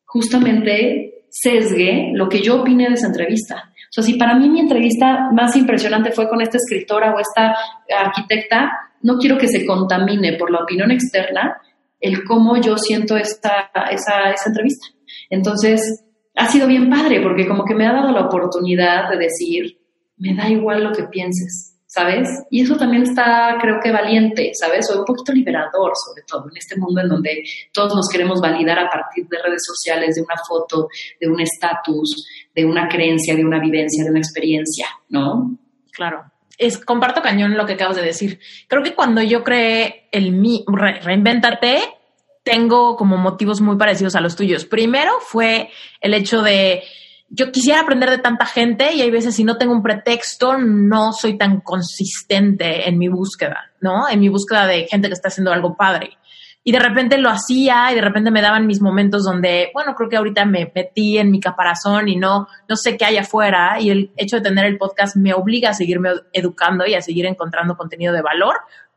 justamente 0.04 1.24
sesgue 1.30 2.10
lo 2.14 2.28
que 2.28 2.40
yo 2.40 2.60
opine 2.60 2.88
de 2.88 2.94
esa 2.94 3.08
entrevista. 3.08 3.72
O 3.74 3.92
sea, 3.92 4.04
si 4.04 4.14
para 4.14 4.34
mí 4.34 4.48
mi 4.48 4.60
entrevista 4.60 5.30
más 5.32 5.56
impresionante 5.56 6.12
fue 6.12 6.28
con 6.28 6.40
esta 6.40 6.58
escritora 6.58 7.14
o 7.14 7.18
esta 7.18 7.54
arquitecta, 7.98 8.70
no 9.02 9.16
quiero 9.18 9.38
que 9.38 9.48
se 9.48 9.64
contamine 9.64 10.36
por 10.36 10.50
la 10.50 10.60
opinión 10.62 10.90
externa 10.90 11.60
el 12.00 12.24
cómo 12.24 12.60
yo 12.60 12.76
siento 12.76 13.16
esta, 13.16 13.70
esa, 13.90 14.30
esa 14.30 14.48
entrevista. 14.48 14.86
Entonces, 15.30 16.04
ha 16.36 16.46
sido 16.46 16.66
bien 16.66 16.90
padre 16.90 17.20
porque 17.22 17.48
como 17.48 17.64
que 17.64 17.74
me 17.74 17.86
ha 17.86 17.92
dado 17.92 18.12
la 18.12 18.26
oportunidad 18.26 19.08
de 19.10 19.16
decir, 19.16 19.78
me 20.16 20.34
da 20.34 20.48
igual 20.48 20.84
lo 20.84 20.92
que 20.92 21.04
pienses, 21.04 21.76
¿sabes? 21.86 22.28
Y 22.50 22.62
eso 22.62 22.76
también 22.76 23.02
está, 23.02 23.56
creo 23.60 23.78
que 23.82 23.92
valiente, 23.92 24.52
¿sabes? 24.54 24.90
O 24.90 24.98
un 24.98 25.04
poquito 25.04 25.32
liberador, 25.32 25.92
sobre 25.94 26.22
todo, 26.26 26.48
en 26.50 26.56
este 26.56 26.76
mundo 26.76 27.00
en 27.00 27.08
donde 27.08 27.44
todos 27.72 27.94
nos 27.94 28.08
queremos 28.08 28.40
validar 28.40 28.78
a 28.78 28.90
partir 28.90 29.26
de 29.28 29.42
redes 29.42 29.62
sociales, 29.64 30.16
de 30.16 30.22
una 30.22 30.36
foto, 30.48 30.88
de 31.20 31.28
un 31.28 31.40
estatus, 31.40 32.26
de 32.54 32.64
una 32.64 32.88
creencia, 32.88 33.34
de 33.34 33.44
una 33.44 33.60
vivencia, 33.60 34.04
de 34.04 34.10
una 34.10 34.20
experiencia, 34.20 34.86
¿no? 35.08 35.56
Claro. 35.92 36.24
Es, 36.58 36.78
comparto 36.78 37.20
cañón 37.20 37.56
lo 37.56 37.66
que 37.66 37.74
acabas 37.74 37.96
de 37.96 38.02
decir. 38.02 38.40
Creo 38.66 38.82
que 38.82 38.94
cuando 38.94 39.20
yo 39.22 39.44
creé 39.44 40.08
el 40.10 40.32
mi, 40.32 40.64
reinventarte, 40.66 41.80
tengo 42.42 42.96
como 42.96 43.18
motivos 43.18 43.60
muy 43.60 43.76
parecidos 43.76 44.14
a 44.14 44.20
los 44.20 44.36
tuyos. 44.36 44.64
Primero 44.64 45.12
fue 45.20 45.68
el 46.00 46.14
hecho 46.14 46.42
de 46.42 46.82
yo 47.28 47.50
quisiera 47.50 47.80
aprender 47.80 48.10
de 48.10 48.18
tanta 48.18 48.46
gente 48.46 48.94
y 48.94 49.02
hay 49.02 49.10
veces 49.10 49.34
si 49.34 49.44
no 49.44 49.58
tengo 49.58 49.72
un 49.72 49.82
pretexto 49.82 50.58
no 50.58 51.12
soy 51.12 51.36
tan 51.36 51.60
consistente 51.60 52.88
en 52.88 52.98
mi 52.98 53.08
búsqueda, 53.08 53.72
¿no? 53.80 54.08
En 54.08 54.20
mi 54.20 54.28
búsqueda 54.28 54.66
de 54.66 54.86
gente 54.86 55.08
que 55.08 55.14
está 55.14 55.28
haciendo 55.28 55.52
algo 55.52 55.76
padre. 55.76 56.18
Y 56.62 56.72
de 56.72 56.80
repente 56.80 57.16
lo 57.18 57.30
hacía 57.30 57.92
y 57.92 57.94
de 57.94 58.00
repente 58.00 58.32
me 58.32 58.42
daban 58.42 58.66
mis 58.66 58.80
momentos 58.80 59.22
donde, 59.22 59.70
bueno, 59.72 59.94
creo 59.94 60.08
que 60.08 60.16
ahorita 60.16 60.44
me 60.44 60.72
metí 60.74 61.16
en 61.16 61.30
mi 61.30 61.38
caparazón 61.38 62.08
y 62.08 62.16
no, 62.16 62.48
no 62.68 62.74
sé 62.74 62.96
qué 62.96 63.04
hay 63.04 63.18
afuera 63.18 63.80
y 63.80 63.90
el 63.90 64.10
hecho 64.16 64.36
de 64.36 64.42
tener 64.42 64.64
el 64.64 64.76
podcast 64.76 65.14
me 65.14 65.32
obliga 65.32 65.70
a 65.70 65.74
seguirme 65.74 66.10
educando 66.32 66.84
y 66.84 66.94
a 66.94 67.02
seguir 67.02 67.26
encontrando 67.26 67.76
contenido 67.76 68.12
de 68.12 68.22
valor 68.22 68.56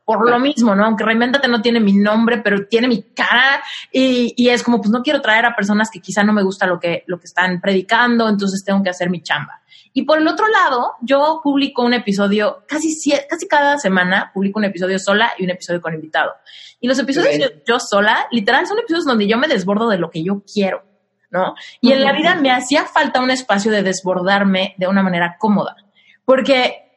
por 0.09 0.27
lo 0.27 0.39
mismo, 0.39 0.73
¿no? 0.73 0.85
Aunque 0.85 1.03
Reinventate 1.03 1.47
no 1.47 1.61
tiene 1.61 1.79
mi 1.79 1.93
nombre, 1.93 2.39
pero 2.39 2.65
tiene 2.65 2.87
mi 2.87 3.03
cara 3.13 3.61
y, 3.91 4.33
y, 4.35 4.49
es 4.49 4.63
como, 4.63 4.79
pues 4.79 4.89
no 4.89 5.03
quiero 5.03 5.21
traer 5.21 5.45
a 5.45 5.55
personas 5.55 5.91
que 5.91 5.99
quizá 5.99 6.23
no 6.23 6.33
me 6.33 6.41
gusta 6.41 6.65
lo 6.65 6.79
que, 6.79 7.03
lo 7.05 7.19
que 7.19 7.25
están 7.25 7.61
predicando, 7.61 8.27
entonces 8.27 8.63
tengo 8.65 8.81
que 8.81 8.89
hacer 8.89 9.11
mi 9.11 9.21
chamba. 9.21 9.61
Y 9.93 10.05
por 10.05 10.17
el 10.17 10.27
otro 10.27 10.47
lado, 10.47 10.93
yo 11.01 11.41
publico 11.43 11.83
un 11.83 11.93
episodio, 11.93 12.63
casi, 12.67 12.89
casi 13.29 13.47
cada 13.47 13.77
semana 13.77 14.31
publico 14.33 14.57
un 14.57 14.65
episodio 14.65 14.97
sola 14.97 15.31
y 15.37 15.43
un 15.43 15.51
episodio 15.51 15.79
con 15.79 15.93
invitado. 15.93 16.31
Y 16.79 16.87
los 16.87 16.97
episodios 16.97 17.53
yo, 17.67 17.79
sola, 17.79 18.25
literal, 18.31 18.65
son 18.65 18.79
episodios 18.79 19.05
donde 19.05 19.27
yo 19.27 19.37
me 19.37 19.47
desbordo 19.47 19.89
de 19.89 19.99
lo 19.99 20.09
que 20.09 20.23
yo 20.23 20.41
quiero, 20.51 20.85
¿no? 21.29 21.53
Y 21.81 21.91
en 21.91 22.03
la 22.03 22.13
vida 22.13 22.33
me 22.33 22.49
hacía 22.49 22.85
falta 22.85 23.21
un 23.21 23.29
espacio 23.29 23.71
de 23.71 23.83
desbordarme 23.83 24.73
de 24.79 24.87
una 24.87 25.03
manera 25.03 25.35
cómoda. 25.37 25.75
Porque 26.25 26.88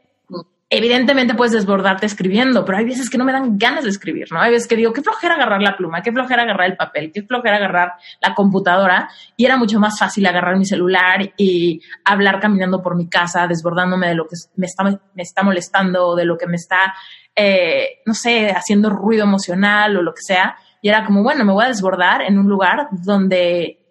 evidentemente 0.74 1.34
puedes 1.34 1.52
desbordarte 1.52 2.06
escribiendo, 2.06 2.64
pero 2.64 2.78
hay 2.78 2.86
veces 2.86 3.10
que 3.10 3.18
no 3.18 3.26
me 3.26 3.32
dan 3.32 3.58
ganas 3.58 3.84
de 3.84 3.90
escribir, 3.90 4.32
¿no? 4.32 4.40
Hay 4.40 4.50
veces 4.52 4.66
que 4.66 4.74
digo, 4.74 4.90
qué 4.94 5.02
flojera 5.02 5.34
agarrar 5.34 5.60
la 5.60 5.76
pluma, 5.76 6.00
qué 6.00 6.10
flojera 6.10 6.44
agarrar 6.44 6.70
el 6.70 6.76
papel, 6.78 7.12
qué 7.12 7.22
flojera 7.22 7.56
agarrar 7.56 7.92
la 8.22 8.34
computadora. 8.34 9.10
Y 9.36 9.44
era 9.44 9.58
mucho 9.58 9.78
más 9.78 9.98
fácil 9.98 10.24
agarrar 10.24 10.56
mi 10.56 10.64
celular 10.64 11.34
y 11.36 11.82
hablar 12.06 12.40
caminando 12.40 12.80
por 12.82 12.96
mi 12.96 13.06
casa, 13.06 13.46
desbordándome 13.46 14.08
de 14.08 14.14
lo 14.14 14.26
que 14.26 14.36
me 14.56 14.64
está, 14.64 14.84
me 14.84 15.22
está 15.22 15.42
molestando, 15.42 16.16
de 16.16 16.24
lo 16.24 16.38
que 16.38 16.46
me 16.46 16.56
está, 16.56 16.94
eh, 17.36 18.00
no 18.06 18.14
sé, 18.14 18.48
haciendo 18.50 18.88
ruido 18.88 19.24
emocional 19.24 19.94
o 19.98 20.02
lo 20.02 20.14
que 20.14 20.22
sea. 20.22 20.56
Y 20.80 20.88
era 20.88 21.04
como, 21.04 21.22
bueno, 21.22 21.44
me 21.44 21.52
voy 21.52 21.66
a 21.66 21.68
desbordar 21.68 22.22
en 22.22 22.38
un 22.38 22.48
lugar 22.48 22.88
donde 22.92 23.81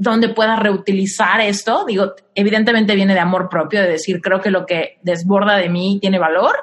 donde 0.00 0.30
pueda 0.30 0.56
reutilizar 0.56 1.42
esto. 1.42 1.84
Digo, 1.84 2.14
evidentemente 2.34 2.94
viene 2.94 3.12
de 3.12 3.20
amor 3.20 3.50
propio, 3.50 3.82
de 3.82 3.88
decir, 3.88 4.22
creo 4.22 4.40
que 4.40 4.50
lo 4.50 4.64
que 4.64 4.98
desborda 5.02 5.56
de 5.56 5.68
mí 5.68 5.98
tiene 6.00 6.18
valor 6.18 6.56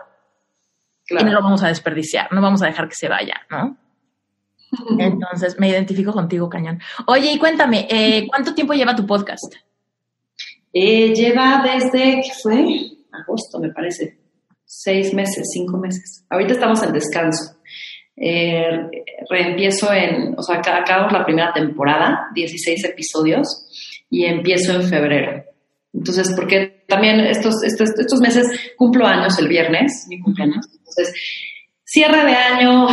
y 1.08 1.24
no 1.24 1.32
lo 1.32 1.44
vamos 1.44 1.64
a 1.64 1.68
desperdiciar, 1.68 2.34
no 2.34 2.42
vamos 2.42 2.64
a 2.64 2.66
dejar 2.66 2.90
que 2.90 2.96
se 2.96 3.08
vaya, 3.08 3.36
¿no? 3.52 3.78
Entonces, 5.00 5.58
me 5.60 5.70
identifico 5.70 6.12
contigo, 6.12 6.50
cañón. 6.50 6.80
Oye, 7.06 7.32
y 7.32 7.38
cuéntame, 7.38 7.88
eh, 7.92 8.26
¿cuánto 8.28 8.56
tiempo 8.56 8.74
lleva 8.74 8.96
tu 8.96 9.06
podcast? 9.06 9.54
Eh, 10.74 11.14
lleva 11.14 11.64
desde, 11.64 12.22
¿qué 12.24 12.32
fue? 12.42 12.66
Agosto, 13.12 13.60
me 13.60 13.70
parece. 13.70 14.18
Seis 14.66 15.14
meses, 15.14 15.48
cinco 15.54 15.78
meses. 15.78 16.26
Ahorita 16.30 16.54
estamos 16.54 16.82
en 16.82 16.92
descanso. 16.92 17.57
Eh, 18.20 18.90
reempiezo 19.30 19.94
en, 19.94 20.34
o 20.36 20.42
sea, 20.42 20.56
acabamos 20.58 21.14
la 21.14 21.24
primera 21.24 21.54
temporada, 21.54 22.28
16 22.34 22.84
episodios, 22.86 23.68
y 24.10 24.26
empiezo 24.26 24.74
en 24.74 24.84
febrero. 24.84 25.44
Entonces, 25.94 26.34
porque 26.36 26.84
también 26.88 27.20
estos, 27.20 27.64
estos, 27.64 27.90
estos 27.98 28.20
meses 28.20 28.48
cumplo 28.76 29.06
años 29.06 29.38
el 29.40 29.48
viernes, 29.48 30.06
mi 30.10 30.20
cumpleaños. 30.20 30.66
Entonces, 30.78 31.14
cierre 31.84 32.26
de 32.26 32.36
año, 32.36 32.88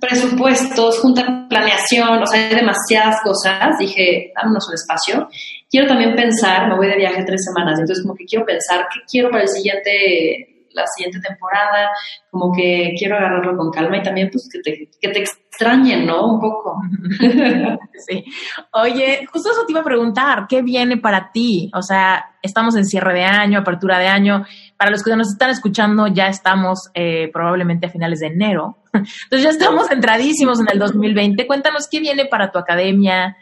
presupuestos, 0.00 0.98
junta 1.00 1.46
planeación, 1.48 2.22
o 2.22 2.26
sea, 2.26 2.48
hay 2.48 2.54
demasiadas 2.54 3.16
cosas. 3.22 3.78
Dije, 3.78 4.32
dámonos 4.34 4.68
un 4.68 4.74
espacio. 4.74 5.28
Quiero 5.70 5.86
también 5.86 6.14
pensar, 6.14 6.68
me 6.68 6.76
voy 6.76 6.88
de 6.88 6.96
viaje 6.96 7.24
tres 7.24 7.44
semanas, 7.44 7.78
entonces 7.78 8.02
como 8.02 8.16
que 8.16 8.24
quiero 8.24 8.44
pensar 8.44 8.86
qué 8.92 9.00
quiero 9.10 9.30
para 9.30 9.42
el 9.42 9.48
siguiente 9.48 10.49
la 10.72 10.86
siguiente 10.86 11.20
temporada, 11.20 11.90
como 12.30 12.52
que 12.52 12.94
quiero 12.98 13.16
agarrarlo 13.16 13.56
con 13.56 13.70
calma 13.70 13.98
y 13.98 14.02
también 14.02 14.30
pues 14.30 14.48
que 14.50 14.60
te, 14.60 14.90
que 15.00 15.08
te 15.08 15.20
extrañen, 15.20 16.06
¿no? 16.06 16.34
Un 16.34 16.40
poco. 16.40 16.80
sí. 18.06 18.24
Oye, 18.72 19.26
justo 19.30 19.50
eso 19.50 19.66
te 19.66 19.72
iba 19.72 19.80
a 19.80 19.84
preguntar, 19.84 20.46
¿qué 20.48 20.62
viene 20.62 20.96
para 20.96 21.30
ti? 21.32 21.70
O 21.74 21.82
sea, 21.82 22.36
estamos 22.42 22.76
en 22.76 22.86
cierre 22.86 23.14
de 23.14 23.24
año, 23.24 23.58
apertura 23.58 23.98
de 23.98 24.08
año. 24.08 24.44
Para 24.76 24.90
los 24.90 25.02
que 25.02 25.14
nos 25.16 25.28
están 25.28 25.50
escuchando, 25.50 26.06
ya 26.06 26.28
estamos 26.28 26.90
eh, 26.94 27.30
probablemente 27.32 27.86
a 27.86 27.90
finales 27.90 28.20
de 28.20 28.28
enero. 28.28 28.78
Entonces 28.92 29.42
ya 29.42 29.50
estamos 29.50 29.88
centradísimos 29.88 30.60
en 30.60 30.68
el 30.72 30.78
2020. 30.78 31.46
Cuéntanos 31.46 31.88
qué 31.90 32.00
viene 32.00 32.26
para 32.26 32.50
tu 32.50 32.58
academia, 32.58 33.36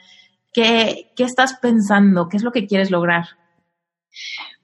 qué, 0.53 1.13
qué 1.17 1.25
estás 1.25 1.59
pensando, 1.61 2.29
qué 2.29 2.37
es 2.37 2.43
lo 2.43 2.53
que 2.53 2.67
quieres 2.67 2.91
lograr. 2.91 3.38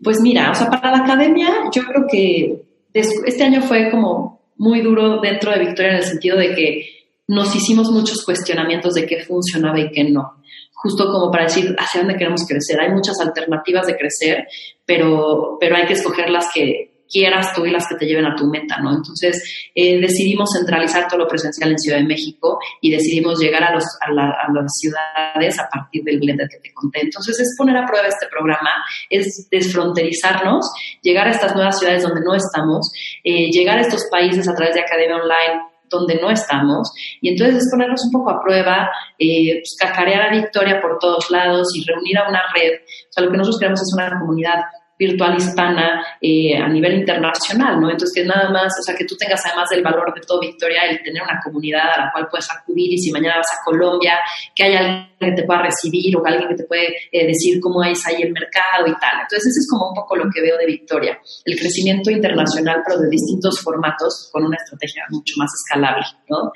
Pues 0.03 0.21
mira, 0.21 0.51
o 0.51 0.55
sea, 0.55 0.71
para 0.71 0.91
la 0.91 1.05
academia 1.05 1.49
yo 1.73 1.83
creo 1.85 2.07
que 2.11 2.63
este 2.93 3.45
año 3.45 3.63
fue 3.63 3.91
como 3.91 4.41
muy 4.57 4.81
duro 4.81 5.21
dentro 5.21 5.51
de 5.53 5.61
Victoria 5.61 5.93
en 5.93 5.99
el 5.99 6.05
sentido 6.05 6.37
de 6.37 6.55
que 6.55 6.87
nos 7.27 7.55
hicimos 7.55 7.91
muchos 7.91 8.25
cuestionamientos 8.25 8.95
de 8.95 9.07
qué 9.07 9.25
funcionaba 9.25 9.81
y 9.81 9.91
qué 9.91 10.05
no. 10.05 10.43
Justo 10.75 11.07
como 11.11 11.31
para 11.31 11.45
decir 11.45 11.75
hacia 11.79 12.01
dónde 12.01 12.17
queremos 12.17 12.47
crecer. 12.47 12.79
Hay 12.79 12.91
muchas 12.91 13.19
alternativas 13.21 13.87
de 13.87 13.97
crecer, 13.97 14.47
pero, 14.85 15.57
pero 15.59 15.77
hay 15.77 15.87
que 15.87 15.95
escoger 15.95 16.29
las 16.29 16.53
que, 16.53 16.94
quieras 17.11 17.55
tú 17.55 17.65
y 17.65 17.71
las 17.71 17.87
que 17.89 17.97
te 17.97 18.07
lleven 18.07 18.27
a 18.27 18.35
tu 18.35 18.47
meta, 18.47 18.79
¿no? 18.79 18.95
Entonces, 18.95 19.43
eh, 19.75 20.01
decidimos 20.01 20.51
centralizar 20.57 21.09
todo 21.09 21.21
lo 21.21 21.29
presencial 21.29 21.71
en 21.71 21.79
Ciudad 21.79 21.99
de 21.99 22.05
México 22.05 22.59
y 22.81 22.91
decidimos 22.91 23.39
llegar 23.39 23.65
a, 23.65 23.75
los, 23.75 23.85
a, 24.01 24.11
las 24.11 24.73
ciudades 24.79 25.59
a 25.59 25.69
partir 25.69 26.03
del 26.05 26.19
blender 26.19 26.49
que 26.49 26.59
te 26.59 26.73
conté. 26.73 27.01
Entonces, 27.03 27.39
es 27.41 27.55
poner 27.57 27.77
a 27.77 27.87
prueba 27.87 28.07
este 28.09 28.27
programa, 28.29 28.71
es 29.11 29.49
desfronterizarnos, 29.51 30.71
llegar 31.03 31.29
a 31.29 31.31
estas 31.31 31.55
nuevas 31.55 31.79
ciudades 31.79 32.03
donde 32.03 32.23
no 32.23 32.35
estamos, 32.35 32.91
eh, 33.23 33.51
llegar 33.51 33.79
a 33.79 33.83
estos 33.83 34.05
países 34.11 34.49
a 34.49 34.55
través 34.55 34.75
de 34.75 34.81
Academia 34.81 35.17
Online 35.17 35.75
donde 35.91 36.17
no 36.21 36.31
estamos. 36.31 36.93
Y 37.21 37.29
entonces 37.31 37.57
es 37.57 37.71
ponernos 37.71 38.05
un 38.05 38.13
poco 38.13 38.31
a 38.31 38.43
prueba, 38.43 38.91
eh, 39.19 39.61
pues, 39.61 39.77
cacarear 39.79 40.23
a 40.23 40.31
Victoria 40.31 40.81
por 40.81 40.99
todos 40.99 41.31
lados 41.31 41.69
y 41.77 41.85
reunir 41.85 42.19
a 42.19 42.29
una 42.29 42.43
red. 42.55 42.81
O 42.81 43.13
sea, 43.13 43.25
lo 43.25 43.31
que 43.31 43.37
nosotros 43.37 43.61
queremos 43.61 43.81
es 43.81 43.95
una 43.95 44.19
comunidad 44.19 44.61
virtual 44.99 45.37
hispana 45.37 46.05
eh, 46.21 46.57
a 46.57 46.69
nivel 46.69 46.95
internacional, 46.95 47.81
¿no? 47.81 47.91
Entonces, 47.91 48.13
que 48.15 48.29
nada 48.29 48.51
más, 48.51 48.73
o 48.79 48.83
sea, 48.83 48.95
que 48.95 49.05
tú 49.05 49.17
tengas 49.17 49.45
además 49.45 49.69
del 49.71 49.83
valor 49.83 50.15
de 50.15 50.21
todo 50.21 50.41
Victoria, 50.41 50.83
el 50.89 51.03
tener 51.03 51.23
una 51.23 51.41
comunidad 51.43 51.93
a 51.95 52.05
la 52.07 52.13
cual 52.13 52.29
puedes 52.31 52.49
acudir 52.53 52.93
y 52.93 52.99
si 52.99 53.11
mañana 53.11 53.39
vas 53.39 53.53
a 53.53 53.65
Colombia, 53.65 54.19
que 54.55 54.65
haya 54.65 54.79
alguien 54.79 55.09
que 55.19 55.33
te 55.33 55.43
pueda 55.45 55.63
recibir 55.63 56.17
o 56.17 56.25
alguien 56.25 56.49
que 56.49 56.55
te 56.55 56.65
puede 56.65 56.95
eh, 57.11 57.27
decir 57.27 57.61
cómo 57.61 57.83
es 57.83 58.07
ahí 58.07 58.23
el 58.23 58.33
mercado 58.33 58.87
y 58.87 58.93
tal. 59.01 59.23
Entonces, 59.23 59.47
ese 59.47 59.61
es 59.61 59.69
como 59.71 59.89
un 59.89 59.95
poco 59.95 60.17
lo 60.17 60.31
que 60.33 60.41
veo 60.41 60.57
de 60.59 60.67
Victoria, 60.67 61.19
el 61.45 61.59
crecimiento 61.59 62.11
internacional, 62.11 62.83
pero 62.87 63.01
de 63.01 63.09
distintos 63.09 63.61
formatos, 63.63 64.31
con 64.33 64.45
una 64.45 64.57
estrategia 64.57 65.05
mucho 65.11 65.35
más 65.39 65.51
escalable, 65.55 66.05
¿no? 66.29 66.53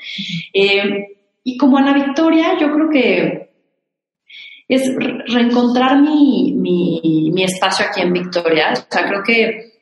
Eh, 0.53 1.17
y 1.45 1.57
como 1.57 1.79
Ana 1.79 1.95
Victoria, 1.95 2.59
yo 2.61 2.73
creo 2.73 2.91
que 2.91 3.48
es 4.69 4.95
reencontrar 5.27 6.01
mi, 6.01 6.53
mi, 6.53 7.43
espacio 7.43 7.87
aquí 7.87 8.03
en 8.03 8.13
Victoria. 8.13 8.73
O 8.73 8.93
sea, 8.93 9.07
creo 9.07 9.23
que 9.23 9.73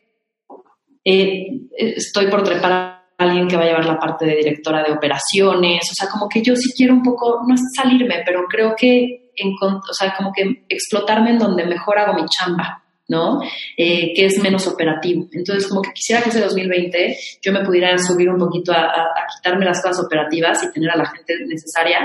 eh, 1.05 1.61
estoy 1.77 2.29
por 2.29 2.45
trepar 2.45 2.73
a 2.73 3.05
alguien 3.19 3.49
que 3.49 3.57
va 3.57 3.63
a 3.63 3.67
llevar 3.67 3.87
la 3.87 3.99
parte 3.99 4.27
de 4.27 4.37
directora 4.37 4.85
de 4.85 4.93
operaciones. 4.93 5.89
O 5.91 5.95
sea, 5.95 6.09
como 6.09 6.29
que 6.29 6.43
yo 6.43 6.55
sí 6.55 6.71
quiero 6.77 6.95
un 6.95 7.03
poco, 7.03 7.41
no 7.49 7.55
es 7.55 7.61
salirme, 7.75 8.23
pero 8.25 8.45
creo 8.49 8.75
que, 8.77 9.33
o 9.61 9.95
sea, 9.95 10.15
como 10.17 10.33
que 10.33 10.65
explotarme 10.69 11.31
en 11.31 11.39
donde 11.39 11.65
mejor 11.67 11.99
hago 11.99 12.15
mi 12.15 12.27
chamba. 12.27 12.83
¿no? 13.09 13.41
Eh, 13.77 14.13
que 14.17 14.27
es 14.27 14.37
menos 14.43 14.67
operativo. 14.67 15.29
Entonces, 15.33 15.69
como 15.69 15.81
que 15.81 15.93
quisiera 15.93 16.23
que 16.23 16.31
ese 16.31 16.41
2020 16.41 17.17
yo 17.41 17.53
me 17.53 17.65
pudiera 17.65 17.97
subir 17.99 18.29
un 18.29 18.37
poquito 18.37 18.73
a, 18.73 18.91
quitarme 19.37 19.65
las 19.65 19.81
cosas 19.81 20.05
operativas 20.05 20.61
y 20.65 20.73
tener 20.73 20.91
a 20.91 20.97
la 20.97 21.07
gente 21.07 21.35
necesaria 21.47 22.01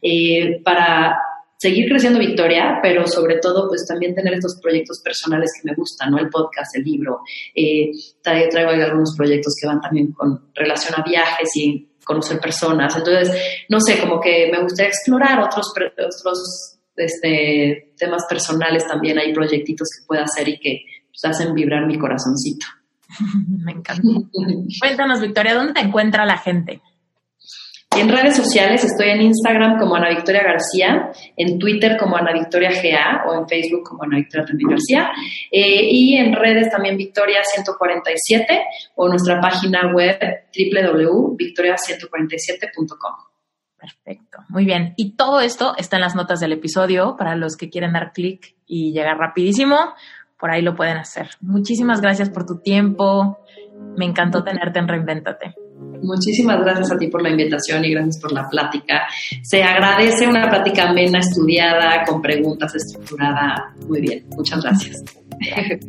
eh, 0.00 0.60
para 0.62 1.18
seguir 1.64 1.88
creciendo 1.88 2.18
Victoria, 2.18 2.78
pero 2.82 3.06
sobre 3.06 3.38
todo 3.38 3.68
pues 3.68 3.86
también 3.86 4.14
tener 4.14 4.34
estos 4.34 4.60
proyectos 4.60 5.00
personales 5.02 5.50
que 5.56 5.70
me 5.70 5.74
gustan, 5.74 6.10
¿no? 6.10 6.18
El 6.18 6.28
podcast, 6.28 6.76
el 6.76 6.84
libro, 6.84 7.20
eh, 7.54 7.90
traigo, 8.22 8.68
algunos 8.68 9.16
proyectos 9.16 9.54
que 9.58 9.66
van 9.66 9.80
también 9.80 10.12
con 10.12 10.50
relación 10.54 10.92
a 11.00 11.02
viajes 11.02 11.56
y 11.56 11.88
conocer 12.04 12.38
personas. 12.38 12.94
Entonces, 12.94 13.34
no 13.70 13.80
sé, 13.80 13.98
como 13.98 14.20
que 14.20 14.50
me 14.52 14.60
gustaría 14.60 14.90
explorar 14.90 15.40
otros, 15.40 15.72
otros 15.72 16.78
este, 16.96 17.94
temas 17.96 18.26
personales 18.28 18.86
también, 18.86 19.18
hay 19.18 19.32
proyectitos 19.32 19.88
que 19.88 20.06
pueda 20.06 20.24
hacer 20.24 20.46
y 20.48 20.60
que 20.60 20.82
pues, 21.08 21.24
hacen 21.24 21.54
vibrar 21.54 21.86
mi 21.86 21.98
corazoncito. 21.98 22.66
me 23.64 23.72
encanta. 23.72 24.02
Cuéntanos, 24.80 25.22
Victoria, 25.22 25.54
¿dónde 25.54 25.72
te 25.72 25.80
encuentra 25.80 26.26
la 26.26 26.36
gente? 26.36 26.82
En 27.96 28.08
redes 28.08 28.36
sociales 28.36 28.82
estoy 28.82 29.10
en 29.10 29.22
Instagram 29.22 29.78
como 29.78 29.94
Ana 29.94 30.08
Victoria 30.08 30.42
García, 30.42 31.12
en 31.36 31.60
Twitter 31.60 31.96
como 31.96 32.16
Ana 32.16 32.32
Victoria 32.32 32.70
GA 32.70 33.22
o 33.28 33.34
en 33.34 33.46
Facebook 33.48 33.84
como 33.84 34.02
Ana 34.02 34.16
Victoria 34.16 34.44
también 34.46 34.70
García. 34.70 35.12
Eh, 35.50 35.88
y 35.90 36.16
en 36.16 36.34
redes 36.34 36.70
también 36.70 36.96
Victoria 36.96 37.42
147 37.44 38.64
o 38.96 39.08
nuestra 39.08 39.40
página 39.40 39.92
web 39.94 40.18
www.victoria147.com. 40.52 43.14
Perfecto, 43.78 44.38
muy 44.48 44.64
bien. 44.64 44.94
Y 44.96 45.12
todo 45.12 45.38
esto 45.40 45.76
está 45.76 45.94
en 45.96 46.02
las 46.02 46.16
notas 46.16 46.40
del 46.40 46.52
episodio 46.52 47.14
para 47.16 47.36
los 47.36 47.56
que 47.56 47.70
quieren 47.70 47.92
dar 47.92 48.12
clic 48.12 48.56
y 48.66 48.92
llegar 48.92 49.18
rapidísimo. 49.18 49.94
Por 50.38 50.50
ahí 50.50 50.62
lo 50.62 50.74
pueden 50.74 50.96
hacer. 50.96 51.28
Muchísimas 51.40 52.00
gracias 52.00 52.28
por 52.28 52.44
tu 52.44 52.58
tiempo. 52.58 53.38
Me 53.96 54.04
encantó 54.04 54.42
tenerte 54.42 54.80
en 54.80 54.88
Reinventate. 54.88 55.54
Muchísimas 56.02 56.60
gracias 56.60 56.92
a 56.92 56.98
ti 56.98 57.08
por 57.08 57.22
la 57.22 57.30
invitación 57.30 57.84
y 57.84 57.92
gracias 57.92 58.20
por 58.20 58.32
la 58.32 58.48
plática. 58.48 59.06
Se 59.42 59.62
agradece 59.62 60.26
una 60.26 60.48
plática 60.48 60.90
amena, 60.90 61.20
estudiada, 61.20 62.04
con 62.04 62.20
preguntas, 62.20 62.74
estructurada. 62.74 63.74
Muy 63.88 64.00
bien, 64.00 64.24
muchas 64.36 64.62
gracias. 64.62 65.02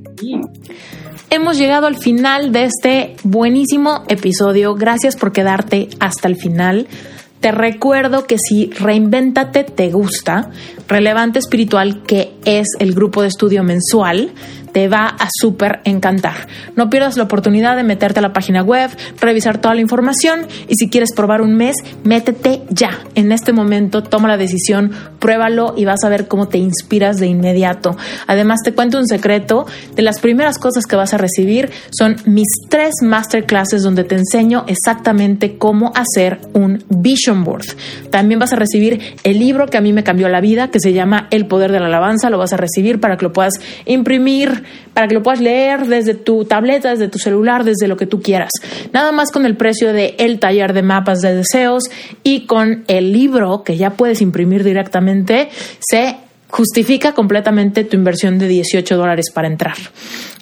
Hemos 1.29 1.57
llegado 1.57 1.87
al 1.87 1.97
final 1.97 2.51
de 2.51 2.65
este 2.65 3.15
buenísimo 3.23 4.03
episodio. 4.07 4.75
Gracias 4.75 5.15
por 5.15 5.31
quedarte 5.31 5.89
hasta 5.99 6.27
el 6.27 6.35
final. 6.35 6.87
Te 7.41 7.51
recuerdo 7.51 8.25
que 8.25 8.37
si 8.39 8.71
Reinvéntate 8.71 9.63
te 9.65 9.91
gusta, 9.91 10.49
Relevante 10.87 11.39
Espiritual, 11.39 12.03
que 12.03 12.33
es 12.45 12.67
el 12.79 12.93
grupo 12.93 13.21
de 13.21 13.27
estudio 13.27 13.63
mensual, 13.63 14.31
te 14.75 14.89
va 14.89 15.07
a 15.07 15.29
súper 15.39 15.79
encantar. 15.85 16.49
No 16.75 16.89
pierdas 16.89 17.15
la 17.15 17.23
oportunidad 17.23 17.77
de 17.77 17.83
meterte 17.83 18.19
a 18.19 18.21
la 18.21 18.33
página 18.33 18.61
web, 18.61 18.89
revisar 19.21 19.61
toda 19.61 19.73
la 19.73 19.79
información 19.79 20.47
y 20.67 20.75
si 20.75 20.89
quieres 20.89 21.13
probar 21.15 21.41
un 21.41 21.55
mes, 21.55 21.77
métete 22.03 22.61
ya. 22.69 22.89
En 23.15 23.31
este 23.31 23.53
momento 23.53 24.03
toma 24.03 24.27
la 24.27 24.35
decisión, 24.35 24.91
pruébalo 25.19 25.75
y 25.77 25.85
vas 25.85 26.03
a 26.03 26.09
ver 26.09 26.27
cómo 26.27 26.49
te 26.49 26.57
inspiras 26.57 27.21
de 27.21 27.27
inmediato. 27.27 27.95
Además 28.27 28.63
te 28.65 28.73
cuento 28.73 28.97
un 28.97 29.07
secreto, 29.07 29.65
de 29.95 30.01
las 30.01 30.19
primeras 30.19 30.57
cosas 30.57 30.85
que 30.85 30.97
vas 30.97 31.13
a 31.13 31.17
recibir 31.19 31.71
son 31.97 32.17
mis 32.25 32.49
tres 32.67 32.95
masterclasses 33.01 33.81
donde 33.81 34.03
te 34.03 34.15
enseño 34.15 34.65
exactamente 34.67 35.57
cómo 35.57 35.93
hacer 35.95 36.41
un 36.51 36.83
vision 36.89 37.45
board. 37.45 37.63
También 38.09 38.41
vas 38.41 38.51
a 38.51 38.57
recibir 38.57 39.15
el 39.23 39.39
libro 39.39 39.67
que 39.67 39.77
a 39.77 39.81
mí 39.81 39.93
me 39.93 40.03
cambió 40.03 40.27
la 40.27 40.41
vida, 40.41 40.69
que 40.69 40.81
se 40.81 40.91
llama 40.91 41.29
El 41.31 41.47
Poder 41.47 41.71
de 41.71 41.79
la 41.79 41.85
Alabanza, 41.85 42.29
lo 42.29 42.37
vas 42.37 42.51
a 42.51 42.57
recibir 42.57 42.99
para 42.99 43.15
que 43.15 43.23
lo 43.23 43.31
puedas 43.31 43.53
imprimir, 43.85 44.64
para 44.93 45.07
que 45.07 45.13
lo 45.13 45.23
puedas 45.23 45.41
leer 45.41 45.87
desde 45.87 46.13
tu 46.13 46.45
tableta, 46.45 46.91
desde 46.91 47.07
tu 47.07 47.19
celular, 47.19 47.63
desde 47.63 47.87
lo 47.87 47.97
que 47.97 48.05
tú 48.05 48.21
quieras. 48.21 48.51
Nada 48.93 49.11
más 49.11 49.31
con 49.31 49.45
el 49.45 49.55
precio 49.55 49.93
de 49.93 50.15
el 50.17 50.39
taller 50.39 50.73
de 50.73 50.81
mapas 50.81 51.21
de 51.21 51.35
deseos 51.35 51.83
y 52.23 52.45
con 52.45 52.83
el 52.87 53.11
libro 53.11 53.63
que 53.63 53.77
ya 53.77 53.91
puedes 53.91 54.21
imprimir 54.21 54.63
directamente, 54.63 55.49
se 55.79 56.17
justifica 56.49 57.13
completamente 57.13 57.83
tu 57.83 57.97
inversión 57.97 58.39
de 58.39 58.47
18 58.47 58.95
dólares 58.95 59.25
para 59.33 59.47
entrar. 59.47 59.75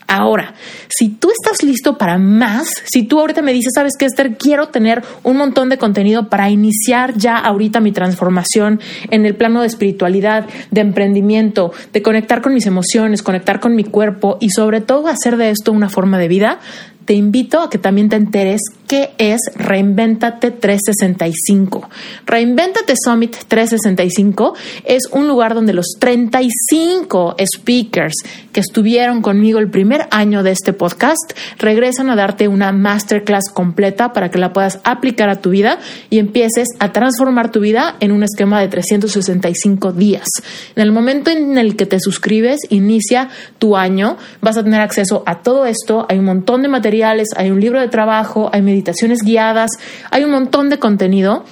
Ahora, 0.08 0.54
si 0.90 1.10
tú 1.10 1.30
estás 1.32 1.64
listo 1.64 1.98
para 1.98 2.18
más, 2.18 2.68
si 2.86 3.04
tú 3.04 3.20
ahorita 3.20 3.42
me 3.42 3.54
dices, 3.54 3.74
sabes 3.76 3.94
que 3.98 4.06
Esther, 4.06 4.38
quiero 4.38 4.68
tener 4.68 5.04
un 5.24 5.38
montón 5.38 5.70
de 5.70 5.78
contenido 5.78 6.30
para 6.30 6.50
iniciar 6.50 7.16
ya 7.16 7.38
ahorita 7.38 7.80
mi 7.80 7.92
transformación 7.92 8.80
en 9.10 9.26
el 9.26 9.36
plano 9.36 9.62
de 9.62 9.68
espiritualidad, 9.68 10.48
de 10.72 10.82
emprendimiento, 10.82 11.72
de 11.92 12.02
conectar 12.02 12.42
con 12.42 12.54
mis 12.54 12.66
emociones, 12.66 13.24
conectar 13.24 13.60
con 13.60 13.76
mi 13.76 13.84
cuerpo 13.84 14.38
y 14.40 14.50
sobre 14.50 14.82
todo 14.82 15.08
hacer 15.08 15.38
de 15.38 15.50
esto 15.50 15.72
una 15.72 15.90
forma 15.90 16.20
de 16.20 16.28
vida, 16.28 16.60
te 17.06 17.14
invito 17.14 17.60
a 17.60 17.70
que 17.70 17.78
también 17.78 18.10
te 18.10 18.16
enteres 18.16 18.62
qué 18.88 19.12
es 19.18 19.42
Reinventate 19.56 20.52
365. 20.52 21.90
Reinventate 22.26 22.94
Summit 22.96 23.36
365 23.48 24.54
es 24.86 25.04
un 25.12 25.28
lugar 25.28 25.54
donde 25.54 25.74
los 25.74 25.96
35 26.00 27.36
speakers 27.56 28.14
que 28.52 28.60
estuvieron 28.60 29.22
conmigo 29.22 29.60
el 29.60 29.70
primer 29.70 30.08
año 30.12 30.44
de 30.44 30.52
este 30.52 30.74
podcast 30.74 31.34
regresan 31.58 32.10
a 32.10 32.16
darte 32.16 32.48
una 32.48 32.72
masterclass 32.72 33.50
completa 33.52 34.14
para 34.14 34.30
que 34.30 34.38
la 34.38 34.54
puedas 34.54 34.80
aplicar 34.84 35.30
a 35.30 35.42
tu 35.42 35.50
vida 35.50 35.80
y 36.10 36.20
empieces 36.20 36.68
a 36.80 36.92
transformar 36.92 37.52
tu 37.52 37.60
vida 37.60 37.96
en 38.00 38.12
un 38.12 38.24
esquema 38.24 38.62
de 38.62 38.68
365 38.68 39.92
días. 39.92 40.28
En 40.76 40.84
el 40.84 40.92
momento 40.92 41.32
en 41.32 41.58
el 41.58 41.76
que 41.76 41.86
te 41.86 42.00
suscribes, 42.00 42.60
inicia 42.70 43.30
tu 43.60 43.76
año, 43.76 44.18
vas 44.42 44.58
a 44.58 44.64
tener 44.64 44.82
acceso 44.82 45.24
a 45.26 45.42
todo 45.42 45.66
esto, 45.66 46.06
hay 46.10 46.20
un 46.20 46.26
montón 46.26 46.62
de 46.62 46.68
material 46.68 46.93
hay 47.02 47.50
un 47.50 47.60
libro 47.60 47.80
de 47.80 47.88
trabajo, 47.88 48.50
hay 48.54 48.62
meditaciones 48.62 49.20
guiadas, 49.24 49.72
hay 50.12 50.24
un 50.24 50.32
montón 50.32 50.70
de 50.70 50.78
contenido 50.78 51.44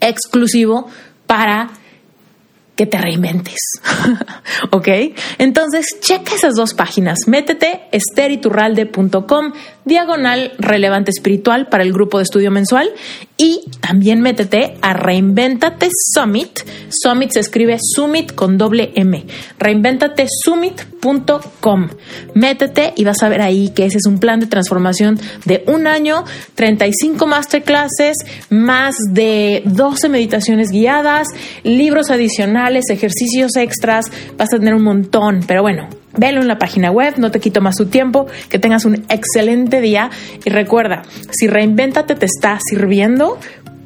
exclusivo 0.00 0.88
para 1.26 1.70
que 2.76 2.86
te 2.86 2.98
reinventes. 2.98 3.58
¿Ok? 4.70 4.88
Entonces, 5.38 5.86
checa 6.00 6.34
esas 6.34 6.54
dos 6.54 6.74
páginas. 6.74 7.20
Métete 7.26 7.88
esteriturralde.com 7.90 9.52
diagonal 9.86 10.52
relevante 10.58 11.10
espiritual 11.10 11.68
para 11.68 11.84
el 11.84 11.94
grupo 11.94 12.18
de 12.18 12.24
estudio 12.24 12.50
mensual 12.50 12.90
y 13.38 13.60
también 13.80 14.20
métete 14.20 14.76
a 14.82 14.92
Reinventate 14.94 15.88
Summit. 16.12 16.58
Summit 16.90 17.30
se 17.32 17.40
escribe 17.40 17.78
Summit 17.80 18.34
con 18.34 18.58
doble 18.58 18.92
M. 18.94 19.24
Reinventatesummit.com. 19.58 21.88
Métete 22.34 22.92
y 22.96 23.04
vas 23.04 23.22
a 23.22 23.28
ver 23.28 23.42
ahí 23.42 23.68
que 23.70 23.86
ese 23.86 23.98
es 23.98 24.06
un 24.06 24.18
plan 24.18 24.40
de 24.40 24.46
transformación 24.46 25.20
de 25.44 25.62
un 25.66 25.86
año, 25.86 26.24
35 26.54 27.26
masterclasses, 27.26 28.16
más 28.50 28.96
de 29.10 29.62
12 29.66 30.08
meditaciones 30.08 30.70
guiadas, 30.70 31.28
libros 31.62 32.10
adicionales, 32.10 32.86
ejercicios 32.90 33.54
extras. 33.56 34.06
Vas 34.36 34.52
a 34.52 34.58
tener 34.58 34.74
un 34.74 34.82
montón, 34.82 35.44
pero 35.46 35.62
bueno, 35.62 35.88
Velo 36.16 36.40
en 36.40 36.48
la 36.48 36.58
página 36.58 36.90
web, 36.90 37.14
no 37.18 37.30
te 37.30 37.40
quito 37.40 37.60
más 37.60 37.76
tu 37.76 37.86
tiempo, 37.86 38.26
que 38.48 38.58
tengas 38.58 38.84
un 38.84 39.04
excelente 39.08 39.80
día 39.80 40.10
y 40.44 40.50
recuerda, 40.50 41.02
si 41.30 41.46
reinvéntate 41.46 42.14
te 42.14 42.26
está 42.26 42.58
sirviendo 42.68 43.38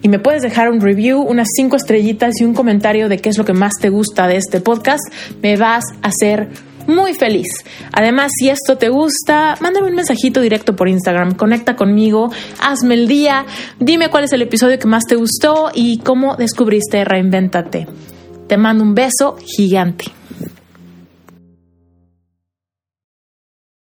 y 0.02 0.09
me 0.09 0.19
puedes 0.19 0.43
dejar 0.43 0.70
un 0.70 0.81
review, 0.81 1.20
unas 1.20 1.48
cinco 1.55 1.77
estrellitas 1.77 2.40
y 2.40 2.44
un 2.44 2.55
comentario 2.55 3.09
de 3.09 3.19
qué 3.19 3.28
es 3.28 3.39
lo 3.39 3.44
que 3.44 3.52
más 3.52 3.73
te 3.81 3.90
gusta 3.90 4.28
de 4.28 4.36
este 4.36 4.61
podcast, 4.61 5.02
me 5.43 5.57
vas 5.57 5.85
a 6.02 6.09
hacer 6.09 6.48
muy 6.86 7.15
feliz. 7.15 7.47
Además, 7.93 8.32
si 8.36 8.48
esto 8.48 8.77
te 8.77 8.89
gusta, 8.89 9.57
mándame 9.61 9.89
un 9.89 9.94
mensajito 9.94 10.40
directo 10.40 10.77
por 10.77 10.89
Instagram, 10.89 11.35
conecta 11.35 11.77
conmigo, 11.77 12.31
hazme 12.61 12.94
el 12.94 13.09
día, 13.09 13.44
dime 13.78 14.09
cuál 14.09 14.24
es 14.24 14.32
el 14.32 14.43
episodio 14.43 14.78
que 14.78 14.86
más 14.86 15.05
te 15.05 15.16
gustó 15.16 15.70
y 15.74 15.98
cómo 15.98 16.36
descubriste 16.36 17.05
Reinventate. 17.05 17.86
Te 18.48 18.57
mando 18.57 18.82
un 18.82 18.94
beso 18.94 19.36
gigante. 19.44 20.07